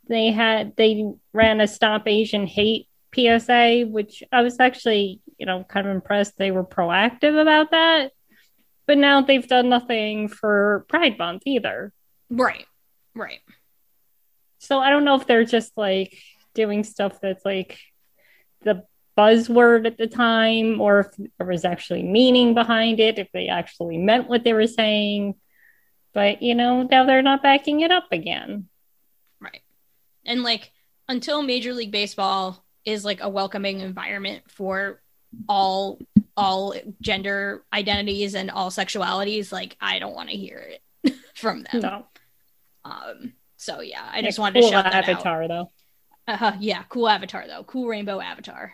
They 0.09 0.33
had 0.33 0.77
they 0.77 1.05
ran 1.33 1.61
a 1.61 1.67
Stop 1.67 2.07
Asian 2.07 2.47
Hate 2.47 2.89
PSA, 3.15 3.87
which 3.89 4.23
I 4.33 4.43
was 4.43 4.61
actually, 4.61 5.21
you 5.39 5.47
know, 5.47 5.65
kind 5.65 5.87
of 5.87 5.95
impressed 5.95 6.37
they 6.37 6.51
were 6.51 6.65
proactive 6.65 7.41
about 7.41 7.71
that. 7.71 8.13
But 8.87 8.99
now 8.99 9.23
they've 9.23 9.47
done 9.47 9.69
nothing 9.69 10.29
for 10.29 10.85
Pride 10.89 11.19
Month 11.19 11.43
either. 11.47 11.93
Right. 12.31 12.67
Right. 13.15 13.41
So 14.59 14.79
I 14.79 14.91
don't 14.91 15.05
know 15.05 15.15
if 15.15 15.27
they're 15.27 15.45
just 15.45 15.77
like 15.77 16.19
doing 16.55 16.85
stuff 16.85 17.21
that's 17.21 17.45
like 17.45 17.79
the 18.63 18.85
buzzword 19.17 19.87
at 19.87 19.99
the 19.99 20.07
time 20.07 20.81
or 20.81 21.01
if 21.01 21.07
there 21.39 21.47
was 21.47 21.65
actually 21.65 22.03
meaning 22.03 22.55
behind 22.55 23.01
it, 23.01 23.19
if 23.19 23.29
they 23.33 23.49
actually 23.49 23.99
meant 23.99 24.29
what 24.29 24.45
they 24.45 24.53
were 24.53 24.67
saying. 24.67 25.35
But 26.13 26.43
you 26.43 26.55
know, 26.55 26.83
now 26.83 27.05
they're 27.05 27.23
not 27.23 27.43
backing 27.43 27.81
it 27.81 27.91
up 27.91 28.07
again. 28.13 28.69
Right. 29.41 29.63
And 30.25 30.43
like 30.43 30.73
until 31.09 31.43
Major 31.43 31.75
League 31.75 31.93
Baseball 31.93 32.65
is 32.85 33.05
like 33.05 33.21
a 33.21 33.29
welcoming 33.29 33.81
environment 33.81 34.45
for 34.49 35.01
all 35.49 35.99
all 36.37 36.75
gender 37.01 37.65
identities 37.73 38.35
and 38.35 38.51
all 38.51 38.71
sexualities, 38.71 39.53
like 39.53 39.77
I 39.81 39.99
don't 39.99 40.15
want 40.15 40.31
to 40.31 40.37
hear 40.37 40.75
it 41.05 41.15
from 41.35 41.65
them. 41.71 41.81
No. 41.83 42.07
Um 42.85 43.33
so 43.57 43.81
yeah, 43.81 44.07
I 44.11 44.21
just 44.23 44.39
wanted 44.39 44.61
cool 44.61 44.71
to 44.71 44.75
shout 44.75 44.85
that 44.85 44.95
out. 44.95 45.09
avatar 45.09 45.49
though. 45.49 45.71
Uh-huh, 46.27 46.53
yeah, 46.61 46.83
cool 46.89 47.09
avatar 47.09 47.45
though. 47.47 47.65
Cool 47.65 47.87
rainbow 47.87 48.21
avatar. 48.21 48.73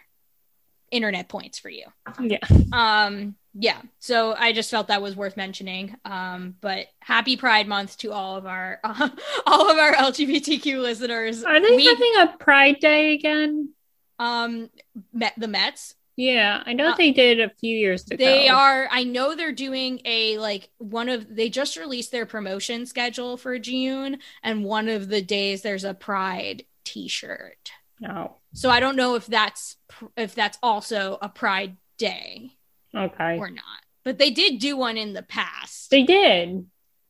Internet 0.91 1.29
points 1.29 1.59
for 1.59 1.69
you. 1.69 1.85
Yeah. 2.21 2.39
Um 2.73 3.37
yeah, 3.55 3.81
so 3.99 4.33
I 4.37 4.53
just 4.53 4.71
felt 4.71 4.89
that 4.89 5.03
was 5.03 5.15
worth 5.17 5.37
mentioning. 5.37 5.95
Um 6.05 6.55
but 6.61 6.87
happy 7.01 7.37
Pride 7.37 7.69
month 7.69 7.97
to 7.99 8.13
all 8.13 8.37
of 8.37 8.47
our 8.47 8.81
all 9.47 9.71
of 9.71 9.79
our 9.79 9.93
LGBTQ 9.95 10.81
listeners. 10.81 11.45
Are 11.45 11.61
they 11.61 11.77
We- 11.77 11.87
having 11.87 12.15
a 12.21 12.37
Pride 12.39 12.81
Day 12.81 13.15
again? 13.15 13.71
um 14.19 14.69
met 15.13 15.35
the 15.39 15.49
Mets? 15.49 15.95
Yeah, 16.21 16.63
I 16.67 16.75
know 16.75 16.89
Uh, 16.91 16.97
they 16.97 17.13
did 17.13 17.41
a 17.41 17.49
few 17.49 17.75
years 17.75 18.05
ago. 18.11 18.23
They 18.23 18.47
are 18.49 18.87
I 18.91 19.05
know 19.05 19.35
they're 19.35 19.53
doing 19.53 20.03
a 20.05 20.37
like 20.37 20.69
one 20.77 21.09
of 21.09 21.35
they 21.35 21.49
just 21.49 21.79
released 21.79 22.13
their 22.13 22.27
promotion 22.27 22.85
schedule 22.85 23.39
for 23.39 23.59
June 23.59 24.19
and 24.43 24.63
one 24.63 24.91
of 24.91 25.09
the 25.09 25.23
days 25.23 25.63
there's 25.63 25.85
a 25.85 25.95
Pride 25.95 26.65
t-shirt. 26.85 27.71
No. 28.01 28.37
So 28.53 28.69
I 28.69 28.81
don't 28.81 28.97
know 28.97 29.15
if 29.15 29.25
that's 29.29 29.79
if 30.15 30.35
that's 30.35 30.59
also 30.63 31.17
a 31.23 31.31
Pride 31.31 31.79
day 31.97 32.51
Okay. 32.95 33.39
or 33.39 33.49
not. 33.49 33.65
But 34.05 34.19
they 34.19 34.31
did 34.31 34.59
do 34.59 34.77
one 34.77 34.99
in 34.99 35.15
the 35.15 35.23
past. 35.23 35.89
They 35.91 36.03
did. 36.03 36.67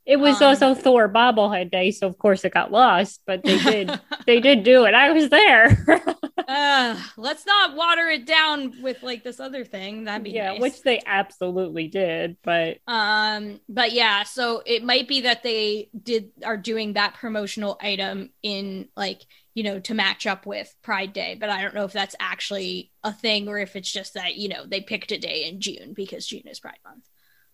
It 0.07 0.17
was 0.21 0.41
Um, 0.41 0.49
also 0.51 0.75
Thor 0.75 1.09
bobblehead 1.09 1.73
day, 1.73 1.91
so 1.91 2.07
of 2.07 2.17
course 2.17 2.45
it 2.45 2.55
got 2.55 2.71
lost, 2.71 3.23
but 3.27 3.43
they 3.43 3.59
did 3.59 4.01
they 4.27 4.41
did 4.41 4.63
do 4.63 4.85
it. 4.85 4.95
I 4.95 5.11
was 5.11 5.31
there. 5.31 5.85
uh, 6.49 6.97
let's 7.17 7.47
not 7.47 7.77
water 7.77 8.09
it 8.09 8.27
down 8.27 8.83
with 8.83 9.03
like 9.03 9.25
this 9.25 9.41
other 9.41 9.65
thing. 9.65 10.05
That'd 10.05 10.25
be 10.25 10.31
yeah, 10.31 10.53
nice. 10.53 10.61
which 10.61 10.83
they 10.83 11.01
absolutely 11.07 11.89
did, 11.89 12.37
but 12.43 12.79
um 12.87 13.61
but 13.69 13.93
yeah 13.93 14.23
so 14.23 14.63
it 14.65 14.83
might 14.83 15.09
be 15.09 15.23
that 15.23 15.43
they 15.43 15.89
did 16.03 16.31
are 16.45 16.57
doing 16.57 16.95
that 16.95 17.15
promotional 17.15 17.79
item 17.81 18.31
in 18.43 18.89
like 18.97 19.23
you 19.55 19.63
know 19.63 19.79
to 19.81 19.95
match 19.95 20.27
up 20.27 20.47
with 20.47 20.75
pride 20.83 21.13
day 21.13 21.37
but 21.39 21.51
i 21.51 21.63
don't 21.63 21.75
know 21.75 21.85
if 21.85 21.93
that's 21.93 22.17
actually 22.21 22.91
a 23.05 23.13
thing 23.13 23.49
or 23.49 23.59
if 23.59 23.77
it's 23.77 23.91
just 23.91 24.15
that 24.15 24.37
you 24.37 24.49
know 24.49 24.65
they 24.67 24.81
picked 24.81 25.13
a 25.13 25.19
day 25.19 25.49
in 25.49 25.61
june 25.61 25.93
because 25.95 26.27
june 26.27 26.47
is 26.47 26.61
pride 26.61 26.79
month 26.85 27.09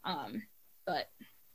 um 0.05 0.43
but 0.87 1.09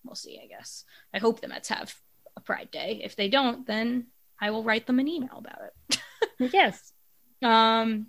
we'll 0.04 0.16
see 0.16 0.40
i 0.44 0.48
guess 0.48 0.84
i 1.14 1.20
hope 1.20 1.42
the 1.42 1.48
mets 1.48 1.70
have 1.70 1.94
a 2.36 2.42
pride 2.42 2.70
day 2.72 3.02
if 3.04 3.16
they 3.16 3.30
don't 3.30 3.68
then 3.68 4.08
i 4.40 4.52
will 4.52 4.64
write 4.64 4.88
them 4.88 5.00
an 5.00 5.08
email 5.08 5.38
about 5.38 5.60
it 5.62 6.00
yes. 6.54 6.94
Um, 7.42 8.08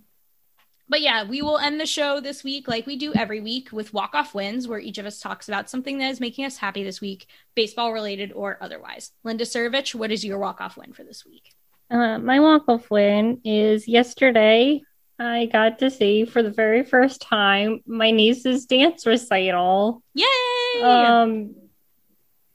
but 0.89 1.01
yeah, 1.01 1.25
we 1.25 1.41
will 1.41 1.59
end 1.59 1.81
the 1.81 1.87
show 1.87 2.21
this 2.21 2.45
week 2.45 2.69
like 2.69 2.87
we 2.87 2.97
do 2.97 3.15
every 3.15 3.41
week 3.41 3.73
with 3.73 3.95
walk 3.95 4.15
off 4.15 4.35
wins, 4.35 4.69
where 4.69 4.79
each 4.79 4.99
of 4.99 5.07
us 5.07 5.21
talks 5.21 5.49
about 5.49 5.71
something 5.71 5.99
that 5.99 6.11
is 6.11 6.21
making 6.21 6.45
us 6.45 6.59
happy 6.59 6.85
this 6.85 7.01
week, 7.01 7.27
baseball 7.55 7.93
related 7.93 8.33
or 8.33 8.59
otherwise. 8.61 9.13
Linda 9.25 9.45
Surovich, 9.45 9.95
what 9.95 10.13
is 10.13 10.25
your 10.25 10.39
walk 10.39 10.61
off 10.61 10.77
win 10.77 10.93
for 10.93 11.03
this 11.05 11.25
week? 11.25 11.55
Uh, 11.91 12.19
my 12.19 12.41
walk 12.41 12.65
off 12.69 12.91
win 12.91 13.41
is 13.45 13.87
yesterday. 13.89 14.83
I 15.19 15.47
got 15.47 15.79
to 15.79 15.91
see 15.91 16.25
for 16.25 16.43
the 16.43 16.51
very 16.51 16.85
first 16.85 17.21
time 17.23 17.81
my 17.87 18.11
niece's 18.11 18.67
dance 18.67 19.07
recital. 19.07 20.03
Yay! 20.15 20.83
Um, 20.83 21.55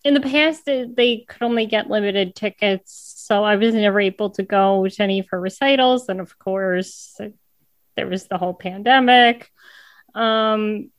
in 0.03 0.13
the 0.13 0.21
past, 0.21 0.65
they- 0.65 0.85
they 0.85 1.17
could 1.19 1.43
only 1.43 1.65
get 1.65 1.89
limited 1.89 2.35
tickets, 2.35 3.06
so 3.27 3.43
I 3.43 3.57
was 3.57 3.75
never 3.75 3.99
able 3.99 4.29
to 4.31 4.43
go 4.43 4.87
to 4.87 5.03
any 5.03 5.19
of 5.19 5.27
her 5.31 5.39
recitals. 5.41 6.07
And 6.07 6.21
of 6.21 6.39
course, 6.39 7.19
there 7.97 8.07
was 8.07 8.25
the 8.27 8.37
whole 8.37 8.53
pandemic. 8.53 9.51
Um, 10.15 10.91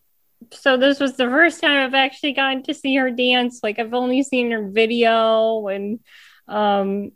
so 0.53 0.77
this 0.77 1.01
was 1.01 1.17
the 1.17 1.25
first 1.25 1.63
time 1.63 1.87
I've 1.87 1.95
actually 1.95 2.35
gotten 2.35 2.63
to 2.65 2.75
see 2.75 2.97
her 2.97 3.11
dance. 3.11 3.61
Like 3.63 3.79
I've 3.79 3.95
only 3.95 4.23
seen 4.23 4.51
her 4.51 4.69
video, 4.69 5.69
and 5.69 6.01
um, 6.47 7.13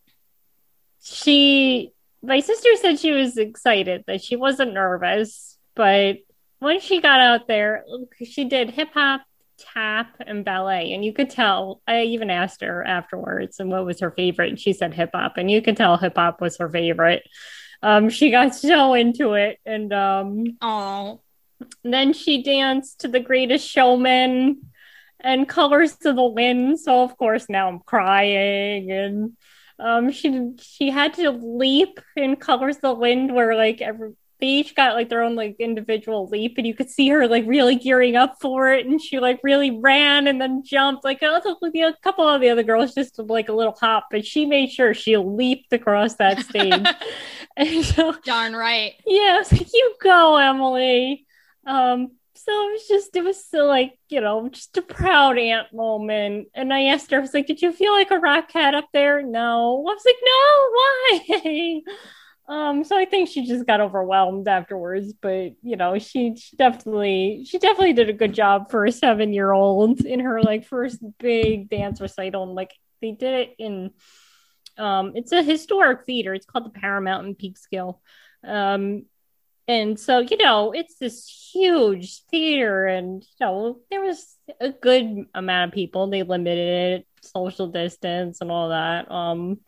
she, 1.03 1.93
my 2.23 2.41
sister 2.41 2.71
said 2.77 2.99
she 2.99 3.13
was 3.13 3.37
excited 3.37 4.05
that 4.07 4.25
she 4.25 4.37
wasn't 4.37 4.73
nervous, 4.73 5.59
but 5.75 6.21
when 6.59 6.81
she 6.81 7.03
got 7.03 7.21
out 7.21 7.47
there, 7.49 7.85
she 8.25 8.45
did 8.45 8.71
hip 8.71 8.89
hop, 8.95 9.21
tap, 9.75 10.17
and 10.27 10.45
ballet. 10.45 10.93
And 10.93 11.05
you 11.05 11.13
could 11.13 11.31
tell, 11.31 11.81
I 11.87 12.03
even 12.03 12.31
asked 12.31 12.63
her 12.63 12.85
afterwards 12.85 13.61
and 13.61 13.71
what 13.71 13.85
was 13.85 14.01
her 14.01 14.11
favorite. 14.11 14.51
And 14.51 14.61
she 14.61 14.73
said 14.73 14.95
hip 14.95 15.11
hop. 15.15 15.37
And 15.37 15.51
you 15.51 15.63
could 15.63 15.77
tell 15.77 15.97
hip 15.97 16.17
hop 16.17 16.41
was 16.41 16.59
her 16.59 16.69
favorite. 16.69 17.23
Um, 17.83 18.11
she 18.11 18.31
got 18.31 18.55
so 18.55 18.95
into 18.95 19.35
it. 19.35 19.59
And 19.67 19.93
um, 19.93 20.45
then 21.85 22.13
she 22.13 22.43
danced 22.43 23.01
to 23.01 23.09
the 23.09 23.21
greatest 23.21 23.69
showman 23.69 24.63
and 25.21 25.49
colors 25.49 25.97
to 25.99 26.13
the 26.13 26.25
wind. 26.25 26.81
So, 26.81 27.03
of 27.03 27.17
course, 27.17 27.47
now 27.49 27.69
I'm 27.69 27.81
crying. 27.81 28.91
And 28.91 29.37
Um, 29.79 30.13
she 30.13 30.53
she 30.61 30.91
had 30.91 31.15
to 31.15 31.31
leap 31.33 31.99
in 32.17 32.37
Colors 32.37 32.77
of 32.77 32.83
the 32.83 32.95
Wind, 32.95 33.35
where 33.35 33.57
like 33.57 33.81
every 33.83 34.13
they 34.43 34.49
each 34.49 34.75
got 34.75 34.97
like 34.97 35.09
their 35.09 35.23
own 35.23 35.37
like 35.37 35.55
individual 35.61 36.27
leap, 36.27 36.59
and 36.59 36.67
you 36.67 36.75
could 36.75 36.91
see 36.91 37.09
her 37.11 37.29
like 37.29 37.45
really 37.47 37.77
gearing 37.77 38.17
up 38.17 38.39
for 38.41 38.73
it, 38.73 38.85
and 38.85 39.01
she 39.01 39.21
like 39.21 39.39
really 39.45 39.71
ran 39.71 40.27
and 40.27 40.41
then 40.41 40.65
jumped. 40.65 41.05
Like 41.05 41.23
a 41.23 41.41
couple 42.03 42.29
of 42.29 42.41
the 42.41 42.51
other 42.51 42.65
girls 42.65 42.93
just 42.93 43.21
like 43.21 43.49
a 43.49 43.53
little 43.53 43.77
hop, 43.81 44.09
but 44.11 44.27
she 44.27 44.45
made 44.45 44.73
sure 44.73 44.95
she 44.95 45.17
leaped 45.17 45.73
across 45.73 46.17
that 46.17 46.41
stage. 46.41 46.85
and 47.57 47.85
so, 47.85 48.17
Darn 48.25 48.55
right. 48.55 48.95
yeah, 49.07 49.35
I 49.35 49.39
was 49.39 49.53
like, 49.53 49.73
"You 49.73 49.95
go, 50.03 50.37
Emily." 50.37 51.25
Um, 51.65 52.11
so 52.35 52.51
it 52.51 52.73
was 52.73 52.89
just 52.89 53.15
it 53.15 53.23
was 53.23 53.47
so 53.47 53.67
like 53.67 53.97
you 54.09 54.21
know 54.21 54.49
just 54.49 54.77
a 54.77 54.83
proud 54.83 55.39
aunt 55.39 55.73
moment 55.73 56.49
and 56.55 56.75
i 56.75 56.87
asked 56.87 57.13
her 57.13 57.19
i 57.19 57.21
was 57.21 57.35
like 57.35 57.47
did 57.47 57.63
you 57.63 57.73
feel 57.73 57.93
like 57.93 58.11
a 58.11 58.19
rock 58.19 58.49
cat 58.49 58.75
up 58.75 58.89
there 58.93 59.23
no 59.23 59.87
i 59.89 59.95
was 59.95 60.03
like 60.05 60.17
no 60.25 61.39
why 61.39 61.81
um 62.53 62.85
so 62.85 62.97
i 62.99 63.05
think 63.05 63.29
she 63.29 63.47
just 63.47 63.67
got 63.67 63.81
overwhelmed 63.81 64.47
afterwards 64.47 65.13
but 65.23 65.53
you 65.63 65.77
know 65.77 65.99
she, 65.99 66.35
she 66.37 66.57
definitely 66.57 67.45
she 67.49 67.59
definitely 67.59 67.95
did 67.95 68.11
a 68.11 68.13
good 68.13 68.35
job 68.35 68.71
for 68.71 68.85
a 68.85 68.93
seven 68.93 69.33
year 69.33 69.53
old 69.53 70.01
in 70.01 70.21
her 70.21 70.43
like 70.43 70.67
first 70.67 70.99
big 71.19 71.71
dance 71.71 72.01
recital 72.01 72.43
and 72.43 72.55
like 72.55 72.73
they 73.01 73.13
did 73.13 73.35
it 73.35 73.55
in 73.59 73.91
um 74.79 75.13
it's 75.15 75.33
a 75.33 75.43
historic 75.43 76.07
theater. 76.07 76.33
It's 76.35 76.47
called 76.47 76.65
the 76.65 76.81
paramount 76.81 77.27
in 77.27 77.35
peekskill. 77.35 77.99
Um 78.45 79.05
and 79.69 79.99
so 79.99 80.21
you 80.21 80.37
know 80.37 80.73
it's 80.73 80.97
this 80.97 81.51
huge 81.53 82.25
theater 82.31 82.87
and 82.87 83.23
you 83.23 83.47
know 83.47 83.81
there 83.91 84.03
was 84.03 84.37
a 84.61 84.71
good 84.71 85.27
amount 85.35 85.71
of 85.71 85.75
people. 85.75 86.09
They 86.09 86.23
limited 86.23 87.01
it 87.01 87.07
social 87.23 87.69
distance 87.69 88.41
and 88.41 88.51
all 88.51 88.71
that. 88.71 89.11
Um 89.11 89.61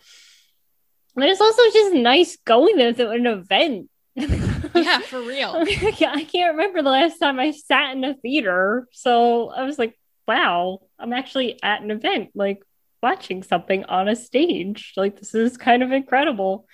but 1.14 1.28
it's 1.28 1.40
also 1.40 1.62
just 1.72 1.94
nice 1.94 2.36
going 2.44 2.76
there 2.76 2.92
to 2.92 3.10
an 3.10 3.26
event. 3.26 3.90
Yeah, 4.74 4.98
for 4.98 5.20
real. 5.20 5.50
I, 5.56 5.96
I 6.02 6.24
can't 6.24 6.56
remember 6.56 6.82
the 6.82 6.90
last 6.90 7.18
time 7.18 7.38
i 7.38 7.52
sat 7.52 7.94
in 7.94 8.02
a 8.02 8.14
theater. 8.14 8.88
So 8.90 9.50
i 9.50 9.62
was 9.62 9.78
like 9.78 9.96
wow 10.26 10.80
i'm 10.98 11.12
actually 11.12 11.62
at 11.62 11.82
an 11.82 11.92
event 11.92 12.30
like 12.34 12.62
watching 13.04 13.42
something 13.42 13.84
on 13.84 14.08
a 14.08 14.16
stage. 14.16 14.94
Like 14.96 15.20
this 15.20 15.34
is 15.34 15.56
kind 15.56 15.82
of 15.82 15.92
incredible. 15.92 16.66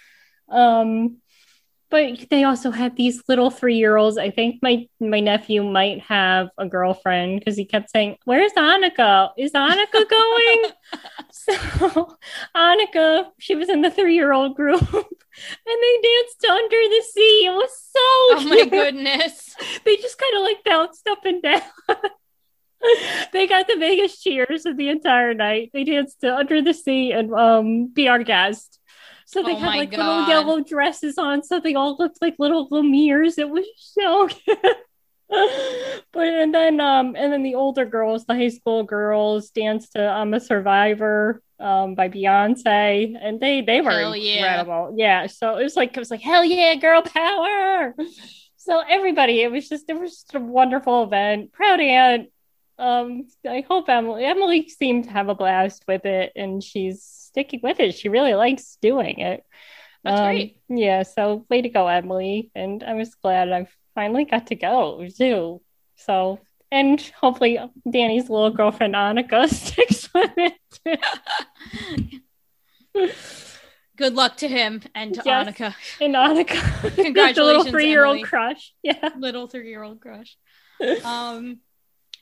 Um 0.48 1.18
but 1.90 2.30
they 2.30 2.44
also 2.44 2.70
had 2.70 2.96
these 2.96 3.22
little 3.28 3.50
three 3.50 3.76
year 3.76 3.96
olds. 3.96 4.16
I 4.16 4.30
think 4.30 4.62
my 4.62 4.86
my 5.00 5.20
nephew 5.20 5.64
might 5.64 6.00
have 6.02 6.48
a 6.56 6.66
girlfriend 6.66 7.40
because 7.40 7.56
he 7.56 7.64
kept 7.64 7.90
saying, 7.90 8.16
"Where's 8.24 8.52
Annika? 8.52 9.30
Is 9.36 9.52
Annika 9.52 10.08
going?" 10.08 10.62
so 11.32 12.16
Annika, 12.56 13.26
she 13.38 13.56
was 13.56 13.68
in 13.68 13.82
the 13.82 13.90
three 13.90 14.14
year 14.14 14.32
old 14.32 14.54
group, 14.54 14.80
and 14.92 15.78
they 15.82 16.00
danced 16.02 16.40
to 16.42 16.50
under 16.50 16.76
the 16.76 17.04
sea. 17.10 17.46
It 17.46 17.54
was 17.54 17.70
so. 17.70 18.00
Oh 18.00 18.46
my 18.48 18.66
goodness. 18.66 19.56
They 19.84 19.96
just 19.96 20.18
kind 20.18 20.36
of 20.36 20.42
like 20.42 20.64
bounced 20.64 21.06
up 21.08 21.24
and 21.24 21.42
down. 21.42 21.62
they 23.32 23.46
got 23.46 23.66
the 23.66 23.76
biggest 23.76 24.22
cheers 24.22 24.66
of 24.66 24.76
the 24.76 24.88
entire 24.88 25.34
night. 25.34 25.70
They 25.72 25.84
danced 25.84 26.20
to 26.20 26.34
Under 26.34 26.62
the 26.62 26.72
Sea 26.72 27.12
and 27.12 27.32
um 27.32 27.88
Be 27.88 28.08
Our 28.08 28.22
Guest. 28.22 28.79
So 29.30 29.42
they 29.44 29.52
Oh 29.52 29.58
had 29.58 29.76
like 29.76 29.90
God. 29.92 29.98
little 29.98 30.28
yellow 30.28 30.60
dresses 30.60 31.16
on, 31.16 31.42
so 31.44 31.60
they 31.60 31.74
all 31.74 31.96
looked 31.98 32.18
like 32.20 32.34
little 32.38 32.68
Lemires. 32.70 33.38
It 33.38 33.48
was 33.48 33.64
so 33.76 34.26
cute. 34.28 34.58
but 36.12 36.26
and 36.26 36.52
then 36.52 36.80
um 36.80 37.14
and 37.16 37.32
then 37.32 37.42
the 37.44 37.54
older 37.54 37.84
girls, 37.84 38.24
the 38.26 38.34
high 38.34 38.48
school 38.48 38.82
girls, 38.82 39.50
danced 39.50 39.92
to 39.92 40.02
"I'm 40.08 40.34
a 40.34 40.40
Survivor" 40.40 41.40
um 41.60 41.94
by 41.94 42.08
Beyonce, 42.08 43.14
and 43.20 43.38
they 43.40 43.60
they 43.60 43.80
were 43.80 43.90
Hell 43.90 44.16
yeah. 44.16 44.36
incredible. 44.38 44.94
Yeah, 44.96 45.26
so 45.28 45.56
it 45.58 45.62
was 45.62 45.76
like 45.76 45.96
it 45.96 46.00
was 46.00 46.10
like 46.10 46.20
hell 46.22 46.44
yeah, 46.44 46.74
girl 46.74 47.02
power. 47.02 47.94
So 48.56 48.80
everybody, 48.88 49.40
it 49.42 49.50
was 49.52 49.68
just 49.68 49.88
it 49.88 49.98
was 49.98 50.10
just 50.10 50.34
a 50.34 50.40
wonderful 50.40 51.04
event. 51.04 51.52
Proud 51.52 51.80
aunt. 51.80 52.28
Um, 52.78 53.26
I 53.48 53.60
hope 53.68 53.88
Emily 53.88 54.24
Emily 54.24 54.68
seemed 54.68 55.04
to 55.04 55.10
have 55.10 55.28
a 55.28 55.34
blast 55.34 55.84
with 55.86 56.04
it, 56.06 56.32
and 56.34 56.62
she's 56.62 57.19
sticking 57.30 57.60
with 57.62 57.80
it. 57.80 57.94
She 57.94 58.08
really 58.08 58.34
likes 58.34 58.76
doing 58.80 59.20
it. 59.20 59.44
That's 60.04 60.20
Um, 60.20 60.26
great. 60.26 60.56
Yeah, 60.68 61.02
so 61.02 61.44
way 61.50 61.62
to 61.62 61.68
go, 61.68 61.86
Emily. 61.88 62.50
And 62.54 62.82
I 62.82 62.94
was 62.94 63.14
glad 63.16 63.50
I 63.52 63.66
finally 63.94 64.24
got 64.24 64.46
to 64.48 64.54
go 64.54 65.06
too. 65.16 65.60
So, 65.96 66.40
and 66.72 67.00
hopefully 67.20 67.58
Danny's 67.90 68.30
little 68.30 68.50
girlfriend 68.50 68.94
Annika 68.94 69.48
sticks 69.52 70.08
with 70.14 70.30
it. 70.36 71.00
Good 73.96 74.14
luck 74.14 74.38
to 74.38 74.48
him 74.48 74.82
and 74.94 75.12
to 75.14 75.22
Yes. 75.24 75.46
Annika, 75.46 75.74
and 76.00 76.14
Annika, 76.14 77.34
the 77.34 77.44
little 77.44 77.64
three 77.64 77.88
year 77.88 78.06
old 78.06 78.22
crush. 78.24 78.72
Yeah. 78.82 79.10
little 79.18 79.46
three-year-old 79.46 80.00
crush. 80.00 80.36
Um, 81.04 81.58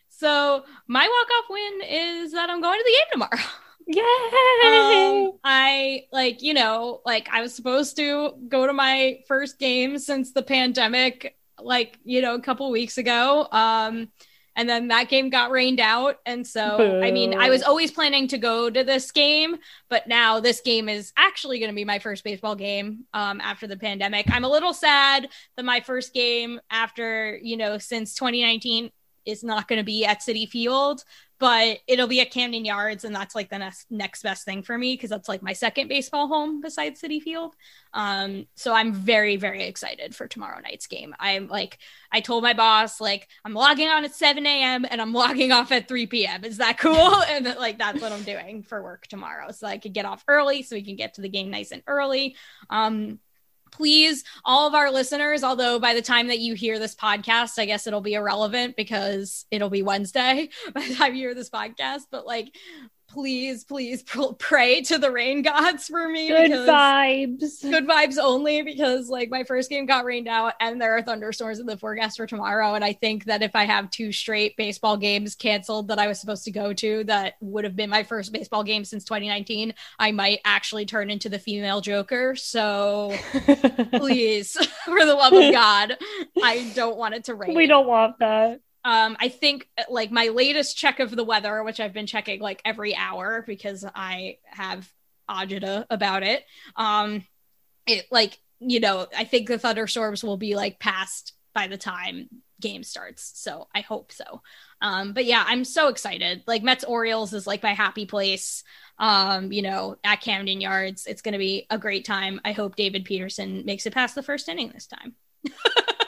so 0.09 0.64
my 0.89 1.06
walk-off 1.06 1.44
win 1.48 1.80
is 1.89 2.32
that 2.32 2.51
I'm 2.51 2.60
going 2.60 2.78
to 2.80 2.85
the 2.85 2.90
game 2.90 3.06
tomorrow. 3.12 3.48
Yay! 3.89 5.24
um, 5.27 5.32
I 5.43 6.05
like, 6.12 6.43
you 6.43 6.52
know, 6.52 7.01
like 7.06 7.28
I 7.32 7.40
was 7.40 7.55
supposed 7.55 7.97
to 7.97 8.35
go 8.48 8.66
to 8.66 8.73
my 8.73 9.20
first 9.27 9.59
game 9.59 9.98
since 9.98 10.32
the 10.32 10.43
pandemic, 10.43 11.36
like, 11.60 11.98
you 12.05 12.20
know, 12.20 12.35
a 12.35 12.40
couple 12.40 12.70
weeks 12.70 12.98
ago. 12.98 13.48
Um, 13.51 14.09
and 14.56 14.69
then 14.69 14.89
that 14.89 15.09
game 15.09 15.31
got 15.31 15.52
rained 15.52 15.78
out. 15.78 16.16
And 16.27 16.44
so, 16.44 17.01
I 17.01 17.12
mean, 17.12 17.32
I 17.32 17.48
was 17.48 17.62
always 17.62 17.93
planning 17.93 18.27
to 18.28 18.39
go 18.39 18.69
to 18.69 18.82
this 18.82 19.12
game, 19.12 19.56
but 19.89 20.09
now 20.09 20.40
this 20.40 20.60
game 20.60 20.89
is 20.89 21.12
actually 21.16 21.60
going 21.60 21.70
to 21.70 21.77
be 21.77 21.85
my 21.85 22.01
first 22.01 22.24
baseball 22.24 22.56
game 22.56 23.05
um, 23.15 23.40
after 23.40 23.69
the 23.69 23.77
pandemic. 23.77 24.27
I'm 24.28 24.43
a 24.43 24.48
little 24.48 24.74
sad 24.74 25.28
that 25.56 25.65
my 25.65 25.78
first 25.78 26.12
game 26.12 26.60
after, 26.70 27.39
you 27.40 27.56
know, 27.56 27.78
since 27.78 28.15
2019 28.15 28.90
is 29.24 29.44
not 29.44 29.69
going 29.69 29.78
to 29.78 29.85
be 29.85 30.05
at 30.05 30.23
Citi 30.23 30.48
Field, 30.48 31.05
but 31.39 31.78
it'll 31.86 32.09
be 32.09 32.20
at 32.20 32.31
Camden 32.31 32.65
Yards, 32.65 33.05
and 33.05 33.15
that's 33.15 33.35
like 33.35 33.48
the 33.48 33.59
next 33.59 33.86
next 33.90 34.23
best 34.23 34.44
thing 34.44 34.62
for 34.62 34.77
me 34.77 34.94
because 34.94 35.10
that's 35.10 35.28
like 35.28 35.43
my 35.43 35.52
second 35.52 35.89
baseball 35.89 36.27
home 36.27 36.60
besides 36.60 37.01
Citi 37.01 37.23
Field. 37.23 37.55
Um, 37.94 38.47
so 38.55 38.74
I'm 38.74 38.93
very 38.93 39.36
very 39.36 39.65
excited 39.65 40.15
for 40.15 40.27
tomorrow 40.27 40.60
night's 40.60 40.86
game. 40.86 41.15
I'm 41.19 41.48
like, 41.48 41.78
I 42.10 42.20
told 42.20 42.43
my 42.43 42.55
boss 42.55 43.01
like 43.01 43.28
I'm 43.44 43.55
logging 43.55 43.89
on 43.89 44.05
at 44.05 44.15
7 44.15 44.44
a.m. 44.44 44.85
and 44.90 45.01
I'm 45.01 45.12
logging 45.12 45.52
off 45.52 45.70
at 45.73 45.89
3 45.89 46.06
p.m. 46.06 46.44
Is 46.44 46.59
that 46.59 46.78
cool? 46.78 47.23
and 47.28 47.44
like 47.59 47.78
that's 47.78 48.01
what 48.01 48.12
I'm 48.12 48.24
doing 48.24 48.62
for 48.62 48.82
work 48.82 49.06
tomorrow, 49.06 49.52
so 49.52 49.66
I 49.66 49.78
could 49.78 49.93
get 49.93 50.05
off 50.05 50.24
early 50.28 50.62
so 50.62 50.77
we 50.77 50.82
can 50.82 50.97
get 50.97 51.15
to 51.15 51.20
the 51.20 51.28
game 51.28 51.51
nice 51.51 51.70
and 51.70 51.82
early. 51.86 52.36
Um, 52.69 53.20
please 53.70 54.24
all 54.44 54.66
of 54.66 54.74
our 54.74 54.90
listeners 54.90 55.42
although 55.42 55.78
by 55.78 55.94
the 55.94 56.02
time 56.02 56.28
that 56.28 56.38
you 56.38 56.54
hear 56.54 56.78
this 56.78 56.94
podcast 56.94 57.58
i 57.58 57.64
guess 57.64 57.86
it'll 57.86 58.00
be 58.00 58.14
irrelevant 58.14 58.76
because 58.76 59.46
it'll 59.50 59.70
be 59.70 59.82
wednesday 59.82 60.48
by 60.74 60.86
the 60.86 60.94
time 60.94 61.14
you 61.14 61.20
hear 61.20 61.34
this 61.34 61.50
podcast 61.50 62.02
but 62.10 62.26
like 62.26 62.54
please 63.09 63.64
please 63.64 64.02
pr- 64.05 64.32
pray 64.39 64.82
to 64.82 64.98
the 64.98 65.10
rain 65.10 65.43
gods 65.43 65.86
for 65.86 66.09
me 66.09 66.28
Good 66.28 66.51
vibes. 66.51 67.62
good 67.62 67.86
vibes 67.86 68.18
only 68.18 68.62
because 68.62 69.09
like 69.09 69.30
my 69.30 69.44
first 69.44 69.70
game 69.70 69.86
got 69.86 70.05
rained 70.05 70.28
out 70.28 70.55
and 70.60 70.80
there 70.80 70.97
are 70.97 71.02
thunderstorms 71.02 71.59
in 71.59 71.66
the 71.66 71.76
forecast 71.76 72.16
for 72.18 72.26
tomorrow 72.26 72.74
and 72.74 72.85
i 72.85 72.93
think 72.93 73.24
that 73.24 73.43
if 73.43 73.56
i 73.56 73.64
have 73.64 73.90
two 73.90 74.12
straight 74.12 74.56
baseball 74.56 74.97
games 74.97 75.35
canceled 75.35 75.89
that 75.89 75.98
i 75.98 76.06
was 76.06 76.20
supposed 76.20 76.44
to 76.44 76.51
go 76.51 76.72
to 76.72 77.05
that 77.05 77.35
would 77.40 77.64
have 77.64 77.74
been 77.76 77.90
my 77.90 78.02
first 78.02 78.32
baseball 78.32 78.62
game 78.62 78.85
since 78.85 79.05
2019 79.05 79.72
i 79.98 80.12
might 80.12 80.40
actually 80.44 80.85
turn 80.85 81.10
into 81.10 81.28
the 81.28 81.39
female 81.39 81.80
joker 81.80 82.36
so 82.36 83.16
please 83.93 84.52
for 84.85 85.05
the 85.05 85.14
love 85.14 85.32
of 85.32 85.52
god 85.52 85.97
i 86.43 86.70
don't 86.74 86.97
want 86.97 87.14
it 87.14 87.24
to 87.24 87.35
rain 87.35 87.55
we 87.55 87.66
don't 87.66 87.86
want 87.86 88.18
that. 88.18 88.60
Um 88.89 89.16
i 89.20 89.28
think 89.28 89.69
uh, 89.77 89.82
like 89.90 90.10
my 90.10 90.28
latest 90.28 90.77
check 90.77 90.98
of 90.98 91.15
the 91.15 91.24
weather 91.24 91.62
which 91.62 91.81
i've 91.81 91.93
been 91.93 92.06
checking 92.06 92.40
like 92.40 92.62
every 92.65 92.94
hour 92.97 93.44
because 93.47 93.85
i 93.94 94.39
have 94.44 94.90
agita 95.28 95.85
about 95.90 96.23
it 96.23 96.44
um 96.77 97.23
it 97.86 98.06
like 98.10 98.39
you 98.60 98.81
know 98.81 99.06
i 99.16 99.24
think 99.24 99.47
the 99.47 99.59
thunderstorms 99.59 100.24
will 100.24 100.39
be 100.39 100.56
like 100.56 100.78
past 100.78 101.35
by 101.55 101.66
the 101.66 101.77
time 101.77 102.28
game 102.60 102.82
starts. 102.82 103.32
So 103.36 103.69
i 103.74 103.81
hope 103.81 104.12
so. 104.12 104.43
Um 104.81 105.12
but 105.12 105.24
yeah 105.24 105.44
i'm 105.47 105.65
so 105.65 105.89
excited. 105.89 106.43
Like 106.47 106.62
mets 106.62 106.85
orioles 106.85 107.32
is 107.32 107.47
like 107.47 107.62
my 107.62 107.74
happy 107.74 108.06
place. 108.06 108.65
Um 108.98 109.52
you 109.52 109.62
know 109.62 109.97
at 110.02 110.20
camden 110.20 110.60
yards 110.60 111.06
it's 111.06 111.23
going 111.23 111.32
to 111.32 111.39
be 111.39 111.66
a 111.70 111.78
great 111.78 112.05
time. 112.05 112.40
I 112.44 112.52
hope 112.52 112.77
david 112.77 113.05
peterson 113.05 113.65
makes 113.65 113.86
it 113.86 113.94
past 113.94 114.15
the 114.15 114.23
first 114.23 114.48
inning 114.48 114.70
this 114.70 114.86
time 114.86 115.15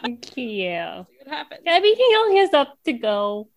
Yeah. 0.04 1.04
See 1.04 1.16
what 1.18 1.28
happens 1.28 1.62
I 1.66 1.80
mean, 1.80 1.96
he 1.96 2.16
only 2.18 2.36
has 2.38 2.54
up 2.54 2.76
to 2.84 2.92
go. 2.92 3.48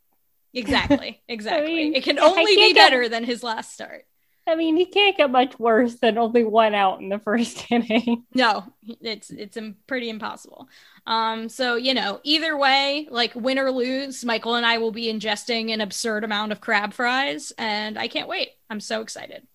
Exactly. 0.54 1.22
Exactly. 1.28 1.74
mean, 1.74 1.96
it 1.96 2.04
can 2.04 2.20
only 2.20 2.46
be 2.46 2.56
can't 2.56 2.76
get- 2.76 2.90
better 2.90 3.10
than 3.10 3.24
his 3.24 3.44
last 3.44 3.74
start. 3.74 4.06
I 4.46 4.56
mean, 4.56 4.76
he 4.76 4.86
can't 4.86 5.16
get 5.16 5.32
much 5.32 5.58
worse 5.58 5.96
than 5.96 6.18
only 6.18 6.44
one 6.44 6.76
out 6.76 7.00
in 7.00 7.08
the 7.08 7.18
first 7.18 7.66
inning. 7.72 8.26
No, 8.34 8.66
it's 9.02 9.30
it's 9.30 9.58
pretty 9.88 10.10
impossible. 10.10 10.68
Um, 11.08 11.48
so 11.48 11.76
you 11.76 11.94
know, 11.94 12.20
either 12.24 12.58
way, 12.58 13.08
like 13.10 13.34
win 13.36 13.58
or 13.58 13.72
lose, 13.72 14.26
Michael 14.26 14.56
and 14.56 14.66
I 14.66 14.80
will 14.80 14.92
be 14.92 15.06
ingesting 15.06 15.74
an 15.74 15.80
absurd 15.80 16.26
amount 16.26 16.52
of 16.52 16.60
crab 16.60 16.92
fries, 16.94 17.54
and 17.58 17.98
I 17.98 18.10
can't 18.10 18.28
wait. 18.28 18.50
I'm 18.70 18.82
so 18.82 19.00
excited. 19.00 19.48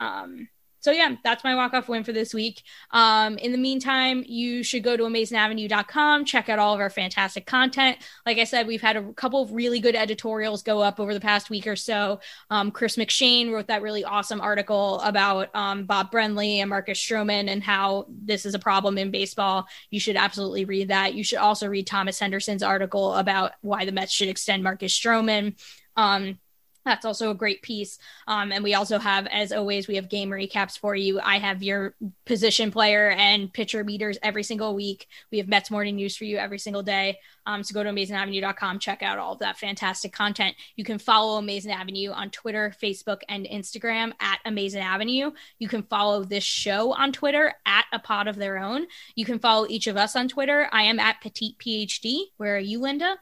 Um, 0.00 0.48
so 0.82 0.90
yeah, 0.90 1.14
that's 1.22 1.44
my 1.44 1.54
walk 1.54 1.74
off 1.74 1.88
win 1.88 2.02
for 2.02 2.12
this 2.12 2.34
week. 2.34 2.64
Um, 2.90 3.38
in 3.38 3.52
the 3.52 3.58
meantime, 3.58 4.24
you 4.26 4.64
should 4.64 4.82
go 4.82 4.96
to 4.96 5.04
amazingavenue.com, 5.04 6.24
check 6.24 6.48
out 6.48 6.58
all 6.58 6.74
of 6.74 6.80
our 6.80 6.90
fantastic 6.90 7.46
content. 7.46 7.98
Like 8.26 8.38
I 8.38 8.44
said, 8.44 8.66
we've 8.66 8.82
had 8.82 8.96
a 8.96 9.12
couple 9.12 9.40
of 9.40 9.52
really 9.52 9.78
good 9.78 9.94
editorials 9.94 10.64
go 10.64 10.80
up 10.80 10.98
over 10.98 11.14
the 11.14 11.20
past 11.20 11.50
week 11.50 11.68
or 11.68 11.76
so. 11.76 12.18
Um, 12.50 12.72
Chris 12.72 12.96
McShane 12.96 13.52
wrote 13.52 13.68
that 13.68 13.80
really 13.80 14.02
awesome 14.02 14.40
article 14.40 15.00
about 15.02 15.54
um, 15.54 15.84
Bob 15.84 16.10
Brenly 16.10 16.56
and 16.56 16.68
Marcus 16.68 16.98
Stroman 16.98 17.48
and 17.48 17.62
how 17.62 18.06
this 18.08 18.44
is 18.44 18.54
a 18.54 18.58
problem 18.58 18.98
in 18.98 19.12
baseball. 19.12 19.66
You 19.90 20.00
should 20.00 20.16
absolutely 20.16 20.64
read 20.64 20.88
that. 20.88 21.14
You 21.14 21.22
should 21.22 21.38
also 21.38 21.68
read 21.68 21.86
Thomas 21.86 22.18
Henderson's 22.18 22.64
article 22.64 23.14
about 23.14 23.52
why 23.60 23.84
the 23.84 23.92
Mets 23.92 24.12
should 24.12 24.28
extend 24.28 24.64
Marcus 24.64 24.98
Stroman. 24.98 25.54
Um, 25.96 26.38
that's 26.84 27.04
also 27.04 27.30
a 27.30 27.34
great 27.34 27.62
piece. 27.62 27.98
Um, 28.26 28.52
and 28.52 28.64
we 28.64 28.74
also 28.74 28.98
have, 28.98 29.26
as 29.28 29.52
always, 29.52 29.86
we 29.86 29.96
have 29.96 30.08
game 30.08 30.30
recaps 30.30 30.78
for 30.78 30.94
you. 30.94 31.20
I 31.20 31.38
have 31.38 31.62
your 31.62 31.94
position 32.24 32.70
player 32.70 33.10
and 33.10 33.52
pitcher 33.52 33.84
meters 33.84 34.18
every 34.22 34.42
single 34.42 34.74
week. 34.74 35.06
We 35.30 35.38
have 35.38 35.48
Mets 35.48 35.70
morning 35.70 35.96
news 35.96 36.16
for 36.16 36.24
you 36.24 36.38
every 36.38 36.58
single 36.58 36.82
day. 36.82 37.18
Um, 37.46 37.62
so 37.62 37.74
go 37.74 37.82
to 37.82 37.90
amazingavenue.com, 37.90 38.78
check 38.78 39.02
out 39.02 39.18
all 39.18 39.34
of 39.34 39.40
that 39.40 39.58
fantastic 39.58 40.12
content. 40.12 40.56
You 40.76 40.84
can 40.84 40.98
follow 40.98 41.38
Amazing 41.38 41.72
Avenue 41.72 42.10
on 42.10 42.30
Twitter, 42.30 42.74
Facebook, 42.80 43.20
and 43.28 43.46
Instagram 43.46 44.12
at 44.20 44.38
Amazing 44.44 44.82
Avenue. 44.82 45.32
You 45.58 45.68
can 45.68 45.82
follow 45.84 46.24
this 46.24 46.44
show 46.44 46.92
on 46.92 47.12
Twitter 47.12 47.52
at 47.66 47.84
A 47.92 47.98
Pod 47.98 48.28
of 48.28 48.36
Their 48.36 48.58
Own. 48.58 48.86
You 49.14 49.24
can 49.24 49.38
follow 49.38 49.66
each 49.68 49.86
of 49.86 49.96
us 49.96 50.14
on 50.14 50.28
Twitter. 50.28 50.68
I 50.72 50.84
am 50.84 51.00
at 51.00 51.20
Petite 51.20 51.58
PhD. 51.58 52.26
Where 52.36 52.56
are 52.56 52.60
you, 52.60 52.80
Linda? 52.80 53.16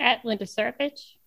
At 0.00 0.24
Linda 0.24 0.44
Surovich. 0.44 1.17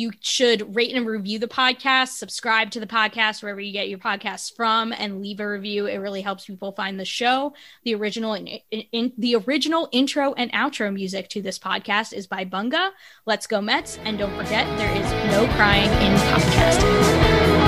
You 0.00 0.12
should 0.20 0.74
rate 0.74 0.94
and 0.94 1.06
review 1.06 1.38
the 1.38 1.46
podcast, 1.46 2.16
subscribe 2.16 2.70
to 2.70 2.80
the 2.80 2.86
podcast 2.86 3.42
wherever 3.42 3.60
you 3.60 3.70
get 3.70 3.90
your 3.90 3.98
podcasts 3.98 4.50
from, 4.50 4.94
and 4.94 5.20
leave 5.20 5.40
a 5.40 5.46
review. 5.46 5.84
It 5.84 5.98
really 5.98 6.22
helps 6.22 6.46
people 6.46 6.72
find 6.72 6.98
the 6.98 7.04
show. 7.04 7.52
The 7.84 7.94
original 7.96 8.32
in, 8.32 8.46
in, 8.46 9.12
the 9.18 9.36
original 9.36 9.90
intro 9.92 10.32
and 10.32 10.50
outro 10.52 10.90
music 10.90 11.28
to 11.28 11.42
this 11.42 11.58
podcast 11.58 12.14
is 12.14 12.26
by 12.26 12.46
Bunga. 12.46 12.92
Let's 13.26 13.46
go 13.46 13.60
Mets, 13.60 13.98
and 14.04 14.18
don't 14.18 14.34
forget 14.38 14.66
there 14.78 14.90
is 14.90 15.10
no 15.34 15.46
crying 15.52 15.90
in 15.90 16.16
podcasting. 16.18 17.59